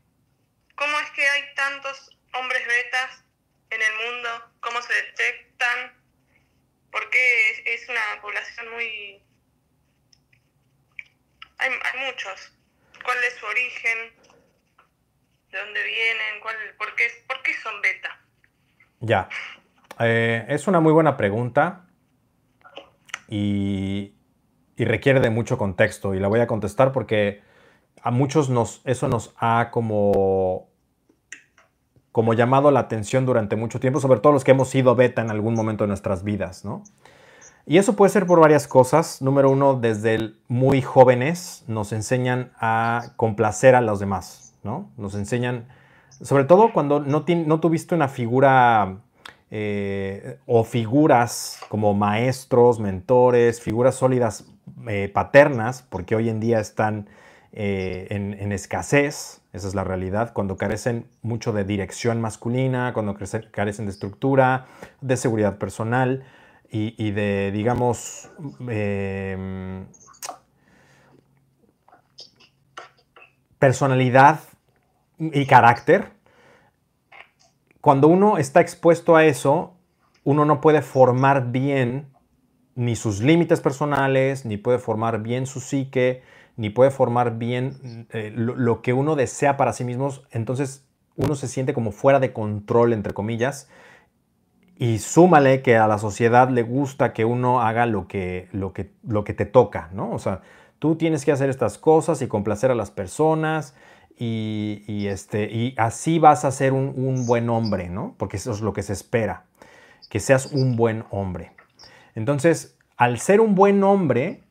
cómo 0.77 0.99
es 1.01 1.11
que 1.11 1.29
hay 1.29 1.55
tantos 1.57 2.17
hombres 2.35 2.65
betas 2.67 3.25
en 3.71 3.83
el 3.83 4.13
mundo, 4.13 4.29
cómo 4.61 4.81
se 4.81 4.93
detectan, 4.95 6.05
por 6.95 7.11
qué 7.11 7.75
es, 7.75 7.89
una 7.89 8.23
población 8.23 8.71
Hay, 11.59 11.71
muchos. 12.07 12.53
¿Cuál 13.05 13.17
es 13.27 13.35
su 13.35 13.47
origen? 13.47 13.99
¿De 15.51 15.59
dónde 15.59 15.85
vienen? 15.85 16.41
¿Cuál, 16.43 16.57
por, 16.79 16.95
qué, 16.95 17.05
¿Por 17.27 17.37
son 17.63 17.81
beta? 17.81 18.21
Ya. 19.01 19.29
Eh, 20.01 20.45
es 20.49 20.67
una 20.67 20.81
muy 20.81 20.93
buena 20.93 21.17
pregunta 21.17 21.87
y, 23.29 24.15
requiere 24.77 25.21
de 25.21 25.31
mucho 25.31 25.57
contexto 25.57 26.15
y 26.15 26.21
la 26.21 26.29
voy 26.29 26.41
a 26.41 26.47
contestar 26.47 26.93
porque 26.93 27.43
a 28.03 28.11
muchos 28.11 28.51
nos, 28.51 28.83
eso 28.85 29.09
nos 29.09 29.33
ha 29.39 29.71
como, 29.71 30.69
como 32.11 32.35
llamado 32.35 32.71
la 32.71 32.81
atención 32.81 33.25
durante 33.25 33.57
mucho 33.57 33.79
tiempo, 33.79 34.01
sobre 34.01 34.21
todo 34.21 34.33
los 34.33 34.45
que 34.45 34.51
hemos 34.51 34.69
sido 34.69 34.97
beta 34.97 35.23
en 35.23 35.31
algún 35.31 35.55
momento 35.55 35.85
de 35.85 35.89
nuestras 35.89 36.25
vidas, 36.25 36.65
¿no? 36.65 36.83
Y 37.67 37.79
eso 37.79 37.97
puede 37.97 38.11
ser 38.11 38.27
por 38.27 38.41
varias 38.41 38.69
cosas. 38.69 39.23
Número 39.23 39.51
uno, 39.51 39.75
desde 39.75 40.33
muy 40.49 40.83
jóvenes 40.83 41.65
nos 41.67 41.93
enseñan 41.93 42.53
a 42.61 43.13
complacer 43.17 43.75
a 43.75 43.81
los 43.81 44.01
demás, 44.01 44.55
¿no? 44.63 44.91
Nos 44.99 45.15
enseñan, 45.15 45.67
sobre 46.21 46.45
todo 46.45 46.73
cuando 46.73 47.01
no, 47.01 47.25
no 47.27 47.61
tuviste 47.61 47.95
una 47.95 48.09
figura 48.09 48.99
eh, 49.51 50.39
o 50.47 50.65
figuras 50.65 51.61
como 51.69 51.95
maestros, 51.95 52.81
mentores, 52.81 53.61
figuras 53.61 53.95
sólidas 53.95 54.47
eh, 54.89 55.11
paternas, 55.15 55.83
porque 55.83 56.17
hoy 56.17 56.29
en 56.29 56.41
día 56.41 56.59
están 56.59 57.09
eh, 57.53 58.09
en, 58.11 58.51
escasez, 58.51 59.43
esa 59.53 59.69
es 59.69 59.75
la 59.77 59.85
realidad, 59.85 60.33
cuando 60.33 60.57
carecen 60.57 61.07
mucho 61.23 61.53
de 61.53 61.63
dirección 61.63 62.21
masculina, 62.21 62.93
cuando 62.93 63.17
carecen 63.53 63.85
de 63.87 63.93
estructura, 63.93 64.67
de 65.01 65.17
seguridad 65.17 65.57
personal 65.59 66.25
y, 66.77 67.11
de, 67.13 67.53
digamos, 67.53 68.31
personalidad 73.59 74.41
y 75.19 75.47
carácter 75.47 76.15
cuando 77.85 78.09
uno 78.09 78.39
está 78.39 78.63
expuesto 78.63 79.15
a 79.15 79.27
eso, 79.27 79.75
uno 80.25 80.47
no 80.47 80.63
puede 80.63 80.81
formar 80.81 81.53
bien 81.53 82.07
ni 82.75 82.97
sus 82.97 83.21
límites 83.21 83.61
personales, 83.61 84.47
ni 84.47 84.57
puede 84.57 84.79
formar 84.79 85.21
bien 85.21 85.45
su 85.45 85.61
psique, 85.61 86.23
ni 86.57 86.71
puede 86.71 86.91
formar 86.91 87.37
bien 87.37 88.07
eh, 88.11 88.33
lo, 88.35 88.81
que 88.81 88.95
uno 88.95 89.17
desea 89.17 89.59
para 89.59 89.75
sí 89.75 89.85
mismo. 89.85 90.09
Entonces 90.31 90.89
uno 91.17 91.35
se 91.35 91.47
siente 91.47 91.75
como 91.75 91.93
fuera 91.93 92.21
de 92.21 92.33
control, 92.33 92.95
entre 92.95 93.13
comillas. 93.13 93.69
Y 94.77 94.99
súmale 94.99 95.63
que 95.63 95.77
a 95.77 95.87
la 95.87 95.99
sociedad 95.99 96.49
le 96.49 96.63
gusta 96.63 97.13
que 97.13 97.25
uno 97.25 97.61
haga 97.61 97.87
lo 97.87 98.09
que, 98.09 98.49
lo 98.53 98.73
que, 98.73 98.91
lo 99.07 99.23
que 99.23 99.33
te 99.33 99.47
toca, 99.47 99.89
¿no? 99.93 100.11
O 100.11 100.19
sea, 100.19 100.41
tú 100.79 100.97
tienes 100.97 101.25
que 101.25 101.33
hacer 101.33 101.49
estas 101.49 101.79
cosas 101.79 102.23
y 102.23 102.27
complacer 102.27 102.71
a 102.71 102.75
las 102.75 102.91
personas 102.91 103.75
y, 104.19 105.07
este, 105.07 105.45
y 105.53 105.75
así 105.77 106.19
vas 106.19 106.45
a 106.45 106.51
ser 106.51 106.73
un, 106.73 107.27
buen 107.27 107.49
hombre, 107.49 107.89
¿no? 107.89 108.15
Porque 108.19 108.37
eso 108.37 108.53
es 108.53 108.61
lo 108.61 108.73
que 108.73 108.83
se 108.83 108.93
espera, 108.93 109.45
que 110.09 110.21
seas 110.21 110.47
un 110.47 110.77
buen 110.77 111.05
hombre. 111.11 111.53
Entonces, 112.15 112.77
al 112.97 113.19
ser 113.19 113.41
un 113.41 113.55
buen 113.55 113.83
hombre, 113.83 114.43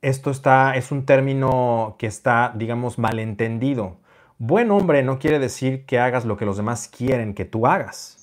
esto 0.00 0.30
está, 0.30 0.76
es 0.76 0.92
un 0.92 1.04
término 1.04 1.96
que 1.98 2.06
está, 2.06 2.52
digamos, 2.54 2.98
malentendido. 2.98 3.98
Buen 4.38 4.70
hombre 4.70 5.02
no 5.02 5.18
quiere 5.18 5.38
decir 5.38 5.84
que 5.84 5.98
hagas 5.98 6.24
lo 6.24 6.36
que 6.36 6.46
los 6.46 6.56
demás 6.56 6.88
quieren 6.88 7.34
que 7.34 7.44
tú 7.44 7.66
hagas. 7.66 8.17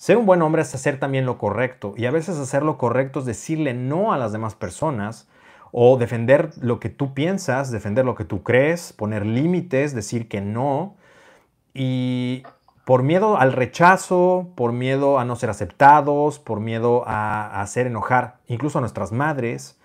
Ser 0.00 0.16
un 0.16 0.24
buen 0.24 0.40
hombre 0.40 0.62
es 0.62 0.74
hacer 0.74 0.98
también 0.98 1.26
lo 1.26 1.36
correcto 1.36 1.92
y 1.94 2.06
a 2.06 2.10
veces 2.10 2.38
hacer 2.38 2.62
lo 2.62 2.78
correcto 2.78 3.18
es 3.18 3.26
decirle 3.26 3.74
no 3.74 4.14
a 4.14 4.16
las 4.16 4.32
demás 4.32 4.54
personas 4.54 5.28
o 5.72 5.98
defender 5.98 6.52
lo 6.58 6.80
que 6.80 6.88
tú 6.88 7.12
piensas, 7.12 7.70
defender 7.70 8.06
lo 8.06 8.14
que 8.14 8.24
tú 8.24 8.42
crees, 8.42 8.94
poner 8.94 9.26
límites, 9.26 9.94
decir 9.94 10.26
que 10.26 10.40
no 10.40 10.94
y 11.74 12.44
por 12.86 13.02
miedo 13.02 13.36
al 13.36 13.52
rechazo, 13.52 14.48
por 14.54 14.72
miedo 14.72 15.18
a 15.18 15.26
no 15.26 15.36
ser 15.36 15.50
aceptados, 15.50 16.38
por 16.38 16.60
miedo 16.60 17.04
a, 17.06 17.60
hacer 17.60 17.86
enojar 17.86 18.38
incluso 18.46 18.78
a 18.78 18.80
nuestras 18.80 19.12
madres, 19.12 19.78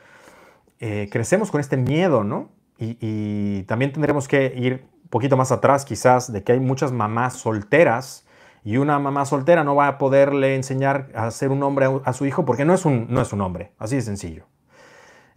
eh, 0.79 1.09
crecemos 1.11 1.51
con 1.51 1.59
este 1.59 1.75
miedo, 1.75 2.23
¿no? 2.23 2.51
Y, 2.79 3.63
también 3.63 3.91
tendremos 3.91 4.29
que 4.29 4.53
ir 4.55 4.85
un 5.03 5.09
poquito 5.09 5.35
más 5.35 5.51
atrás 5.51 5.83
quizás 5.83 6.31
de 6.31 6.41
que 6.41 6.53
hay 6.53 6.61
muchas 6.61 6.93
mamás 6.93 7.33
solteras 7.33 8.24
y 8.65 8.77
una 8.77 8.97
mamá 8.97 9.25
soltera 9.25 9.63
no 9.63 9.75
va 9.75 9.87
a 9.87 9.97
poderle 9.99 10.55
enseñar 10.55 11.09
a 11.13 11.29
ser 11.29 11.51
un 11.51 11.61
hombre 11.61 11.87
a, 12.03 12.13
su 12.13 12.25
hijo 12.25 12.45
porque 12.45 12.65
no 12.65 12.73
es 12.73 12.83
un, 12.83 13.05
no 13.11 13.21
es 13.21 13.31
un 13.31 13.41
hombre, 13.41 13.73
así 13.77 13.95
de 13.95 14.01
sencillo. 14.01 14.47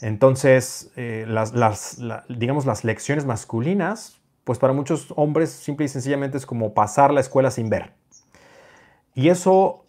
Entonces, 0.01 0.91
eh, 0.97 1.27
las, 1.29 1.99
digamos, 2.31 2.65
las 2.65 2.85
lecciones 2.85 3.27
masculinas, 3.27 4.19
pues 4.45 4.59
para 4.59 4.73
muchos 4.73 5.13
hombres 5.15 5.51
simple 5.51 5.85
y 5.85 5.89
sencillamente 5.89 6.39
es 6.39 6.47
como 6.47 6.73
pasar 6.73 7.13
la 7.13 7.21
escuela 7.21 7.51
sin 7.51 7.69
ver. 7.69 7.93
Y 9.15 9.29
eso 9.29 9.85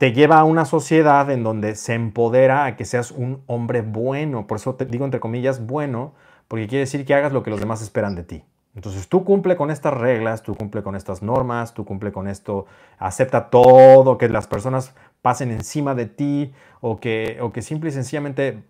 te 0.00 0.12
lleva 0.12 0.40
a 0.40 0.44
una 0.44 0.64
sociedad 0.64 1.30
en 1.30 1.44
donde 1.44 1.76
se 1.76 1.94
empodera 1.94 2.64
a 2.64 2.74
que 2.74 2.84
seas 2.84 3.12
un 3.12 3.44
hombre 3.46 3.82
bueno. 3.82 4.48
Por 4.48 4.56
eso 4.56 4.74
te 4.74 4.86
digo 4.86 5.04
entre 5.04 5.20
comillas 5.20 5.64
bueno, 5.64 6.14
porque 6.48 6.66
quiere 6.66 6.80
decir 6.80 7.04
que 7.04 7.14
hagas 7.14 7.32
lo 7.32 7.44
que 7.44 7.50
los 7.50 7.60
demás 7.60 7.80
esperan 7.80 8.16
de 8.16 8.24
ti. 8.24 8.44
Entonces 8.74 9.08
tú 9.08 9.24
cumple 9.24 9.56
con 9.56 9.70
estas 9.70 9.94
reglas, 9.94 10.42
tú 10.42 10.54
cumple 10.54 10.82
con 10.82 10.96
estas 10.96 11.22
normas, 11.22 11.74
tú 11.74 11.84
cumple 11.84 12.10
con 12.10 12.26
esto, 12.26 12.66
acepta 12.98 13.48
todo, 13.50 14.18
que 14.18 14.28
las 14.28 14.46
personas 14.46 14.94
pasen 15.22 15.50
encima 15.50 15.94
de 15.94 16.06
ti 16.06 16.52
o 16.80 16.98
que, 16.98 17.38
o 17.40 17.52
que 17.52 17.62
simple 17.62 17.90
y 17.90 17.92
sencillamente 17.92 18.64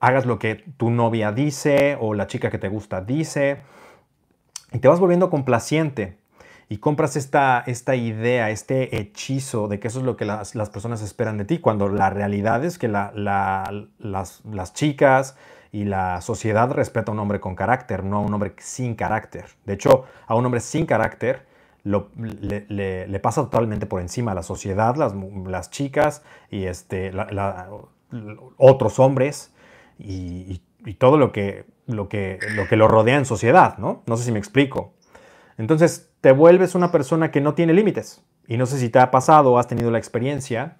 hagas 0.00 0.26
lo 0.26 0.38
que 0.38 0.56
tu 0.76 0.90
novia 0.90 1.32
dice 1.32 1.96
o 2.00 2.14
la 2.14 2.26
chica 2.26 2.50
que 2.50 2.58
te 2.58 2.68
gusta 2.68 3.00
dice. 3.00 3.58
Y 4.72 4.80
te 4.80 4.88
vas 4.88 4.98
volviendo 4.98 5.30
complaciente 5.30 6.18
y 6.68 6.78
compras 6.78 7.16
esta, 7.16 7.62
esta 7.66 7.94
idea, 7.94 8.50
este 8.50 8.98
hechizo 8.98 9.68
de 9.68 9.78
que 9.78 9.88
eso 9.88 10.00
es 10.00 10.04
lo 10.04 10.16
que 10.16 10.24
las, 10.24 10.52
personas 10.70 11.02
esperan 11.02 11.38
de 11.38 11.44
ti, 11.44 11.58
cuando 11.58 11.88
la 11.88 12.10
realidad 12.10 12.64
es 12.64 12.78
que 12.78 12.88
las, 12.88 13.14
las, 13.14 14.72
chicas 14.72 15.36
y 15.74 15.84
la 15.84 16.20
sociedad 16.20 16.70
respeta 16.70 17.10
a 17.10 17.14
un 17.14 17.18
hombre 17.18 17.40
con 17.40 17.56
carácter, 17.56 18.04
no 18.04 18.18
a 18.18 18.20
un 18.20 18.32
hombre 18.32 18.54
sin 18.58 18.94
carácter. 18.94 19.46
De 19.66 19.74
hecho, 19.74 20.04
a 20.28 20.36
un 20.36 20.46
hombre 20.46 20.60
sin 20.60 20.86
carácter 20.86 21.46
le, 21.82 23.18
pasa 23.20 23.42
totalmente 23.42 23.84
por 23.84 24.00
encima 24.00 24.34
la 24.34 24.44
sociedad, 24.44 24.94
las, 24.94 25.70
chicas 25.70 26.22
y 26.48 26.66
este, 26.66 27.10
otros 28.56 29.00
hombres 29.00 29.52
y, 29.98 30.62
y, 30.86 30.94
todo 30.94 31.18
lo 31.18 31.32
que, 31.32 31.66
lo, 31.88 32.08
que, 32.08 32.38
lo 32.54 32.68
que 32.68 32.76
lo 32.76 32.86
rodea 32.86 33.18
en 33.18 33.24
sociedad, 33.24 33.76
¿no? 33.78 34.04
No 34.06 34.16
sé 34.16 34.22
si 34.22 34.30
me 34.30 34.38
explico. 34.38 34.92
Entonces, 35.58 36.08
te 36.20 36.30
vuelves 36.30 36.76
una 36.76 36.92
persona 36.92 37.32
que 37.32 37.40
no 37.40 37.54
tiene 37.54 37.72
límites. 37.72 38.22
Y 38.46 38.58
no 38.58 38.66
sé 38.66 38.78
si 38.78 38.90
te 38.90 39.00
ha 39.00 39.10
pasado 39.10 39.50
o 39.50 39.58
has 39.58 39.66
tenido 39.66 39.90
la 39.90 39.98
experiencia 39.98 40.76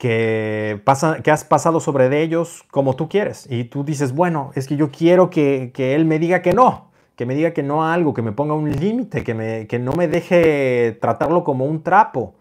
que, 0.00 0.80
pasa, 0.84 1.22
que 1.22 1.30
has 1.30 1.44
pasado 1.44 1.78
sobre 1.78 2.08
de 2.08 2.22
ellos 2.22 2.64
como 2.70 2.96
tú 2.96 3.10
quieres. 3.10 3.46
Y 3.50 3.64
tú 3.64 3.84
dices, 3.84 4.14
bueno, 4.14 4.50
es 4.54 4.66
que 4.66 4.76
yo 4.76 4.90
quiero 4.90 5.28
que, 5.28 5.70
él 5.76 6.06
me 6.06 6.18
diga 6.18 6.40
que 6.40 6.54
no, 6.54 6.90
que 7.16 7.26
me 7.26 7.34
diga 7.34 7.52
que 7.52 7.62
no 7.62 7.84
a 7.84 7.92
algo, 7.92 8.14
que 8.14 8.22
me 8.22 8.32
ponga 8.32 8.54
un 8.54 8.70
límite, 8.70 9.22
que, 9.22 9.66
que 9.68 9.78
no 9.78 9.92
me 9.92 10.08
deje 10.08 10.96
tratarlo 11.00 11.44
como 11.44 11.66
un 11.66 11.82
trapo 11.82 12.34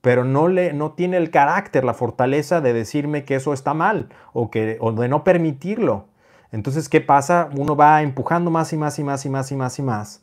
pero 0.00 0.22
no, 0.22 0.48
le, 0.48 0.74
no 0.74 0.92
tiene 0.92 1.16
el 1.16 1.30
carácter, 1.30 1.82
la 1.82 1.94
fortaleza 1.94 2.60
de 2.60 2.74
decirme 2.74 3.24
que 3.24 3.36
eso 3.36 3.54
está 3.54 3.72
mal 3.72 4.10
o, 4.34 4.50
que, 4.50 4.76
o 4.80 4.92
de 4.92 5.08
no 5.08 5.24
permitirlo. 5.24 6.04
Entonces, 6.52 6.90
¿qué 6.90 7.00
pasa? 7.00 7.48
Uno 7.56 7.74
va 7.74 8.02
empujando 8.02 8.50
más 8.50 8.74
y 8.74 8.76
más 8.76 8.98
y 8.98 9.02
más 9.02 9.24
y 9.24 9.30
más 9.30 9.50
y 9.50 9.56
más 9.56 9.78
y 9.78 9.82
más 9.82 10.22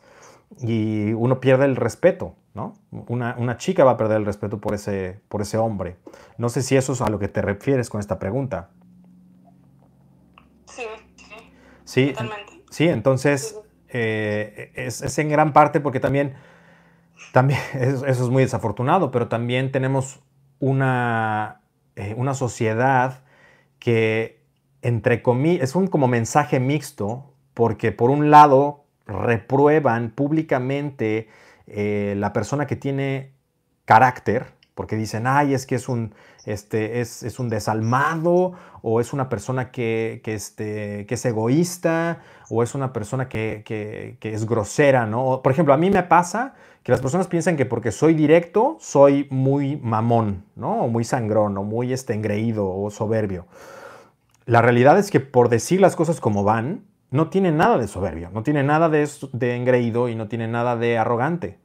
y 0.59 1.13
uno 1.13 1.39
pierde 1.39 1.65
el 1.65 1.75
respeto, 1.75 2.35
¿no? 2.53 2.73
Una, 2.91 3.57
chica 3.57 3.83
va 3.83 3.91
a 3.91 3.97
perder 3.97 4.17
el 4.17 4.25
respeto 4.25 4.59
por 4.59 4.73
ese, 4.73 5.19
por 5.29 5.41
ese 5.41 5.57
hombre. 5.57 5.97
No 6.37 6.49
sé 6.49 6.61
si 6.61 6.75
eso 6.75 6.93
es 6.93 7.01
a 7.01 7.09
lo 7.09 7.19
que 7.19 7.27
te 7.27 7.41
refieres 7.41 7.89
con 7.89 7.99
esta 7.99 8.19
pregunta. 8.19 8.69
Sí, 10.65 10.83
sí. 11.85 12.07
Totalmente. 12.07 12.63
Sí, 12.69 12.87
entonces 12.87 13.59
eh, 13.89 14.71
es, 14.75 15.19
en 15.19 15.29
gran 15.29 15.53
parte 15.53 15.79
porque 15.81 15.99
también, 15.99 16.35
también 17.33 17.59
eso, 17.73 18.05
es 18.05 18.29
muy 18.29 18.43
desafortunado, 18.43 19.11
pero 19.11 19.27
también 19.27 19.71
tenemos 19.71 20.21
una, 20.59 21.61
eh, 21.95 22.13
una 22.17 22.33
sociedad 22.33 23.23
que, 23.79 24.41
entre 24.81 25.21
comillas, 25.21 25.69
es 25.69 25.75
un 25.75 25.87
como 25.87 26.07
mensaje 26.07 26.59
mixto, 26.59 27.33
porque 27.53 27.91
por 27.91 28.09
un 28.09 28.31
lado 28.31 28.85
reprueban 29.05 30.11
públicamente 30.11 31.27
eh, 31.73 32.15
la 32.17 32.33
persona 32.33 32.67
que 32.67 32.75
tiene 32.75 33.33
carácter, 33.85 34.47
porque 34.75 34.95
dicen, 34.95 35.27
ay, 35.27 35.53
es 35.53 35.65
que 35.65 35.75
es 35.75 35.89
un, 35.89 36.13
este, 36.45 37.01
es, 37.01 37.39
un 37.39 37.49
desalmado, 37.49 38.53
o 38.81 38.99
es 38.99 39.13
una 39.13 39.29
persona 39.29 39.71
que, 39.71 40.21
este, 40.25 41.05
que 41.05 41.15
es 41.15 41.25
egoísta, 41.25 42.19
o 42.49 42.63
es 42.63 42.73
una 42.73 42.93
persona 42.93 43.29
que, 43.29 44.17
es 44.21 44.45
grosera, 44.45 45.05
¿no? 45.05 45.41
Por 45.43 45.51
ejemplo, 45.51 45.73
a 45.73 45.77
mí 45.77 45.89
me 45.89 46.03
pasa 46.03 46.55
que 46.83 46.91
las 46.91 47.01
personas 47.01 47.27
piensan 47.27 47.57
que 47.57 47.65
porque 47.65 47.91
soy 47.91 48.13
directo, 48.13 48.77
soy 48.79 49.27
muy 49.29 49.77
mamón, 49.77 50.45
¿no? 50.55 50.83
O 50.83 50.87
muy 50.87 51.03
sangrón, 51.03 51.57
o 51.57 51.63
muy 51.63 51.93
este, 51.93 52.13
engreído, 52.13 52.67
o 52.67 52.89
soberbio. 52.89 53.45
La 54.45 54.61
realidad 54.61 54.97
es 54.97 55.11
que 55.11 55.19
por 55.19 55.49
decir 55.49 55.79
las 55.79 55.95
cosas 55.95 56.19
como 56.19 56.43
van, 56.43 56.85
no 57.11 57.29
tiene 57.29 57.51
nada 57.51 57.77
de 57.77 57.87
soberbio, 57.87 58.29
no 58.31 58.41
tiene 58.41 58.63
nada 58.63 58.89
de, 58.89 59.55
engreído 59.55 60.07
y 60.09 60.15
no 60.15 60.27
tiene 60.27 60.47
nada 60.47 60.77
de 60.77 60.97
arrogante. 60.97 61.59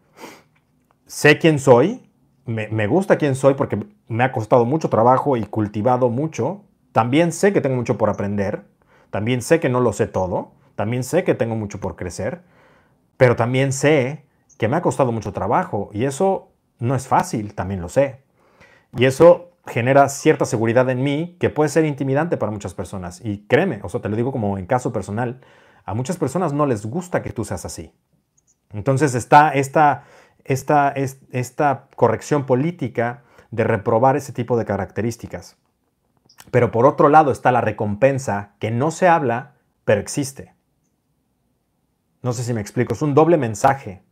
Sé 1.07 1.39
quién 1.39 1.61
soy, 1.61 2.11
me, 2.45 2.87
gusta 2.89 3.17
quién 3.17 3.37
soy 3.37 3.55
porque 3.55 3.79
me 4.09 4.25
ha 4.25 4.33
costado 4.33 4.65
mucho 4.65 4.91
trabajo 4.91 5.37
y 5.37 5.45
cultivado 5.45 6.11
mucho. 6.11 6.65
También 6.93 7.33
sé 7.33 7.53
que 7.53 7.61
tengo 7.61 7.77
mucho 7.77 7.97
por 7.97 8.11
aprender, 8.11 8.65
también 9.11 9.41
sé 9.41 9.61
que 9.61 9.69
no 9.69 9.81
lo 9.81 9.93
sé 9.93 10.09
todo, 10.09 10.53
también 10.75 11.05
sé 11.05 11.23
que 11.23 11.35
tengo 11.35 11.55
mucho 11.55 11.79
por 11.79 11.95
crecer, 11.95 12.43
pero 13.17 13.37
también 13.37 13.73
sé 13.73 14.27
que 14.59 14.67
me 14.67 14.77
ha 14.77 14.83
costado 14.83 15.13
mucho 15.13 15.33
trabajo 15.33 15.91
y 15.93 16.05
eso 16.05 16.51
no 16.81 16.97
es 16.97 17.07
fácil, 17.07 17.55
también 17.55 17.81
lo 17.81 17.89
sé. 17.89 18.23
Y 18.97 19.05
eso 19.05 19.51
genera 19.67 20.09
cierta 20.09 20.45
seguridad 20.45 20.89
en 20.91 21.03
mí 21.03 21.37
que 21.41 21.51
puede 21.51 21.69
ser 21.69 21.85
intimidante 21.85 22.37
para 22.37 22.53
muchas 22.53 22.75
personas. 22.75 23.21
Y 23.25 23.47
créeme, 23.47 23.81
o 23.83 23.89
sea, 23.89 24.01
te 24.01 24.09
lo 24.09 24.17
digo 24.17 24.33
como 24.33 24.59
en 24.59 24.67
caso 24.67 24.93
personal, 24.93 25.41
a 25.85 25.95
muchas 25.95 26.17
personas 26.17 26.53
no 26.53 26.67
les 26.67 26.87
gusta 26.87 27.23
que 27.23 27.31
tú 27.31 27.45
seas 27.45 27.65
así. 27.65 27.93
Entonces 28.73 29.15
está 29.15 29.51
esta, 29.51 30.05
esta, 30.45 30.93
esta 31.31 31.89
corrección 31.97 32.47
política 32.47 33.23
de 33.51 33.65
reprobar 33.65 34.17
ese 34.17 34.33
tipo 34.33 34.57
de 34.57 34.65
características. 34.65 35.57
Pero 36.51 36.71
por 36.71 36.87
otro 36.87 37.09
lado 37.09 37.33
está 37.33 37.53
la 37.53 37.61
recompensa 37.61 38.55
que 38.59 38.71
no 38.71 38.91
se 38.91 39.09
habla, 39.09 39.55
pero 39.85 40.01
existe. 40.01 40.55
No 42.23 42.33
sé 42.33 42.43
si 42.43 42.53
me 42.53 42.61
explico, 42.61 42.95
es 42.95 43.03
un 43.03 43.15
doble 43.15 43.37
mensaje. 43.37 44.03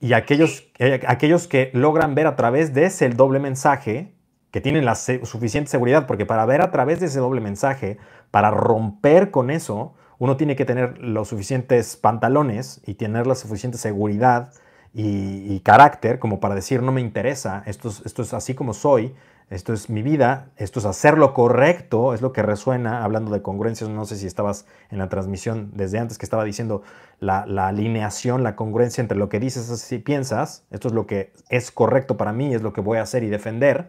Y 0.00 0.12
aquellos, 0.12 0.68
eh, 0.78 1.00
aquellos 1.06 1.48
que 1.48 1.70
logran 1.74 2.14
ver 2.14 2.26
a 2.26 2.36
través 2.36 2.72
de 2.74 2.86
ese 2.86 3.08
doble 3.08 3.38
mensaje, 3.38 4.14
que 4.50 4.60
tienen 4.60 4.84
la 4.84 4.94
suficiente 4.94 5.70
seguridad, 5.70 6.06
porque 6.06 6.24
para 6.24 6.46
ver 6.46 6.62
a 6.62 6.70
través 6.70 7.00
de 7.00 7.06
ese 7.06 7.18
doble 7.18 7.40
mensaje, 7.40 7.98
para 8.30 8.50
romper 8.50 9.30
con 9.30 9.50
eso, 9.50 9.94
uno 10.18 10.36
tiene 10.36 10.56
que 10.56 10.64
tener 10.64 10.98
los 10.98 11.28
suficientes 11.28 11.96
pantalones 11.96 12.80
y 12.86 12.94
tener 12.94 13.26
la 13.26 13.34
suficiente 13.34 13.78
seguridad 13.78 14.52
y, 14.94 15.60
carácter 15.60 16.18
como 16.18 16.40
para 16.40 16.54
decir 16.54 16.82
no 16.82 16.92
me 16.92 17.00
interesa, 17.00 17.62
esto 17.66 17.90
esto 18.04 18.22
es 18.22 18.34
así 18.34 18.54
como 18.54 18.72
soy, 18.72 19.14
esto 19.50 19.72
es 19.72 19.88
mi 19.88 20.02
vida, 20.02 20.50
esto 20.56 20.78
es 20.78 20.84
hacer 20.84 21.16
lo 21.16 21.32
correcto, 21.32 22.12
es 22.12 22.20
lo 22.20 22.32
que 22.32 22.42
resuena, 22.42 23.02
hablando 23.02 23.30
de 23.30 23.40
congruencias, 23.40 23.88
no 23.88 24.04
sé 24.04 24.16
si 24.16 24.26
estabas 24.26 24.66
en 24.90 24.98
la 24.98 25.08
transmisión 25.08 25.70
desde 25.72 25.98
antes 25.98 26.18
que 26.18 26.26
estaba 26.26 26.44
diciendo 26.44 26.82
la, 27.18 27.44
alineación, 27.66 28.42
la 28.42 28.56
congruencia 28.56 29.00
entre 29.00 29.16
lo 29.16 29.30
que 29.30 29.40
dices 29.40 29.90
y 29.90 29.98
piensas, 29.98 30.64
esto 30.70 30.88
es 30.88 30.94
lo 30.94 31.06
que 31.06 31.32
es 31.48 31.70
correcto 31.70 32.18
para 32.18 32.32
mí, 32.32 32.54
es 32.54 32.62
lo 32.62 32.74
que 32.74 32.82
voy 32.82 32.98
a 32.98 33.02
hacer 33.02 33.22
y 33.22 33.28
defender, 33.28 33.88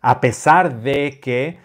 a 0.00 0.20
pesar 0.20 0.80
de 0.80 1.20
que 1.20 1.58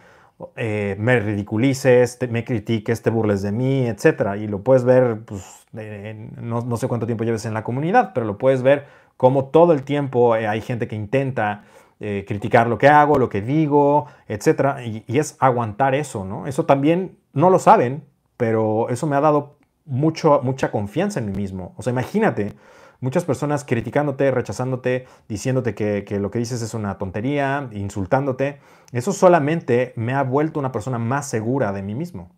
eh, 0.55 0.95
me 0.99 1.19
ridiculices, 1.19 2.17
me 2.29 2.43
critiques, 2.43 3.01
te 3.01 3.09
burles 3.09 3.41
de 3.41 3.51
mí, 3.51 3.87
etc. 3.87 4.35
Y 4.37 4.47
lo 4.47 4.63
puedes 4.63 4.85
ver, 4.85 5.21
pues, 5.25 5.65
no, 5.73 6.61
no, 6.61 6.77
sé 6.77 6.87
cuánto 6.87 7.05
tiempo 7.05 7.25
lleves 7.25 7.45
en 7.45 7.53
la 7.53 7.63
comunidad, 7.63 8.11
pero 8.13 8.25
lo 8.25 8.37
puedes 8.37 8.61
ver 8.61 8.85
como 9.19 9.49
todo 9.49 9.73
el 9.73 9.83
tiempo 9.83 10.37
eh, 10.37 10.47
hay 10.47 10.61
gente 10.61 10.87
que 10.87 10.95
intenta 10.95 11.65
eh, 12.01 12.23
criticar 12.27 12.67
lo 12.67 12.77
que 12.77 12.87
hago, 12.87 13.17
lo 13.17 13.27
que 13.27 13.41
digo, 13.41 14.07
etc. 14.27 14.79
Y, 15.07 15.17
es 15.17 15.35
aguantar 15.39 15.95
eso, 15.95 16.23
¿no? 16.23 16.47
Eso 16.47 16.65
también 16.65 17.17
no 17.33 17.49
lo 17.49 17.59
saben, 17.59 18.05
pero 18.37 18.87
eso 18.89 19.05
me 19.05 19.17
ha 19.17 19.21
dado 19.21 19.57
mucho, 19.85 20.39
mucha 20.43 20.71
confianza 20.71 21.19
en 21.19 21.25
mí 21.25 21.33
mismo. 21.33 21.73
O 21.77 21.81
sea, 21.83 21.91
imagínate, 21.91 22.53
muchas 23.01 23.25
personas 23.25 23.65
criticándote, 23.65 24.31
rechazándote, 24.31 25.07
diciéndote 25.27 25.75
que, 25.75 26.19
lo 26.19 26.31
que 26.31 26.39
dices 26.39 26.61
es 26.61 26.73
una 26.73 26.97
tontería, 26.97 27.67
insultándote. 27.71 28.59
Eso 28.91 29.11
solamente 29.11 29.93
me 29.95 30.13
ha 30.13 30.23
vuelto 30.23 30.59
una 30.59 30.71
persona 30.71 30.99
más 30.99 31.27
segura 31.27 31.73
de 31.73 31.81
mí 31.81 31.95
mismo. 31.95 32.31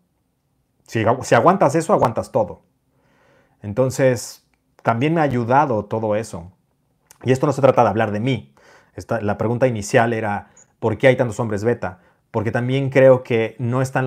Si 0.88 1.05
aguantas 1.35 1.75
eso, 1.75 1.93
aguantas 1.93 2.31
todo. 2.31 2.63
Entonces, 3.61 4.47
también 4.81 5.13
me 5.13 5.21
ha 5.21 5.23
ayudado 5.23 5.85
todo 5.85 6.15
eso. 6.15 6.51
Y 7.23 7.31
esto 7.31 7.45
no 7.45 7.53
se 7.53 7.61
trata 7.61 7.83
de 7.83 7.89
hablar 7.89 8.11
de 8.11 8.19
mí, 8.19 8.50
la 9.22 9.38
pregunta 9.38 9.68
inicial 9.68 10.13
era, 10.13 10.49
¿por 10.80 10.97
qué 10.97 11.07
hay 11.07 11.15
tantos 11.15 11.39
hombres 11.39 11.63
beta? 11.63 11.99
Porque 12.31 12.51
también 12.51 12.89
creo 12.89 13.23
que 13.23 13.55
no, 13.59 13.81
está 13.81 14.01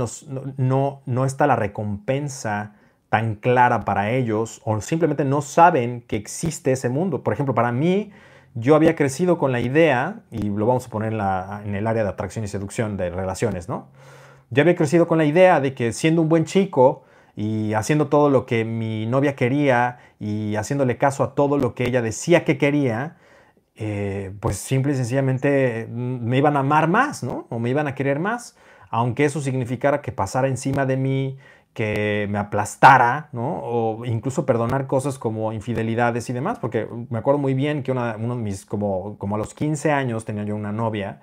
la 1.46 1.56
recompensa 1.56 2.74
tan 3.08 3.36
clara 3.36 3.84
para 3.84 4.10
ellos 4.10 4.60
o 4.64 4.80
simplemente 4.80 5.24
no 5.24 5.42
saben 5.42 6.02
que 6.02 6.16
existe 6.16 6.72
ese 6.72 6.88
mundo. 6.88 7.22
Por 7.22 7.32
ejemplo, 7.32 7.54
para 7.54 7.70
mí, 7.70 8.10
yo 8.54 8.74
había 8.74 8.96
crecido 8.96 9.38
con 9.38 9.52
la 9.52 9.60
idea, 9.60 10.20
y 10.30 10.48
lo 10.48 10.66
vamos 10.66 10.86
a 10.86 10.90
poner 10.90 11.12
en, 11.12 11.20
en 11.20 11.74
el 11.74 11.86
área 11.86 12.02
de 12.02 12.08
atracción 12.08 12.44
y 12.44 12.48
seducción 12.48 12.96
de 12.96 13.10
relaciones, 13.10 13.68
¿no? 13.68 13.88
Yo 14.50 14.62
había 14.62 14.76
crecido 14.76 15.08
con 15.08 15.18
la 15.18 15.24
idea 15.24 15.60
de 15.60 15.74
que 15.74 15.92
siendo 15.92 16.22
un 16.22 16.28
buen 16.28 16.44
chico 16.44 17.02
y 17.36 17.72
haciendo 17.74 18.08
todo 18.08 18.30
lo 18.30 18.46
que 18.46 18.64
mi 18.64 19.06
novia 19.06 19.34
quería 19.34 19.98
y 20.20 20.54
haciéndole 20.56 20.96
caso 20.96 21.24
a 21.24 21.34
todo 21.34 21.58
lo 21.58 21.74
que 21.74 21.84
ella 21.84 22.02
decía 22.02 22.44
que 22.44 22.58
quería, 22.58 23.16
eh, 23.76 24.32
pues 24.40 24.56
simple 24.56 24.92
y 24.92 24.96
sencillamente 24.96 25.88
mm, 25.90 26.24
me 26.24 26.38
iban 26.38 26.56
a 26.56 26.60
amar 26.60 26.88
más, 26.88 27.22
¿no? 27.22 27.46
O 27.50 27.58
me 27.58 27.70
iban 27.70 27.88
a 27.88 27.94
querer 27.94 28.20
más, 28.20 28.56
aunque 28.90 29.24
eso 29.24 29.40
significara 29.40 30.00
que 30.00 30.12
pasara 30.12 30.48
encima 30.48 30.86
de 30.86 30.96
mí, 30.96 31.38
que 31.74 32.28
me 32.30 32.38
aplastara, 32.38 33.28
¿no? 33.32 33.60
O 33.64 34.04
incluso 34.04 34.46
perdonar 34.46 34.86
cosas 34.86 35.18
como 35.18 35.52
infidelidades 35.52 36.30
y 36.30 36.32
demás, 36.32 36.58
porque 36.60 36.86
me 37.10 37.18
acuerdo 37.18 37.38
muy 37.38 37.54
bien 37.54 37.82
que 37.82 37.90
uno 37.92 38.36
de 38.36 38.42
mis, 38.42 38.64
como, 38.64 39.18
a 39.20 39.38
los 39.38 39.54
15 39.54 39.90
años 39.90 40.24
tenía 40.24 40.44
yo 40.44 40.54
una 40.54 40.72
novia 40.72 41.20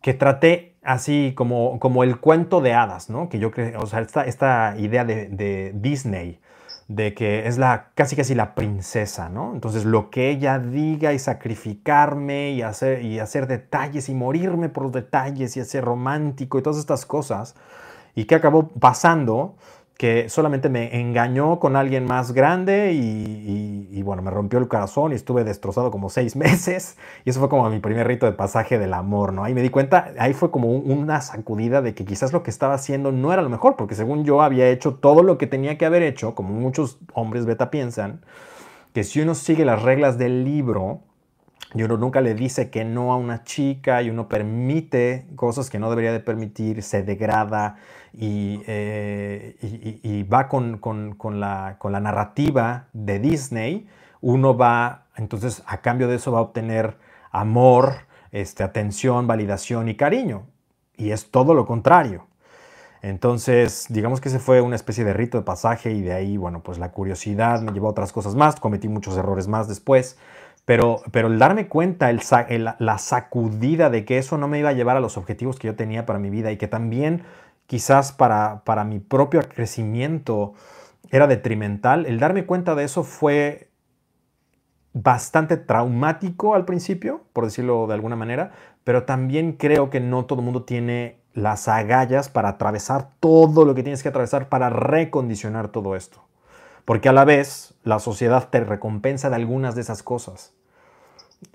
que 0.00 0.14
traté 0.14 0.76
así 0.82 1.32
como, 1.36 1.78
como 1.80 2.04
el 2.04 2.18
cuento 2.20 2.60
de 2.60 2.74
hadas, 2.74 3.10
¿no? 3.10 3.28
Que 3.28 3.38
yo 3.40 3.50
creo, 3.50 3.80
o 3.80 3.86
sea, 3.86 4.00
esta, 4.00 4.76
idea 4.78 5.04
de, 5.04 5.28
de 5.28 5.72
Disney, 5.74 6.40
de 6.88 7.14
que 7.14 7.46
es 7.46 7.58
la 7.58 7.90
casi 7.94 8.16
casi 8.16 8.34
la 8.34 8.54
princesa, 8.54 9.28
¿no? 9.28 9.52
Entonces 9.54 9.84
lo 9.84 10.10
que 10.10 10.30
ella 10.30 10.58
diga 10.58 11.12
y 11.12 11.18
sacrificarme 11.18 12.52
y 12.52 12.62
hacer, 12.62 13.02
y 13.02 13.18
hacer 13.18 13.46
detalles 13.46 14.08
y 14.08 14.14
morirme 14.14 14.68
por 14.68 14.84
los 14.84 14.92
detalles 14.92 15.56
y 15.56 15.60
hacer 15.60 15.84
romántico 15.84 16.58
y 16.58 16.62
todas 16.62 16.78
estas 16.78 17.06
cosas. 17.06 17.54
¿Y 18.14 18.24
qué 18.26 18.34
acabó 18.34 18.68
pasando? 18.68 19.56
Que 19.96 20.28
solamente 20.28 20.68
me 20.68 21.00
engañó 21.00 21.60
con 21.60 21.76
alguien 21.76 22.04
más 22.04 22.32
grande 22.32 22.92
y, 22.92 24.02
bueno, 24.02 24.22
me 24.22 24.30
rompió 24.30 24.58
el 24.58 24.66
corazón 24.66 25.12
y 25.12 25.14
estuve 25.14 25.44
destrozado 25.44 25.90
como 25.90 26.10
seis 26.10 26.34
meses. 26.36 26.96
Y 27.24 27.30
eso 27.30 27.40
fue 27.40 27.48
como 27.48 27.68
mi 27.70 27.78
primer 27.78 28.06
rito 28.06 28.26
de 28.26 28.32
pasaje 28.32 28.78
del 28.78 28.94
amor, 28.94 29.32
¿no? 29.32 29.44
Ahí 29.44 29.54
me 29.54 29.62
di 29.62 29.70
cuenta, 29.70 30.12
ahí 30.18 30.32
fue 30.32 30.50
como 30.50 30.68
una 30.68 31.20
sacudida 31.20 31.82
de 31.82 31.94
que 31.94 32.04
quizás 32.04 32.32
lo 32.32 32.42
que 32.42 32.50
estaba 32.50 32.74
haciendo 32.74 33.12
no 33.12 33.32
era 33.32 33.42
lo 33.42 33.48
mejor, 33.48 33.76
porque 33.76 33.94
según 33.94 34.24
yo 34.24 34.42
había 34.42 34.68
hecho 34.68 34.94
todo 34.94 35.22
lo 35.22 35.38
que 35.38 35.46
tenía 35.46 35.78
que 35.78 35.86
haber 35.86 36.02
hecho, 36.02 36.34
como 36.34 36.52
muchos 36.52 36.98
hombres 37.14 37.46
beta 37.46 37.70
piensan, 37.70 38.24
que 38.92 39.04
si 39.04 39.20
uno 39.20 39.34
sigue 39.34 39.64
las 39.64 39.82
reglas 39.82 40.18
del 40.18 40.44
libro, 40.44 41.00
y 41.74 41.82
uno 41.82 41.96
nunca 41.96 42.20
le 42.20 42.34
dice 42.34 42.70
que 42.70 42.84
no 42.84 43.12
a 43.12 43.16
una 43.16 43.44
chica 43.44 44.02
y 44.02 44.10
uno 44.10 44.28
permite 44.28 45.26
cosas 45.36 45.70
que 45.70 45.78
no 45.78 45.88
debería 45.88 46.12
de 46.12 46.20
permitir, 46.20 46.82
se 46.82 47.02
degrada, 47.02 47.76
eh, 48.18 49.56
y, 50.02 50.22
va 50.24 50.48
con, 50.48 50.80
la, 51.40 51.76
narrativa 52.00 52.86
de 52.92 53.18
Disney, 53.18 53.88
uno 54.20 54.56
va, 54.56 55.06
entonces 55.16 55.62
a 55.66 55.78
cambio 55.78 56.08
de 56.08 56.16
eso 56.16 56.32
va 56.32 56.38
a 56.38 56.42
obtener 56.42 56.96
amor, 57.30 57.94
este, 58.30 58.62
atención, 58.62 59.26
validación 59.26 59.88
y 59.88 59.96
cariño. 59.96 60.46
Y 60.96 61.10
es 61.10 61.30
todo 61.30 61.54
lo 61.54 61.66
contrario. 61.66 62.26
Entonces, 63.00 63.86
digamos 63.88 64.20
que 64.20 64.28
ese 64.28 64.38
fue 64.38 64.60
una 64.60 64.76
especie 64.76 65.04
de 65.04 65.12
rito 65.12 65.38
de 65.38 65.44
pasaje 65.44 65.90
y 65.90 66.02
de 66.02 66.12
ahí, 66.12 66.36
bueno, 66.36 66.62
pues 66.62 66.78
la 66.78 66.92
curiosidad 66.92 67.60
me 67.60 67.72
llevó 67.72 67.88
a 67.88 67.90
otras 67.90 68.12
cosas 68.12 68.36
más, 68.36 68.60
cometí 68.60 68.88
muchos 68.88 69.16
errores 69.16 69.48
más 69.48 69.66
después, 69.66 70.18
pero, 70.64 71.00
pero 71.10 71.26
el 71.26 71.38
darme 71.40 71.66
cuenta, 71.66 72.10
el, 72.10 72.20
la 72.78 72.98
sacudida 72.98 73.90
de 73.90 74.04
que 74.04 74.18
eso 74.18 74.38
no 74.38 74.46
me 74.46 74.60
iba 74.60 74.68
a 74.68 74.74
llevar 74.74 74.96
a 74.96 75.00
los 75.00 75.16
objetivos 75.16 75.58
que 75.58 75.66
yo 75.66 75.74
tenía 75.74 76.06
para 76.06 76.20
mi 76.20 76.30
vida 76.30 76.52
y 76.52 76.56
que 76.56 76.68
también 76.68 77.24
quizás 77.66 78.12
para, 78.12 78.62
para 78.64 78.84
mi 78.84 79.00
propio 79.00 79.40
crecimiento 79.48 80.54
era 81.10 81.26
detrimental, 81.26 82.06
el 82.06 82.18
darme 82.18 82.46
cuenta 82.46 82.74
de 82.74 82.84
eso 82.84 83.04
fue 83.04 83.68
bastante 84.94 85.56
traumático 85.56 86.54
al 86.54 86.64
principio, 86.64 87.24
por 87.32 87.44
decirlo 87.44 87.86
de 87.86 87.94
alguna 87.94 88.16
manera, 88.16 88.52
pero 88.84 89.04
también 89.04 89.52
creo 89.52 89.90
que 89.90 90.00
no 90.00 90.24
todo 90.24 90.40
el 90.40 90.44
mundo 90.44 90.64
tiene 90.64 91.20
las 91.34 91.68
agallas 91.68 92.28
para 92.28 92.50
atravesar 92.50 93.10
todo 93.20 93.64
lo 93.64 93.74
que 93.74 93.82
tienes 93.82 94.02
que 94.02 94.08
atravesar 94.08 94.48
para 94.48 94.70
recondicionar 94.70 95.68
todo 95.68 95.96
esto. 95.96 96.22
Porque 96.84 97.08
a 97.08 97.12
la 97.12 97.24
vez 97.24 97.74
la 97.84 98.00
sociedad 98.00 98.48
te 98.50 98.60
recompensa 98.60 99.30
de 99.30 99.36
algunas 99.36 99.74
de 99.74 99.82
esas 99.82 100.02
cosas. 100.02 100.52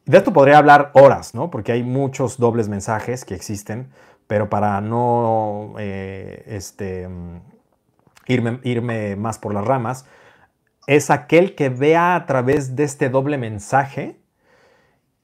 De 0.05 0.17
esto 0.17 0.33
podría 0.33 0.57
hablar 0.57 0.91
horas, 0.93 1.35
¿no? 1.35 1.49
Porque 1.51 1.71
hay 1.71 1.83
muchos 1.83 2.37
dobles 2.37 2.69
mensajes 2.69 3.23
que 3.23 3.35
existen, 3.35 3.89
pero 4.27 4.49
para 4.49 4.79
no 4.81 5.73
eh, 5.79 6.43
este, 6.47 7.09
irme, 8.27 8.59
irme 8.63 9.15
más 9.15 9.39
por 9.39 9.53
las 9.53 9.65
ramas, 9.65 10.05
es 10.85 11.09
aquel 11.09 11.55
que 11.55 11.69
vea 11.69 12.15
a 12.15 12.25
través 12.25 12.75
de 12.75 12.83
este 12.83 13.09
doble 13.09 13.37
mensaje 13.37 14.19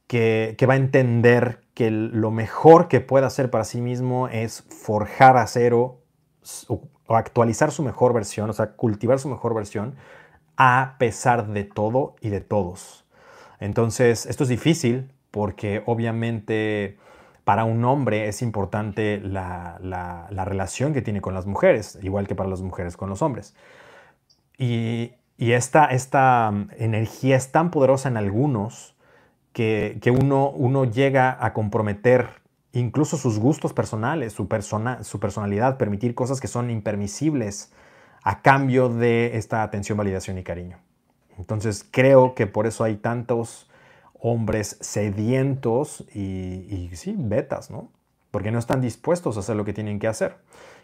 que, 0.07 0.57
va 0.67 0.73
a 0.73 0.77
entender 0.77 1.61
que 1.73 1.89
lo 1.91 2.31
mejor 2.31 2.87
que 2.87 3.01
puede 3.01 3.25
hacer 3.25 3.49
para 3.49 3.63
sí 3.63 3.81
mismo 3.81 4.27
es 4.27 4.63
forjar 4.63 5.37
acero 5.37 6.01
o, 6.67 6.81
o 7.07 7.15
actualizar 7.15 7.71
su 7.71 7.83
mejor 7.83 8.13
versión, 8.13 8.49
o 8.49 8.53
sea, 8.53 8.73
cultivar 8.73 9.19
su 9.19 9.29
mejor 9.29 9.53
versión 9.53 9.95
a 10.55 10.95
pesar 10.99 11.47
de 11.47 11.63
todo 11.63 12.15
y 12.21 12.29
de 12.29 12.41
todos. 12.41 13.05
Entonces, 13.59 14.25
esto 14.25 14.43
es 14.43 14.49
difícil 14.49 15.11
porque 15.31 15.81
obviamente 15.85 16.99
para 17.43 17.65
un 17.65 17.83
hombre 17.83 18.27
es 18.27 18.41
importante 18.41 19.19
la, 19.19 19.77
relación 20.45 20.93
que 20.93 21.01
tiene 21.01 21.21
con 21.21 21.33
las 21.33 21.45
mujeres, 21.45 21.99
igual 22.01 22.27
que 22.27 22.35
para 22.35 22.49
las 22.49 22.61
mujeres 22.61 22.95
con 22.95 23.09
los 23.09 23.21
hombres. 23.21 23.55
Y, 24.57 25.13
esta, 25.37 25.85
esta, 25.87 26.49
um, 26.53 26.67
energía 26.77 27.35
es 27.35 27.51
tan 27.51 27.69
poderosa 27.69 28.07
en 28.07 28.15
algunos 28.15 28.95
que, 29.51 29.99
uno, 30.17 30.49
uno, 30.51 30.85
llega 30.85 31.37
a 31.39 31.53
comprometer 31.53 32.41
incluso 32.71 33.17
sus 33.17 33.39
gustos 33.39 33.73
personales, 33.73 34.31
su, 34.31 34.47
persona, 34.47 35.03
su 35.03 35.19
personalidad, 35.19 35.77
permitir 35.77 36.15
cosas 36.15 36.39
que 36.39 36.47
son 36.47 36.71
impermisibles 36.71 37.73
a 38.23 38.41
cambio 38.41 38.87
de 38.89 39.37
esta 39.37 39.63
atención, 39.63 39.97
validación 39.97 40.37
y 40.37 40.43
cariño. 40.43 40.77
Entonces 41.37 41.85
creo 41.89 42.35
que 42.35 42.47
por 42.47 42.65
eso 42.65 42.83
hay 42.83 42.95
tantos 42.95 43.69
hombres 44.25 44.77
sedientos 44.79 46.05
y, 46.15 46.89
sí, 46.93 47.13
betas, 47.17 47.69
¿no? 47.69 47.91
Porque 48.31 48.51
no 48.51 48.57
están 48.57 48.79
dispuestos 48.79 49.35
a 49.35 49.41
hacer 49.41 49.57
lo 49.57 49.65
que 49.65 49.73
tienen 49.73 49.99
que 49.99 50.07
hacer. 50.07 50.37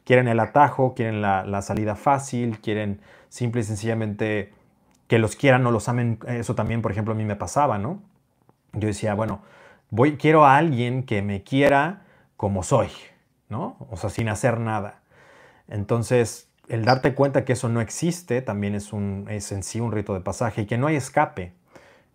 Quieren 0.03 0.27
el 0.27 0.41
atajo, 0.41 0.93
quieren 0.93 1.21
la, 1.21 1.61
salida 1.61 1.95
fácil, 1.95 2.59
quieren 2.59 2.99
simple 3.29 3.61
y 3.61 3.63
sencillamente 3.63 4.53
que 5.07 5.19
los 5.19 5.37
quieran 5.37 5.65
o 5.65 5.71
los 5.71 5.87
amen. 5.87 6.19
Eso 6.27 6.53
también, 6.53 6.81
por 6.81 6.91
ejemplo, 6.91 7.13
a 7.13 7.17
mí 7.17 7.23
me 7.23 7.37
pasaba, 7.37 7.77
¿no? 7.77 8.01
Yo 8.73 8.87
decía, 8.87 9.13
bueno, 9.13 9.41
voy, 9.89 10.17
quiero 10.17 10.45
a 10.45 10.57
alguien 10.57 11.03
que 11.03 11.21
me 11.21 11.41
quiera 11.41 12.01
como 12.35 12.61
soy, 12.61 12.89
¿no? 13.47 13.77
O 13.89 13.95
sea, 13.95 14.09
sin 14.09 14.27
hacer 14.27 14.59
nada. 14.59 14.99
Entonces, 15.69 16.49
el 16.67 16.83
darte 16.83 17.15
cuenta 17.15 17.45
que 17.45 17.53
eso 17.53 17.69
no 17.69 17.79
existe 17.79 18.41
también 18.41 18.75
es, 18.75 18.91
un, 18.91 19.27
es 19.29 19.53
en 19.53 19.63
sí 19.63 19.79
un 19.79 19.93
rito 19.93 20.13
de 20.13 20.19
pasaje 20.19 20.63
y 20.63 20.65
que 20.65 20.77
no 20.77 20.87
hay 20.87 20.97
escape 20.97 21.53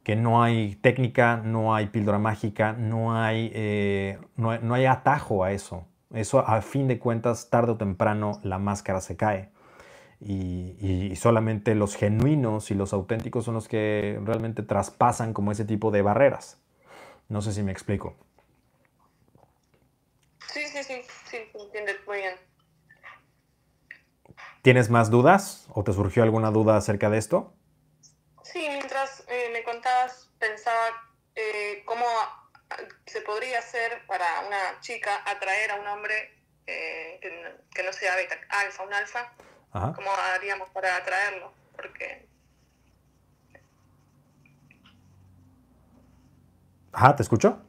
que 0.05 0.17
no 0.17 0.43
hay 0.43 0.77
técnica, 0.77 1.39
no 1.39 1.75
hay 1.75 1.87
píldora 1.87 2.19
mágica, 2.19 2.75
no 2.75 3.17
hay, 3.17 3.51
eh, 3.55 4.19
no, 4.37 4.75
hay 4.75 4.85
atajo 4.85 5.45
a 5.45 5.53
eso. 5.53 5.87
Eso 6.13 6.47
a 6.47 6.61
fin 6.61 6.87
de 6.87 6.99
cuentas, 6.99 7.49
tarde 7.49 7.73
o 7.73 7.77
temprano, 7.79 8.39
la 8.45 8.59
máscara 8.59 9.01
se 9.01 9.17
cae. 9.17 9.51
Y, 10.21 11.17
solamente 11.17 11.75
los 11.75 11.97
genuinos 11.97 12.71
y 12.71 12.75
los 12.75 12.93
auténticos 12.93 13.47
son 13.47 13.55
los 13.55 13.67
que 13.67 14.21
realmente 14.23 14.63
traspasan 14.63 15.33
como 15.33 15.53
ese 15.53 15.65
tipo 15.65 15.91
de 15.91 16.03
barreras. 16.03 16.61
No 17.29 17.41
sé 17.41 17.53
si 17.53 17.63
me 17.63 17.73
explico. 17.73 18.15
Sí, 20.53 20.61
sí, 20.67 20.83
sí, 20.83 21.01
sí, 21.31 21.39
entiendes 21.55 21.97
muy 22.07 22.19
bien. 22.19 22.35
¿Tienes 24.61 24.91
más 24.91 25.11
dudas 25.11 25.67
o 25.71 25.83
te 25.83 25.93
surgió 25.93 26.23
alguna 26.23 26.51
duda 26.51 26.77
acerca 26.77 27.09
de 27.09 27.19
esto? 27.19 27.55
Sí, 28.45 28.67
mientras 28.69 29.25
eh, 29.29 29.51
me 29.53 29.65
pensaba 30.49 30.87
eh, 31.35 31.83
cómo 31.85 32.05
se 33.07 33.21
podría 33.23 33.59
hacer 33.59 34.03
para 34.07 34.27
una 34.47 34.81
chica 34.81 35.11
atraer 35.27 35.71
a 35.71 35.75
un 35.77 35.87
hombre 35.87 36.15
eh, 36.67 37.19
que, 37.73 37.83
no 37.83 37.93
sea 37.93 38.17
beta, 38.17 38.37
alfa, 38.49 38.83
un 38.85 38.95
alfa. 38.95 39.33
¿Cómo 39.73 40.11
haríamos 40.35 40.71
para 40.71 40.97
atraerlo? 40.97 41.53
Porque... 41.75 42.29
Ajá, 46.93 47.17
¿te 47.17 47.23
escucho? 47.23 47.61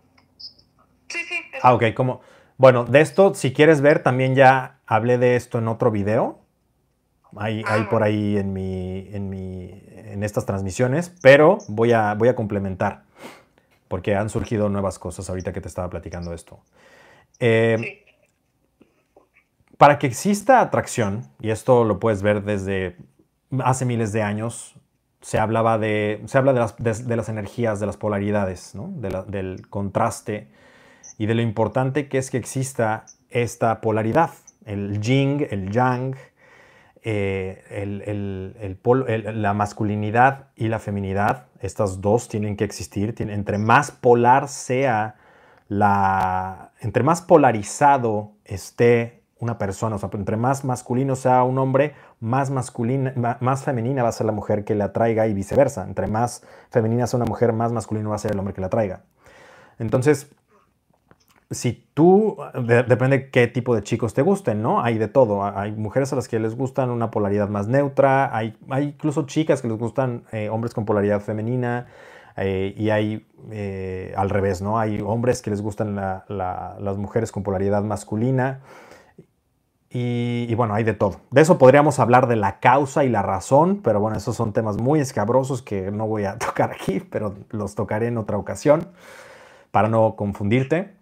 Sí, 1.07 1.23
sí. 1.25 1.41
Ah, 1.61 1.73
ok, 1.73 1.93
como... 1.95 2.21
Bueno, 2.57 2.85
de 2.85 3.01
esto, 3.01 3.33
si 3.33 3.53
quieres 3.53 3.81
ver, 3.81 4.01
también 4.01 4.35
ya 4.35 4.79
hablé 4.85 5.17
de 5.17 5.35
esto 5.35 5.57
en 5.57 5.67
otro 5.67 5.91
video. 5.91 6.44
Hay, 7.37 7.63
hay 7.67 7.81
ah, 7.81 7.87
por 7.89 8.03
ahí 8.03 8.37
en, 8.37 8.53
mi, 8.53 9.09
en, 9.11 9.29
mi, 9.29 9.83
en 9.95 10.23
estas 10.23 10.45
transmisiones, 10.45 11.13
pero 11.21 11.57
voy 11.67 11.91
a, 11.91 12.13
voy 12.13 12.29
a 12.29 12.35
complementar, 12.35 13.03
porque 13.87 14.15
han 14.15 14.29
surgido 14.29 14.69
nuevas 14.69 14.99
cosas 14.99 15.29
ahorita 15.29 15.53
que 15.53 15.61
te 15.61 15.67
estaba 15.67 15.89
platicando 15.89 16.33
esto. 16.33 16.59
Eh, 17.39 18.05
para 19.77 19.99
que 19.99 20.07
exista 20.07 20.61
atracción, 20.61 21.27
y 21.41 21.49
esto 21.49 21.83
lo 21.83 21.99
puedes 21.99 22.21
ver 22.21 22.43
desde 22.43 22.95
hace 23.59 23.85
miles 23.85 24.13
de 24.13 24.21
años, 24.21 24.75
se, 25.21 25.39
hablaba 25.39 25.77
de, 25.77 26.21
se 26.27 26.37
habla 26.37 26.53
de 26.53 26.59
las, 26.59 27.07
de, 27.07 27.15
las 27.15 27.29
energías, 27.29 27.79
de 27.79 27.85
las 27.85 27.97
polaridades, 27.97 28.75
¿no? 28.75 28.89
del 28.95 29.67
contraste 29.69 30.47
y 31.17 31.25
de 31.25 31.35
lo 31.35 31.41
importante 31.41 32.07
que 32.07 32.17
es 32.17 32.29
que 32.29 32.37
exista 32.37 33.05
esta 33.29 33.81
polaridad, 33.81 34.31
el 34.65 35.01
yin, 35.01 35.47
el 35.49 35.71
yang, 35.71 36.15
eh, 37.07 37.63
el, 37.69 38.79
la 39.41 39.53
masculinidad 39.53 40.47
y 40.55 40.69
la 40.69 40.79
feminidad, 40.79 41.45
estas 41.61 42.01
dos 42.01 42.27
tienen 42.27 42.57
que 42.57 42.63
existir. 42.63 43.13
entre 43.19 43.59
más 43.59 43.91
polar 43.91 44.47
sea 44.47 45.15
la. 45.67 46.71
Entre 46.79 47.03
más 47.03 47.21
polarizado 47.21 48.31
esté 48.43 49.21
una 49.37 49.59
persona, 49.59 49.97
o 49.97 49.99
sea, 49.99 50.09
entre 50.13 50.35
más 50.35 50.65
masculino 50.65 51.15
sea 51.15 51.43
un 51.43 51.59
hombre, 51.59 51.93
más 52.19 52.49
masculina, 52.49 53.37
más 53.39 53.63
femenina 53.63 54.01
va 54.01 54.09
a 54.09 54.11
ser 54.11 54.25
la 54.25 54.31
mujer 54.31 54.63
que 54.63 54.73
le 54.73 54.83
atraiga 54.83 55.27
y 55.27 55.35
viceversa. 55.35 55.83
Entre 55.83 56.07
más 56.07 56.41
femenina 56.71 57.05
sea 57.05 57.17
una 57.17 57.27
mujer, 57.27 57.53
más 57.53 57.71
masculino 57.71 58.09
va 58.09 58.15
a 58.15 58.19
ser 58.19 58.31
el 58.31 58.39
hombre 58.39 58.55
que 58.55 58.61
la 58.61 58.67
atraiga. 58.67 59.01
Entonces, 59.77 60.31
si 61.51 61.73
tú, 61.93 62.37
depende 62.87 63.29
qué 63.29 63.47
tipo 63.47 63.75
de 63.75 63.83
chicos 63.83 64.13
te 64.13 64.21
gusten, 64.21 64.61
¿no? 64.61 64.81
Hay 64.81 64.97
de 64.97 65.07
todo. 65.07 65.43
Hay 65.43 65.71
mujeres 65.71 66.11
a 66.13 66.15
las 66.15 66.27
que 66.27 66.39
les 66.39 66.55
gustan 66.55 66.89
una 66.89 67.11
polaridad 67.11 67.49
más 67.49 67.67
neutra, 67.67 68.35
hay, 68.35 68.57
hay 68.69 68.85
incluso 68.85 69.25
chicas 69.25 69.61
que 69.61 69.67
les 69.67 69.77
gustan 69.77 70.23
eh, 70.31 70.49
hombres 70.49 70.73
con 70.73 70.85
polaridad 70.85 71.21
femenina, 71.21 71.87
eh, 72.37 72.73
y 72.77 72.89
hay 72.89 73.25
eh, 73.51 74.13
al 74.17 74.29
revés, 74.29 74.61
¿no? 74.61 74.79
Hay 74.79 74.99
hombres 75.01 75.41
que 75.41 75.49
les 75.49 75.61
gustan 75.61 75.95
las 75.95 76.97
mujeres 76.97 77.31
con 77.31 77.43
polaridad 77.43 77.83
masculina. 77.83 78.61
Y, 79.97 80.53
bueno, 80.55 80.73
hay 80.73 80.83
de 80.83 80.93
todo. 80.93 81.21
De 81.31 81.39
eso 81.39 81.57
podríamos 81.57 81.99
hablar 81.99 82.27
de 82.27 82.35
la 82.35 82.59
causa 82.59 83.05
y 83.05 83.09
la 83.09 83.21
razón, 83.21 83.79
pero 83.81 84.01
bueno, 84.01 84.17
esos 84.17 84.35
son 84.35 84.51
temas 84.51 84.75
muy 84.75 84.99
escabrosos 84.99 85.61
que 85.61 85.89
no 85.89 86.05
voy 86.05 86.25
a 86.25 86.37
tocar 86.37 86.71
aquí, 86.71 86.99
pero 86.99 87.35
los 87.51 87.75
tocaré 87.75 88.07
en 88.07 88.17
otra 88.17 88.37
ocasión 88.37 88.89
para 89.71 89.87
no 89.87 90.17
confundirte. 90.17 90.94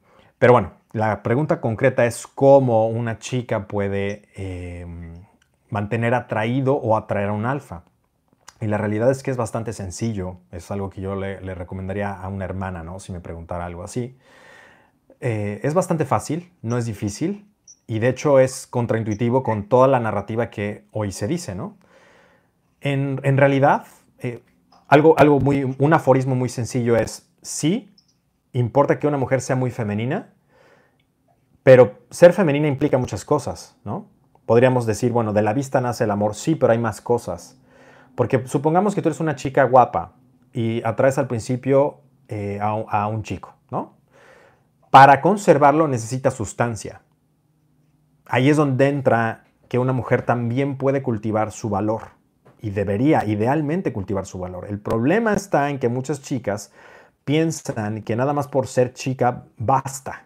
Pero 0.43 0.51
bueno, 0.51 0.73
la 0.91 1.23
pregunta 1.23 1.61
concreta 1.61 2.05
es 2.05 2.27
cómo 2.27 2.89
una 2.89 3.17
chica 3.17 3.65
puede 3.65 4.27
eh, 4.35 4.85
mantener 5.69 6.13
atraído 6.13 6.75
o 6.75 6.97
atraer 6.97 7.29
a 7.29 7.31
un 7.31 7.45
alfa. 7.45 7.83
Y 8.59 8.67
la 8.67 8.77
realidad 8.77 9.09
es 9.09 9.23
que 9.23 9.31
es 9.31 9.37
bastante 9.37 9.71
sencillo. 9.71 10.39
Es 10.51 10.69
algo 10.69 10.89
que 10.89 10.99
yo 10.99 11.15
le, 11.15 11.39
recomendaría 11.55 12.11
a 12.11 12.27
una 12.27 12.43
hermana, 12.43 12.83
¿no? 12.83 12.99
Si 12.99 13.13
me 13.13 13.21
preguntara 13.21 13.63
algo 13.63 13.85
así. 13.85 14.17
Eh, 15.21 15.61
es 15.63 15.73
bastante 15.73 16.03
fácil, 16.03 16.51
no 16.61 16.77
es 16.77 16.85
difícil. 16.87 17.49
Y 17.87 17.99
de 17.99 18.09
hecho 18.09 18.37
es 18.41 18.67
contraintuitivo 18.67 19.43
con 19.43 19.69
toda 19.69 19.87
la 19.87 20.01
narrativa 20.01 20.49
que 20.49 20.83
hoy 20.91 21.13
se 21.13 21.25
dice, 21.25 21.55
¿no? 21.55 21.77
En, 22.81 23.37
realidad, 23.37 23.85
eh, 24.19 24.43
algo, 24.89 25.17
algo 25.17 25.39
muy, 25.39 25.73
un 25.79 25.93
aforismo 25.93 26.35
muy 26.35 26.49
sencillo 26.49 26.97
es, 26.97 27.31
sí, 27.41 27.95
importa 28.51 28.99
que 28.99 29.07
una 29.07 29.17
mujer 29.17 29.39
sea 29.39 29.55
muy 29.55 29.71
femenina, 29.71 30.32
pero 31.63 31.99
ser 32.09 32.33
femenina 32.33 32.67
implica 32.67 32.97
muchas 32.97 33.23
cosas, 33.23 33.77
¿no? 33.85 34.05
Podríamos 34.45 34.85
decir, 34.85 35.13
bueno, 35.13 35.31
de 35.31 35.41
la 35.41 35.53
vista 35.53 35.79
nace 35.79 36.03
el 36.03 36.11
amor, 36.11 36.35
sí, 36.35 36.55
pero 36.55 36.73
hay 36.73 36.79
más 36.79 36.99
cosas. 36.99 37.57
Porque 38.15 38.45
supongamos 38.45 38.93
que 38.93 39.01
tú 39.01 39.07
eres 39.07 39.21
una 39.21 39.35
chica 39.35 39.63
guapa 39.63 40.11
y 40.51 40.83
atraes 40.83 41.17
al 41.17 41.27
principio 41.27 42.01
eh, 42.27 42.59
a, 42.61 43.07
un 43.07 43.23
chico, 43.23 43.55
¿no? 43.71 43.95
Para 44.91 45.21
conservarlo 45.21 45.87
necesita 45.87 46.29
sustancia. 46.29 47.01
Ahí 48.25 48.49
es 48.49 48.57
donde 48.57 48.89
entra 48.89 49.45
que 49.69 49.79
una 49.79 49.93
mujer 49.93 50.23
también 50.23 50.77
puede 50.77 51.01
cultivar 51.01 51.51
su 51.51 51.69
valor 51.69 52.09
y 52.61 52.69
debería 52.69 53.25
idealmente 53.25 53.93
cultivar 53.93 54.25
su 54.25 54.37
valor. 54.37 54.67
El 54.69 54.79
problema 54.79 55.33
está 55.33 55.69
en 55.69 55.79
que 55.79 55.89
muchas 55.89 56.21
chicas 56.21 56.71
piensan 57.23 58.03
que 58.03 58.15
nada 58.15 58.33
más 58.33 58.47
por 58.47 58.67
ser 58.67 58.93
chica 58.93 59.45
basta 59.57 60.25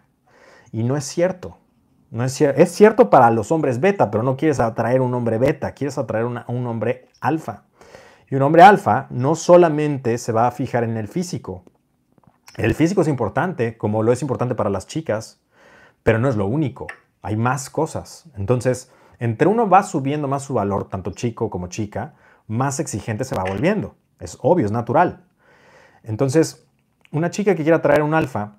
y 0.72 0.82
no 0.82 0.96
es 0.96 1.04
cierto. 1.04 1.58
No 2.10 2.24
es, 2.24 2.40
es 2.40 2.72
cierto 2.72 3.10
para 3.10 3.30
los 3.30 3.52
hombres 3.52 3.80
beta, 3.80 4.10
pero 4.10 4.22
no 4.22 4.36
quieres 4.36 4.60
atraer 4.60 5.00
un 5.00 5.12
hombre 5.14 5.38
beta, 5.38 5.72
quieres 5.72 5.98
atraer 5.98 6.24
a 6.24 6.44
un 6.48 6.66
hombre 6.66 7.08
alfa. 7.20 7.64
Y 8.30 8.34
un 8.34 8.42
hombre 8.42 8.62
alfa 8.62 9.06
no 9.10 9.34
solamente 9.34 10.18
se 10.18 10.32
va 10.32 10.46
a 10.46 10.50
fijar 10.50 10.84
en 10.84 10.96
el 10.96 11.08
físico. 11.08 11.64
El 12.56 12.74
físico 12.74 13.02
es 13.02 13.08
importante, 13.08 13.78
como 13.78 14.02
lo 14.02 14.12
es 14.12 14.20
importante 14.20 14.54
para 14.54 14.70
las 14.70 14.86
chicas, 14.86 15.40
pero 16.02 16.18
no 16.18 16.28
es 16.28 16.36
lo 16.36 16.46
único. 16.46 16.86
Hay 17.22 17.36
más 17.36 17.70
cosas. 17.70 18.30
Entonces, 18.36 18.90
entre 19.18 19.48
uno 19.48 19.68
va 19.68 19.82
subiendo 19.82 20.28
más 20.28 20.42
su 20.42 20.54
valor, 20.54 20.88
tanto 20.88 21.12
chico 21.12 21.50
como 21.50 21.68
chica, 21.68 22.14
más 22.46 22.80
exigente 22.80 23.24
se 23.24 23.34
va 23.34 23.44
volviendo. 23.44 23.94
Es 24.20 24.38
obvio, 24.42 24.66
es 24.66 24.72
natural. 24.72 25.24
Entonces, 26.02 26.66
una 27.12 27.30
chica 27.30 27.54
que 27.54 27.62
quiera 27.62 27.78
atraer 27.78 28.02
un 28.02 28.14
alfa 28.14 28.57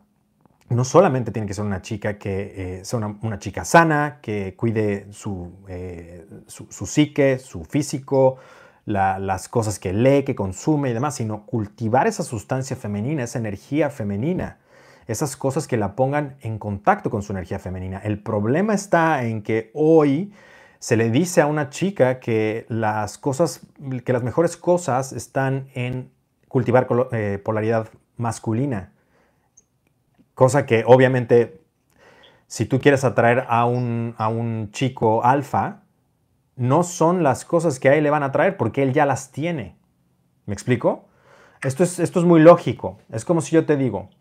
no 0.70 0.84
solamente 0.84 1.32
tiene 1.32 1.48
que 1.48 1.54
ser 1.54 1.66
una 1.66 1.82
chica 1.82 2.18
que 2.18 2.80
eh, 2.80 2.86
sea 2.86 3.00
una, 3.00 3.40
chica 3.40 3.66
sana, 3.66 4.20
que 4.22 4.56
cuide 4.56 5.08
su, 5.12 5.52
eh, 5.68 6.28
su, 6.48 6.86
psique, 6.86 7.40
su 7.40 7.66
físico, 7.66 8.38
las 8.86 9.50
cosas 9.50 9.78
que 9.78 9.94
lee, 9.94 10.24
que 10.24 10.36
consume 10.36 10.90
y 10.90 10.94
demás, 10.94 11.16
sino 11.16 11.46
cultivar 11.46 12.08
esa 12.08 12.24
sustancia 12.24 12.76
femenina, 12.76 13.24
esa 13.24 13.38
energía 13.38 13.90
femenina, 13.90 14.58
esas 15.08 15.36
cosas 15.36 15.68
que 15.68 15.78
la 15.78 15.96
pongan 15.96 16.38
en 16.42 16.58
contacto 16.58 17.10
con 17.10 17.22
su 17.22 17.32
energía 17.32 17.60
femenina. 17.60 18.00
El 18.00 18.22
problema 18.22 18.74
está 18.74 19.24
en 19.24 19.42
que 19.44 19.72
hoy 19.74 20.34
se 20.80 20.98
le 20.98 21.12
dice 21.12 21.42
a 21.42 21.48
una 21.48 21.70
chica 21.70 22.20
que 22.20 22.66
las 22.68 23.18
cosas, 23.18 23.62
que 24.06 24.14
las 24.14 24.24
mejores 24.24 24.56
cosas 24.58 25.14
están 25.14 25.68
en 25.74 26.12
cultivar 26.48 26.88
eh, 27.12 27.40
polaridad 27.44 27.90
masculina 28.18 28.92
Cosa 30.40 30.66
que 30.66 30.86
obviamente 30.88 31.60
si 32.48 32.64
tú 32.64 32.80
quieres 32.80 33.04
atraer 33.04 33.44
a 33.50 33.66
un, 33.66 34.16
a 34.18 34.30
un 34.30 34.72
chico 34.72 35.22
alfa, 35.26 35.84
no 36.56 36.84
son 36.84 37.24
las 37.24 37.44
cosas 37.44 37.78
que 37.78 37.90
a 37.90 37.96
él 37.96 38.06
le 38.06 38.10
van 38.10 38.24
a 38.24 38.28
atraer 38.28 38.56
porque 38.56 38.82
él 38.82 38.94
ya 38.94 39.06
las 39.06 39.34
tiene. 39.34 39.76
¿Me 40.46 40.54
explico? 40.54 41.10
Esto 41.62 41.84
es, 41.84 42.00
esto 42.00 42.20
es 42.20 42.26
muy 42.26 42.40
lógico. 42.40 43.02
Es 43.12 43.26
como 43.26 43.42
si 43.42 43.54
yo 43.54 43.66
te 43.66 43.76
digo, 43.76 44.12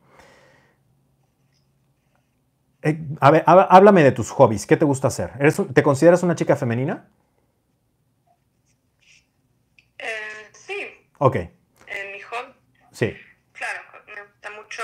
eh, 2.83 3.01
a 3.21 3.31
ver, 3.31 3.45
háblame 3.47 4.03
de 4.03 4.11
tus 4.11 4.33
hobbies. 4.33 4.67
¿Qué 4.67 4.77
te 4.77 4.85
gusta 4.85 5.07
hacer? 5.07 5.31
¿Te 5.73 5.85
consideras 5.85 6.25
una 6.25 6.35
chica 6.35 6.57
femenina? 6.57 7.09
Eh, 9.99 10.51
sí. 10.51 10.79
Ok. 11.19 11.37
¿En 11.37 12.13
mi 12.13 12.21
hobby? 12.23 12.55
Sí. 12.91 13.15
Claro, 13.53 13.83
me 14.09 14.21
gusta 14.21 14.51
mucho 14.51 14.83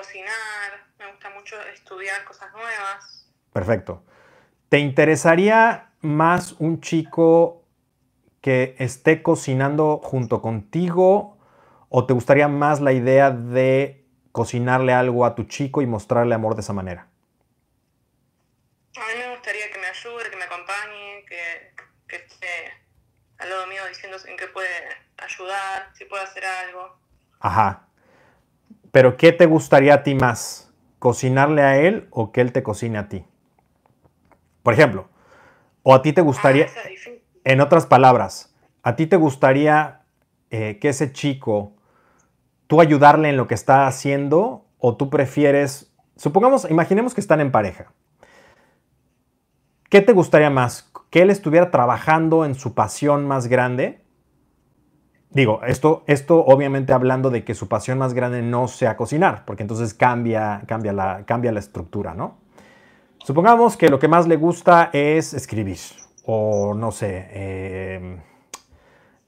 cocinar, 0.00 0.86
me 0.98 1.10
gusta 1.10 1.30
mucho 1.30 1.56
estudiar 1.74 2.24
cosas 2.24 2.52
nuevas. 2.52 3.28
Perfecto. 3.52 4.02
¿Te 4.68 4.78
interesaría 4.78 5.92
más 6.00 6.52
un 6.58 6.80
chico 6.80 7.64
que 8.40 8.74
esté 8.78 9.22
cocinando 9.22 9.98
junto 9.98 10.40
contigo 10.40 11.36
¿O 11.92 12.06
te 12.06 12.12
gustaría 12.14 12.46
más 12.46 12.80
la 12.80 12.92
idea 12.92 13.32
de 13.32 14.06
cocinarle 14.30 14.92
algo 14.92 15.26
a 15.26 15.34
tu 15.34 15.42
chico 15.44 15.82
y 15.82 15.86
mostrarle 15.86 16.36
amor 16.36 16.54
de 16.54 16.60
esa 16.60 16.72
manera? 16.72 17.08
A 18.96 19.06
mí 19.08 19.18
me 19.18 19.30
gustaría 19.32 19.68
que 19.72 19.78
me 19.80 19.88
ayude, 19.88 20.30
que 20.30 20.36
me 20.36 20.44
acompañe, 20.44 21.24
que, 21.26 21.74
que 22.06 22.16
esté 22.16 22.46
al 23.38 23.50
lado 23.50 23.66
mío 23.66 23.82
diciendo 23.88 24.18
en 24.24 24.36
qué 24.36 24.46
puede 24.46 24.68
ayudar, 25.18 25.90
si 25.94 26.04
puede 26.04 26.22
hacer 26.22 26.44
algo. 26.44 26.96
Ajá. 27.40 27.88
Pero 28.92 29.16
¿qué 29.16 29.32
te 29.32 29.46
gustaría 29.46 29.94
a 29.94 30.02
ti 30.02 30.14
más? 30.14 30.72
¿Cocinarle 30.98 31.62
a 31.62 31.78
él 31.78 32.08
o 32.10 32.32
que 32.32 32.40
él 32.40 32.52
te 32.52 32.62
cocine 32.62 32.98
a 32.98 33.08
ti? 33.08 33.24
Por 34.62 34.74
ejemplo, 34.74 35.08
o 35.82 35.94
a 35.94 36.02
ti 36.02 36.12
te 36.12 36.20
gustaría, 36.20 36.66
Ah, 36.66 36.88
difícil. 36.88 37.22
en 37.44 37.60
otras 37.60 37.86
palabras, 37.86 38.54
a 38.82 38.96
ti 38.96 39.06
te 39.06 39.16
gustaría 39.16 40.02
eh, 40.50 40.78
que 40.80 40.88
ese 40.90 41.12
chico, 41.12 41.72
tú 42.66 42.80
ayudarle 42.80 43.28
en 43.30 43.36
lo 43.36 43.46
que 43.46 43.54
está 43.54 43.86
haciendo 43.86 44.66
o 44.78 44.96
tú 44.96 45.08
prefieres, 45.08 45.92
supongamos, 46.16 46.68
imaginemos 46.70 47.14
que 47.14 47.20
están 47.20 47.40
en 47.40 47.52
pareja. 47.52 47.92
¿Qué 49.88 50.00
te 50.00 50.12
gustaría 50.12 50.50
más? 50.50 50.90
¿Que 51.10 51.22
él 51.22 51.30
estuviera 51.30 51.70
trabajando 51.70 52.44
en 52.44 52.54
su 52.54 52.74
pasión 52.74 53.26
más 53.26 53.46
grande? 53.48 54.02
Digo, 55.32 55.60
esto, 55.64 56.02
esto 56.08 56.44
obviamente 56.44 56.92
hablando 56.92 57.30
de 57.30 57.44
que 57.44 57.54
su 57.54 57.68
pasión 57.68 57.98
más 57.98 58.14
grande 58.14 58.42
no 58.42 58.66
sea 58.66 58.96
cocinar, 58.96 59.44
porque 59.44 59.62
entonces 59.62 59.94
cambia, 59.94 60.62
cambia, 60.66 60.92
la, 60.92 61.24
cambia 61.24 61.52
la 61.52 61.60
estructura, 61.60 62.14
¿no? 62.14 62.38
Supongamos 63.24 63.76
que 63.76 63.90
lo 63.90 64.00
que 64.00 64.08
más 64.08 64.26
le 64.26 64.36
gusta 64.36 64.90
es 64.92 65.32
escribir, 65.32 65.78
o 66.24 66.74
no 66.74 66.90
sé, 66.90 67.28
eh, 67.30 68.18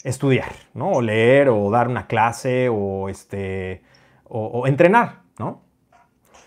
estudiar, 0.02 0.50
¿no? 0.74 0.90
O 0.90 1.02
leer, 1.02 1.48
o 1.48 1.70
dar 1.70 1.86
una 1.86 2.08
clase, 2.08 2.68
o, 2.68 3.08
este, 3.08 3.84
o, 4.24 4.44
o 4.46 4.66
entrenar, 4.66 5.20
¿no? 5.38 5.62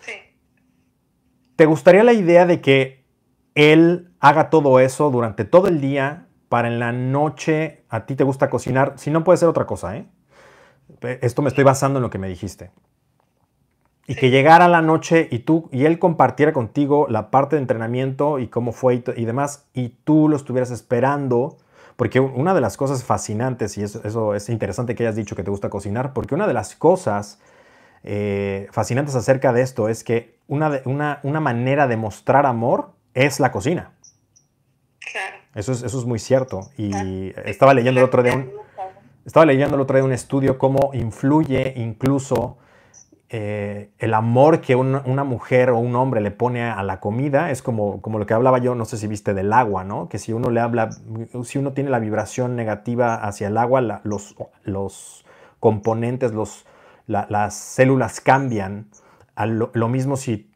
Sí. 0.02 0.12
¿Te 1.54 1.64
gustaría 1.64 2.04
la 2.04 2.12
idea 2.12 2.44
de 2.44 2.60
que 2.60 3.06
él 3.54 4.12
haga 4.20 4.50
todo 4.50 4.80
eso 4.80 5.10
durante 5.10 5.46
todo 5.46 5.68
el 5.68 5.80
día 5.80 6.25
para 6.48 6.68
en 6.68 6.78
la 6.78 6.92
noche 6.92 7.84
a 7.88 8.06
ti 8.06 8.14
te 8.14 8.24
gusta 8.24 8.50
cocinar? 8.50 8.94
Si 8.96 9.10
no 9.10 9.24
puede 9.24 9.38
ser 9.38 9.48
otra 9.48 9.66
cosa, 9.66 9.96
¿eh? 9.96 10.06
Esto 11.20 11.42
me 11.42 11.48
estoy 11.48 11.64
basando 11.64 11.98
en 11.98 12.02
lo 12.02 12.10
que 12.10 12.18
me 12.18 12.28
dijiste. 12.28 12.70
Y 14.06 14.14
que 14.14 14.30
llegara 14.30 14.68
la 14.68 14.82
noche 14.82 15.28
y 15.30 15.40
tú 15.40 15.68
y 15.72 15.84
él 15.84 15.98
compartiera 15.98 16.52
contigo 16.52 17.06
la 17.10 17.30
parte 17.30 17.56
de 17.56 17.62
entrenamiento 17.62 18.38
y 18.38 18.46
cómo 18.46 18.70
fue 18.70 19.02
y, 19.16 19.24
demás, 19.24 19.66
y 19.74 19.88
tú 19.88 20.28
lo 20.28 20.36
estuvieras 20.36 20.70
esperando, 20.70 21.58
porque 21.96 22.20
una 22.20 22.54
de 22.54 22.60
las 22.60 22.76
cosas 22.76 23.02
fascinantes, 23.02 23.76
y 23.78 23.82
eso, 23.82 24.00
eso 24.04 24.34
es 24.34 24.48
interesante 24.48 24.94
que 24.94 25.02
hayas 25.02 25.16
dicho 25.16 25.34
que 25.34 25.42
te 25.42 25.50
gusta 25.50 25.70
cocinar, 25.70 26.12
porque 26.12 26.36
una 26.36 26.46
de 26.46 26.54
las 26.54 26.76
cosas 26.76 27.40
eh, 28.04 28.68
fascinantes 28.70 29.16
acerca 29.16 29.52
de 29.52 29.62
esto 29.62 29.88
es 29.88 30.04
que 30.04 30.38
una, 30.46 30.80
una, 30.84 31.18
una 31.24 31.40
manera 31.40 31.88
de 31.88 31.96
mostrar 31.96 32.46
amor 32.46 32.92
es 33.14 33.40
la 33.40 33.50
cocina. 33.50 33.95
Eso 35.56 35.72
es, 35.72 35.82
eso 35.82 35.98
es 35.98 36.04
muy 36.04 36.18
cierto. 36.20 36.60
Y 36.76 37.32
estaba 37.44 37.74
leyendo 37.74 38.00
el 38.00 38.06
otro 38.06 38.22
día 38.22 38.34
un, 38.36 38.50
estaba 39.24 39.44
leyendo 39.46 39.74
el 39.74 39.80
otro 39.80 39.96
día 39.96 40.04
un 40.04 40.12
estudio 40.12 40.58
cómo 40.58 40.90
influye 40.94 41.72
incluso 41.76 42.58
eh, 43.28 43.90
el 43.98 44.14
amor 44.14 44.60
que 44.60 44.76
un- 44.76 45.00
una 45.04 45.24
mujer 45.24 45.70
o 45.70 45.78
un 45.78 45.96
hombre 45.96 46.20
le 46.20 46.30
pone 46.30 46.62
a 46.62 46.80
la 46.84 47.00
comida. 47.00 47.50
Es 47.50 47.60
como, 47.62 48.00
como 48.00 48.18
lo 48.20 48.26
que 48.26 48.34
hablaba 48.34 48.58
yo, 48.58 48.74
no 48.76 48.84
sé 48.84 48.98
si 48.98 49.08
viste 49.08 49.34
del 49.34 49.52
agua, 49.52 49.82
¿no? 49.82 50.08
Que 50.08 50.18
si 50.18 50.32
uno 50.32 50.50
le 50.50 50.60
habla, 50.60 50.90
si 51.42 51.58
uno 51.58 51.72
tiene 51.72 51.90
la 51.90 51.98
vibración 51.98 52.54
negativa 52.54 53.16
hacia 53.16 53.48
el 53.48 53.56
agua, 53.58 53.80
la- 53.80 54.00
los, 54.04 54.36
los 54.62 55.24
componentes, 55.58 56.32
los, 56.32 56.66
la- 57.08 57.26
las 57.30 57.54
células 57.54 58.20
cambian. 58.20 58.86
A 59.34 59.46
lo, 59.46 59.70
lo 59.74 59.88
mismo 59.88 60.16
si 60.16 60.48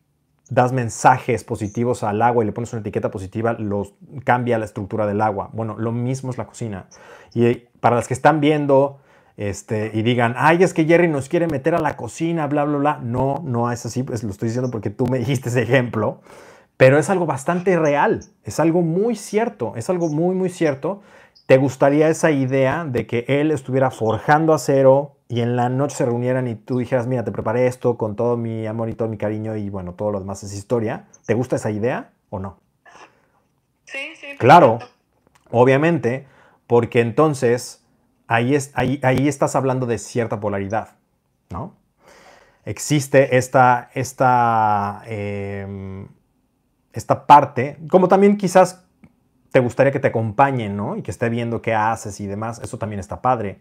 das 0.50 0.72
mensajes 0.72 1.44
positivos 1.44 2.02
al 2.02 2.20
agua 2.20 2.42
y 2.42 2.46
le 2.46 2.52
pones 2.52 2.72
una 2.72 2.80
etiqueta 2.80 3.10
positiva, 3.10 3.54
los, 3.54 3.94
cambia 4.24 4.58
la 4.58 4.64
estructura 4.64 5.06
del 5.06 5.20
agua. 5.20 5.50
Bueno, 5.52 5.76
lo 5.78 5.92
mismo 5.92 6.30
es 6.30 6.38
la 6.38 6.46
cocina. 6.46 6.86
Y 7.34 7.54
para 7.80 7.96
las 7.96 8.08
que 8.08 8.14
están 8.14 8.40
viendo 8.40 8.98
este, 9.36 9.90
y 9.94 10.02
digan, 10.02 10.34
ay, 10.36 10.62
es 10.62 10.74
que 10.74 10.84
Jerry 10.84 11.08
nos 11.08 11.28
quiere 11.28 11.46
meter 11.46 11.74
a 11.74 11.80
la 11.80 11.96
cocina, 11.96 12.46
bla, 12.46 12.64
bla, 12.64 12.76
bla. 12.76 13.00
No, 13.02 13.40
no 13.42 13.72
es 13.72 13.86
así, 13.86 14.02
pues 14.02 14.22
lo 14.22 14.30
estoy 14.30 14.48
diciendo 14.48 14.70
porque 14.70 14.90
tú 14.90 15.06
me 15.06 15.18
dijiste 15.20 15.48
ese 15.48 15.62
ejemplo. 15.62 16.20
Pero 16.76 16.98
es 16.98 17.10
algo 17.10 17.26
bastante 17.26 17.78
real, 17.78 18.20
es 18.42 18.58
algo 18.58 18.82
muy 18.82 19.14
cierto, 19.14 19.74
es 19.76 19.88
algo 19.90 20.08
muy, 20.08 20.34
muy 20.34 20.48
cierto. 20.48 21.02
¿Te 21.46 21.58
gustaría 21.58 22.08
esa 22.08 22.30
idea 22.30 22.84
de 22.84 23.06
que 23.06 23.24
él 23.28 23.50
estuviera 23.50 23.90
forjando 23.90 24.54
acero 24.54 25.19
y 25.30 25.42
en 25.42 25.54
la 25.54 25.68
noche 25.68 25.94
se 25.94 26.04
reunieran 26.04 26.48
y 26.48 26.56
tú 26.56 26.78
dijeras, 26.78 27.06
mira, 27.06 27.22
te 27.22 27.30
preparé 27.30 27.68
esto 27.68 27.96
con 27.96 28.16
todo 28.16 28.36
mi 28.36 28.66
amor 28.66 28.88
y 28.88 28.94
todo 28.94 29.06
mi 29.06 29.16
cariño 29.16 29.54
y 29.54 29.70
bueno, 29.70 29.94
todo 29.94 30.10
lo 30.10 30.18
demás 30.18 30.42
es 30.42 30.52
historia? 30.52 31.06
¿Te 31.24 31.34
gusta 31.34 31.54
esa 31.54 31.70
idea 31.70 32.10
o 32.30 32.40
no? 32.40 32.58
Sí, 33.84 33.98
sí. 34.20 34.26
Claro, 34.38 34.78
perfecto. 34.78 34.96
obviamente, 35.52 36.26
porque 36.66 37.00
entonces 37.00 37.84
ahí, 38.26 38.56
es, 38.56 38.72
ahí, 38.74 38.98
ahí 39.04 39.28
estás 39.28 39.54
hablando 39.54 39.86
de 39.86 39.98
cierta 39.98 40.40
polaridad, 40.40 40.96
¿no? 41.48 41.76
Existe 42.64 43.36
esta, 43.36 43.88
esta, 43.94 45.02
em, 45.06 46.08
esta 46.92 47.28
parte, 47.28 47.78
como 47.88 48.08
también 48.08 48.36
quizás 48.36 48.84
te 49.52 49.60
gustaría 49.60 49.92
que 49.92 50.00
te 50.00 50.08
acompañen, 50.08 50.76
¿no? 50.76 50.96
Y 50.96 51.02
que 51.02 51.12
esté 51.12 51.28
viendo 51.28 51.62
qué 51.62 51.72
haces 51.72 52.18
y 52.18 52.26
demás, 52.26 52.60
eso 52.64 52.78
también 52.78 52.98
está 52.98 53.22
padre. 53.22 53.60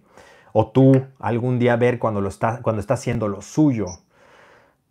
O 0.54 0.72
tú 0.72 1.06
algún 1.20 1.60
día 1.60 1.76
ver 1.76 2.00
cuando, 2.00 2.22
lo 2.22 2.30
está, 2.30 2.62
cuando 2.62 2.80
está 2.80 2.96
haciendo 2.96 3.28
lo 3.28 3.42
suyo. 3.42 3.88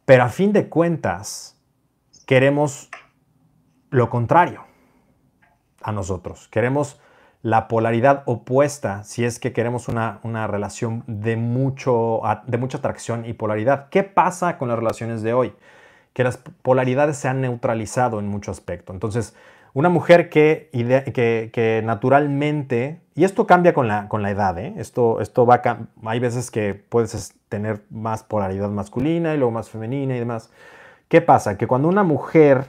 Pero 0.04 0.24
a 0.24 0.28
fin 0.28 0.52
de 0.52 0.68
cuentas, 0.68 1.58
queremos 2.26 2.90
lo 3.90 4.10
contrario 4.10 4.64
a 5.82 5.92
nosotros. 5.92 6.48
Queremos 6.48 7.00
la 7.42 7.68
polaridad 7.68 8.22
opuesta 8.26 9.04
si 9.04 9.24
es 9.24 9.38
que 9.38 9.52
queremos 9.52 9.88
una, 9.88 10.20
una 10.22 10.46
relación 10.46 11.04
de, 11.06 11.36
mucho, 11.36 12.20
de 12.46 12.58
mucha 12.58 12.78
atracción 12.78 13.24
y 13.24 13.32
polaridad. 13.32 13.88
¿Qué 13.90 14.02
pasa 14.02 14.58
con 14.58 14.68
las 14.68 14.78
relaciones 14.78 15.22
de 15.22 15.32
hoy? 15.32 15.54
Que 16.12 16.24
las 16.24 16.36
polaridades 16.36 17.16
se 17.16 17.28
han 17.28 17.40
neutralizado 17.40 18.18
en 18.18 18.26
mucho 18.26 18.50
aspecto. 18.50 18.92
Entonces, 18.92 19.34
una 19.74 19.88
mujer 19.88 20.28
que, 20.30 20.70
que, 21.52 21.82
naturalmente, 21.84 23.00
y 23.14 23.24
esto 23.24 23.46
cambia 23.46 23.74
con 23.74 23.88
la, 23.88 24.08
con 24.08 24.22
la 24.22 24.30
edad, 24.30 24.58
¿eh? 24.58 24.74
esto, 24.78 25.20
esto 25.20 25.46
va 25.46 25.56
a 25.64 25.78
hay 26.04 26.20
veces 26.20 26.50
que 26.50 26.74
puedes 26.74 27.14
es- 27.14 27.34
tener 27.48 27.82
más 27.90 28.22
polaridad 28.22 28.70
masculina 28.70 29.34
y 29.34 29.38
luego 29.38 29.50
más 29.52 29.70
femenina 29.70 30.16
y 30.16 30.18
demás. 30.18 30.50
¿Qué 31.08 31.20
pasa? 31.20 31.56
Que 31.56 31.66
cuando 31.66 31.88
una 31.88 32.02
mujer 32.02 32.66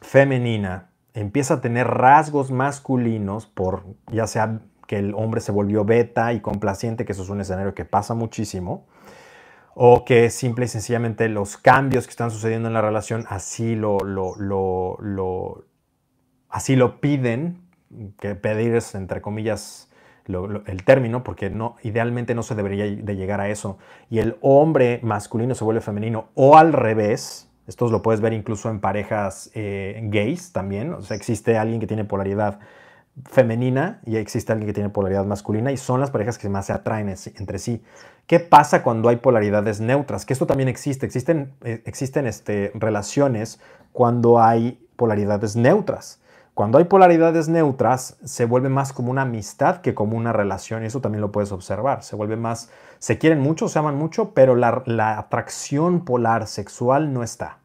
femenina 0.00 0.88
empieza 1.14 1.54
a 1.54 1.60
tener 1.60 1.86
rasgos 1.88 2.50
masculinos 2.50 3.46
por 3.46 3.84
ya 4.10 4.26
sea 4.26 4.60
que 4.86 4.98
el 4.98 5.14
hombre 5.14 5.40
se 5.40 5.50
volvió 5.52 5.84
beta 5.84 6.32
y 6.32 6.40
complaciente, 6.40 7.04
que 7.04 7.12
eso 7.12 7.22
es 7.22 7.28
un 7.28 7.40
escenario 7.40 7.74
que 7.74 7.84
pasa 7.84 8.14
muchísimo, 8.14 8.86
o 9.74 10.04
que 10.04 10.30
simple 10.30 10.66
y 10.66 10.68
sencillamente 10.68 11.28
los 11.28 11.56
cambios 11.56 12.06
que 12.06 12.10
están 12.10 12.30
sucediendo 12.30 12.68
en 12.68 12.74
la 12.74 12.82
relación 12.82 13.24
así 13.28 13.74
lo, 13.74 13.98
lo, 14.00 14.36
lo- 14.36 15.64
así 16.48 16.76
lo 16.76 17.00
piden, 17.00 17.60
que 18.18 18.34
pedir 18.34 18.74
es 18.74 18.94
entre 18.94 19.20
comillas 19.20 19.88
el 20.26 20.84
término, 20.84 21.22
porque 21.22 21.50
no, 21.50 21.76
idealmente 21.82 22.34
no 22.34 22.42
se 22.42 22.56
debería 22.56 22.84
de 22.84 23.16
llegar 23.16 23.40
a 23.40 23.48
eso, 23.48 23.78
y 24.10 24.18
el 24.18 24.36
hombre 24.40 24.98
masculino 25.02 25.54
se 25.54 25.64
vuelve 25.64 25.80
femenino, 25.80 26.30
o 26.34 26.56
al 26.56 26.72
revés, 26.72 27.48
esto 27.68 27.88
lo 27.88 28.02
puedes 28.02 28.20
ver 28.20 28.32
incluso 28.32 28.68
en 28.68 28.80
parejas 28.80 29.50
eh, 29.54 30.00
gays 30.04 30.52
también, 30.52 30.92
o 30.94 31.02
sea, 31.02 31.16
existe 31.16 31.56
alguien 31.56 31.78
que 31.78 31.86
tiene 31.86 32.04
polaridad 32.04 32.58
femenina 33.24 34.00
y 34.04 34.16
existe 34.16 34.52
alguien 34.52 34.66
que 34.66 34.74
tiene 34.74 34.90
polaridad 34.90 35.24
masculina 35.24 35.72
y 35.72 35.76
son 35.76 36.00
las 36.00 36.10
parejas 36.10 36.36
que 36.38 36.48
más 36.48 36.66
se 36.66 36.72
atraen 36.72 37.08
entre 37.08 37.58
sí. 37.58 37.82
¿Qué 38.26 38.40
pasa 38.40 38.82
cuando 38.82 39.08
hay 39.08 39.16
polaridades 39.16 39.80
neutras? 39.80 40.26
Que 40.26 40.32
esto 40.32 40.46
también 40.46 40.68
existe. 40.68 41.06
Existen, 41.06 41.52
eh, 41.64 41.82
existen 41.86 42.26
este, 42.26 42.72
relaciones 42.74 43.60
cuando 43.92 44.40
hay 44.40 44.86
polaridades 44.96 45.56
neutras. 45.56 46.20
Cuando 46.56 46.78
hay 46.78 46.84
polaridades 46.84 47.50
neutras, 47.50 48.16
se 48.24 48.46
vuelve 48.46 48.70
más 48.70 48.94
como 48.94 49.10
una 49.10 49.20
amistad 49.20 49.82
que 49.82 49.94
como 49.94 50.16
una 50.16 50.32
relación, 50.32 50.82
y 50.82 50.86
eso 50.86 51.02
también 51.02 51.20
lo 51.20 51.30
puedes 51.30 51.52
observar. 51.52 52.02
Se 52.02 52.16
vuelve 52.16 52.38
más, 52.38 52.70
se 52.98 53.18
quieren 53.18 53.40
mucho, 53.40 53.68
se 53.68 53.78
aman 53.78 53.96
mucho, 53.96 54.32
pero 54.32 54.54
la, 54.54 55.18
atracción 55.18 56.06
polar 56.06 56.46
sexual 56.46 57.12
no 57.12 57.22
está. 57.22 57.58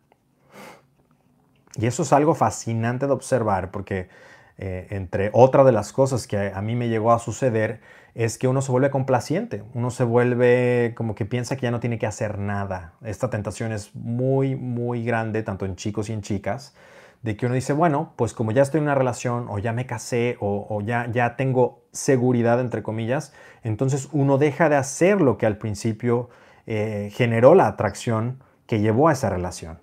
Y 1.78 1.86
eso 1.86 2.04
es 2.04 2.12
algo 2.12 2.36
fascinante 2.36 3.08
de 3.08 3.14
observar, 3.14 3.72
porque 3.72 4.10
eh, 4.58 4.88
entre 4.90 5.30
otra 5.32 5.64
de 5.64 5.72
las 5.72 5.94
cosas 5.94 6.28
que 6.28 6.52
a 6.54 6.62
mí 6.62 6.76
me 6.76 6.90
llegó 6.90 7.14
a 7.14 7.20
suceder 7.20 7.80
es 8.14 8.38
que 8.38 8.50
uno 8.50 8.62
se 8.62 8.74
vuelve 8.74 8.90
complaciente, 8.90 9.64
uno 9.74 9.90
se 9.90 10.04
vuelve 10.04 10.96
como 10.98 11.16
que 11.16 11.26
piensa 11.26 11.56
que 11.56 11.62
ya 11.62 11.72
no 11.72 11.80
tiene 11.80 11.98
que 11.98 12.08
hacer 12.08 12.40
nada. 12.40 12.92
Esta 13.06 13.30
tentación 13.30 13.72
es 13.72 13.96
muy, 13.96 14.58
muy 14.58 15.06
grande, 15.06 15.44
tanto 15.44 15.66
en 15.66 15.78
chicos 15.78 16.10
y 16.10 16.12
en 16.12 16.22
chicas, 16.22 16.76
de 17.22 17.38
que 17.38 17.46
uno 17.46 17.56
dice, 17.56 17.74
bueno, 17.74 18.14
pues 18.16 18.34
como 18.34 18.52
ya 18.52 18.64
estoy 18.64 18.80
en 18.80 18.86
una 18.86 18.96
relación 18.96 19.48
o 19.50 19.60
ya 19.60 19.74
me 19.74 19.86
casé 19.86 20.38
o, 20.40 20.82
ya, 20.82 21.08
ya 21.12 21.36
tengo 21.36 21.84
seguridad, 21.92 22.60
entre 22.60 22.82
comillas, 22.82 23.34
entonces 23.64 24.10
uno 24.12 24.38
deja 24.38 24.70
de 24.70 24.76
hacer 24.76 25.22
lo 25.22 25.38
que 25.38 25.46
al 25.46 25.58
principio 25.58 26.30
eh, 26.66 27.10
generó 27.14 27.54
la 27.54 27.68
atracción 27.68 28.44
que 28.66 28.80
llevó 28.80 29.10
a 29.10 29.14
esa 29.14 29.30
relación. 29.30 29.80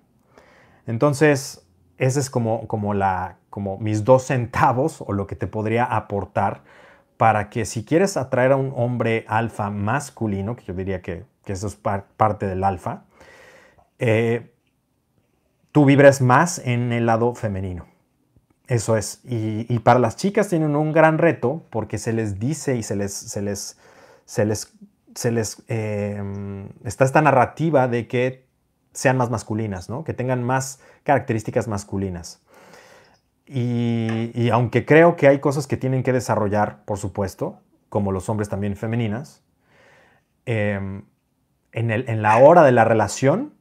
Entonces, 0.87 1.67
ese 1.99 2.21
es 2.21 2.31
como, 2.31 2.67
como, 2.67 2.95
la, 2.95 3.37
como 3.51 3.79
mis 3.79 4.05
dos 4.05 4.25
centavos 4.25 5.03
o 5.07 5.13
lo 5.13 5.27
que 5.27 5.37
te 5.37 5.47
podría 5.47 5.85
aportar 5.85 6.63
para 7.19 7.51
que 7.51 7.65
si 7.65 7.85
quieres 7.85 8.17
atraer 8.17 8.53
a 8.53 8.57
un 8.57 8.73
hombre 8.75 9.25
alfa 9.29 9.71
masculino, 9.71 10.57
que 10.57 10.65
yo 10.65 10.75
diría 10.75 11.03
que, 11.03 11.25
eso 11.47 11.67
es 11.67 11.77
parte 11.77 12.47
del 12.47 12.63
alfa, 12.63 13.05
eh, 13.99 14.53
tú 15.79 15.85
vibres 15.85 16.21
más 16.21 16.59
en 16.65 16.93
el 16.93 17.07
lado 17.07 17.37
femenino. 17.37 17.87
Eso 18.67 18.97
es. 18.97 19.21
Y, 19.23 19.79
para 19.79 20.01
las 20.01 20.17
chicas 20.17 20.49
tienen 20.49 20.75
un 20.75 20.91
gran 20.91 21.19
reto 21.19 21.63
porque 21.71 21.99
se 21.99 22.13
les 22.13 22.41
dice 22.41 22.75
y 22.75 22.83
se 22.83 22.97
les, 22.97 23.15
se 23.15 23.43
les, 23.43 23.79
se 24.25 24.45
les, 24.45 24.73
se 25.15 25.31
les 25.31 25.63
eh, 25.69 26.21
está 26.83 27.05
esta 27.05 27.23
narrativa 27.23 27.87
de 27.87 28.09
que 28.09 28.49
sean 28.93 29.17
más 29.17 29.31
masculinas, 29.31 29.89
¿no? 29.89 30.03
que 30.03 30.15
tengan 30.15 30.43
más 30.43 30.81
características 31.05 31.69
masculinas. 31.69 32.43
Y, 33.47 34.51
aunque 34.51 34.85
creo 34.85 35.15
que 35.15 35.29
hay 35.29 35.39
cosas 35.39 35.69
que 35.69 35.77
tienen 35.77 36.03
que 36.03 36.13
desarrollar, 36.13 36.83
por 36.87 36.99
supuesto, 36.99 37.61
como 37.89 38.11
los 38.11 38.29
hombres 38.29 38.49
también 38.49 38.75
femeninas, 38.75 39.45
em, 40.45 41.05
en, 41.71 42.21
la 42.23 42.39
hora 42.39 42.65
de 42.65 42.73
la 42.73 42.85
relación, 42.85 43.55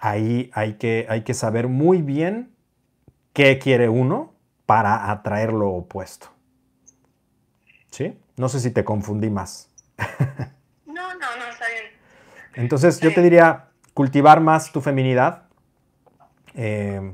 ahí 0.00 0.50
hay 0.54 0.74
que, 0.74 1.06
hay 1.08 1.22
que 1.22 1.34
saber 1.34 1.68
muy 1.68 2.02
bien 2.02 2.50
qué 3.32 3.58
quiere 3.58 3.88
uno 3.88 4.32
para 4.66 5.10
atraer 5.10 5.52
lo 5.52 5.70
opuesto. 5.70 6.28
¿Sí? 7.90 8.18
No 8.36 8.48
sé 8.48 8.60
si 8.60 8.70
te 8.70 8.82
confundí 8.82 9.30
más. 9.30 9.68
no, 10.86 10.94
no, 10.94 11.36
no, 11.38 11.50
está 11.50 11.66
bien. 11.68 11.84
Entonces 12.54 13.00
yo 13.00 13.12
te 13.12 13.22
diría 13.22 13.68
cultivar 13.94 14.40
más 14.40 14.72
tu 14.72 14.80
feminidad. 14.80 15.44
Em, 16.54 17.12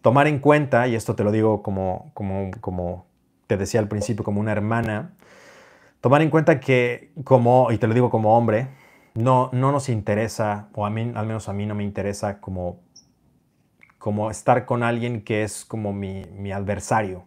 tomar 0.00 0.28
en 0.28 0.38
cuenta, 0.38 0.86
y 0.86 0.94
esto 0.94 1.16
te 1.16 1.24
lo 1.24 1.32
digo 1.32 1.62
como, 1.62 2.10
como, 2.14 2.50
como 2.60 3.06
te 3.46 3.56
decía 3.56 3.80
al 3.80 3.88
principio, 3.88 4.24
como 4.24 4.40
una 4.40 4.52
hermana, 4.52 5.14
tomar 6.00 6.22
en 6.22 6.30
cuenta 6.30 6.60
que 6.60 7.10
como, 7.24 7.72
y 7.72 7.78
te 7.78 7.86
lo 7.86 7.94
digo 7.94 8.10
como 8.10 8.36
hombre, 8.36 8.68
no, 9.16 9.50
no 9.52 9.72
nos 9.72 9.88
interesa, 9.88 10.68
o 10.74 10.86
a 10.86 10.90
mí, 10.90 11.12
al 11.14 11.26
menos 11.26 11.48
a 11.48 11.52
mí 11.52 11.66
no 11.66 11.74
me 11.74 11.84
interesa 11.84 12.40
como, 12.40 12.80
como 13.98 14.30
estar 14.30 14.66
con 14.66 14.82
alguien 14.82 15.22
que 15.22 15.42
es 15.42 15.64
como 15.64 15.92
mi, 15.92 16.24
mi 16.36 16.52
adversario, 16.52 17.24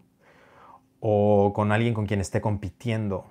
o 1.00 1.52
con 1.54 1.72
alguien 1.72 1.94
con 1.94 2.06
quien 2.06 2.22
esté 2.22 2.42
compitiendo, 2.42 3.26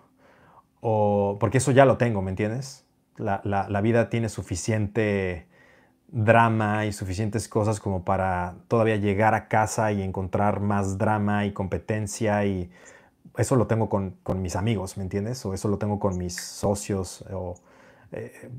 o, 0.81 1.37
porque 1.41 1.59
eso 1.59 1.71
ya 1.73 1.85
lo 1.85 1.97
tengo, 1.97 2.23
¿me 2.23 2.31
entiendes? 2.31 2.85
La, 3.17 3.41
la, 3.45 3.81
vida 3.81 4.11
tiene 4.11 4.29
suficiente 4.29 5.49
drama 6.07 6.87
y 6.87 6.93
suficientes 6.93 7.49
cosas 7.49 7.81
como 7.81 8.05
para 8.05 8.55
todavía 8.69 8.97
llegar 8.97 9.35
a 9.35 9.49
casa 9.49 9.91
y 9.91 10.03
encontrar 10.03 10.61
más 10.61 10.99
drama 10.99 11.45
y 11.45 11.53
competencia 11.53 12.45
y 12.45 12.71
eso 13.37 13.57
lo 13.57 13.67
tengo 13.67 13.89
con, 13.89 14.43
mis 14.43 14.57
amigos, 14.57 14.97
¿me 14.97 15.05
entiendes? 15.05 15.45
O 15.47 15.55
eso 15.55 15.69
lo 15.69 15.79
tengo 15.79 15.99
con 15.99 16.19
mis 16.19 16.37
socios. 16.37 17.25
O, 17.33 17.55
eh, 18.13 18.51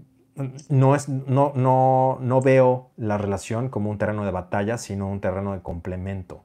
no, 0.69 0.95
es, 0.95 1.09
no, 1.09 1.51
no, 1.55 2.17
no 2.21 2.41
veo 2.41 2.91
la 2.97 3.17
relación 3.17 3.69
como 3.69 3.89
un 3.89 3.97
terreno 3.97 4.25
de 4.25 4.31
batalla, 4.31 4.77
sino 4.77 5.09
un 5.09 5.21
terreno 5.21 5.53
de 5.53 5.61
complemento. 5.61 6.43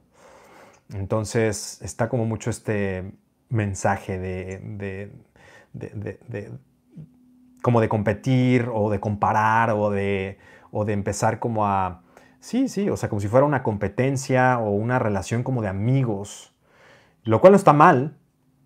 Entonces 0.93 1.81
está 1.81 2.09
como 2.09 2.25
mucho 2.25 2.49
este 2.49 3.11
mensaje 3.49 4.19
de, 4.19 4.59
de 5.73 6.51
como 7.61 7.81
de 7.81 7.89
competir 7.89 8.69
o 8.71 8.91
de 8.91 8.99
comparar 8.99 9.71
o 9.71 9.89
de 9.89 10.37
o 10.75 10.83
de 10.83 10.91
empezar 10.91 11.39
como 11.39 11.65
a, 11.65 12.03
sí, 12.41 12.67
sí, 12.67 12.89
o 12.89 12.97
sea, 12.97 13.07
como 13.07 13.21
si 13.21 13.29
fuera 13.29 13.45
una 13.45 13.63
competencia 13.63 14.59
o 14.59 14.71
una 14.71 14.99
relación 14.99 15.41
como 15.41 15.61
de 15.61 15.69
amigos, 15.69 16.53
lo 17.23 17.39
cual 17.39 17.53
no 17.53 17.57
está 17.57 17.71
mal, 17.71 18.17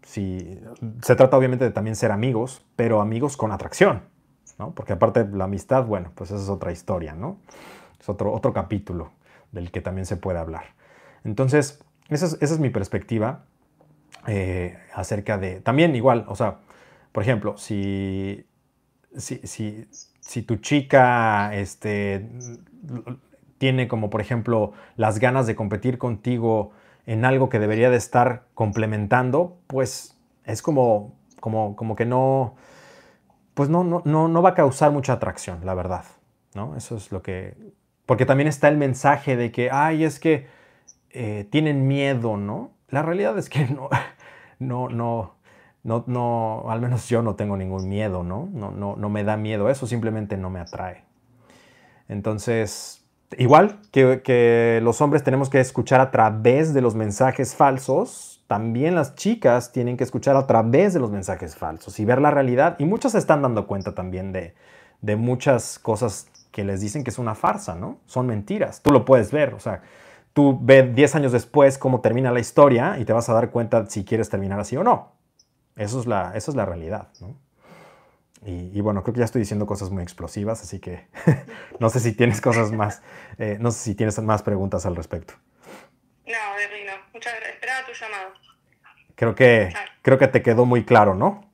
si 0.02 0.60
se 1.04 1.16
trata 1.16 1.38
obviamente 1.38 1.66
de 1.66 1.72
también 1.72 1.96
ser 1.96 2.12
amigos, 2.12 2.66
pero 2.76 3.00
amigos 3.00 3.38
con 3.38 3.52
atracción, 3.52 4.02
¿no? 4.60 4.72
Porque 4.76 4.94
aparte 4.94 5.26
la 5.32 5.46
amistad, 5.46 5.86
bueno, 5.86 6.12
pues 6.14 6.30
esa 6.30 6.44
es 6.44 6.50
otra 6.50 6.72
historia, 6.72 7.16
¿no? 7.16 7.38
Es 8.00 8.08
otro, 8.10 8.32
otro 8.34 8.54
capítulo 8.54 9.12
del 9.52 9.72
que 9.72 9.82
también 9.82 10.06
se 10.06 10.18
puede 10.18 10.38
hablar. 10.38 10.66
Entonces, 11.24 11.80
esa 12.10 12.38
es, 12.40 12.60
mi 12.60 12.70
perspectiva 12.70 13.46
eh, 14.28 14.78
acerca 14.94 15.38
de, 15.38 15.62
también 15.62 15.96
igual, 15.96 16.26
o 16.28 16.36
sea, 16.36 16.58
por 17.12 17.24
ejemplo, 17.24 17.58
si, 17.58 18.46
si, 19.16 19.40
si, 19.44 19.88
si 20.20 20.42
tu 20.44 20.58
chica 20.58 21.56
este, 21.56 22.28
tiene 23.58 23.88
como, 23.88 24.10
por 24.10 24.22
ejemplo, 24.22 24.74
las 24.96 25.20
ganas 25.20 25.48
de 25.48 25.56
competir 25.56 25.98
contigo 25.98 26.72
en 27.06 27.26
algo 27.26 27.50
que 27.50 27.60
debería 27.60 27.90
de 27.90 27.98
estar 27.98 28.44
complementando, 28.54 29.58
pues 29.68 30.18
es 30.46 30.62
como, 30.62 31.16
como, 31.40 31.76
como 31.76 31.96
que 31.96 32.06
no, 32.06 32.56
pues 33.60 33.68
no, 33.68 33.84
no, 33.84 34.02
no, 34.06 34.42
va 34.42 34.52
a 34.52 34.54
causar 34.54 34.90
mucha 34.94 35.12
atracción, 35.12 35.66
la 35.66 35.74
verdad, 35.74 36.06
¿no? 36.56 36.78
Eso 36.78 36.96
es 36.96 37.12
lo 37.12 37.22
que... 37.22 37.58
Porque 38.06 38.26
también 38.26 38.48
está 38.48 38.70
el 38.70 38.78
mensaje 38.78 39.36
de 39.36 39.52
que, 39.52 39.70
ay, 39.70 40.06
es 40.06 40.22
que 40.22 40.48
eh, 41.10 41.46
tienen 41.52 41.86
miedo, 41.86 42.38
¿no? 42.38 42.72
La 42.88 43.02
realidad 43.02 43.38
es 43.38 43.50
que 43.50 43.68
no, 43.68 43.90
no, 44.60 44.88
no, 44.88 45.36
no, 45.84 46.06
no, 46.08 46.72
al 46.72 46.80
menos 46.80 47.10
yo 47.10 47.22
no 47.22 47.36
tengo 47.36 47.58
ningún 47.58 47.90
miedo, 47.90 48.24
¿no? 48.24 48.48
No, 48.54 48.72
no, 48.72 48.96
no 48.96 49.10
me 49.10 49.26
da 49.26 49.36
miedo 49.36 49.70
eso, 49.70 49.88
simplemente 49.88 50.38
no 50.38 50.50
me 50.50 50.62
atrae. 50.62 51.04
Entonces, 52.08 53.06
igual 53.38 53.82
que, 53.92 54.80
los 54.82 55.02
hombres 55.02 55.22
tenemos 55.22 55.50
que 55.50 55.60
escuchar 55.60 56.00
a 56.00 56.12
través 56.12 56.74
de 56.74 56.80
los 56.80 56.96
mensajes 56.96 57.56
falsos, 57.58 58.39
también 58.50 58.96
las 58.96 59.14
chicas 59.14 59.72
tienen 59.72 59.96
que 59.96 60.04
escuchar 60.04 60.36
a 60.36 60.48
través 60.48 60.96
de 60.96 61.00
los 61.00 61.12
mensajes 61.12 61.56
falsos 61.56 62.00
y 62.00 62.06
ver 62.06 62.20
la 62.20 62.32
realidad. 62.32 62.78
Y 62.80 62.86
muchas 62.86 63.12
se 63.12 63.20
están 63.20 63.44
dando 63.44 63.68
cuenta 63.68 63.94
también 63.94 64.32
de, 64.32 64.56
de 65.02 65.16
muchas 65.16 65.78
cosas 65.78 66.30
que 66.52 66.64
les 66.64 66.82
dicen 66.82 67.04
que 67.04 67.12
es 67.12 67.20
una 67.20 67.36
farsa, 67.36 67.76
¿no? 67.76 68.00
Son 68.08 68.26
mentiras. 68.26 68.82
Tú 68.82 68.90
lo 68.90 69.06
puedes 69.06 69.32
ver, 69.32 69.54
o 69.54 69.60
sea, 69.60 69.84
tú 70.34 70.58
ves 70.60 70.96
10 70.96 71.14
años 71.14 71.32
después 71.32 71.78
cómo 71.78 72.02
termina 72.02 72.32
la 72.32 72.40
historia 72.40 72.98
y 72.98 73.06
te 73.06 73.14
vas 73.14 73.30
a 73.30 73.34
dar 73.34 73.52
cuenta 73.52 73.86
si 73.86 74.04
quieres 74.04 74.30
terminar 74.30 74.60
así 74.60 74.76
o 74.78 74.84
no. 74.84 75.12
Eso 75.76 76.00
es 76.00 76.08
la, 76.08 76.32
es 76.34 76.48
la 76.56 76.66
realidad, 76.66 77.10
¿no? 77.22 77.36
Y, 78.44 78.82
bueno, 78.82 79.04
creo 79.04 79.14
que 79.14 79.20
ya 79.20 79.26
estoy 79.26 79.42
diciendo 79.42 79.68
cosas 79.68 79.92
muy 79.92 80.02
explosivas, 80.02 80.64
así 80.64 80.80
que 80.80 81.08
no 81.80 81.92
sé 81.92 82.00
si 82.00 82.14
tienes 82.14 82.42
cosas 82.42 82.72
más, 82.72 83.04
eh, 83.38 83.58
no 83.60 83.70
sé 83.70 83.80
si 83.80 83.96
tienes 83.96 84.20
más 84.24 84.42
preguntas 84.42 84.88
al 84.88 84.96
respecto. 84.96 85.36
No, 86.30 86.56
Berry, 86.56 86.86
no. 86.86 86.94
Muchas 87.12 87.34
gracias. 87.34 87.56
Esperaba 87.56 87.86
tu 87.88 87.94
llamado. 87.94 88.34
Creo 89.16 89.34
que, 89.34 89.74
creo 90.04 90.18
que 90.20 90.28
te 90.28 90.44
quedó 90.44 90.66
muy 90.66 90.86
claro, 90.86 91.16
¿no? 91.16 91.50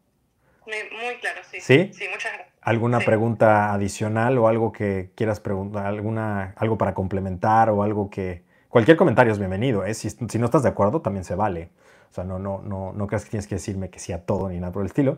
Muy, 0.65 1.15
claro, 1.21 1.41
sí. 1.49 1.61
¿Sí? 1.61 1.91
Sí, 1.93 2.05
muchas 2.11 2.33
gracias. 2.33 2.53
¿Alguna 2.61 2.99
pregunta 2.99 3.73
adicional 3.73 4.37
o 4.37 4.47
algo 4.47 4.71
que 4.71 5.11
quieras 5.15 5.39
preguntar, 5.39 5.85
alguna, 5.85 6.53
algo 6.57 6.77
para 6.77 6.93
complementar 6.93 7.69
o 7.69 7.83
algo 7.83 8.09
que... 8.09 8.43
Cualquier 8.67 8.97
comentario 8.97 9.31
es 9.31 9.39
bienvenido, 9.39 9.85
¿eh? 9.85 9.93
Si, 9.93 10.09
si 10.09 10.39
no 10.39 10.45
estás 10.45 10.63
de 10.63 10.69
acuerdo, 10.69 11.01
también 11.01 11.23
se 11.23 11.35
vale. 11.35 11.69
O 12.11 12.13
sea, 12.13 12.23
no, 12.25 12.37
no, 12.37 12.61
no, 12.61 12.91
no 12.91 13.07
creas 13.07 13.23
que 13.23 13.29
tienes 13.29 13.47
que 13.47 13.55
decirme 13.55 13.89
que 13.89 13.99
sí 13.99 14.11
a 14.11 14.25
todo 14.25 14.49
ni 14.49 14.59
nada 14.59 14.73
por 14.73 14.81
el 14.81 14.87
estilo. 14.87 15.17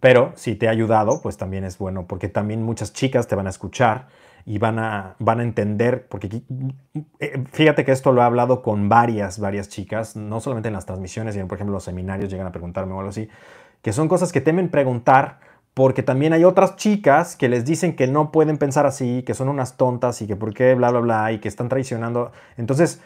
Pero 0.00 0.32
si 0.36 0.56
te 0.56 0.68
ha 0.68 0.72
ayudado, 0.72 1.22
pues 1.22 1.38
también 1.38 1.64
es 1.64 1.78
bueno, 1.78 2.06
porque 2.06 2.28
también 2.28 2.62
muchas 2.62 2.92
chicas 2.92 3.28
te 3.28 3.34
van 3.34 3.46
a 3.46 3.50
escuchar 3.50 4.08
y 4.44 4.58
van 4.58 4.78
a, 4.78 5.16
van 5.18 5.40
a 5.40 5.42
entender, 5.42 6.06
porque 6.08 6.42
eh, 7.18 7.44
fíjate 7.52 7.84
que 7.84 7.92
esto 7.92 8.12
lo 8.12 8.22
he 8.22 8.24
hablado 8.24 8.62
con 8.62 8.88
varias, 8.88 9.38
varias 9.38 9.68
chicas, 9.68 10.16
no 10.16 10.40
solamente 10.40 10.68
en 10.68 10.74
las 10.74 10.86
transmisiones, 10.86 11.34
sino 11.34 11.46
por 11.48 11.56
ejemplo 11.56 11.74
los 11.74 11.84
seminarios 11.84 12.30
llegan 12.30 12.46
a 12.46 12.52
preguntarme 12.52 12.92
o 12.94 12.98
algo 12.98 13.10
así, 13.10 13.28
que 13.82 13.92
son 13.92 14.08
cosas 14.08 14.32
que 14.32 14.40
temen 14.40 14.68
preguntar 14.70 15.38
porque 15.74 16.02
también 16.02 16.32
hay 16.32 16.44
otras 16.44 16.76
chicas 16.76 17.36
que 17.36 17.48
les 17.48 17.64
dicen 17.64 17.94
que 17.94 18.06
no 18.06 18.32
pueden 18.32 18.58
pensar 18.58 18.86
así, 18.86 19.22
que 19.22 19.34
son 19.34 19.48
unas 19.48 19.76
tontas 19.76 20.20
y 20.20 20.26
que 20.26 20.36
por 20.36 20.52
qué 20.52 20.74
bla, 20.74 20.90
bla, 20.90 21.00
bla, 21.00 21.32
y 21.32 21.38
que 21.38 21.48
están 21.48 21.68
traicionando. 21.68 22.32
Entonces, 22.56 23.00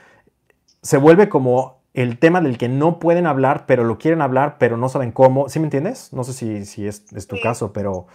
se 0.82 0.96
vuelve 0.96 1.28
como 1.28 1.82
el 1.92 2.18
tema 2.18 2.40
del 2.40 2.58
que 2.58 2.68
no 2.68 2.98
pueden 2.98 3.26
hablar, 3.26 3.66
pero 3.66 3.84
lo 3.84 3.98
quieren 3.98 4.20
hablar, 4.20 4.56
pero 4.58 4.76
no 4.76 4.88
saben 4.88 5.12
cómo. 5.12 5.48
¿Sí 5.48 5.60
me 5.60 5.66
entiendes? 5.66 6.12
No 6.12 6.24
sé 6.24 6.32
si, 6.32 6.64
si 6.64 6.86
es, 6.86 7.04
tu 7.28 7.40
caso, 7.40 7.72
pero, 7.72 8.06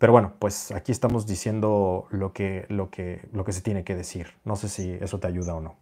pero 0.00 0.12
bueno, 0.14 0.34
pues 0.38 0.72
aquí 0.72 0.92
estamos 0.92 1.26
diciendo 1.26 2.08
lo 2.10 2.32
que, 2.32 2.64
lo, 2.70 2.90
que, 2.90 3.20
lo 3.34 3.44
que 3.44 3.52
se 3.52 3.60
tiene 3.60 3.84
que 3.84 3.94
decir. 3.94 4.34
No 4.44 4.56
sé 4.56 4.70
si 4.70 4.96
eso 4.98 5.20
te 5.20 5.26
ayuda 5.26 5.54
o 5.54 5.60
no. 5.60 5.78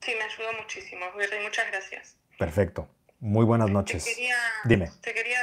Sí, 0.00 0.12
me 0.18 0.24
ayudó 0.24 0.60
muchísimo. 0.60 1.06
Muchas 1.44 1.68
gracias. 1.68 2.16
Perfecto. 2.40 2.88
Muy 3.20 3.44
buenas 3.44 3.70
noches. 3.70 4.04
Dime. 4.64 4.90
Te 5.00 5.14
quería 5.14 5.38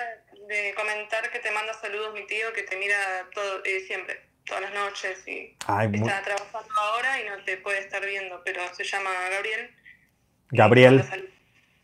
comentar 0.76 1.32
que 1.32 1.40
te 1.40 1.50
manda 1.52 1.74
saludos 1.76 2.14
mi 2.14 2.28
tío, 2.28 2.52
que 2.54 2.64
te 2.64 2.76
mira 2.76 2.98
todo, 3.34 3.64
eh, 3.64 3.80
siempre, 3.88 4.20
todas 4.46 4.64
las 4.64 4.74
noches 4.74 5.26
y 5.30 5.56
está 5.62 6.22
trabajando 6.24 6.74
ahora 6.78 7.22
y 7.22 7.30
no 7.30 7.42
te 7.46 7.56
puede 7.56 7.80
estar 7.80 8.06
viendo, 8.06 8.42
pero 8.44 8.60
se 8.76 8.84
llama 8.84 9.12
Gabriel. 9.32 9.74
Gabriel, 10.50 11.32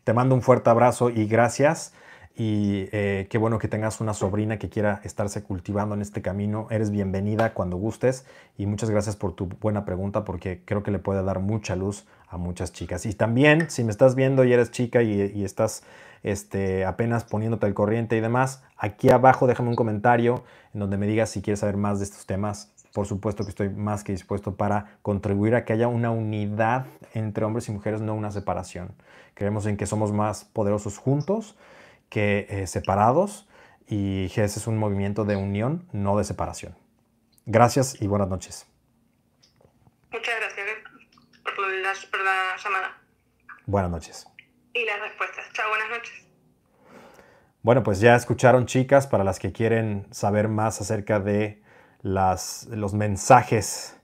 te 0.03 0.11
mando 0.11 0.35
un 0.35 0.41
fuerte 0.41 0.69
abrazo 0.69 1.09
y 1.09 1.27
gracias. 1.27 1.93
Y 2.35 2.89
eh, 2.91 3.27
qué 3.29 3.37
bueno 3.37 3.59
que 3.59 3.67
tengas 3.67 4.01
una 4.01 4.15
sobrina 4.15 4.57
que 4.57 4.67
quiera 4.67 5.01
estarse 5.03 5.43
cultivando 5.43 5.93
en 5.93 6.01
este 6.01 6.23
camino. 6.23 6.65
Eres 6.71 6.89
bienvenida 6.89 7.53
cuando 7.53 7.77
gustes 7.77 8.25
y 8.57 8.65
muchas 8.65 8.89
gracias 8.89 9.15
por 9.15 9.33
tu 9.35 9.45
buena 9.45 9.85
pregunta 9.85 10.25
porque 10.25 10.61
creo 10.65 10.81
que 10.81 10.89
le 10.89 10.97
puede 10.97 11.21
dar 11.21 11.39
mucha 11.41 11.75
luz 11.75 12.07
a 12.27 12.37
muchas 12.37 12.73
chicas. 12.73 13.05
Y 13.05 13.13
también, 13.13 13.69
si 13.69 13.83
me 13.83 13.91
estás 13.91 14.15
viendo 14.15 14.43
y 14.45 14.51
eres 14.51 14.71
chica 14.71 15.03
y, 15.03 15.43
estás 15.43 15.83
este, 16.23 16.85
apenas 16.85 17.23
poniéndote 17.23 17.67
al 17.67 17.75
corriente 17.75 18.17
y 18.17 18.19
demás, 18.19 18.63
aquí 18.77 19.11
abajo 19.11 19.45
déjame 19.45 19.69
un 19.69 19.75
comentario 19.75 20.43
en 20.73 20.79
donde 20.79 20.97
me 20.97 21.05
digas 21.05 21.29
si 21.29 21.43
quieres 21.43 21.59
saber 21.59 21.77
más 21.77 21.99
de 21.99 22.05
estos 22.05 22.25
temas. 22.25 22.71
Por 22.95 23.05
supuesto 23.05 23.43
que 23.43 23.49
estoy 23.49 23.69
más 23.69 24.03
que 24.03 24.11
dispuesto 24.11 24.55
para 24.55 24.97
contribuir 25.03 25.53
a 25.53 25.65
que 25.65 25.73
haya 25.73 25.87
una 25.87 26.09
unidad 26.09 26.87
entre 27.13 27.45
hombres 27.45 27.69
y 27.69 27.71
mujeres, 27.71 28.01
no 28.01 28.15
una 28.15 28.31
separación. 28.31 28.91
Creemos 29.35 29.67
en 29.67 29.77
que 29.77 29.85
somos 29.85 30.11
más 30.11 30.45
poderosos 30.45 30.97
juntos 30.97 31.55
que 32.13 32.45
eh, 32.47 32.67
separados 32.67 33.49
y 33.87 34.25
ese 34.25 34.43
es 34.43 34.67
un 34.67 34.77
movimiento 34.77 35.25
de 35.25 35.35
unión, 35.35 35.89
no 35.93 36.15
de 36.15 36.23
separación. 36.23 36.77
Gracias 37.47 37.99
y 37.99 38.05
buenas 38.05 38.29
noches. 38.29 38.67
Muchas 40.11 40.35
gracias 40.39 40.67
por 41.43 41.67
la, 41.67 41.93
por 42.11 42.23
la 42.23 42.55
llamada. 42.63 43.01
Buenas 43.65 43.89
noches. 43.89 44.27
Y 44.75 44.85
las 44.85 44.99
respuestas. 45.01 45.51
Chao, 45.53 45.67
buenas 45.69 45.89
noches. 45.89 46.13
Bueno, 47.63 47.81
pues 47.81 47.99
ya 47.99 48.15
escucharon 48.15 48.67
chicas, 48.67 49.07
para 49.07 49.23
las 49.23 49.39
que 49.39 49.51
quieren 49.51 50.05
saber 50.11 50.49
más 50.49 50.81
acerca 50.81 51.19
de 51.19 51.63
las, 52.03 52.67
los 52.69 52.93
mensajes 52.93 53.97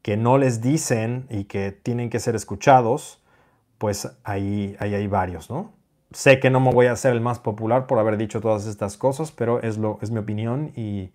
que 0.00 0.16
no 0.16 0.38
les 0.38 0.62
dicen 0.62 1.26
y 1.28 1.44
que 1.44 1.70
tienen 1.70 2.08
que 2.08 2.18
ser 2.18 2.34
escuchados, 2.34 3.22
pues 3.76 4.08
ahí, 4.24 4.74
ahí 4.80 4.94
hay 4.94 5.06
varios, 5.06 5.50
¿no? 5.50 5.81
Sé 6.14 6.40
que 6.40 6.50
no 6.50 6.60
me 6.60 6.72
voy 6.72 6.86
a 6.86 6.92
hacer 6.92 7.12
el 7.12 7.20
más 7.20 7.38
popular 7.38 7.86
por 7.86 7.98
haber 7.98 8.16
dicho 8.16 8.40
todas 8.40 8.66
estas 8.66 8.96
cosas, 8.96 9.32
pero 9.32 9.62
es, 9.62 9.78
lo, 9.78 9.98
es 10.02 10.10
mi 10.10 10.18
opinión 10.18 10.72
y, 10.76 11.12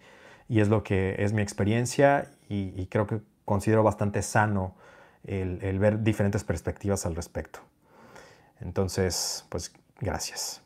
es 0.49 0.69
lo 0.69 0.83
que 0.83 1.15
es 1.19 1.33
mi 1.33 1.41
experiencia 1.41 2.31
y, 2.49 2.85
creo 2.87 3.05
que 3.05 3.19
considero 3.45 3.83
bastante 3.83 4.21
sano 4.21 4.75
el, 5.25 5.79
ver 5.79 6.03
diferentes 6.03 6.43
perspectivas 6.43 7.05
al 7.05 7.15
respecto. 7.15 7.59
Entonces, 8.61 9.45
pues 9.49 9.73
gracias. 9.99 10.61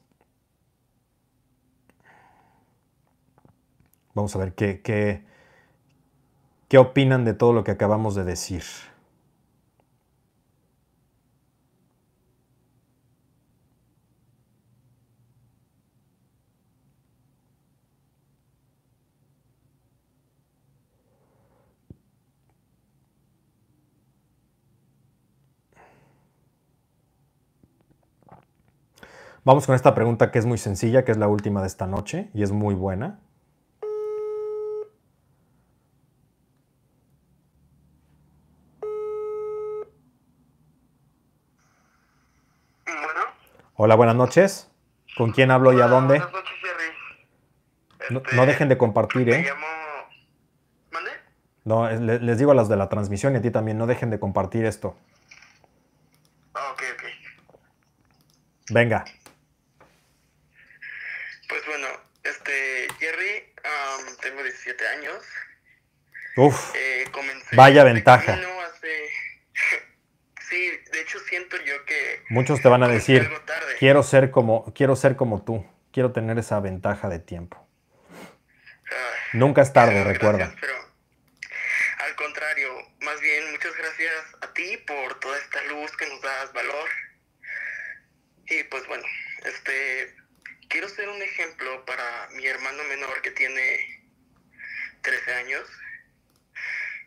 Vamos 4.13 4.35
a 4.35 4.39
ver 4.39 4.53
qué, 4.53 4.81
qué, 4.81 5.25
qué 6.67 6.77
opinan 6.77 7.25
de 7.25 7.33
todo 7.33 7.53
lo 7.53 7.63
que 7.63 7.71
acabamos 7.71 8.15
de 8.15 8.23
decir. 8.23 8.63
Vamos 29.43 29.65
con 29.65 29.73
esta 29.73 29.95
pregunta 29.95 30.29
que 30.29 30.37
es 30.37 30.45
muy 30.45 30.59
sencilla, 30.59 31.03
que 31.03 31.11
es 31.11 31.17
la 31.17 31.27
última 31.27 31.61
de 31.61 31.67
esta 31.67 31.87
noche 31.87 32.29
y 32.35 32.43
es 32.43 32.51
muy 32.51 32.75
buena. 32.75 33.19
Hola, 43.75 43.95
buenas 43.95 44.15
noches. 44.15 44.69
¿Con 45.17 45.31
quién 45.31 45.49
hablo 45.49 45.73
y 45.73 45.81
a 45.81 45.87
dónde? 45.87 46.19
Buenas 46.19 46.31
noches, 46.31 46.53
Jerry. 46.61 48.13
No, 48.13 48.19
este, 48.19 48.45
dejen 48.45 48.69
de 48.69 48.77
compartir, 48.77 49.27
¿eh? 49.27 49.43
Llamo... 49.43 49.65
¿Mande? 50.91 51.11
No, 51.63 51.89
les, 51.89 52.37
digo 52.37 52.51
a 52.51 52.53
los 52.53 52.69
de 52.69 52.75
la 52.75 52.89
transmisión 52.89 53.33
y 53.33 53.37
a 53.37 53.41
ti 53.41 53.49
también, 53.49 53.79
no 53.79 53.87
dejen 53.87 54.11
de 54.11 54.19
compartir 54.19 54.65
esto. 54.65 54.95
Ah, 56.53 56.73
ok, 56.73 56.83
ok. 56.93 57.03
Venga. 58.69 59.03
Tengo 64.21 64.41
17 64.43 64.87
años. 64.87 65.23
Uf. 66.37 66.73
Eh, 66.75 67.05
vaya 67.53 67.83
ventaja. 67.83 68.39
sí, 70.49 70.71
de 70.91 71.01
hecho 71.01 71.19
siento 71.19 71.57
yo 71.57 71.85
que... 71.85 72.23
Muchos 72.29 72.61
te 72.61 72.69
van 72.69 72.83
a 72.83 72.87
decir, 72.87 73.29
quiero 73.79 74.03
ser, 74.03 74.31
como, 74.31 74.73
quiero 74.73 74.95
ser 74.95 75.15
como 75.15 75.43
tú, 75.43 75.65
quiero 75.91 76.11
tener 76.11 76.37
esa 76.39 76.59
ventaja 76.59 77.09
de 77.09 77.19
tiempo. 77.19 77.67
Nunca 79.33 79.61
es 79.61 79.71
tarde, 79.71 80.03
recuerda. 80.03 80.53
pero 80.59 80.73
al 81.99 82.15
contrario, 82.15 82.69
más 82.99 83.19
bien 83.21 83.51
muchas 83.51 83.75
gracias 83.77 84.13
a 84.41 84.53
ti 84.53 84.77
por 84.85 85.19
toda 85.19 85.37
esta 85.37 85.63
luz 85.63 85.95
que 85.95 86.07
nos 86.07 86.21
das 86.21 86.51
valor. 86.51 86.89
Y 88.47 88.63
pues 88.63 88.85
bueno, 88.87 89.05
este 89.45 90.15
quiero 90.67 90.89
ser 90.89 91.07
un 91.07 91.21
ejemplo 91.21 91.85
para 91.85 92.27
mi 92.33 92.45
hermano 92.45 92.83
menor 92.85 93.21
que 93.21 93.31
tiene 93.31 94.00
13 95.01 95.33
años. 95.33 95.67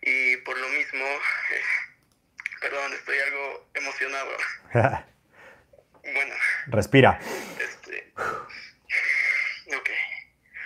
Y 0.02 0.36
por 0.38 0.58
lo 0.58 0.68
mismo, 0.68 1.04
perdón, 2.60 2.92
estoy 2.92 3.18
algo 3.18 3.70
emocionado. 3.74 4.30
bueno. 6.02 6.34
Respira. 6.66 7.18
Este, 7.58 8.12
ok. 9.76 9.90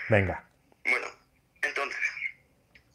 Venga. 0.09 0.45
Bueno, 0.85 1.07
entonces, 1.63 2.01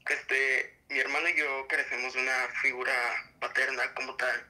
este, 0.09 0.77
mi 0.89 0.99
hermano 0.99 1.29
y 1.29 1.37
yo 1.37 1.67
carecemos 1.67 2.13
de 2.13 2.21
una 2.21 2.47
figura 2.61 2.93
paterna 3.39 3.93
como 3.93 4.15
tal. 4.15 4.47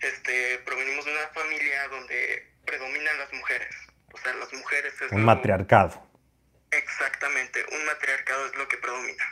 Este, 0.00 0.58
provenimos 0.64 1.04
de 1.04 1.12
una 1.12 1.28
familia 1.28 1.88
donde 1.88 2.46
predominan 2.64 3.18
las 3.18 3.32
mujeres. 3.32 3.74
O 4.12 4.18
sea, 4.18 4.34
las 4.34 4.52
mujeres 4.52 4.94
es 5.00 5.12
un 5.12 5.24
matriarcado. 5.24 6.07
Exactamente, 6.70 7.60
un 7.72 7.86
matriarcado 7.86 8.46
es 8.46 8.56
lo 8.56 8.68
que 8.68 8.76
predomina. 8.76 9.24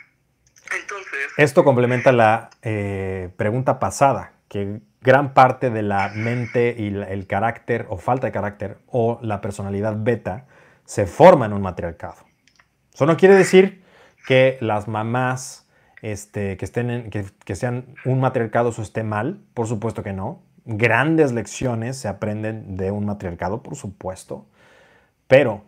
Entonces... 0.79 1.31
Esto 1.37 1.63
complementa 1.63 2.11
la 2.11 2.49
eh, 2.61 3.29
pregunta 3.37 3.79
pasada, 3.79 4.33
que 4.49 4.79
gran 5.01 5.33
parte 5.33 5.69
de 5.69 5.83
la 5.83 6.09
mente 6.09 6.75
y 6.77 6.87
el 6.87 7.27
carácter 7.27 7.85
o 7.89 7.97
falta 7.97 8.27
de 8.27 8.33
carácter 8.33 8.77
o 8.87 9.19
la 9.21 9.41
personalidad 9.41 9.95
beta 9.97 10.45
se 10.85 11.05
forma 11.05 11.45
en 11.45 11.53
un 11.53 11.61
matriarcado. 11.61 12.17
Eso 12.93 13.05
no 13.05 13.17
quiere 13.17 13.35
decir 13.35 13.83
que 14.25 14.57
las 14.59 14.87
mamás 14.87 15.67
este, 16.01 16.57
que, 16.57 16.65
estén 16.65 17.09
que, 17.09 17.25
que 17.45 17.55
sean 17.55 17.95
un 18.05 18.19
matriarcado 18.19 18.69
eso 18.69 18.81
esté 18.81 19.03
mal, 19.03 19.41
por 19.53 19.67
supuesto 19.67 20.03
que 20.03 20.13
no. 20.13 20.43
Grandes 20.65 21.31
lecciones 21.31 21.97
se 21.97 22.07
aprenden 22.07 22.75
de 22.75 22.91
un 22.91 23.05
matriarcado, 23.05 23.63
por 23.63 23.75
supuesto, 23.75 24.45
pero 25.27 25.63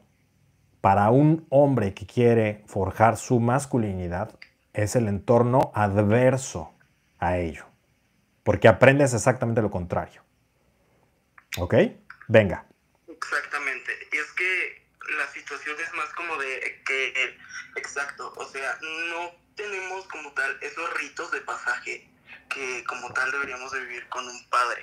para 0.81 1.10
un 1.10 1.45
hombre 1.49 1.93
que 1.93 2.06
quiere 2.06 2.64
forjar 2.68 3.18
su 3.18 3.39
masculinidad 3.39 4.38
es 4.73 4.95
el 4.95 5.07
entorno 5.07 5.72
adverso 5.76 6.73
a 7.19 7.38
ello, 7.38 7.65
porque 8.43 8.68
aprendes 8.68 9.14
exactamente 9.14 9.61
lo 9.61 9.69
contrario. 9.69 10.23
¿Ok? 11.57 11.76
Venga. 12.27 12.65
Exactamente. 13.07 13.91
Y 14.14 14.18
es 14.18 14.31
que 14.34 14.88
la 15.18 15.27
situación 15.27 15.76
es 15.84 15.93
más 15.95 16.14
como 16.14 16.38
de 16.38 16.81
que, 16.85 17.14
exacto, 17.76 18.31
o 18.38 18.45
sea, 18.45 18.77
no 19.11 19.31
tenemos 19.56 20.07
como 20.07 20.31
tal 20.31 20.57
esos 20.61 20.93
ritos 20.99 21.31
de 21.31 21.41
pasaje 21.41 22.10
que 22.49 22.84
como 22.85 23.11
tal 23.14 23.31
deberíamos 23.31 23.72
de 23.72 23.81
vivir 23.81 24.07
con 24.07 24.26
un 24.26 24.49
padre. 24.49 24.81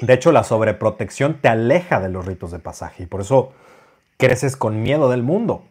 De 0.00 0.14
hecho, 0.14 0.32
la 0.32 0.44
sobreprotección 0.44 1.40
te 1.40 1.48
aleja 1.48 2.00
de 2.00 2.08
los 2.08 2.24
ritos 2.24 2.52
de 2.52 2.58
pasaje 2.58 3.02
y 3.02 3.06
por 3.06 3.20
eso 3.20 3.52
creces 4.18 4.56
con 4.56 4.82
miedo 4.82 5.08
del 5.08 5.22
mundo. 5.22 5.66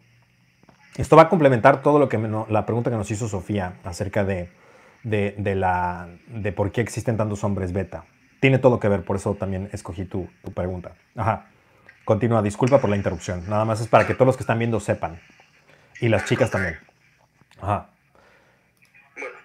Esto 0.95 1.15
va 1.15 1.23
a 1.23 1.29
complementar 1.29 1.83
todo 1.83 1.99
lo 1.99 2.09
que 2.09 2.17
la 2.49 2.65
pregunta 2.65 2.89
que 2.89 2.97
nos 2.97 3.11
hizo 3.11 3.27
Sofía 3.27 3.75
acerca 3.83 4.23
de, 4.23 4.49
de, 5.03 5.55
la, 5.55 6.09
de 6.27 6.51
por 6.51 6.71
qué 6.71 6.81
existen 6.81 7.17
tantos 7.17 7.43
hombres 7.43 7.71
beta. 7.71 8.05
Tiene 8.39 8.57
todo 8.57 8.79
que 8.79 8.87
ver, 8.87 9.03
por 9.03 9.17
eso 9.17 9.35
también 9.35 9.69
escogí 9.73 10.05
tu, 10.05 10.27
tu 10.43 10.51
pregunta. 10.53 10.95
Ajá. 11.15 11.49
Continúa, 12.03 12.41
disculpa 12.41 12.79
por 12.79 12.89
la 12.89 12.95
interrupción. 12.95 13.47
Nada 13.47 13.65
más 13.65 13.81
es 13.81 13.87
para 13.87 14.07
que 14.07 14.13
todos 14.13 14.27
los 14.27 14.37
que 14.37 14.43
están 14.43 14.57
viendo 14.57 14.79
sepan. 14.79 15.19
Y 15.99 16.07
las 16.07 16.25
chicas 16.25 16.49
también. 16.49 16.79
Ajá. 17.59 17.89
Bueno, 19.15 19.35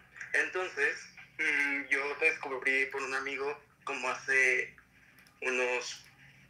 entonces 0.44 1.12
mm, 1.38 1.90
yo 1.90 1.98
descubrí 2.20 2.86
por 2.92 3.02
un 3.02 3.14
amigo 3.14 3.46
como 3.84 4.08
hace 4.08 4.74
unos 5.42 6.04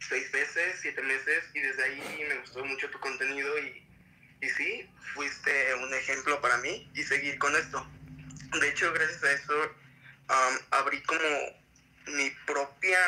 seis 0.09 0.31
meses, 0.33 0.79
siete 0.81 1.01
meses, 1.01 1.45
y 1.53 1.59
desde 1.61 1.83
ahí 1.83 2.25
me 2.27 2.35
gustó 2.39 2.63
mucho 2.65 2.89
tu 2.89 2.99
contenido 2.99 3.57
y, 3.59 3.83
y 4.41 4.49
sí, 4.49 4.89
fuiste 5.13 5.73
un 5.75 5.93
ejemplo 5.93 6.39
para 6.41 6.57
mí 6.57 6.89
y 6.93 7.03
seguir 7.03 7.37
con 7.39 7.55
esto. 7.55 7.85
De 8.59 8.69
hecho, 8.69 8.91
gracias 8.93 9.23
a 9.23 9.31
eso 9.31 9.75
am, 10.27 10.59
abrí 10.71 11.01
como 11.03 11.27
mi 12.07 12.29
propia, 12.45 12.99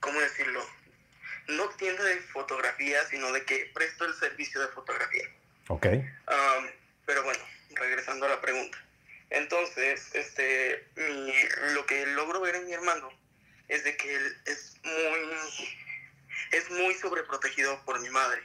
¿cómo 0.00 0.20
decirlo? 0.20 0.64
No 1.48 1.68
tienda 1.70 2.02
de 2.04 2.16
fotografía, 2.20 3.04
sino 3.06 3.30
de 3.32 3.44
que 3.44 3.70
presto 3.74 4.04
el 4.04 4.14
servicio 4.14 4.60
de 4.60 4.68
fotografía. 4.68 5.28
Ok. 5.68 5.86
Am, 6.26 6.70
pero 7.06 7.22
bueno, 7.22 7.42
regresando 7.74 8.26
a 8.26 8.30
la 8.30 8.40
pregunta. 8.40 8.78
Entonces, 9.30 10.14
este, 10.14 10.86
mi- 10.96 11.72
lo 11.74 11.86
que 11.86 12.06
logro 12.06 12.40
ver 12.40 12.56
en 12.56 12.66
mi 12.66 12.72
hermano 12.72 13.10
es 13.68 13.84
de 13.84 13.96
que 13.96 14.14
él 14.14 14.36
es 14.46 14.76
muy, 14.84 15.68
es 16.52 16.70
muy 16.70 16.94
sobreprotegido 16.94 17.82
por 17.84 18.00
mi 18.00 18.10
madre. 18.10 18.40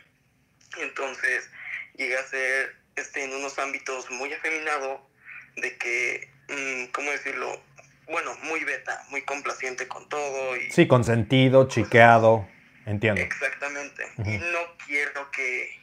Entonces, 0.78 1.50
llega 1.96 2.20
a 2.20 2.24
ser, 2.28 2.76
este, 2.96 3.24
en 3.24 3.34
unos 3.34 3.58
ámbitos 3.60 4.10
muy 4.12 4.34
afeminado, 4.34 5.08
de 5.56 5.78
que, 5.78 6.30
mm, 6.48 6.92
¿cómo 6.92 7.12
decirlo? 7.12 7.62
Bueno, 8.08 8.36
muy 8.44 8.64
beta, 8.64 9.06
muy 9.10 9.22
complaciente 9.24 9.88
con 9.88 10.08
todo 10.10 10.56
y 10.56 10.72
Sí, 10.72 10.88
consentido, 10.88 11.68
chiqueado. 11.68 12.48
Entiendo. 12.86 13.22
Exactamente. 13.22 14.04
Ujú. 14.18 14.30
Y 14.30 14.38
no 14.40 14.78
quiero 14.86 15.30
que, 15.32 15.80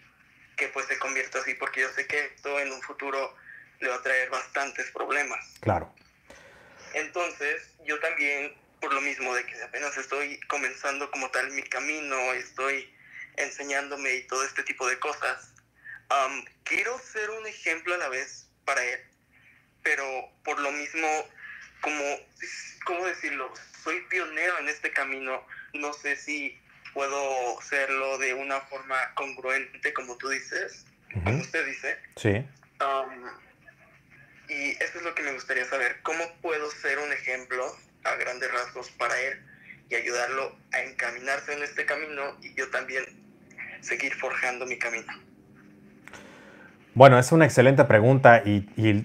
que 0.57 0.69
pues 0.69 0.87
se 0.87 0.99
convierta 0.99 1.39
así, 1.39 1.55
porque 1.55 1.83
yo 1.83 1.89
sé 1.91 2.07
que 2.07 2.19
esto 2.35 2.59
en 2.59 2.73
un 2.73 2.83
futuro 2.83 3.37
le 3.81 3.89
va 3.89 3.97
a 3.97 4.03
traer 4.03 4.29
bastantes 4.31 4.91
problemas. 4.91 5.55
Claro. 5.61 5.95
Entonces, 6.95 7.71
yo 7.85 8.01
también, 8.01 8.55
por 8.81 8.93
lo 8.93 9.01
mismo 9.01 9.35
de 9.35 9.45
que 9.47 9.63
apenas 9.63 9.97
estoy 9.97 10.39
comenzando 10.49 11.11
como 11.11 11.31
tal 11.31 11.51
mi 11.53 11.63
camino, 11.63 12.17
estoy 12.35 12.93
enseñándome 13.37 14.15
y 14.15 14.27
todo 14.27 14.45
este 14.45 14.63
tipo 14.63 14.87
de 14.89 14.99
cosas, 14.99 15.53
am, 16.09 16.45
quiero 16.65 16.99
ser 16.99 17.31
un 17.31 17.47
ejemplo 17.47 17.95
a 17.95 17.99
la 17.99 18.09
vez 18.09 18.49
para 18.65 18.83
él, 18.85 19.01
pero 19.83 20.31
por 20.45 20.59
lo 20.61 20.73
mismo, 20.73 21.09
como, 21.81 22.05
¿cómo 22.85 23.05
decirlo? 23.07 23.53
Soy 23.83 24.01
pionero 24.09 24.59
en 24.59 24.69
este 24.69 24.91
camino, 24.93 25.47
no 25.75 25.93
sé 25.93 26.17
si 26.17 26.59
puedo 26.93 27.61
serlo 27.61 28.19
de 28.19 28.35
una 28.35 28.61
forma 28.63 29.15
congruente, 29.15 29.93
como 29.93 30.17
tú 30.17 30.29
dices, 30.31 30.87
como 31.13 31.31
Ujú. 31.31 31.41
usted 31.43 31.67
dice. 31.67 31.99
Sí. 32.17 32.45
Um, 32.81 33.27
y 34.49 34.71
eso 34.83 34.99
es 34.99 35.03
lo 35.03 35.15
que 35.15 35.23
me 35.23 35.33
gustaría 35.33 35.67
saber. 35.67 36.01
¿Cómo 36.03 36.25
puedo 36.41 36.71
ser 36.71 36.99
un 36.99 37.13
ejemplo 37.13 37.77
a 38.07 38.17
grandes 38.17 38.51
rasgos 38.53 38.91
para 38.93 39.19
él 39.21 39.39
y 39.89 39.95
ayudarlo 39.95 40.57
a 40.73 40.81
encaminarse 40.83 41.53
en 41.53 41.63
este 41.63 41.87
camino 41.87 42.37
y 42.43 42.55
yo 42.55 42.69
también 42.71 43.05
seguir 43.81 44.15
forjando 44.15 44.67
mi 44.67 44.79
camino? 44.79 45.13
Bueno, 46.95 47.19
es 47.19 47.31
una 47.31 47.45
excelente 47.45 47.85
pregunta 47.85 48.43
y, 48.43 48.63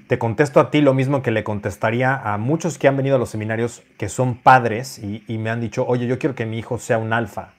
te 0.08 0.18
contesto 0.18 0.62
a 0.62 0.72
ti 0.72 0.80
lo 0.80 0.94
mismo 0.94 1.22
que 1.22 1.30
le 1.30 1.44
contestaría 1.44 2.16
a 2.16 2.38
muchos 2.38 2.78
que 2.78 2.88
han 2.88 2.96
venido 2.96 3.18
a 3.18 3.20
los 3.20 3.30
seminarios 3.30 3.84
que 3.98 4.08
son 4.08 4.38
padres 4.38 4.98
y, 4.98 5.38
me 5.38 5.50
han 5.50 5.60
dicho, 5.60 5.86
oye, 5.86 6.08
yo 6.08 6.18
quiero 6.18 6.34
que 6.34 6.46
mi 6.46 6.58
hijo 6.58 6.80
sea 6.80 6.98
un 6.98 7.12
alfa. 7.12 7.54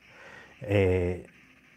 Eh, 0.62 1.26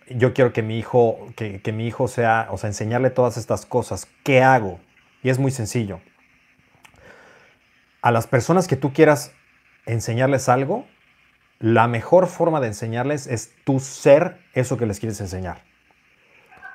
yo 0.08 0.34
quiero 0.34 0.54
que 0.54 0.62
mi 0.62 0.80
hijo, 0.80 1.28
que 1.36 1.74
mi 1.74 1.86
hijo 1.86 2.08
sea, 2.08 2.48
o 2.50 2.58
sea, 2.58 2.70
enseñarle 2.70 3.10
todas 3.10 3.36
estas 3.36 3.66
cosas. 3.66 4.08
¿Qué 4.24 4.42
hago? 4.42 4.80
Y 5.22 5.30
es 5.30 5.38
muy 5.38 5.52
sencillo. 5.52 6.00
A 8.02 8.12
las 8.12 8.26
personas 8.26 8.70
que 8.70 8.78
tú 8.78 8.94
quieras 8.94 9.34
enseñarles 9.86 10.49
algo, 10.49 10.86
la 11.60 11.88
mejor 11.88 12.28
forma 12.28 12.60
de 12.60 12.68
enseñarles 12.68 13.28
es 13.28 13.53
tú 13.64 13.80
ser 13.80 14.38
eso 14.53 14.78
que 14.78 14.86
les 14.86 14.99
quieres 14.99 15.22
enseñar 15.22 15.57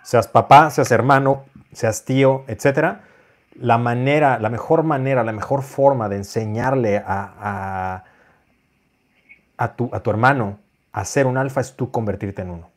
seas 0.03 0.29
papá, 0.29 0.71
seas 0.71 0.91
hermano, 0.91 1.45
seas 1.73 2.05
tío, 2.05 2.45
etcétera, 2.49 3.03
la 3.55 3.79
manera, 3.79 4.39
la 4.39 4.49
mejor 4.49 4.83
manera, 4.83 5.25
la 5.25 5.33
mejor 5.33 5.63
forma 5.63 6.09
de 6.09 6.17
enseñarle 6.17 6.99
a, 6.99 7.05
a, 7.07 8.05
a 9.57 9.77
tu, 9.77 9.91
a 9.93 10.01
tu 10.01 10.11
hermano 10.11 10.59
a 10.93 11.05
ser 11.05 11.27
un 11.27 11.37
alfa 11.37 11.61
es 11.61 11.77
tú 11.77 11.91
convertirte 11.91 12.43
en 12.43 12.51
uno. 12.51 12.71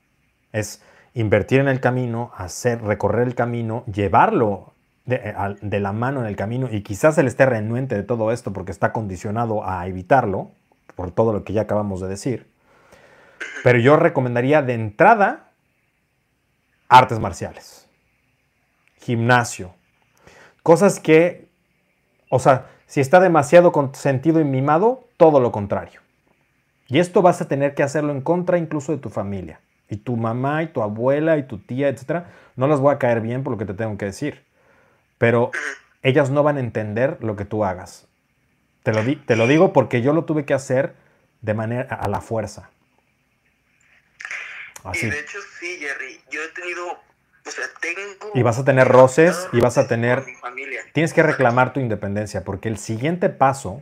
Es 0.51 0.83
invertir 1.13 1.59
en 1.59 1.67
el 1.67 1.79
camino, 1.79 2.31
hacer, 2.35 2.81
recorrer 2.81 3.27
el 3.27 3.35
camino, 3.35 3.83
llevarlo 3.85 4.72
de, 5.05 5.15
eh, 5.15 5.33
de 5.61 5.79
la 5.79 5.93
mano 5.93 6.21
en 6.21 6.27
el 6.27 6.35
camino 6.35 6.67
y 6.71 6.81
quizás 6.81 7.17
él 7.17 7.27
esté 7.27 7.45
renuente 7.45 7.95
de 7.95 8.03
todo 8.03 8.31
esto 8.31 8.53
porque 8.53 8.71
está 8.71 8.93
condicionado 8.93 9.67
a 9.67 9.85
evitarlo 9.87 10.51
por 10.95 11.11
todo 11.11 11.33
lo 11.33 11.43
que 11.43 11.53
ya 11.53 11.61
acabamos 11.61 12.01
de 12.01 12.07
decir. 12.07 12.51
Pero 13.63 13.79
yo 13.79 13.97
recomendaría 13.97 14.61
de 14.61 14.73
entrada 14.73 15.51
artes 16.87 17.19
marciales, 17.19 17.87
gimnasio, 18.97 19.73
cosas 20.61 20.99
que, 20.99 21.49
o 22.29 22.39
sea, 22.39 22.67
si 22.85 23.01
está 23.01 23.19
demasiado 23.19 23.71
consentido 23.71 24.39
y 24.39 24.43
mimado, 24.43 25.07
todo 25.17 25.39
lo 25.39 25.51
contrario. 25.51 26.01
Y 26.87 26.99
esto 26.99 27.21
vas 27.21 27.41
a 27.41 27.47
tener 27.47 27.73
que 27.73 27.83
hacerlo 27.83 28.11
en 28.11 28.21
contra 28.21 28.57
incluso 28.57 28.91
de 28.91 28.99
tu 28.99 29.09
familia. 29.09 29.61
Y 29.89 29.97
tu 29.97 30.15
mamá 30.15 30.63
y 30.63 30.67
tu 30.67 30.81
abuela 30.81 31.37
y 31.37 31.43
tu 31.43 31.57
tía, 31.57 31.87
etcétera, 31.87 32.31
no 32.55 32.67
las 32.67 32.79
voy 32.79 32.93
a 32.93 32.99
caer 32.99 33.21
bien 33.21 33.43
por 33.43 33.51
lo 33.53 33.57
que 33.57 33.65
te 33.65 33.73
tengo 33.73 33.97
que 33.97 34.05
decir. 34.05 34.43
Pero 35.17 35.51
ellas 36.01 36.29
no 36.29 36.43
van 36.43 36.57
a 36.57 36.59
entender 36.59 37.17
lo 37.21 37.35
que 37.35 37.45
tú 37.45 37.63
hagas. 37.65 38.07
Te 38.83 38.91
lo, 38.93 39.03
di- 39.03 39.15
te 39.15 39.35
lo 39.35 39.47
digo 39.47 39.71
porque 39.73 40.01
yo 40.01 40.13
lo 40.13 40.25
tuve 40.25 40.45
que 40.45 40.53
hacer 40.53 40.95
de 41.41 41.53
manera 41.53 41.95
a 41.95 42.07
la 42.09 42.19
fuerza. 42.21 42.69
Así. 44.83 45.07
Y 45.07 45.09
de 45.09 45.19
hecho 45.19 45.37
sí, 45.59 45.77
Jerry, 45.79 46.19
yo 46.29 46.41
he 46.43 46.49
tenido, 46.49 46.87
o 46.91 47.49
sea, 47.51 47.65
tengo... 47.79 48.31
Y 48.33 48.41
vas 48.41 48.59
a 48.59 48.65
tener 48.65 48.87
roces 48.87 49.47
y 49.53 49.61
vas 49.61 49.77
a 49.77 49.87
tener-. 49.87 50.25
Tienes 50.93 51.13
que 51.13 51.23
reclamar 51.23 51.71
tu 51.71 51.79
independencia 51.79 52.43
porque 52.43 52.67
el 52.67 52.77
siguiente 52.77 53.29
paso, 53.29 53.81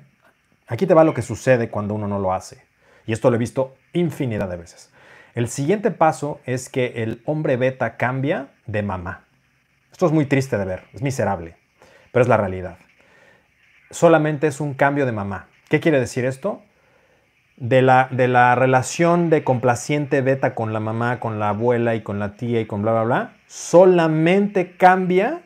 aquí 0.67 0.85
te 0.85 0.93
va 0.93 1.03
lo 1.03 1.15
que 1.15 1.23
sucede 1.23 1.69
cuando 1.69 1.95
uno 1.95 2.07
no 2.07 2.19
lo 2.19 2.33
hace. 2.33 2.63
Y 3.07 3.13
esto 3.13 3.31
lo 3.31 3.37
he 3.37 3.39
visto 3.39 3.75
infinidad 3.93 4.47
de 4.47 4.57
veces. 4.57 4.91
El 5.33 5.49
siguiente 5.49 5.89
paso 5.89 6.39
es 6.45 6.69
que 6.69 7.01
el 7.03 7.23
hombre 7.25 7.57
beta 7.57 7.97
cambia 7.97 8.49
de 8.67 8.83
mamá. 8.83 9.25
Esto 10.01 10.07
es 10.07 10.13
muy 10.13 10.25
triste 10.25 10.57
de 10.57 10.65
ver, 10.65 10.85
es 10.93 11.03
miserable, 11.03 11.55
pero 12.11 12.23
es 12.23 12.27
la 12.27 12.35
realidad. 12.35 12.79
Solamente 13.91 14.47
es 14.47 14.59
un 14.59 14.73
cambio 14.73 15.05
de 15.05 15.11
mamá. 15.11 15.45
¿Qué 15.69 15.79
quiere 15.79 15.99
decir 15.99 16.25
esto? 16.25 16.63
De 17.55 17.83
la, 17.83 18.07
de 18.09 18.27
la 18.27 18.55
relación 18.55 19.29
de 19.29 19.43
complaciente 19.43 20.21
beta 20.21 20.55
con 20.55 20.73
la 20.73 20.79
mamá, 20.79 21.19
con 21.19 21.37
la 21.37 21.49
abuela 21.49 21.93
y 21.93 22.01
con 22.01 22.17
la 22.17 22.35
tía 22.35 22.59
y 22.61 22.65
con 22.65 22.81
bla, 22.81 22.93
bla, 22.93 23.03
bla, 23.03 23.33
solamente 23.45 24.75
cambia 24.75 25.43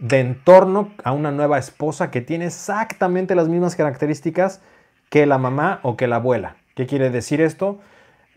de 0.00 0.18
entorno 0.18 0.92
a 1.04 1.12
una 1.12 1.30
nueva 1.30 1.56
esposa 1.56 2.10
que 2.10 2.22
tiene 2.22 2.46
exactamente 2.46 3.36
las 3.36 3.46
mismas 3.46 3.76
características 3.76 4.62
que 5.10 5.26
la 5.26 5.38
mamá 5.38 5.78
o 5.84 5.96
que 5.96 6.08
la 6.08 6.16
abuela. 6.16 6.56
¿Qué 6.74 6.86
quiere 6.86 7.08
decir 7.10 7.40
esto? 7.40 7.78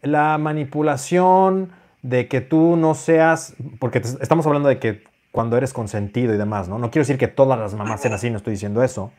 La 0.03 0.37
manipulación 0.37 1.71
de 2.01 2.27
que 2.27 2.41
tú 2.41 2.75
no 2.75 2.95
seas, 2.95 3.55
porque 3.79 3.99
estamos 3.99 4.45
hablando 4.45 4.69
de 4.69 4.79
que 4.79 5.03
cuando 5.31 5.57
eres 5.57 5.73
consentido 5.73 6.33
y 6.33 6.37
demás, 6.37 6.67
¿no? 6.67 6.79
No 6.79 6.89
quiero 6.89 7.03
decir 7.03 7.17
que 7.17 7.27
todas 7.27 7.59
las 7.59 7.73
mamás 7.73 8.01
sean 8.01 8.13
así, 8.13 8.29
no 8.29 8.37
estoy 8.37 8.53
diciendo 8.53 8.83
eso. 8.83 9.11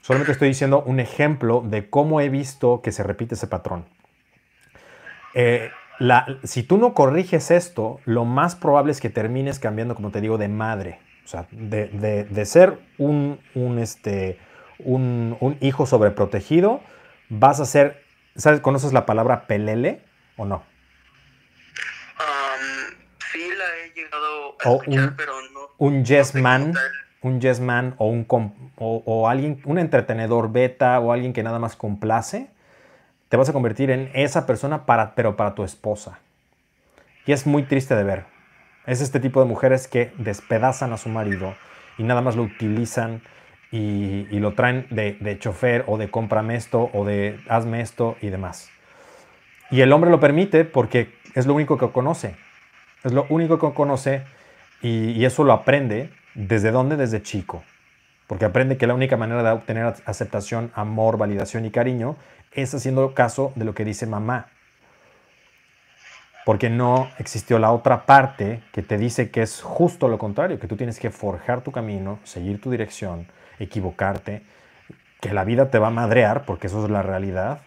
Solamente 0.00 0.32
estoy 0.32 0.48
diciendo 0.48 0.82
un 0.84 1.00
ejemplo 1.00 1.62
de 1.64 1.88
cómo 1.88 2.20
he 2.20 2.28
visto 2.28 2.82
que 2.82 2.92
se 2.92 3.02
repite 3.02 3.34
ese 3.34 3.46
patrón. 3.46 3.86
Eh, 5.34 5.70
si 6.42 6.62
tú 6.62 6.78
no 6.78 6.94
corriges 6.94 7.50
esto, 7.50 8.00
lo 8.04 8.24
más 8.24 8.56
probable 8.56 8.92
es 8.92 9.00
que 9.00 9.10
termines 9.10 9.58
cambiando, 9.58 9.94
como 9.94 10.10
te 10.10 10.20
digo, 10.20 10.38
de 10.38 10.48
madre. 10.48 10.98
O 11.24 11.28
sea, 11.28 11.46
de, 11.50 12.44
ser 12.44 12.78
este, 13.78 14.38
un, 14.78 15.36
un 15.40 15.56
hijo 15.60 15.86
sobreprotegido, 15.86 16.82
vas 17.30 17.60
a 17.60 17.64
ser, 17.64 18.02
¿sabes? 18.36 18.60
¿Conoces 18.60 18.92
la 18.92 19.06
palabra 19.06 19.46
pelele 19.46 20.02
o 20.36 20.44
no? 20.44 20.64
Am, 22.18 22.96
sí 23.32 23.48
la 23.56 23.76
he 23.76 23.82
llegado 23.94 24.56
a 24.64 24.68
O 24.70 24.76
escuchar, 24.82 25.08
un- 25.10 25.16
pero 25.16 25.32
no... 25.52 25.60
Un 25.78 26.04
yes 26.04 26.34
no 26.34 26.42
man, 26.42 26.74
un 27.22 27.40
yes 27.40 27.60
man 27.60 27.94
o, 27.98 28.06
un, 28.06 28.26
o, 28.76 29.02
o 29.04 29.28
alguien, 29.28 29.60
un 29.64 29.78
entretenedor 29.78 30.52
beta 30.52 31.00
o 31.00 31.12
alguien 31.12 31.32
que 31.32 31.42
nada 31.42 31.58
más 31.58 31.76
complace, 31.76 32.48
te 33.28 33.36
vas 33.36 33.48
a 33.48 33.52
convertir 33.52 33.90
en 33.90 34.10
esa 34.14 34.46
persona, 34.46 34.86
para, 34.86 35.14
pero 35.14 35.36
para 35.36 35.54
tu 35.54 35.64
esposa. 35.64 36.18
Y 37.26 37.32
es 37.32 37.46
muy 37.46 37.62
triste 37.64 37.96
de 37.96 38.04
ver. 38.04 38.24
Es 38.86 39.00
este 39.00 39.18
tipo 39.18 39.40
de 39.40 39.46
mujeres 39.46 39.88
que 39.88 40.12
despedazan 40.18 40.92
a 40.92 40.98
su 40.98 41.08
marido 41.08 41.54
y 41.96 42.02
nada 42.02 42.20
más 42.20 42.36
lo 42.36 42.42
utilizan 42.42 43.22
y, 43.72 44.28
y 44.30 44.38
lo 44.40 44.52
traen 44.52 44.86
de, 44.90 45.14
de 45.20 45.38
chofer 45.38 45.84
o 45.88 45.96
de 45.96 46.10
cómprame 46.10 46.54
esto 46.54 46.90
o 46.92 47.04
de 47.04 47.40
hazme 47.48 47.80
esto 47.80 48.16
y 48.20 48.28
demás. 48.28 48.70
Y 49.70 49.80
el 49.80 49.92
hombre 49.92 50.10
lo 50.10 50.20
permite 50.20 50.64
porque 50.66 51.14
es 51.34 51.46
lo 51.46 51.54
único 51.54 51.78
que 51.78 51.90
conoce. 51.90 52.36
Es 53.04 53.12
lo 53.12 53.26
único 53.28 53.58
que 53.58 53.74
conoce 53.74 54.24
y, 54.82 55.24
eso 55.24 55.44
lo 55.44 55.52
aprende. 55.52 56.10
¿Desde 56.34 56.72
dónde? 56.72 56.96
Desde 56.96 57.22
chico. 57.22 57.62
Porque 58.26 58.44
aprende 58.46 58.76
que 58.78 58.86
la 58.86 58.94
única 58.94 59.16
manera 59.16 59.42
de 59.42 59.50
obtener 59.50 59.86
ac- 59.86 60.02
aceptación, 60.06 60.72
amor, 60.74 61.18
validación 61.18 61.64
y 61.66 61.70
cariño 61.70 62.16
es 62.52 62.74
haciendo 62.74 63.14
caso 63.14 63.52
de 63.56 63.64
lo 63.64 63.74
que 63.74 63.84
dice 63.84 64.06
mamá. 64.06 64.48
Porque 66.44 66.68
no 66.68 67.08
existió 67.18 67.58
la 67.58 67.72
otra 67.72 68.04
parte 68.04 68.62
que 68.72 68.82
te 68.82 68.98
dice 68.98 69.30
que 69.30 69.42
es 69.42 69.62
justo 69.62 70.08
lo 70.08 70.18
contrario, 70.18 70.58
que 70.60 70.68
tú 70.68 70.76
tienes 70.76 70.98
que 71.00 71.10
forjar 71.10 71.62
tu 71.62 71.72
camino, 71.72 72.18
seguir 72.24 72.60
tu 72.60 72.70
dirección, 72.70 73.26
equivocarte. 73.58 74.42
que 75.20 75.34
la 75.34 75.44
vida 75.44 75.70
te 75.70 75.78
va 75.78 75.88
a 75.88 75.90
madrear, 75.90 76.44
porque 76.46 76.68
eso 76.68 76.84
es 76.84 76.90
la 76.90 77.02
realidad, 77.02 77.60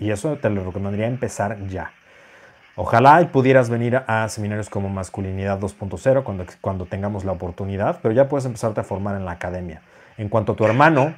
y 0.00 0.10
eso 0.10 0.36
te 0.36 0.50
lo 0.50 0.64
recomendaría 0.64 1.06
empezar 1.06 1.58
ya. 1.68 1.92
Ojalá 2.76 3.22
y 3.22 3.26
pudieras 3.26 3.70
venir 3.70 4.02
a 4.06 4.28
seminarios 4.28 4.68
como 4.68 4.90
Masculinidad 4.90 5.58
2.0 5.58 6.22
cuando, 6.22 6.44
cuando 6.60 6.84
tengamos 6.84 7.24
la 7.24 7.32
oportunidad, 7.32 8.00
pero 8.02 8.12
ya 8.12 8.28
puedes 8.28 8.44
empezarte 8.44 8.80
a 8.80 8.84
formar 8.84 9.16
en 9.16 9.24
la 9.24 9.32
academia. 9.32 9.80
En 10.18 10.28
cuanto 10.28 10.52
a 10.52 10.56
tu 10.56 10.64
hermano, 10.66 11.14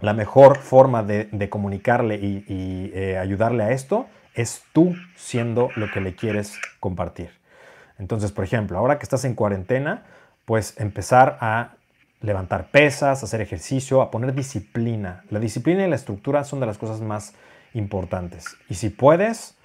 la 0.00 0.14
mejor 0.14 0.58
forma 0.58 1.02
de, 1.02 1.48
comunicarle 1.48 2.16
y, 2.16 2.90
eh, 2.92 3.18
ayudarle 3.18 3.64
a 3.64 3.70
esto 3.70 4.08
es 4.34 4.64
tú 4.72 4.96
siendo 5.14 5.68
lo 5.76 5.90
que 5.92 6.00
le 6.00 6.14
quieres 6.14 6.58
compartir. 6.80 7.30
Entonces, 7.98 8.32
por 8.32 8.44
ejemplo, 8.44 8.78
ahora 8.78 8.98
que 8.98 9.04
estás 9.04 9.24
en 9.24 9.34
cuarentena, 9.34 10.04
pues 10.44 10.74
empezar 10.80 11.38
a 11.40 11.74
levantar 12.20 12.70
pesas, 12.70 13.22
hacer 13.22 13.40
ejercicio, 13.40 14.02
a 14.02 14.10
poner 14.10 14.34
disciplina. 14.34 15.22
La 15.30 15.38
disciplina 15.38 15.86
y 15.86 15.90
la 15.90 15.96
estructura 15.96 16.44
son 16.44 16.60
de 16.60 16.66
las 16.66 16.78
cosas 16.78 17.00
más 17.00 17.34
importantes. 17.74 18.56
Y 18.68 18.74
si 18.74 18.90
puedes, 18.90 19.56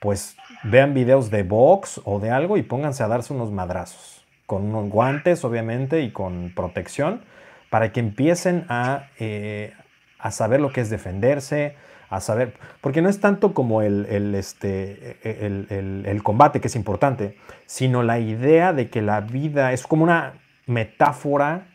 pues 0.00 0.36
vean 0.64 0.94
videos 0.94 1.30
de 1.30 1.42
box 1.42 2.00
o 2.04 2.20
de 2.20 2.30
algo 2.30 2.56
y 2.56 2.62
pónganse 2.62 3.02
a 3.02 3.08
darse 3.08 3.32
unos 3.32 3.50
madrazos, 3.50 4.24
con 4.46 4.64
unos 4.64 4.90
guantes 4.90 5.44
obviamente 5.44 6.02
y 6.02 6.10
con 6.10 6.52
protección, 6.54 7.22
para 7.70 7.92
que 7.92 8.00
empiecen 8.00 8.64
a, 8.68 9.08
eh, 9.18 9.72
a 10.18 10.30
saber 10.30 10.60
lo 10.60 10.72
que 10.72 10.80
es 10.80 10.90
defenderse, 10.90 11.76
a 12.08 12.20
saber, 12.20 12.54
porque 12.80 13.02
no 13.02 13.08
es 13.08 13.20
tanto 13.20 13.52
como 13.52 13.82
el, 13.82 14.06
el, 14.06 14.34
este, 14.34 15.18
el, 15.22 16.04
el, 16.06 16.22
combate, 16.22 16.60
que 16.60 16.68
es 16.68 16.76
importante, 16.76 17.36
sino 17.66 18.04
la 18.04 18.20
idea 18.20 18.72
de 18.72 18.88
que 18.90 19.02
la 19.02 19.20
vida 19.20 19.72
es 19.72 19.86
como 19.86 20.04
una 20.04 20.34
metáfora 20.66 21.66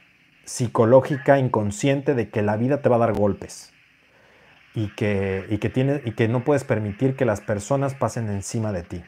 psicológica 0.45 1.37
inconsciente 1.37 2.15
de 2.15 2.29
que 2.29 2.41
la 2.41 2.55
vida 2.55 2.81
te 2.81 2.87
va 2.87 2.95
a 2.95 2.99
dar 2.99 3.13
golpes 3.13 3.70
y 4.73 4.88
que, 4.95 5.45
y 5.49 5.57
que, 5.57 6.02
y 6.06 6.11
que 6.11 6.27
no 6.27 6.43
puedes 6.43 6.64
permitir 6.64 7.15
que 7.15 7.26
las 7.26 7.41
personas 7.41 7.93
pasen 7.93 8.30
encima 8.30 8.72
de 8.72 8.84
ti. 8.84 9.03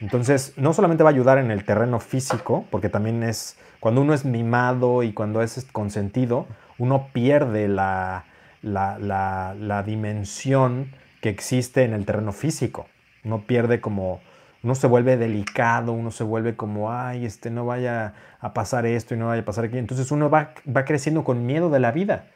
Entonces, 0.00 0.54
no 0.56 0.72
solamente 0.72 1.04
va 1.04 1.10
a 1.10 1.12
ayudar 1.12 1.38
en 1.38 1.50
el 1.50 1.64
terreno 1.64 2.00
físico, 2.00 2.66
porque 2.70 2.88
también 2.88 3.22
es, 3.22 3.56
cuando 3.80 4.00
uno 4.00 4.12
es 4.12 4.24
mimado 4.24 5.02
y 5.02 5.12
cuando 5.12 5.40
es 5.42 5.66
consentido, 5.72 6.46
uno 6.78 7.08
pierde 7.12 7.68
la, 7.68 8.24
la, 8.62 8.98
la, 8.98 9.54
la 9.58 9.82
dimensión 9.82 10.90
que 11.20 11.28
existe 11.28 11.84
en 11.84 11.92
el 11.92 12.04
terreno 12.04 12.32
físico. 12.32 12.86
Uno 13.24 13.46
pierde 13.46 13.80
como, 13.80 14.20
uno 14.62 14.74
se 14.74 14.86
vuelve 14.88 15.16
delicado, 15.16 15.92
uno 15.92 16.10
se 16.10 16.24
vuelve 16.24 16.56
como, 16.56 16.92
ay, 16.92 17.24
este, 17.24 17.50
no 17.50 17.64
vaya 17.64 18.14
a 18.40 18.52
pasar 18.52 18.86
esto 18.86 19.14
y 19.14 19.18
no 19.18 19.28
vaya 19.28 19.42
a 19.42 19.44
pasar 19.44 19.66
aquí. 19.66 19.78
Entonces 19.78 20.10
uno 20.10 20.28
va, 20.28 20.54
va 20.66 20.84
creciendo 20.84 21.22
con 21.22 21.46
miedo 21.46 21.70
de 21.70 21.80
la 21.80 21.92
vida. 21.92 22.26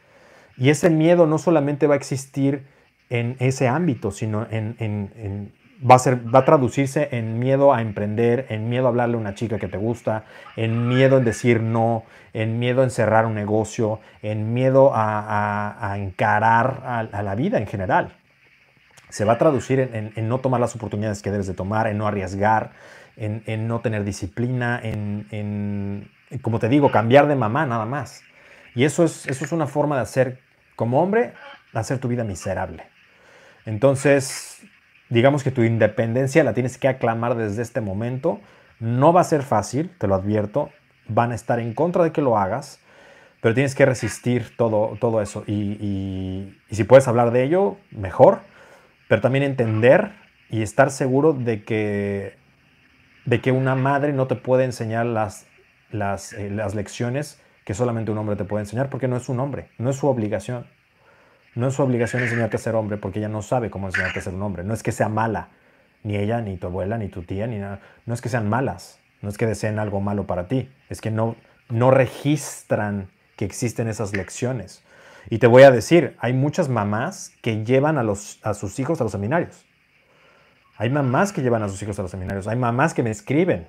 Y 0.59 0.71
ese 0.71 0.91
miedo 0.91 1.27
no 1.27 1.39
solamente 1.39 1.87
va 1.87 1.95
a 1.95 1.97
existir 1.97 2.65
en 3.11 3.37
ese 3.39 3.69
ámbito, 3.69 4.11
sino 4.11 4.47
en, 4.51 5.53
va, 5.89 5.95
a 5.95 5.99
ser, 5.99 6.35
va 6.35 6.41
a 6.41 6.45
traducirse 6.45 7.09
en 7.13 7.39
miedo 7.39 7.73
a 7.73 7.81
emprender, 7.81 8.47
en 8.51 8.69
miedo 8.69 8.87
a 8.87 8.89
hablarle 8.89 9.15
a 9.15 9.19
una 9.19 9.35
chica 9.35 9.59
que 9.59 9.69
te 9.69 9.79
gusta, 9.79 10.25
en 10.57 10.89
miedo 10.89 11.19
en 11.19 11.25
decir 11.25 11.63
no, 11.63 12.05
en 12.33 12.59
miedo 12.59 12.83
en 12.83 12.91
cerrar 12.91 13.25
un 13.25 13.35
negocio, 13.35 14.01
en 14.21 14.53
miedo 14.53 14.91
a, 14.95 15.95
encarar 15.97 16.83
a, 17.13 17.23
la 17.23 17.35
vida 17.37 17.59
en 17.59 17.67
general. 17.67 18.17
Se 19.11 19.25
va 19.25 19.35
a 19.35 19.39
traducir 19.39 19.81
en, 19.81 20.29
no 20.29 20.41
tomar 20.41 20.61
las 20.61 20.75
oportunidades 20.75 21.23
que 21.23 21.31
debes 21.31 21.47
de 21.47 21.55
tomar, 21.55 21.87
en 21.87 21.99
no 21.99 22.07
arriesgar, 22.07 22.73
en, 23.17 23.69
no 23.69 23.81
tener 23.81 24.05
disciplina, 24.05 24.81
en, 24.83 26.11
como 26.43 26.59
te 26.59 26.69
digo, 26.69 26.91
cambiar 26.91 27.29
de 27.29 27.37
mamá 27.37 27.65
nada 27.65 27.87
más. 27.87 28.23
Y 28.75 28.85
eso 28.85 29.05
es, 29.05 29.27
eso 29.27 29.45
es 29.45 29.53
una 29.53 29.67
forma 29.67 29.97
de 29.97 30.03
hacer 30.03 30.48
como 30.79 31.03
hombre, 31.03 31.33
hacer 31.75 31.99
tu 31.99 32.07
vida 32.07 32.23
miserable. 32.23 32.85
Entonces, 33.67 34.63
digamos 35.09 35.43
que 35.43 35.51
tu 35.51 35.65
independencia 35.65 36.45
la 36.45 36.55
tienes 36.55 36.79
que 36.79 36.87
aclamar 36.87 37.35
desde 37.35 37.63
este 37.63 37.81
momento. 37.81 38.41
No 38.79 39.13
va 39.13 39.23
a 39.23 39.25
ser 39.25 39.43
fácil, 39.43 39.91
te 39.99 40.07
lo 40.07 40.15
advierto. 40.15 40.71
Van 41.09 41.33
a 41.33 41.35
estar 41.35 41.59
en 41.59 41.75
contra 41.75 42.05
de 42.05 42.13
que 42.13 42.23
lo 42.23 42.39
hagas, 42.39 42.81
pero 43.41 43.57
tienes 43.57 43.75
que 43.75 43.87
resistir 43.87 44.57
todo, 44.57 44.97
todo 45.01 45.21
eso. 45.21 45.43
Y, 45.49 46.57
si 46.71 46.85
puedes 46.85 47.09
hablar 47.09 47.33
de 47.33 47.43
ello, 47.43 47.77
mejor. 47.91 48.43
Pero 49.09 49.21
también 49.21 49.43
entender 49.43 50.13
y 50.49 50.63
estar 50.63 50.93
seguro 50.93 51.33
de 51.33 51.65
que, 51.65 52.37
de 53.25 53.41
que 53.41 53.51
una 53.51 53.75
madre 53.75 54.13
no 54.13 54.29
te 54.29 54.37
puede 54.37 54.63
enseñar 54.63 55.07
las, 55.07 55.49
las, 55.91 56.35
eh, 56.35 56.51
las 56.51 56.77
lecciones 56.77 57.41
que 57.69 57.75
solamente 57.75 58.11
un 58.11 58.17
hombre 58.17 58.35
te 58.35 58.47
puede 58.47 58.63
enseñar 58.63 58.89
porque 58.89 59.09
no 59.09 59.19
es 59.19 59.29
un 59.29 59.41
hombre, 59.41 59.69
no 59.77 59.91
es 59.91 59.97
su 59.97 60.07
obligación. 60.07 60.67
No 61.55 61.69
es 61.69 61.75
su 61.75 61.83
obligación 61.83 62.23
enseñarte 62.23 62.57
a 62.57 62.59
ser 62.59 62.75
hombre 62.75 62.97
porque 62.97 63.19
ella 63.19 63.29
no 63.29 63.43
sabe 63.43 63.69
cómo 63.69 63.89
enseñarte 63.89 64.21
a 64.21 64.23
ser 64.23 64.33
un 64.33 64.41
hombre. 64.41 64.65
No 64.65 64.73
es 64.73 64.83
que 64.83 64.91
sea 64.91 65.11
mala, 65.11 65.51
ni 66.03 66.17
ella, 66.17 66.41
ni 66.41 66.57
tu 66.57 66.69
abuela, 66.69 66.97
ni 66.97 67.09
tu 67.09 67.25
tía, 67.25 67.47
ni 67.47 67.59
nada. 67.59 67.81
No 68.07 68.15
es 68.15 68.23
que 68.23 68.31
sean 68.31 68.49
malas, 68.49 69.01
no 69.21 69.29
es 69.29 69.37
que 69.37 69.45
deseen 69.45 69.79
algo 69.79 70.01
malo 70.01 70.27
para 70.27 70.49
ti, 70.49 70.73
es 70.89 71.03
que 71.03 71.11
no, 71.11 71.37
no 71.69 71.91
registran 71.91 73.11
que 73.37 73.45
existen 73.45 73.87
esas 73.87 74.17
lecciones. 74.17 74.83
Y 75.29 75.37
te 75.37 75.47
voy 75.47 75.65
a 75.65 75.71
decir, 75.71 76.17
hay 76.21 76.33
muchas 76.33 76.71
mamás 76.71 77.35
que 77.43 77.67
llevan 77.67 77.99
a, 77.99 78.03
los, 78.03 78.41
a 78.45 78.55
sus 78.55 78.79
hijos 78.79 78.99
a 79.03 79.05
los 79.05 79.13
seminarios. 79.13 79.67
Hay 80.79 80.89
mamás 80.89 81.35
que 81.35 81.43
llevan 81.43 81.63
a 81.63 81.69
sus 81.69 81.83
hijos 81.83 81.99
a 81.99 82.03
los 82.03 82.11
seminarios. 82.13 82.49
Hay 82.49 82.57
mamás 82.57 82.95
que 82.95 83.03
me 83.03 83.11
escriben 83.11 83.69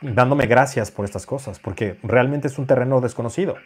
dándome 0.00 0.46
gracias 0.46 0.90
por 0.90 1.04
estas 1.04 1.26
cosas, 1.26 1.58
porque 1.58 1.98
realmente 2.02 2.48
es 2.48 2.58
un 2.58 2.66
terreno 2.66 3.00
desconocido. 3.00 3.56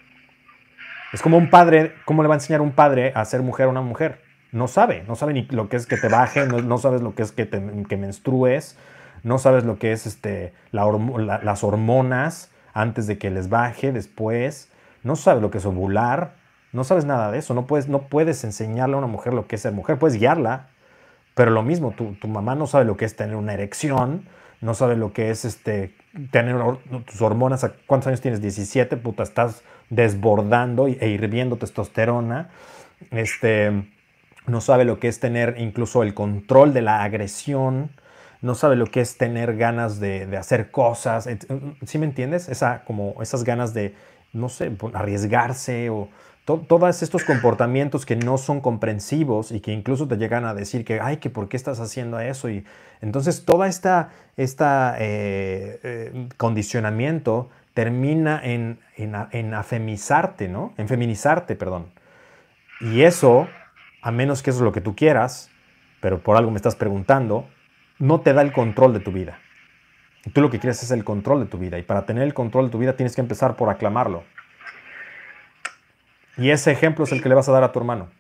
Es 1.13 1.23
como 1.23 1.37
un 1.37 1.49
padre, 1.49 1.95
¿cómo 2.05 2.23
le 2.23 2.29
va 2.29 2.35
a 2.35 2.39
enseñar 2.39 2.61
un 2.61 2.73
padre 2.73 3.13
a 3.15 3.25
ser 3.25 3.43
mujer 3.43 3.67
a 3.67 3.69
una 3.69 3.83
mujer? 3.83 4.21
No 4.51 4.69
sabe, 4.69 5.05
no 5.07 5.15
sabe 5.15 5.33
ni 5.33 5.43
lo 5.47 5.69
que 5.69 5.77
es 5.77 5.87
que 5.87 5.97
te 5.97 6.09
baje, 6.09 6.47
no, 6.47 6.79
sabes 6.79 7.03
lo 7.03 7.15
que 7.15 7.23
es 7.23 7.33
que, 7.33 7.47
te, 7.47 7.61
menstrues, 7.61 8.77
no 9.23 9.39
sabes 9.39 9.65
lo 9.65 9.79
que 9.79 9.93
es 9.93 10.07
este, 10.07 10.53
las 10.73 11.65
hormonas 11.65 12.51
antes 12.73 13.07
de 13.07 13.19
que 13.19 13.31
les 13.31 13.49
baje, 13.49 13.93
después, 13.93 14.71
no 15.03 15.17
sabes 15.17 15.43
lo 15.43 15.51
que 15.51 15.59
es 15.59 15.67
ovular, 15.67 16.35
no 16.73 16.83
sabes 16.83 17.05
nada 17.05 17.31
de 17.31 17.39
eso, 17.39 17.55
no 17.55 17.67
puedes, 17.67 17.89
no 17.89 18.09
puedes 18.09 18.43
enseñarle 18.43 18.97
a 18.97 18.99
una 18.99 19.07
mujer 19.07 19.35
lo 19.35 19.47
que 19.47 19.57
es 19.57 19.63
ser 19.63 19.73
mujer, 19.73 19.99
puedes 19.99 20.19
guiarla, 20.19 20.69
pero 21.35 21.53
lo 21.53 21.63
mismo, 21.63 21.93
tu, 21.93 22.15
tu 22.15 22.27
mamá 22.27 22.57
no 22.57 22.67
sabe 22.67 22.85
lo 22.85 22.97
que 22.97 23.05
es 23.05 23.15
tener 23.15 23.37
una 23.37 23.55
erección, 23.55 24.29
no 24.61 24.75
sabe 24.75 24.97
lo 24.97 25.13
que 25.13 25.31
es 25.31 25.45
este, 25.45 25.95
tener 26.31 26.57
tus 27.05 27.21
hormonas. 27.21 27.69
¿Cuántos 27.87 28.09
años 28.09 28.21
tienes? 28.21 28.41
17, 28.41 28.97
puta, 28.97 29.23
estás 29.23 29.63
desbordando 29.91 30.87
e 30.87 31.09
hirviendo 31.09 31.57
testosterona. 31.57 32.51
Este, 33.11 33.89
no 34.47 34.61
sabe 34.61 34.85
lo 34.85 34.99
que 34.99 35.09
es 35.09 35.21
tener 35.21 35.57
incluso 35.59 36.03
el 36.03 36.15
control 36.15 36.73
de 36.73 36.83
la 36.83 37.03
agresión. 37.03 37.91
No 38.43 38.55
sabe 38.55 38.77
lo 38.77 38.87
que 38.87 39.01
es 39.01 39.17
tener 39.17 39.57
ganas 39.57 40.01
de, 40.01 40.37
hacer 40.37 40.71
cosas. 40.71 41.29
¿Sí 41.87 41.99
me 41.99 42.07
entiendes? 42.07 42.49
Esa, 42.49 42.85
como 42.85 43.21
esas 43.23 43.45
ganas 43.45 43.73
de, 43.75 43.95
no 44.33 44.49
sé, 44.49 44.71
arriesgarse 44.93 45.91
o 45.91 46.11
todos 46.45 47.03
estos 47.03 47.25
comportamientos 47.25 48.05
que 48.05 48.17
no 48.17 48.37
son 48.37 48.61
comprensivos 48.61 49.51
y 49.51 49.61
que 49.61 49.73
incluso 49.73 50.07
te 50.07 50.19
llegan 50.19 50.45
a 50.45 50.53
decir 50.53 50.85
que, 50.85 51.01
ay, 51.01 51.17
que 51.17 51.31
por 51.31 51.49
qué 51.49 51.57
estás 51.57 51.81
haciendo 51.81 52.21
eso. 52.21 52.51
Y 52.51 52.65
entonces 53.01 53.45
todo 53.45 53.65
este 53.65 53.89
esta, 54.37 54.97
eh, 54.99 55.81
eh, 55.83 56.29
condicionamiento 56.37 57.49
termina 57.73 58.41
en, 58.43 58.79
en, 58.97 59.55
afemizarte, 59.55 60.49
¿no? 60.49 60.75
En 60.77 60.87
feminizarte, 60.87 61.57
perdón. 61.57 61.87
Y 62.81 63.03
eso, 63.03 63.49
a 64.03 64.11
menos 64.11 64.43
que 64.43 64.51
eso 64.51 64.61
es 64.61 64.65
lo 64.65 64.73
que 64.73 64.81
tú 64.81 64.95
quieras, 64.95 65.51
pero 66.01 66.23
por 66.23 66.37
algo 66.37 66.51
me 66.51 66.57
estás 66.57 66.77
preguntando, 66.77 67.49
no 67.99 68.21
te 68.21 68.33
da 68.33 68.43
el 68.43 68.53
control 68.53 68.93
de 68.93 69.01
tu 69.01 69.13
vida. 69.13 69.39
Tú 70.33 70.41
lo 70.41 70.51
que 70.51 70.61
quieres 70.61 70.83
es 70.83 70.91
el 70.91 71.05
control 71.05 71.41
de 71.41 71.47
tu 71.47 71.59
vida. 71.59 71.79
Y 71.79 71.83
para 71.83 72.07
tener 72.07 72.23
el 72.23 72.35
control 72.35 72.67
de 72.67 72.71
tu 72.71 72.79
vida 72.79 72.97
tienes 72.97 73.15
que 73.15 73.21
empezar 73.23 73.57
por 73.57 73.71
aclamarlo. 73.71 74.25
Y 76.37 76.51
ese 76.51 76.73
ejemplo 76.73 77.05
es 77.05 77.13
el 77.13 77.23
que 77.23 77.29
le 77.29 77.35
vas 77.35 77.49
a 77.49 77.53
dar 77.53 77.63
a 77.63 77.73
tu 77.73 77.79
hermano. 77.79 78.13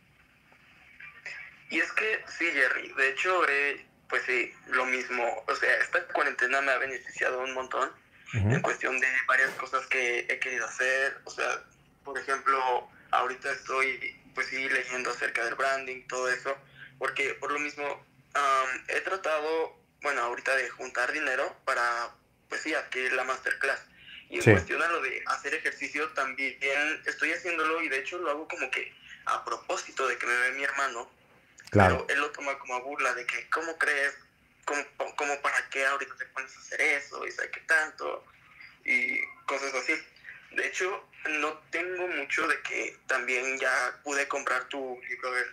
Y 1.70 1.78
es 1.78 1.91
que 1.93 2.23
sí, 2.28 2.47
Jerry, 2.53 2.93
de 2.93 3.11
hecho, 3.11 3.49
eh, 3.49 3.85
pues 4.09 4.23
sí, 4.24 4.53
lo 4.69 4.86
mismo. 4.86 5.24
O 5.49 5.55
sea, 5.57 5.74
esta 5.78 6.07
cuarentena 6.09 6.61
me 6.61 6.73
ha 6.73 6.78
beneficiado 6.78 7.41
un 7.41 7.53
montón 7.55 7.91
en 8.32 8.61
cuestión 8.62 8.99
de 8.99 9.07
varias 9.28 9.51
cosas 9.51 9.86
que 9.86 10.20
he 10.20 10.39
querido 10.41 10.66
hacer. 10.66 11.19
O 11.24 11.31
sea, 11.31 11.62
por 12.05 12.19
ejemplo, 12.19 12.89
ahorita 13.12 13.51
estoy, 13.53 14.20
pues 14.35 14.49
sí, 14.49 14.69
leyendo 14.69 15.11
acerca 15.11 15.45
del 15.45 15.55
branding, 15.55 16.07
todo 16.09 16.28
eso, 16.28 16.57
porque 16.99 17.35
por 17.35 17.53
lo 17.53 17.61
mismo 17.61 18.05
he 18.89 19.01
tratado, 19.01 19.78
bueno, 20.03 20.20
ahorita 20.23 20.55
de 20.57 20.69
juntar 20.70 21.12
dinero 21.12 21.57
para, 21.65 22.11
pues 22.49 22.62
sí, 22.62 22.74
adquirir 22.74 23.12
la 23.12 23.24
masterclass. 23.24 23.81
Y 24.31 24.39
en 24.39 24.43
cuestión 24.43 24.83
a 24.83 24.89
lo 24.89 25.01
de 25.01 25.23
hacer 25.27 25.55
ejercicio, 25.55 26.09
también 26.11 26.57
estoy 27.07 27.33
haciéndolo 27.33 27.83
y 27.83 27.89
de 27.89 27.99
hecho 27.99 28.19
lo 28.19 28.31
hago 28.31 28.49
como 28.49 28.71
que 28.71 28.93
a 29.27 29.45
propósito 29.45 30.07
de 30.09 30.19
que 30.19 30.27
me 30.27 30.37
ve 30.37 30.53
mi 30.53 30.65
hermano. 30.65 31.11
Claro. 31.71 32.05
Pero 32.07 32.15
él 32.15 32.27
lo 32.27 32.31
toma 32.33 32.59
como 32.59 32.75
a 32.75 32.81
burla 32.81 33.15
de 33.15 33.27
que, 33.27 33.49
¿cómo 33.51 33.77
crees? 33.79 34.17
¿Cómo, 34.65 35.41
para 35.43 35.69
qué 35.71 35.85
ahorita 35.85 36.17
te 36.17 36.27
pones 36.27 36.57
a 36.57 36.61
hacer 36.61 36.81
eso? 36.81 37.27
Y 37.27 37.31
sabe 37.33 37.51
qué 37.51 37.61
tanto. 37.61 38.25
Y 38.85 39.21
cosas 39.47 39.75
así. 39.75 39.93
De 40.53 40.67
hecho, 40.67 41.09
no 41.41 41.59
tengo 41.71 42.07
mucho 42.09 42.25
mucho 42.25 42.49
de 42.49 42.61
que 42.63 42.97
también 43.07 43.59
ya 43.59 44.01
pude 44.03 44.27
comprar 44.29 44.65
tu 44.69 45.01
libro 45.09 45.33
de, 45.33 45.45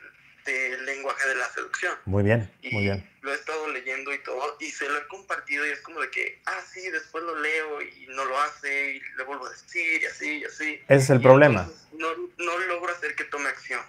de 0.45 0.77
lenguaje 0.81 1.27
de 1.29 1.35
la 1.35 1.45
seducción. 1.49 1.93
Muy 2.05 2.23
bien, 2.23 2.49
Y 2.61 2.73
muy 2.73 2.83
bien. 2.83 3.09
lo 3.21 3.31
he 3.31 3.35
estado 3.35 3.67
leyendo 3.69 4.13
y 4.13 4.19
todo, 4.23 4.57
y 4.59 4.65
se 4.71 4.87
lo 4.89 4.97
he 4.97 5.07
compartido 5.07 5.65
y 5.65 5.69
es 5.69 5.79
como 5.81 5.99
de 6.01 6.09
que, 6.09 6.39
ah, 6.45 6.59
sí, 6.73 6.89
después 6.89 7.23
lo 7.23 7.39
leo 7.39 7.81
y 7.81 8.07
no 8.09 8.25
lo 8.25 8.39
hace 8.41 8.95
y 8.95 9.01
le 9.17 9.23
vuelvo 9.23 9.45
a 9.45 9.49
decir 9.49 10.01
y 10.01 10.05
así 10.05 10.37
y 10.39 10.43
así. 10.45 10.79
Ese 10.87 10.95
es 11.03 11.09
el 11.09 11.19
Y 11.19 11.23
problema. 11.23 11.69
No, 11.93 12.07
no 12.37 12.59
logro 12.67 12.91
hacer 12.93 13.15
que 13.15 13.23
tome 13.25 13.49
acción. 13.49 13.81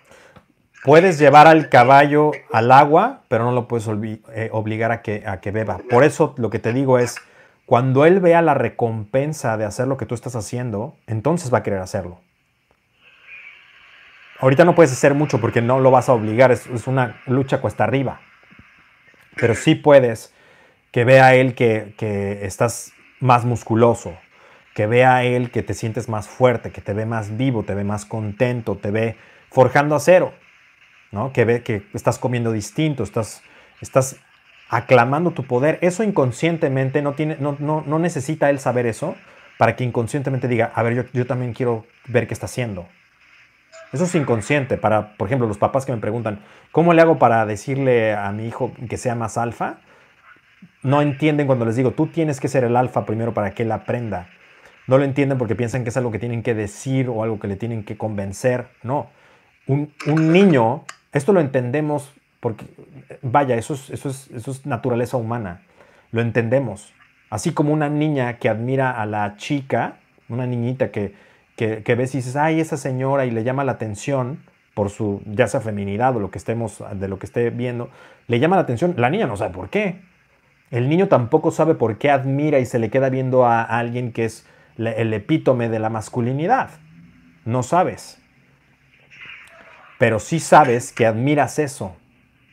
Puedes 0.85 1.19
llevar 1.19 1.47
al 1.47 1.69
caballo 1.69 2.33
al 2.53 2.73
agua, 2.73 3.23
pero 3.29 3.45
no 3.45 3.53
lo 3.53 3.69
puedes 3.69 3.87
eh, 4.35 4.49
obligar 4.53 4.91
a 4.91 5.01
que, 5.01 5.23
a 5.27 5.41
que 5.41 5.53
beba. 5.53 5.79
Por 5.79 6.03
eso 6.03 6.35
lo 6.39 6.51
que 6.51 6.59
te 6.59 6.73
digo 6.73 6.99
es, 6.99 7.17
cuando 7.67 8.05
él 8.05 8.19
vea 8.19 8.43
la 8.43 8.55
recompensa 8.55 9.57
de 9.57 9.65
hacer 9.65 9.87
lo 9.87 9.97
que 9.97 10.07
tú 10.07 10.17
estás 10.17 10.35
haciendo, 10.35 10.97
entonces 11.07 11.55
va 11.55 11.59
a 11.59 11.63
querer 11.63 11.79
hacerlo. 11.79 12.21
Ahorita 14.43 14.65
no 14.65 14.75
puedes 14.75 14.91
hacer 14.91 15.15
mucho 15.15 15.41
porque 15.41 15.63
no 15.63 15.79
lo 15.79 15.93
vas 15.93 16.09
a 16.09 16.15
obligar, 16.15 16.51
es, 16.51 16.67
es 16.67 16.89
una 16.89 17.23
lucha 17.27 17.61
cuesta 17.61 17.85
arriba. 17.85 18.21
Pero 19.37 19.55
sí 19.55 19.77
puedes 19.77 20.35
que 20.91 21.05
vea 21.05 21.37
él 21.37 21.55
que, 21.55 21.95
que 21.97 22.45
estás 22.45 22.93
más 23.21 23.45
musculoso, 23.45 24.19
que 24.75 24.89
vea 24.89 25.23
él 25.23 25.53
que 25.53 25.63
te 25.63 25.75
sientes 25.75 26.09
más 26.09 26.29
fuerte, 26.29 26.73
que 26.73 26.81
te 26.81 26.93
ve 26.93 27.07
más 27.07 27.37
vivo, 27.37 27.63
te 27.63 27.77
ve 27.77 27.85
más 27.85 28.05
contento, 28.05 28.77
te 28.77 28.91
ve 28.91 29.17
forjando 29.49 29.95
acero, 29.95 30.35
¿no? 31.13 31.33
Que 31.33 31.45
ve 31.45 31.63
que 31.63 31.87
estás 31.95 32.19
comiendo 32.19 32.51
distinto, 32.51 33.05
estás, 33.05 33.43
estás 33.81 34.17
aclamando 34.69 35.31
tu 35.31 35.45
poder. 35.45 35.79
Eso 35.83 36.03
inconscientemente 36.03 37.01
no, 37.01 37.13
tiene, 37.13 37.37
no, 37.39 37.55
no, 37.61 37.85
no 37.87 38.01
necesita 38.01 38.51
él 38.51 38.59
saber 38.59 38.87
eso 38.87 39.15
para 39.57 39.77
que 39.77 39.85
inconscientemente 39.85 40.49
diga, 40.49 40.73
a 40.75 40.83
ver, 40.83 40.95
yo, 40.95 41.05
yo 41.13 41.27
también 41.27 41.53
quiero 41.53 41.87
ver 42.09 42.27
qué 42.27 42.35
está 42.35 42.47
haciendo. 42.47 42.89
Eso 43.93 44.05
es 44.05 44.15
inconsciente. 44.15 44.79
Para, 44.79 45.17
por 45.17 45.29
ejemplo, 45.29 45.47
los 45.47 45.59
papás 45.59 45.85
que 45.85 45.93
me 45.93 45.99
preguntan, 45.99 46.41
¿cómo 46.71 46.95
le 46.95 47.03
hago 47.03 47.19
para 47.19 47.45
decirle 47.47 48.15
a 48.15 48.33
mi 48.33 48.47
hijo 48.47 48.73
que 48.89 48.97
sea 48.97 49.15
más 49.15 49.37
alfa? 49.37 49.79
No 50.83 51.03
entienden 51.03 51.47
cuando 51.47 51.65
les 51.65 51.77
digo, 51.77 51.93
tú 51.93 52.07
tienes 52.07 52.41
que 52.41 52.49
ser 52.49 52.65
el 52.65 52.77
alfa 52.77 53.05
primero 53.05 53.35
para 53.35 53.51
que 53.53 53.65
él 53.65 53.73
aprenda. 53.73 54.29
No 54.87 54.99
lo 54.99 55.05
entienden 55.05 55.39
porque 55.39 55.55
piensan 55.55 55.85
que 55.85 55.91
es 55.91 55.97
algo 55.97 56.11
que 56.11 56.19
tienen 56.19 56.43
que 56.43 56.55
decir 56.55 57.09
o 57.09 57.23
algo 57.23 57.39
que 57.39 57.49
le 57.49 57.57
tienen 57.57 57.85
que 57.85 57.97
convencer. 57.97 58.69
No. 58.83 59.11
Un, 59.67 59.93
un 60.07 60.33
niño, 60.33 60.85
esto 61.13 61.33
lo 61.33 61.41
entendemos 61.41 62.13
porque, 62.41 62.67
vaya, 63.23 63.55
eso 63.57 63.75
es, 63.75 63.91
eso, 63.91 64.09
es, 64.09 64.29
eso 64.33 64.51
es 64.51 64.67
naturaleza 64.67 65.17
humana. 65.17 65.63
Lo 66.11 66.21
entendemos. 66.21 66.93
Así 67.31 67.53
como 67.53 67.73
una 67.73 67.89
niña 67.89 68.39
que 68.39 68.49
admira 68.49 68.91
a 68.91 69.07
la 69.07 69.37
chica, 69.37 69.99
una 70.29 70.47
niñita 70.47 70.91
que, 70.91 71.15
que, 71.57 71.83
que 71.83 71.95
ves 71.95 72.15
y 72.15 72.19
dices, 72.19 72.37
ay, 72.37 72.61
esa 72.61 72.77
señora, 72.77 73.27
y 73.27 73.31
le 73.31 73.45
llama 73.45 73.65
la 73.65 73.73
atención 73.73 74.41
por 74.75 74.91
su, 74.91 75.23
ya 75.27 75.47
sea 75.47 75.61
feminidad 75.61 76.17
o 76.17 76.21
lo 76.21 76.31
que 76.31 76.39
estemos, 76.39 76.83
de 76.95 77.09
lo 77.09 77.19
que 77.19 77.27
esté 77.27 77.51
viendo, 77.51 77.91
le 78.27 78.39
llama 78.39 78.57
la 78.57 78.63
atención. 78.63 78.95
La 78.97 79.11
niña 79.11 79.27
no 79.27 79.37
sabe 79.37 79.53
por 79.53 79.69
qué. 79.69 80.01
El 80.71 80.89
niño 80.89 81.09
tampoco 81.09 81.51
sabe 81.51 81.75
por 81.75 81.99
qué 81.99 82.11
admira 82.11 82.59
y 82.59 82.67
se 82.67 82.79
le 82.79 82.89
queda 82.89 83.11
viendo 83.11 83.45
a 83.45 83.63
alguien 83.63 84.13
que 84.13 84.25
es 84.25 84.47
el 84.79 85.13
epítome 85.13 85.69
de 85.69 85.79
la 85.79 85.91
masculinidad. 85.91 86.71
No 87.45 87.63
sabes. 87.63 88.19
Pero 89.99 90.19
sí 90.19 90.41
sabes 90.41 90.93
que 90.93 91.07
admiras 91.07 91.59
eso. 91.59 91.95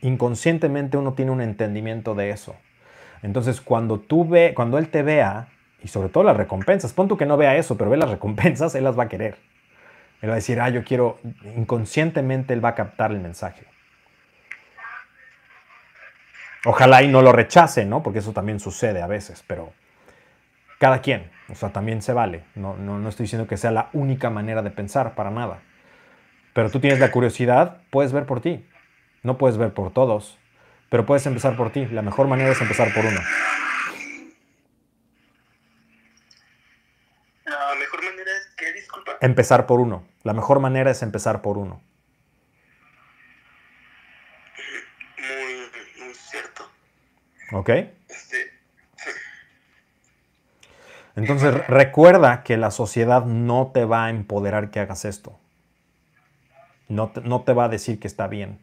Inconscientemente 0.02 0.98
uno 0.98 1.14
tiene 1.14 1.30
un 1.30 1.40
entendimiento 1.40 2.14
de 2.14 2.30
eso. 2.30 2.56
Entonces, 3.22 3.60
cuando 3.60 3.98
tú 4.00 4.28
ve, 4.28 4.52
cuando 4.54 4.78
él 4.78 4.88
te 4.88 5.02
vea, 5.02 5.48
y 5.82 5.88
sobre 5.88 6.08
todo 6.08 6.24
las 6.24 6.36
recompensas, 6.36 6.92
pon 6.92 7.08
tú 7.08 7.16
que 7.16 7.26
no 7.26 7.36
vea 7.36 7.56
eso, 7.56 7.76
pero 7.76 7.90
ve 7.90 7.96
las 7.96 8.10
recompensas, 8.10 8.74
él 8.76 8.84
las 8.84 8.98
va 8.98 9.04
a 9.04 9.08
querer. 9.08 9.36
Él 10.22 10.28
va 10.28 10.34
a 10.34 10.36
decir, 10.36 10.60
ah, 10.60 10.68
yo 10.68 10.84
quiero, 10.84 11.18
inconscientemente 11.56 12.52
él 12.52 12.64
va 12.64 12.70
a 12.70 12.74
captar 12.74 13.10
el 13.10 13.20
mensaje. 13.20 13.64
Ojalá 16.66 17.02
y 17.02 17.08
no 17.08 17.22
lo 17.22 17.32
rechace, 17.32 17.86
¿no? 17.86 18.02
Porque 18.02 18.18
eso 18.18 18.32
también 18.32 18.60
sucede 18.60 19.00
a 19.00 19.06
veces, 19.06 19.42
pero 19.46 19.72
cada 20.78 21.00
quien, 21.00 21.30
o 21.48 21.54
sea, 21.54 21.70
también 21.70 22.02
se 22.02 22.12
vale. 22.12 22.44
No, 22.54 22.76
no, 22.76 22.98
no 22.98 23.08
estoy 23.08 23.24
diciendo 23.24 23.48
que 23.48 23.56
sea 23.56 23.70
la 23.70 23.88
única 23.94 24.28
manera 24.28 24.60
de 24.60 24.70
pensar, 24.70 25.14
para 25.14 25.30
nada. 25.30 25.60
Pero 26.52 26.70
tú 26.70 26.80
tienes 26.80 27.00
la 27.00 27.10
curiosidad, 27.10 27.78
puedes 27.90 28.12
ver 28.12 28.26
por 28.26 28.40
ti. 28.40 28.66
No 29.22 29.38
puedes 29.38 29.56
ver 29.56 29.72
por 29.72 29.92
todos, 29.92 30.38
pero 30.88 31.06
puedes 31.06 31.26
empezar 31.26 31.56
por 31.56 31.70
ti. 31.70 31.86
La 31.86 32.02
mejor 32.02 32.26
manera 32.26 32.50
es 32.50 32.60
empezar 32.60 32.92
por 32.92 33.04
uno. 33.04 33.20
La 37.44 37.74
mejor 37.78 38.02
manera 38.02 38.30
es 38.30 38.54
que, 38.56 38.72
disculpa, 38.72 39.09
Empezar 39.20 39.66
por 39.66 39.80
uno. 39.80 40.04
La 40.22 40.32
mejor 40.32 40.60
manera 40.60 40.90
es 40.90 41.02
empezar 41.02 41.42
por 41.42 41.58
uno. 41.58 41.80
muy, 45.18 46.06
muy 46.06 46.14
cierto. 46.14 46.64
¿Ok? 47.52 47.68
Este, 48.08 48.36
Entonces 51.16 51.66
recuerda 51.66 52.42
que 52.42 52.56
la 52.56 52.70
sociedad 52.70 53.24
no 53.24 53.70
te 53.72 53.84
va 53.84 54.06
a 54.06 54.10
empoderar 54.10 54.70
que 54.70 54.80
hagas 54.80 55.04
esto. 55.04 55.38
No 56.88 57.10
te, 57.10 57.20
no 57.20 57.42
te 57.42 57.52
va 57.52 57.64
a 57.64 57.68
decir 57.68 58.00
que 58.00 58.08
está 58.08 58.26
bien. 58.26 58.58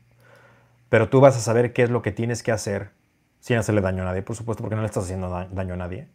Pero 0.89 1.09
tú 1.09 1.19
vas 1.21 1.37
a 1.37 1.41
saber 1.41 1.73
qué 1.73 1.83
es 1.83 1.89
lo 1.89 2.01
que 2.01 2.11
tienes 2.11 2.43
que 2.43 2.51
hacer 2.51 2.91
sin 3.41 3.57
hacerle 3.57 3.81
daño 3.81 4.03
a 4.03 4.07
nadie, 4.07 4.23
por 4.23 4.35
supuesto, 4.35 4.63
porque 4.63 4.75
no 4.75 4.81
le 4.81 4.87
estás 4.87 5.05
haciendo 5.05 5.29
da- 5.29 5.47
daño 5.51 5.75
a 5.75 5.77
nadie. 5.77 6.07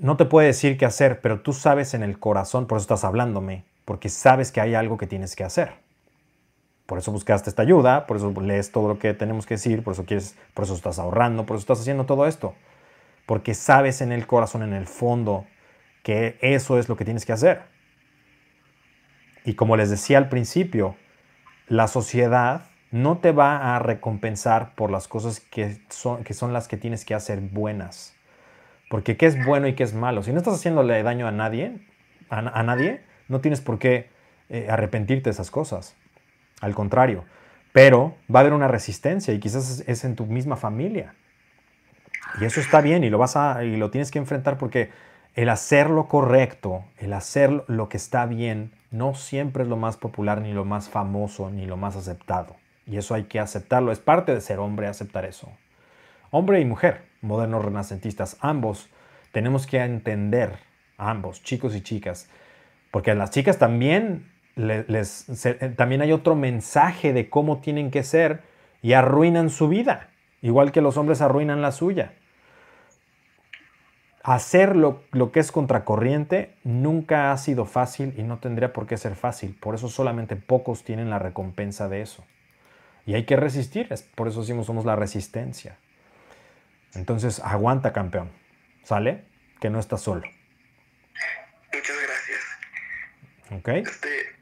No 0.00 0.16
te 0.16 0.24
puede 0.24 0.48
decir 0.48 0.76
qué 0.76 0.86
hacer, 0.86 1.20
pero 1.20 1.40
tú 1.40 1.52
sabes 1.52 1.94
en 1.94 2.02
el 2.02 2.18
corazón, 2.18 2.66
por 2.66 2.78
eso 2.78 2.82
estás 2.82 3.04
hablándome, 3.04 3.64
porque 3.84 4.08
sabes 4.08 4.50
que 4.50 4.60
hay 4.60 4.74
algo 4.74 4.96
que 4.96 5.06
tienes 5.06 5.36
que 5.36 5.44
hacer. 5.44 5.74
Por 6.86 6.98
eso 6.98 7.12
buscaste 7.12 7.50
esta 7.50 7.62
ayuda, 7.62 8.06
por 8.08 8.16
eso 8.16 8.34
lees 8.40 8.72
todo 8.72 8.88
lo 8.88 8.98
que 8.98 9.14
tenemos 9.14 9.46
que 9.46 9.54
decir, 9.54 9.84
por 9.84 9.92
eso 9.92 10.04
quieres, 10.04 10.36
por 10.54 10.64
eso 10.64 10.74
estás 10.74 10.98
ahorrando, 10.98 11.46
por 11.46 11.54
eso 11.54 11.62
estás 11.62 11.80
haciendo 11.80 12.04
todo 12.04 12.26
esto 12.26 12.54
porque 13.30 13.54
sabes 13.54 14.00
en 14.00 14.10
el 14.10 14.26
corazón, 14.26 14.64
en 14.64 14.72
el 14.72 14.88
fondo, 14.88 15.46
que 16.02 16.36
eso 16.40 16.80
es 16.80 16.88
lo 16.88 16.96
que 16.96 17.04
tienes 17.04 17.24
que 17.24 17.32
hacer. 17.32 17.62
Y 19.44 19.54
como 19.54 19.76
les 19.76 19.88
decía 19.88 20.18
al 20.18 20.28
principio, 20.28 20.96
la 21.68 21.86
sociedad 21.86 22.64
no 22.90 23.18
te 23.18 23.30
va 23.30 23.76
a 23.76 23.78
recompensar 23.78 24.74
por 24.74 24.90
las 24.90 25.06
cosas 25.06 25.38
que 25.38 25.80
son, 25.90 26.24
que 26.24 26.34
son 26.34 26.52
las 26.52 26.66
que 26.66 26.76
tienes 26.76 27.04
que 27.04 27.14
hacer 27.14 27.38
buenas. 27.40 28.16
Porque 28.90 29.16
qué 29.16 29.26
es 29.26 29.44
bueno 29.46 29.68
y 29.68 29.74
qué 29.74 29.84
es 29.84 29.94
malo. 29.94 30.24
Si 30.24 30.32
no 30.32 30.38
estás 30.38 30.54
haciéndole 30.54 31.00
daño 31.04 31.28
a 31.28 31.30
nadie, 31.30 31.78
a, 32.28 32.62
nadie, 32.64 33.02
no 33.28 33.40
tienes 33.40 33.60
por 33.60 33.78
qué 33.78 34.08
eh, 34.48 34.66
arrepentirte 34.68 35.30
de 35.30 35.30
esas 35.30 35.52
cosas. 35.52 35.94
Al 36.60 36.74
contrario. 36.74 37.24
Pero 37.72 38.16
va 38.34 38.40
a 38.40 38.42
haber 38.42 38.52
una 38.52 38.66
resistencia 38.66 39.32
y 39.32 39.38
quizás 39.38 39.84
es 39.86 40.04
en 40.04 40.16
tu 40.16 40.26
misma 40.26 40.56
familia. 40.56 41.14
Y 42.40 42.44
eso 42.44 42.60
está 42.60 42.80
bien 42.80 43.04
y 43.04 43.10
lo 43.10 43.18
vas 43.18 43.36
a 43.36 43.62
y 43.62 43.76
lo 43.76 43.92
tienes 43.92 44.10
que 44.10 44.18
enfrentar 44.18 44.58
porque 44.58 44.90
el 45.36 45.50
hacer 45.50 45.88
lo 45.88 46.08
correcto, 46.08 46.84
el 46.98 47.12
hacer 47.12 47.62
lo 47.68 47.88
que 47.88 47.96
está 47.96 48.26
bien, 48.26 48.72
no 48.90 49.14
siempre 49.14 49.62
es 49.62 49.68
lo 49.68 49.76
más 49.76 49.98
popular 49.98 50.40
ni 50.40 50.52
lo 50.52 50.64
más 50.64 50.88
famoso 50.88 51.48
ni 51.48 51.64
lo 51.64 51.76
más 51.76 51.94
aceptado. 51.94 52.56
Y 52.86 52.96
eso 52.96 53.14
hay 53.14 53.22
que 53.22 53.38
aceptarlo, 53.38 53.92
es 53.92 54.00
parte 54.00 54.34
de 54.34 54.40
ser 54.40 54.58
hombre 54.58 54.88
aceptar 54.88 55.24
eso. 55.26 55.48
Hombre 56.32 56.58
y 56.58 56.64
mujer, 56.64 57.09
modernos 57.22 57.64
renacentistas, 57.64 58.36
ambos 58.40 58.88
tenemos 59.32 59.66
que 59.66 59.78
entender, 59.78 60.58
ambos, 60.98 61.42
chicos 61.42 61.74
y 61.76 61.82
chicas, 61.82 62.28
porque 62.90 63.12
a 63.12 63.14
las 63.14 63.30
chicas 63.30 63.58
también 63.58 64.30
le- 64.56 64.84
les, 64.88 65.46
eh, 65.46 65.72
también 65.76 66.02
hay 66.02 66.12
otro 66.12 66.34
mensaje 66.34 67.12
de 67.12 67.30
cómo 67.30 67.60
tienen 67.60 67.90
que 67.90 68.02
ser 68.02 68.42
y 68.82 68.94
arruinan 68.94 69.50
su 69.50 69.68
vida, 69.68 70.08
igual 70.42 70.72
que 70.72 70.80
los 70.80 70.96
hombres 70.96 71.20
arruinan 71.20 71.62
la 71.62 71.72
suya. 71.72 72.12
Hacer 74.22 74.76
lo, 74.76 75.02
lo 75.12 75.32
que 75.32 75.40
es 75.40 75.50
contracorriente 75.50 76.54
nunca 76.62 77.32
ha 77.32 77.38
sido 77.38 77.64
fácil 77.64 78.12
y 78.18 78.22
no 78.22 78.38
tendría 78.38 78.72
por 78.72 78.86
qué 78.86 78.98
ser 78.98 79.14
fácil. 79.14 79.56
Por 79.58 79.74
eso 79.74 79.88
solamente 79.88 80.36
pocos 80.36 80.84
tienen 80.84 81.08
la 81.08 81.18
recompensa 81.18 81.88
de 81.88 82.02
eso. 82.02 82.24
Y 83.06 83.14
hay 83.14 83.24
que 83.24 83.36
resistir, 83.36 83.86
es 83.90 84.02
por 84.02 84.28
eso 84.28 84.40
decimos 84.40 84.66
somos 84.66 84.84
la 84.84 84.94
resistencia. 84.94 85.78
Entonces, 86.94 87.40
aguanta, 87.40 87.92
campeón. 87.92 88.32
¿Sale? 88.84 89.24
Que 89.60 89.70
no 89.70 89.78
estás 89.78 90.02
solo. 90.02 90.22
muchas 91.72 91.96
gracias. 92.02 92.40
¿Ok? 93.50 93.68
Este, 93.68 94.36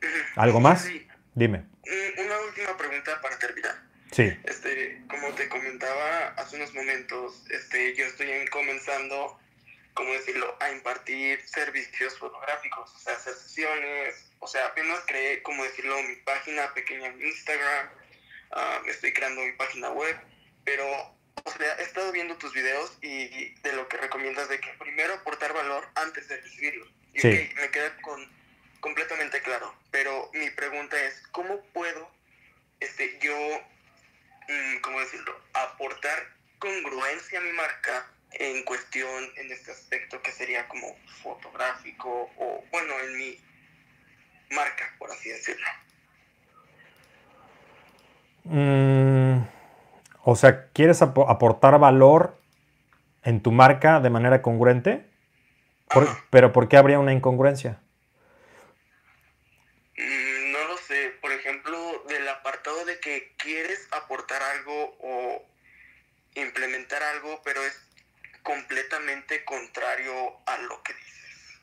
¿Algo 0.36 0.60
más? 0.60 0.82
sí, 0.84 1.06
Dime. 1.34 1.58
un- 1.86 2.24
una 2.26 2.40
última 2.40 2.76
pregunta 2.76 3.20
para 3.20 3.38
terminar. 3.38 3.74
Sí. 4.12 4.32
Este, 4.44 5.02
como 5.08 5.28
te 5.34 5.48
comentaba 5.48 6.28
hace 6.36 6.56
unos 6.56 6.74
momentos, 6.74 7.44
este, 7.50 7.94
yo 7.94 8.04
estoy 8.06 8.30
en- 8.30 8.46
comenzando, 8.48 9.38
¿cómo 9.94 10.12
decirlo?, 10.12 10.56
a 10.60 10.70
impartir 10.72 11.40
servicios 11.46 12.18
fotográficos, 12.18 12.92
o 12.94 12.98
sea, 12.98 13.14
hacer 13.14 13.34
sesiones, 13.34 14.30
o 14.40 14.46
sea, 14.46 14.66
apenas 14.66 15.00
creé, 15.06 15.42
como 15.42 15.62
decirlo, 15.64 16.02
mi 16.02 16.16
página 16.16 16.72
pequeña 16.74 17.06
en 17.08 17.20
Instagram, 17.24 17.88
ah, 18.52 18.80
estoy 18.86 19.12
creando 19.12 19.42
mi 19.42 19.52
página 19.52 19.90
web, 19.90 20.16
pero, 20.64 20.84
o 21.44 21.50
sea, 21.50 21.74
he 21.78 21.82
estado 21.82 22.12
viendo 22.12 22.36
tus 22.36 22.52
videos 22.52 22.98
y 23.02 23.50
de 23.60 23.72
lo 23.72 23.88
que 23.88 23.96
recomiendas 23.96 24.48
de 24.48 24.60
que 24.60 24.70
primero 24.78 25.14
aportar 25.14 25.52
valor 25.52 25.88
antes 25.94 26.28
de 26.28 26.36
recibirlo. 26.40 26.86
Y 27.14 27.20
Sí. 27.20 27.50
me 27.56 27.70
quedé 27.70 27.90
con 28.02 28.28
completamente 28.80 29.42
claro, 29.42 29.74
pero 29.90 30.30
mi 30.32 30.48
pregunta 30.50 31.02
es, 31.04 31.22
¿cómo 31.32 31.60
puedo 31.74 32.10
este, 32.80 33.18
yo, 33.20 33.36
mm, 34.48 34.80
¿cómo 34.80 35.00
decirlo?, 35.00 35.38
aportar 35.52 36.18
congruencia 36.58 37.38
a 37.38 37.42
mi 37.42 37.52
marca 37.52 38.06
en 38.32 38.62
cuestión, 38.64 39.30
en 39.36 39.52
este 39.52 39.70
aspecto 39.72 40.22
que 40.22 40.32
sería 40.32 40.66
como 40.68 40.96
fotográfico 41.22 42.30
o, 42.38 42.64
bueno, 42.70 42.98
en 43.00 43.18
mi 43.18 43.38
marca, 44.50 44.94
por 44.98 45.10
así 45.10 45.28
decirlo. 45.28 45.66
Mm, 48.44 49.29
o 50.30 50.36
sea, 50.36 50.68
¿quieres 50.68 51.02
aportar 51.02 51.80
valor 51.80 52.38
en 53.24 53.42
tu 53.42 53.50
marca 53.50 53.98
de 53.98 54.10
manera 54.10 54.42
congruente? 54.42 55.04
pero 56.30 56.52
¿por 56.52 56.68
qué 56.68 56.76
habría 56.76 57.00
una 57.00 57.12
incongruencia? 57.12 57.80
Mm, 59.96 60.52
no 60.52 60.68
lo 60.68 60.76
sé. 60.76 61.18
Por 61.20 61.32
ejemplo, 61.32 62.04
del 62.06 62.28
apartado 62.28 62.84
de 62.84 63.00
que 63.00 63.34
quieres 63.38 63.88
aportar 63.90 64.40
algo 64.40 64.96
o 65.00 65.44
implementar 66.36 67.02
algo, 67.02 67.42
pero 67.42 67.60
es 67.64 67.82
completamente 68.44 69.44
contrario 69.44 70.14
a 70.46 70.58
lo 70.58 70.80
que 70.84 70.94
dices. 70.94 71.60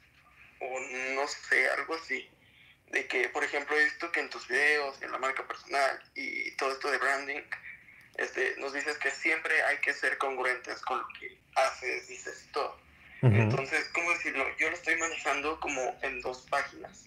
O 0.60 0.80
no 1.15 1.26
sé, 1.26 1.69
algo 1.69 1.95
así. 1.95 2.30
De 2.88 3.07
que, 3.07 3.30
por 3.30 3.45
ejemplo, 3.45 3.77
he 3.80 3.85
visto 3.85 4.11
que 4.11 4.19
en 4.19 4.30
tus 4.30 4.45
videos, 4.49 5.02
en 5.02 5.14
la 5.14 5.19
marca 5.19 5.48
personal 5.48 6.03
y 6.15 6.52
todo 6.57 6.73
esto 6.73 6.91
de 6.91 6.98
branding, 6.98 7.44
este, 8.18 8.56
nos 8.57 8.73
dices 8.73 8.98
que 8.98 9.11
siempre 9.11 9.61
hay 9.64 9.77
que 9.77 9.94
ser 9.94 10.18
congruentes 10.18 10.81
con 10.81 10.99
lo 10.99 11.07
que 11.19 11.38
haces, 11.56 12.07
dices 12.07 12.45
y 12.48 12.52
todo. 12.52 12.80
Entonces, 13.22 13.89
¿cómo 13.94 14.11
decirlo? 14.11 14.45
Yo 14.57 14.69
lo 14.69 14.76
estoy 14.76 14.95
manejando 14.98 15.60
como 15.60 15.98
en 16.02 16.22
dos 16.22 16.45
páginas. 16.49 17.06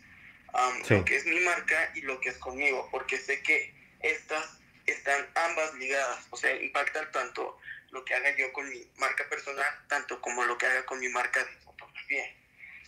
Lo 0.89 1.05
que 1.05 1.16
es 1.16 1.24
mi 1.24 1.39
marca 1.41 1.91
y 1.95 2.01
lo 2.03 2.20
que 2.20 2.31
es 2.31 2.39
conmigo, 2.39 2.89
porque 2.91 3.16
sé 3.16 3.43
que 3.43 3.73
estas 4.01 4.59
están 4.87 5.27
ambas 5.35 5.74
ligadas, 5.74 6.27
o 6.31 6.37
sea, 6.37 6.55
impactan 6.57 7.11
tanto 7.12 7.57
lo 7.91 8.05
que 8.05 8.15
haga 8.15 8.37
yo 8.37 8.53
con 8.53 8.69
mi 8.69 8.89
marca 8.99 9.24
personal, 9.28 9.73
tanto 9.89 10.20
como 10.20 10.45
lo 10.45 10.59
que 10.59 10.66
haga 10.66 10.85
con 10.85 10.99
mi 10.99 11.09
marca 11.09 11.45
de 11.45 11.51
fotografía. 11.65 12.24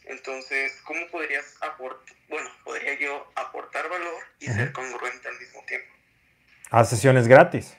Entonces, 0.04 0.80
¿cómo 0.84 1.06
podrías 1.08 1.56
aportar, 1.60 2.16
bueno, 2.28 2.50
podría 2.64 2.98
yo 2.98 3.32
aportar 3.36 3.88
valor 3.88 4.22
y 4.40 4.46
ser 4.46 4.72
congruente 4.72 5.28
al 5.28 5.38
mismo 5.38 5.64
tiempo? 5.64 5.92
A 6.70 6.84
sesiones 6.84 7.28
gratis. 7.28 7.76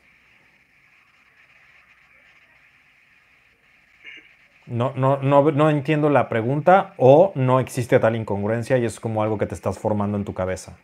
No, 4.65 4.93
no, 4.95 5.17
no, 5.17 5.51
no, 5.51 5.69
entiendo 5.69 6.09
la 6.09 6.29
pregunta 6.29 6.93
o 6.97 7.33
no 7.35 7.59
existe 7.59 7.99
tal 7.99 8.15
incongruencia 8.15 8.77
y 8.77 8.85
es 8.85 8.99
como 8.99 9.21
algo 9.21 9.37
que 9.37 9.45
te 9.45 9.55
estás 9.55 9.77
formando 9.77 10.17
en 10.17 10.23
tu 10.23 10.33
cabeza. 10.33 10.77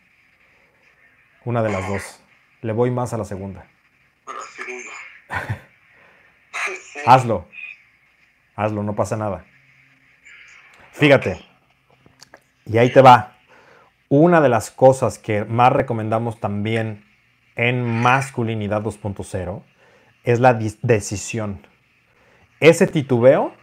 Una 1.44 1.62
de 1.62 1.70
las 1.70 1.88
dos. 1.88 2.22
Le 2.60 2.72
voy 2.74 2.90
más 2.90 3.14
a 3.14 3.18
la 3.18 3.24
segunda. 3.24 3.64
A 4.26 4.32
la 4.32 4.40
segunda. 4.54 5.60
Hazlo. 7.06 7.48
Hazlo, 8.54 8.82
no 8.82 8.94
pasa 8.94 9.16
nada. 9.16 9.46
Fíjate. 10.92 11.40
Y 12.66 12.76
ahí 12.76 12.92
te 12.92 13.00
va. 13.00 13.38
Una 14.10 14.42
de 14.42 14.50
las 14.50 14.70
cosas 14.70 15.18
que 15.18 15.46
más 15.46 15.72
recomendamos 15.72 16.38
también 16.38 17.06
en 17.56 17.82
masculinidad 18.02 18.82
2.0 18.82 19.62
es 20.24 20.40
la 20.40 20.52
decisión. 20.54 21.66
Ese 22.60 22.86
titubeo 22.86 23.54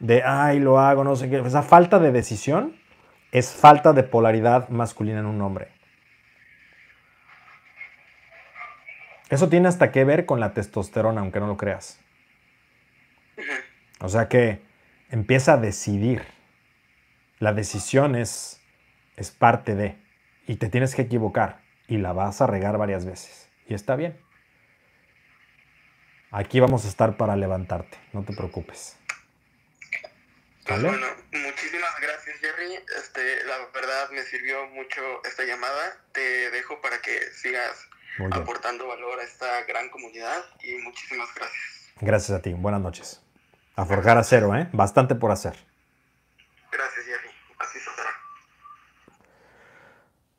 de, 0.00 0.22
ay, 0.22 0.60
lo 0.60 0.78
hago, 0.78 1.04
no 1.04 1.16
sé 1.16 1.30
qué, 1.30 1.38
esa 1.38 1.62
falta 1.62 1.98
de 1.98 2.12
decisión 2.12 2.76
es 3.32 3.52
falta 3.52 3.92
de 3.92 4.02
polaridad 4.02 4.68
masculina 4.68 5.20
en 5.20 5.26
un 5.26 5.40
hombre. 5.42 5.68
Eso 9.30 9.48
tiene 9.48 9.68
hasta 9.68 9.90
que 9.90 10.04
ver 10.04 10.26
con 10.26 10.38
la 10.38 10.52
testosterona, 10.52 11.20
aunque 11.20 11.40
no 11.40 11.46
lo 11.46 11.56
creas. 11.56 11.98
O 14.00 14.08
sea 14.08 14.28
que 14.28 14.62
empieza 15.10 15.54
a 15.54 15.56
decidir. 15.56 16.22
La 17.40 17.52
decisión 17.52 18.14
es, 18.14 18.62
es 19.16 19.30
parte 19.30 19.74
de, 19.74 19.98
y 20.46 20.56
te 20.56 20.68
tienes 20.68 20.94
que 20.94 21.02
equivocar, 21.02 21.60
y 21.88 21.96
la 21.98 22.12
vas 22.12 22.40
a 22.40 22.46
regar 22.46 22.78
varias 22.78 23.04
veces. 23.04 23.50
Y 23.66 23.74
está 23.74 23.96
bien. 23.96 24.16
Aquí 26.30 26.60
vamos 26.60 26.84
a 26.84 26.88
estar 26.88 27.16
para 27.16 27.34
levantarte, 27.36 27.98
no 28.12 28.22
te 28.22 28.34
preocupes. 28.34 28.98
Pues 30.66 30.82
bueno, 30.82 31.06
muchísimas 31.32 32.00
gracias 32.00 32.38
Jerry. 32.40 32.74
Este, 32.96 33.44
la 33.44 33.58
verdad 33.74 34.08
me 34.10 34.22
sirvió 34.22 34.66
mucho 34.68 35.02
esta 35.24 35.44
llamada. 35.44 35.98
Te 36.12 36.50
dejo 36.50 36.80
para 36.80 37.00
que 37.02 37.20
sigas 37.32 37.86
aportando 38.30 38.88
valor 38.88 39.20
a 39.20 39.24
esta 39.24 39.62
gran 39.64 39.90
comunidad 39.90 40.42
y 40.62 40.76
muchísimas 40.76 41.28
gracias. 41.34 41.92
Gracias 42.00 42.38
a 42.38 42.40
ti. 42.40 42.54
Buenas 42.54 42.80
noches. 42.80 43.20
A 43.76 43.84
forjar 43.84 44.16
acero, 44.16 44.54
¿eh? 44.56 44.68
Bastante 44.72 45.14
por 45.14 45.32
hacer. 45.32 45.54
Gracias 46.72 47.04
Jerry. 47.04 47.28
Así 47.58 47.78
será. 47.80 48.10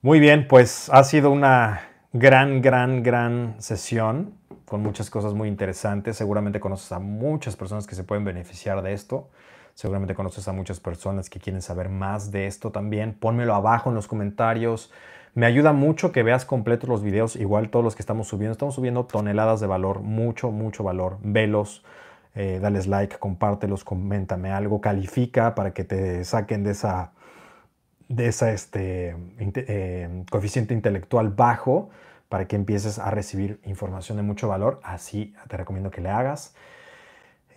Muy 0.02 0.20
bien, 0.20 0.48
pues 0.48 0.90
ha 0.90 1.04
sido 1.04 1.30
una 1.30 1.88
gran, 2.14 2.64
gran, 2.64 3.04
gran 3.04 3.62
sesión 3.62 4.40
con 4.66 4.82
muchas 4.82 5.12
cosas 5.12 5.34
muy 5.34 5.50
interesantes. 5.50 6.18
Seguramente 6.18 6.60
conoces 6.60 6.92
a 6.94 7.00
muchas 7.00 7.56
personas 7.56 7.86
que 7.86 7.94
se 7.94 8.04
pueden 8.04 8.26
beneficiar 8.26 8.82
de 8.82 8.94
esto. 8.94 9.30
Seguramente 9.76 10.16
conoces 10.16 10.48
a 10.48 10.54
muchas 10.54 10.80
personas 10.80 11.30
que 11.30 11.38
quieren 11.38 11.62
saber 11.62 11.90
más 11.90 12.32
de 12.32 12.48
esto 12.48 12.72
también. 12.72 13.14
Pónmelo 13.14 13.54
abajo 13.54 13.90
en 13.90 13.96
los 13.96 14.08
comentarios. 14.08 14.90
Me 15.34 15.46
ayuda 15.46 15.74
mucho 15.74 16.14
que 16.14 16.24
veas 16.24 16.46
completos 16.46 16.88
los 16.88 17.04
videos, 17.04 17.36
igual 17.36 17.70
todos 17.70 17.84
los 17.84 17.94
que 17.94 18.02
estamos 18.02 18.30
subiendo. 18.30 18.54
Estamos 18.54 18.76
subiendo 18.76 19.06
toneladas 19.06 19.60
de 19.60 19.68
valor, 19.68 20.00
mucho, 20.00 20.50
mucho 20.50 20.82
valor. 20.86 21.18
Velos, 21.22 21.84
eh, 22.36 22.60
dales 22.62 22.88
like, 22.88 23.18
compártelos, 23.18 23.84
coméntame 23.84 24.50
algo, 24.50 24.80
califica 24.80 25.56
para 25.56 25.74
que 25.74 25.84
te 25.84 26.24
saquen 26.24 26.64
de 26.64 26.72
esa, 26.72 27.12
de 28.08 28.28
esa 28.28 28.54
este, 28.54 29.18
eh, 29.40 30.24
coeficiente 30.32 30.74
intelectual 30.74 31.32
bajo 31.32 31.90
para 32.30 32.48
que 32.48 32.56
empieces 32.56 32.98
a 32.98 33.12
recibir 33.12 33.60
información 33.66 34.16
de 34.16 34.24
mucho 34.24 34.48
valor. 34.48 34.80
Así 34.84 35.36
te 35.50 35.58
recomiendo 35.58 35.92
que 35.92 36.00
le 36.00 36.12
hagas. 36.12 36.56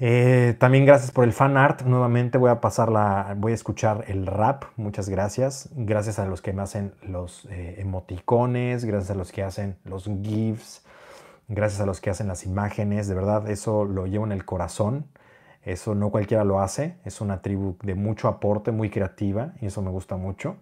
Eh, 0.01 0.55
también 0.61 0.87
gracias 0.87 1.11
por 1.11 1.25
el 1.25 1.33
fan 1.33 1.57
art. 1.57 1.83
Nuevamente 1.83 2.39
voy 2.39 2.51
a 2.51 2.61
pasar 2.61 2.91
la, 2.91 3.35
voy 3.37 3.53
a 3.53 3.55
escuchar 3.55 4.05
el 4.09 4.27
rap. 4.27 4.65
Muchas 4.77 5.09
gracias. 5.09 5.71
Gracias 5.75 6.19
a 6.19 6.27
los 6.27 6.41
que 6.41 6.53
me 6.53 6.63
hacen 6.63 6.95
los 7.03 7.47
eh, 7.47 7.77
emoticones, 7.79 8.85
gracias 8.85 9.11
a 9.11 9.15
los 9.15 9.33
que 9.33 9.43
hacen 9.43 9.77
los 9.85 10.05
GIFs, 10.05 10.85
gracias 11.49 11.81
a 11.81 11.87
los 11.87 12.01
que 12.01 12.11
hacen 12.11 12.29
las 12.29 12.45
imágenes. 12.45 13.09
De 13.09 13.15
verdad, 13.15 13.51
eso 13.51 13.85
lo 13.85 14.07
llevo 14.07 14.25
en 14.25 14.33
el 14.33 14.45
corazón. 14.45 15.07
Eso 15.63 15.95
no 15.95 16.11
cualquiera 16.11 16.45
lo 16.45 16.61
hace. 16.61 16.97
Es 17.05 17.21
una 17.21 17.43
tribu 17.43 17.77
de 17.83 17.95
mucho 17.95 18.29
aporte, 18.29 18.71
muy 18.73 18.91
creativa 18.91 19.55
y 19.61 19.67
eso 19.67 19.83
me 19.83 19.91
gusta 19.91 20.17
mucho. 20.17 20.57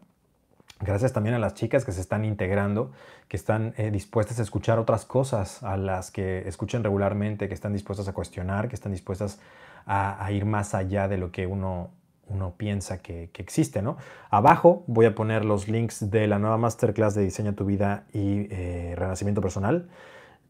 Gracias 0.80 1.14
también 1.14 1.34
a 1.34 1.38
las 1.38 1.54
chicas 1.54 1.86
que 1.86 1.92
se 1.92 2.02
están 2.02 2.24
integrando, 2.26 2.92
que 3.28 3.36
están 3.38 3.72
eh, 3.78 3.90
dispuestas 3.90 4.38
a 4.40 4.42
escuchar 4.42 4.78
otras 4.78 5.06
cosas, 5.06 5.62
a 5.62 5.78
las 5.78 6.10
que 6.10 6.46
escuchan 6.46 6.84
regularmente, 6.84 7.48
que 7.48 7.54
están 7.54 7.72
dispuestas 7.72 8.08
a 8.08 8.12
cuestionar, 8.12 8.68
que 8.68 8.74
están 8.74 8.92
dispuestas 8.92 9.40
a, 9.86 10.30
ir 10.32 10.44
más 10.44 10.74
allá 10.74 11.08
de 11.08 11.16
lo 11.16 11.30
que 11.30 11.46
uno, 11.46 11.90
uno 12.26 12.54
piensa 12.58 12.98
que, 12.98 13.30
existe. 13.34 13.80
¿no? 13.80 13.96
Abajo 14.28 14.84
voy 14.86 15.06
a 15.06 15.14
poner 15.14 15.46
los 15.46 15.66
links 15.66 16.10
de 16.10 16.26
la 16.26 16.38
nueva 16.38 16.58
masterclass 16.58 17.14
de 17.14 17.22
Diseña 17.22 17.54
tu 17.54 17.64
vida 17.64 18.04
y 18.12 18.48
eh, 18.50 18.94
Renacimiento 18.96 19.40
Personal. 19.40 19.88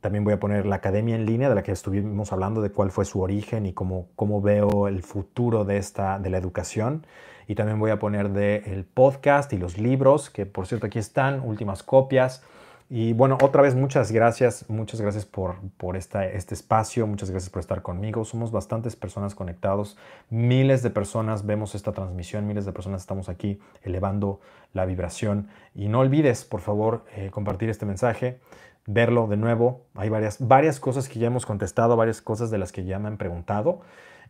También 0.01 0.25
voy 0.25 0.33
a 0.33 0.41
poner 0.41 0.67
la 0.67 0.77
academia 0.77 1.15
en 1.15 1.25
línea 1.27 1.49
de 1.49 1.55
la 1.55 1.63
que 1.63 1.73
estuvimos 1.73 2.33
hablando, 2.33 2.63
de 2.63 2.71
cuál 2.71 2.91
fue 2.91 3.05
su 3.05 3.21
origen 3.21 3.65
y 3.67 3.73
cómo, 3.73 4.09
cómo 4.17 4.41
veo 4.41 4.89
el 4.89 5.03
futuro 5.03 5.65
de, 5.65 5.77
esta, 5.77 6.19
de 6.19 6.31
la 6.31 6.39
educación 6.39 7.07
y 7.49 7.55
también 7.55 7.79
voy 7.79 7.91
a 7.91 7.99
poner 7.99 8.31
del 8.31 8.65
el 8.65 8.85
podcast 8.85 9.53
y 9.53 9.59
los 9.59 9.79
libros, 9.79 10.31
que 10.31 10.47
por 10.47 10.67
cierto 10.67 10.87
aquí 10.87 10.99
están, 10.99 11.41
últimas 11.41 11.83
copias. 11.83 12.43
Y 12.89 13.15
bueno, 13.15 13.37
otra 13.43 13.63
vez 13.63 13.75
muchas 13.75 14.13
gracias, 14.13 14.65
muchas 14.69 15.01
gracias 15.01 15.25
por, 15.25 15.57
por 15.77 15.97
esta, 15.97 16.25
este 16.25 16.55
espacio, 16.55 17.07
muchas 17.09 17.31
gracias 17.31 17.51
por 17.51 17.59
estar 17.59 17.83
conmigo. 17.83 18.25
Somos 18.25 18.53
bastantes 18.53 18.95
personas 18.95 19.35
conectados, 19.35 19.97
miles 20.31 20.85
de 20.85 20.91
personas 20.91 21.45
vemos 21.45 21.75
esta 21.75 21.93
transmisión, 21.93 22.47
miles 22.47 22.65
de 22.65 22.73
personas 22.73 23.01
estamos 23.01 23.29
aquí 23.29 23.59
elevando 23.83 24.41
la 24.73 24.85
vibración. 24.85 25.49
Y 25.75 25.89
no 25.89 25.99
olvides, 25.99 26.45
por 26.45 26.61
favor, 26.61 27.05
eh, 27.17 27.31
compartir 27.33 27.71
este 27.71 27.87
mensaje, 27.87 28.39
verlo 28.87 29.27
de 29.27 29.37
nuevo. 29.37 29.83
Hay 29.97 30.09
varias, 30.09 30.37
varias 30.39 30.79
cosas 30.79 31.09
que 31.09 31.19
ya 31.19 31.27
hemos 31.27 31.45
contestado, 31.45 31.97
varias 31.97 32.23
cosas 32.23 32.53
de 32.53 32.59
las 32.59 32.71
que 32.71 32.85
ya 32.85 33.01
me 33.01 33.09
han 33.09 33.17
preguntado. 33.17 33.81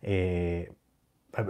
Eh, 0.01 0.73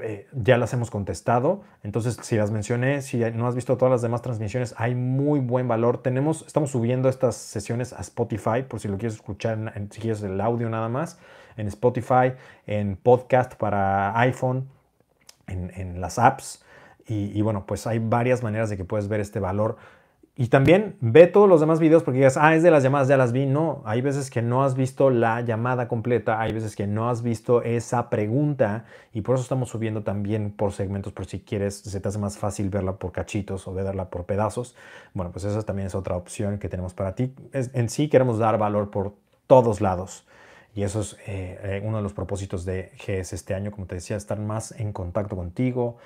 eh, 0.03 0.27
ya 0.33 0.59
las 0.59 0.73
hemos 0.73 0.91
contestado. 0.91 1.63
Entonces, 1.83 2.19
si 2.23 2.37
las 2.37 2.51
mencioné, 2.51 3.03
si 3.03 3.19
no 3.19 3.47
has 3.47 3.55
visto 3.55 3.77
todas 3.77 3.93
las 3.93 4.03
demás 4.03 4.23
transmisiones, 4.23 4.75
hay 4.79 4.95
muy 4.95 5.39
buen 5.41 5.69
valor. 5.69 6.03
Tenemos, 6.03 6.45
estamos 6.47 6.71
subiendo 6.71 7.09
estas 7.09 7.37
sesiones 7.37 7.93
a 7.93 8.01
Spotify, 8.01 8.63
por 8.69 8.81
si 8.81 8.89
lo 8.89 8.99
quieres 8.99 9.15
escuchar, 9.15 9.73
si 9.91 10.01
quieres 10.01 10.23
el 10.23 10.41
audio 10.41 10.69
nada 10.69 10.89
más, 10.89 11.19
en 11.57 11.69
Spotify, 11.69 12.33
en 12.67 12.97
podcast 12.97 13.55
para 13.55 14.19
iPhone, 14.21 14.69
en, 15.47 16.01
las 16.01 16.19
apps. 16.19 16.65
Y, 17.07 17.39
y 17.39 17.43
bueno, 17.43 17.67
pues 17.67 17.87
hay 17.87 18.01
varias 18.01 18.43
maneras 18.43 18.69
de 18.69 18.77
que 18.77 18.85
puedes 18.85 19.07
ver 19.07 19.21
este 19.21 19.39
valor 19.39 19.77
y 20.39 20.49
también 20.49 20.97
ve 21.01 21.27
todos 21.27 21.49
los 21.49 21.61
demás 21.61 21.81
videos 21.81 22.03
porque 22.03 22.19
digas, 22.19 22.37
ah, 22.37 22.55
es 22.55 22.63
de 22.63 22.71
las 22.71 22.83
llamadas, 22.83 23.09
ya 23.09 23.17
las 23.17 23.33
vi. 23.33 23.47
No, 23.47 23.83
hay 23.87 24.03
veces 24.03 24.31
que 24.31 24.43
no 24.43 24.65
has 24.65 24.75
visto 24.75 25.09
la 25.09 25.41
llamada 25.41 25.89
completa, 25.89 26.39
hay 26.41 26.53
veces 26.53 26.77
que 26.77 26.87
no 26.87 27.09
has 27.09 27.23
visto 27.23 27.63
esa 27.63 28.11
pregunta 28.11 28.85
y 29.15 29.23
por 29.23 29.37
eso 29.37 29.43
estamos 29.43 29.71
subiendo 29.71 30.03
también 30.03 30.51
por 30.51 30.73
segmentos, 30.73 31.15
por 31.15 31.25
si 31.25 31.41
quieres, 31.41 31.77
se 31.77 32.01
te 32.01 32.09
hace 32.09 32.19
más 32.19 32.37
fácil 32.37 32.69
verla 32.69 32.97
por 32.97 33.13
cachitos 33.13 33.67
o 33.67 33.73
verla 33.73 34.11
por 34.11 34.27
pedazos. 34.27 34.77
Bueno, 35.15 35.33
pues 35.33 35.47
esa 35.47 35.63
también 35.63 35.87
es 35.87 35.95
otra 35.95 36.17
opción 36.17 36.59
que 36.59 36.69
tenemos 36.69 36.93
para 36.93 37.15
ti. 37.15 37.35
en 37.53 37.89
sí 37.89 38.09
queremos 38.09 38.39
dar 38.39 38.59
valor 38.59 38.91
por 38.91 39.15
todos 39.47 39.81
lados. 39.81 40.27
Y 40.75 40.83
eso 40.83 41.01
es 41.01 41.15
eh, 41.27 41.59
eh, 41.63 41.83
uno 41.83 41.97
de 41.97 42.03
los 42.03 42.13
propósitos 42.13 42.67
de 42.67 42.93
GS 42.99 43.33
este 43.33 43.55
año, 43.55 43.71
como 43.71 43.87
te 43.87 43.95
decía, 43.95 44.19
estar 44.19 44.39
más 44.39 44.73
en 44.73 44.93
contacto 44.93 45.35
contigo, 45.35 45.97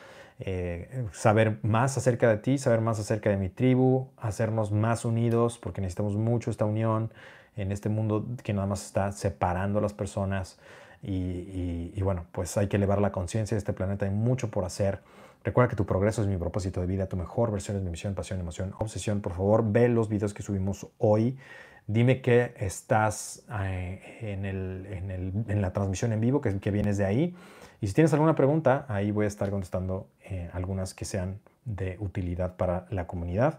eh, 0.41 1.07
saber 1.13 1.59
más 1.63 1.99
acerca 1.99 2.29
de 2.29 2.39
ti, 2.39 2.59
saber 2.59 2.81
más 2.81 2.99
acerca 2.99 3.31
de 3.31 3.37
mi 3.37 3.51
tribu, 3.51 4.09
hacernos 4.17 4.73
más 4.73 5.05
unidos, 5.05 5.59
porque 5.59 5.81
necesitamos 5.81 6.17
mucho 6.17 6.51
esta 6.51 6.65
unión 6.65 7.13
en 7.57 7.73
este 7.73 7.89
mundo 7.89 8.27
que 8.43 8.55
nada 8.55 8.67
más 8.67 8.85
está 8.87 9.13
separando 9.13 9.79
a 9.79 9.83
las 9.83 9.93
personas. 9.93 10.59
Y, 11.03 12.01
bueno, 12.03 12.27
pues 12.33 12.57
hay 12.57 12.69
que 12.69 12.77
elevar 12.77 13.01
la 13.01 13.13
conciencia 13.13 13.55
de 13.55 13.59
este 13.59 13.73
planeta, 13.73 14.07
hay 14.07 14.13
mucho 14.13 14.51
por 14.51 14.65
hacer. 14.65 15.01
Recuerda 15.45 15.71
que 15.71 15.77
tu 15.77 15.87
progreso 15.87 16.21
es 16.23 16.29
mi 16.29 16.37
propósito 16.37 16.81
de 16.81 16.87
vida, 16.87 17.07
tu 17.07 17.17
mejor 17.17 17.51
versión 17.51 17.77
es 17.77 17.83
mi 17.83 17.91
misión, 17.91 18.15
pasión, 18.15 18.41
emoción, 18.41 18.75
obsesión. 18.79 19.21
Por 19.21 19.33
favor, 19.33 19.65
ve 19.71 19.89
los 19.89 20.09
videos 20.09 20.35
que 20.35 20.43
subimos 20.43 20.87
hoy. 20.99 21.39
Dime 21.87 22.21
que 22.21 22.55
estás 22.59 23.45
eh, 23.63 24.01
en, 24.21 24.45
en, 24.45 25.63
la 25.63 25.73
transmisión 25.73 26.13
en 26.13 26.21
vivo, 26.21 26.41
que, 26.41 26.59
que 26.59 26.71
vienes 26.71 26.99
de 26.99 27.07
ahí. 27.07 27.35
Y 27.81 27.87
si 27.87 27.95
tienes 27.95 28.13
alguna 28.13 28.35
pregunta, 28.35 28.85
ahí 28.89 29.11
voy 29.11 29.25
a 29.25 29.29
estar 29.29 29.51
contestando 29.51 30.07
eh, 30.31 30.49
algunas 30.53 30.95
que 30.95 31.05
sean 31.05 31.41
de 31.65 31.97
utilidad 31.99 32.57
para 32.57 32.87
la 32.91 33.09
comunidad. 33.09 33.59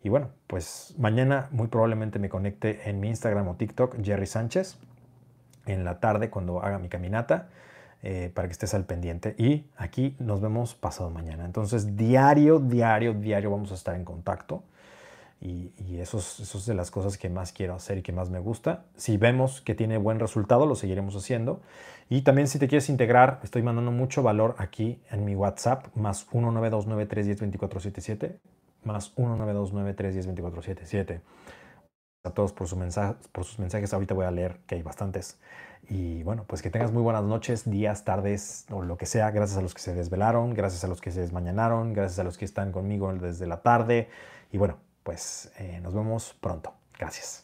Y 0.00 0.10
bueno, 0.10 0.30
pues 0.46 0.94
mañana 0.96 1.48
muy 1.50 1.66
probablemente 1.66 2.20
me 2.20 2.28
conecte 2.28 2.88
en 2.88 3.00
mi 3.00 3.08
Instagram 3.08 3.48
o 3.48 3.56
TikTok, 3.56 3.96
Jerry 4.00 4.26
Sánchez, 4.26 4.78
en 5.66 5.84
la 5.84 5.98
tarde 5.98 6.30
cuando 6.30 6.62
haga 6.62 6.78
mi 6.78 6.88
caminata, 6.88 7.48
eh, 8.02 8.30
para 8.32 8.46
que 8.46 8.52
estés 8.52 8.74
al 8.74 8.84
pendiente. 8.84 9.34
Y 9.38 9.64
aquí 9.76 10.14
nos 10.20 10.40
vemos 10.40 10.76
pasado 10.76 11.10
mañana. 11.10 11.44
Entonces, 11.46 11.96
diario, 11.96 12.60
diario, 12.60 13.12
diario 13.14 13.50
vamos 13.50 13.72
a 13.72 13.74
estar 13.74 13.96
en 13.96 14.04
contacto. 14.04 14.62
Y, 15.40 15.72
eso, 15.98 16.18
es, 16.18 16.40
eso, 16.40 16.58
es, 16.58 16.64
de 16.64 16.74
las 16.74 16.90
cosas 16.90 17.18
que 17.18 17.28
más 17.28 17.52
quiero 17.52 17.74
hacer 17.74 17.98
y 17.98 18.02
que 18.02 18.12
más 18.12 18.30
me 18.30 18.38
gusta. 18.38 18.84
Si 18.96 19.16
vemos 19.16 19.60
que 19.60 19.74
tiene 19.74 19.98
buen 19.98 20.20
resultado, 20.20 20.64
lo 20.64 20.74
seguiremos 20.74 21.16
haciendo. 21.16 21.60
Y 22.08 22.22
también 22.22 22.48
si 22.48 22.58
te 22.58 22.68
quieres 22.68 22.88
integrar, 22.88 23.40
estoy 23.42 23.62
mandando 23.62 23.90
mucho 23.90 24.22
valor 24.22 24.54
aquí 24.58 25.00
en 25.10 25.24
mi 25.24 25.34
WhatsApp, 25.34 25.86
más 25.96 26.28
19293102477, 26.30 28.38
más 28.84 29.14
19293102477. 29.16 31.20
A 32.26 32.30
todos 32.30 32.52
por, 32.52 32.68
su 32.68 32.76
mensaje, 32.76 33.16
por 33.32 33.44
sus 33.44 33.58
mensajes, 33.58 33.92
ahorita 33.92 34.14
voy 34.14 34.26
a 34.26 34.30
leer 34.30 34.60
que 34.66 34.76
hay 34.76 34.82
bastantes. 34.82 35.38
Y 35.88 36.22
bueno, 36.22 36.44
pues 36.46 36.62
que 36.62 36.70
tengas 36.70 36.92
muy 36.92 37.02
buenas 37.02 37.24
noches, 37.24 37.68
días, 37.70 38.04
tardes 38.04 38.66
o 38.70 38.82
lo 38.82 38.96
que 38.96 39.06
sea. 39.06 39.30
Gracias 39.30 39.58
a 39.58 39.62
los 39.62 39.74
que 39.74 39.80
se 39.80 39.94
desvelaron, 39.94 40.54
gracias 40.54 40.84
a 40.84 40.88
los 40.88 41.00
que 41.00 41.10
se 41.10 41.20
desmañanaron, 41.20 41.92
gracias 41.92 42.18
a 42.18 42.24
los 42.24 42.38
que 42.38 42.46
están 42.46 42.72
conmigo 42.72 43.12
desde 43.12 43.46
la 43.46 43.60
tarde. 43.60 44.08
Y 44.52 44.58
bueno, 44.58 44.78
pues 45.02 45.52
eh, 45.58 45.80
nos 45.82 45.94
vemos 45.94 46.34
pronto. 46.40 46.72
Gracias. 46.98 47.43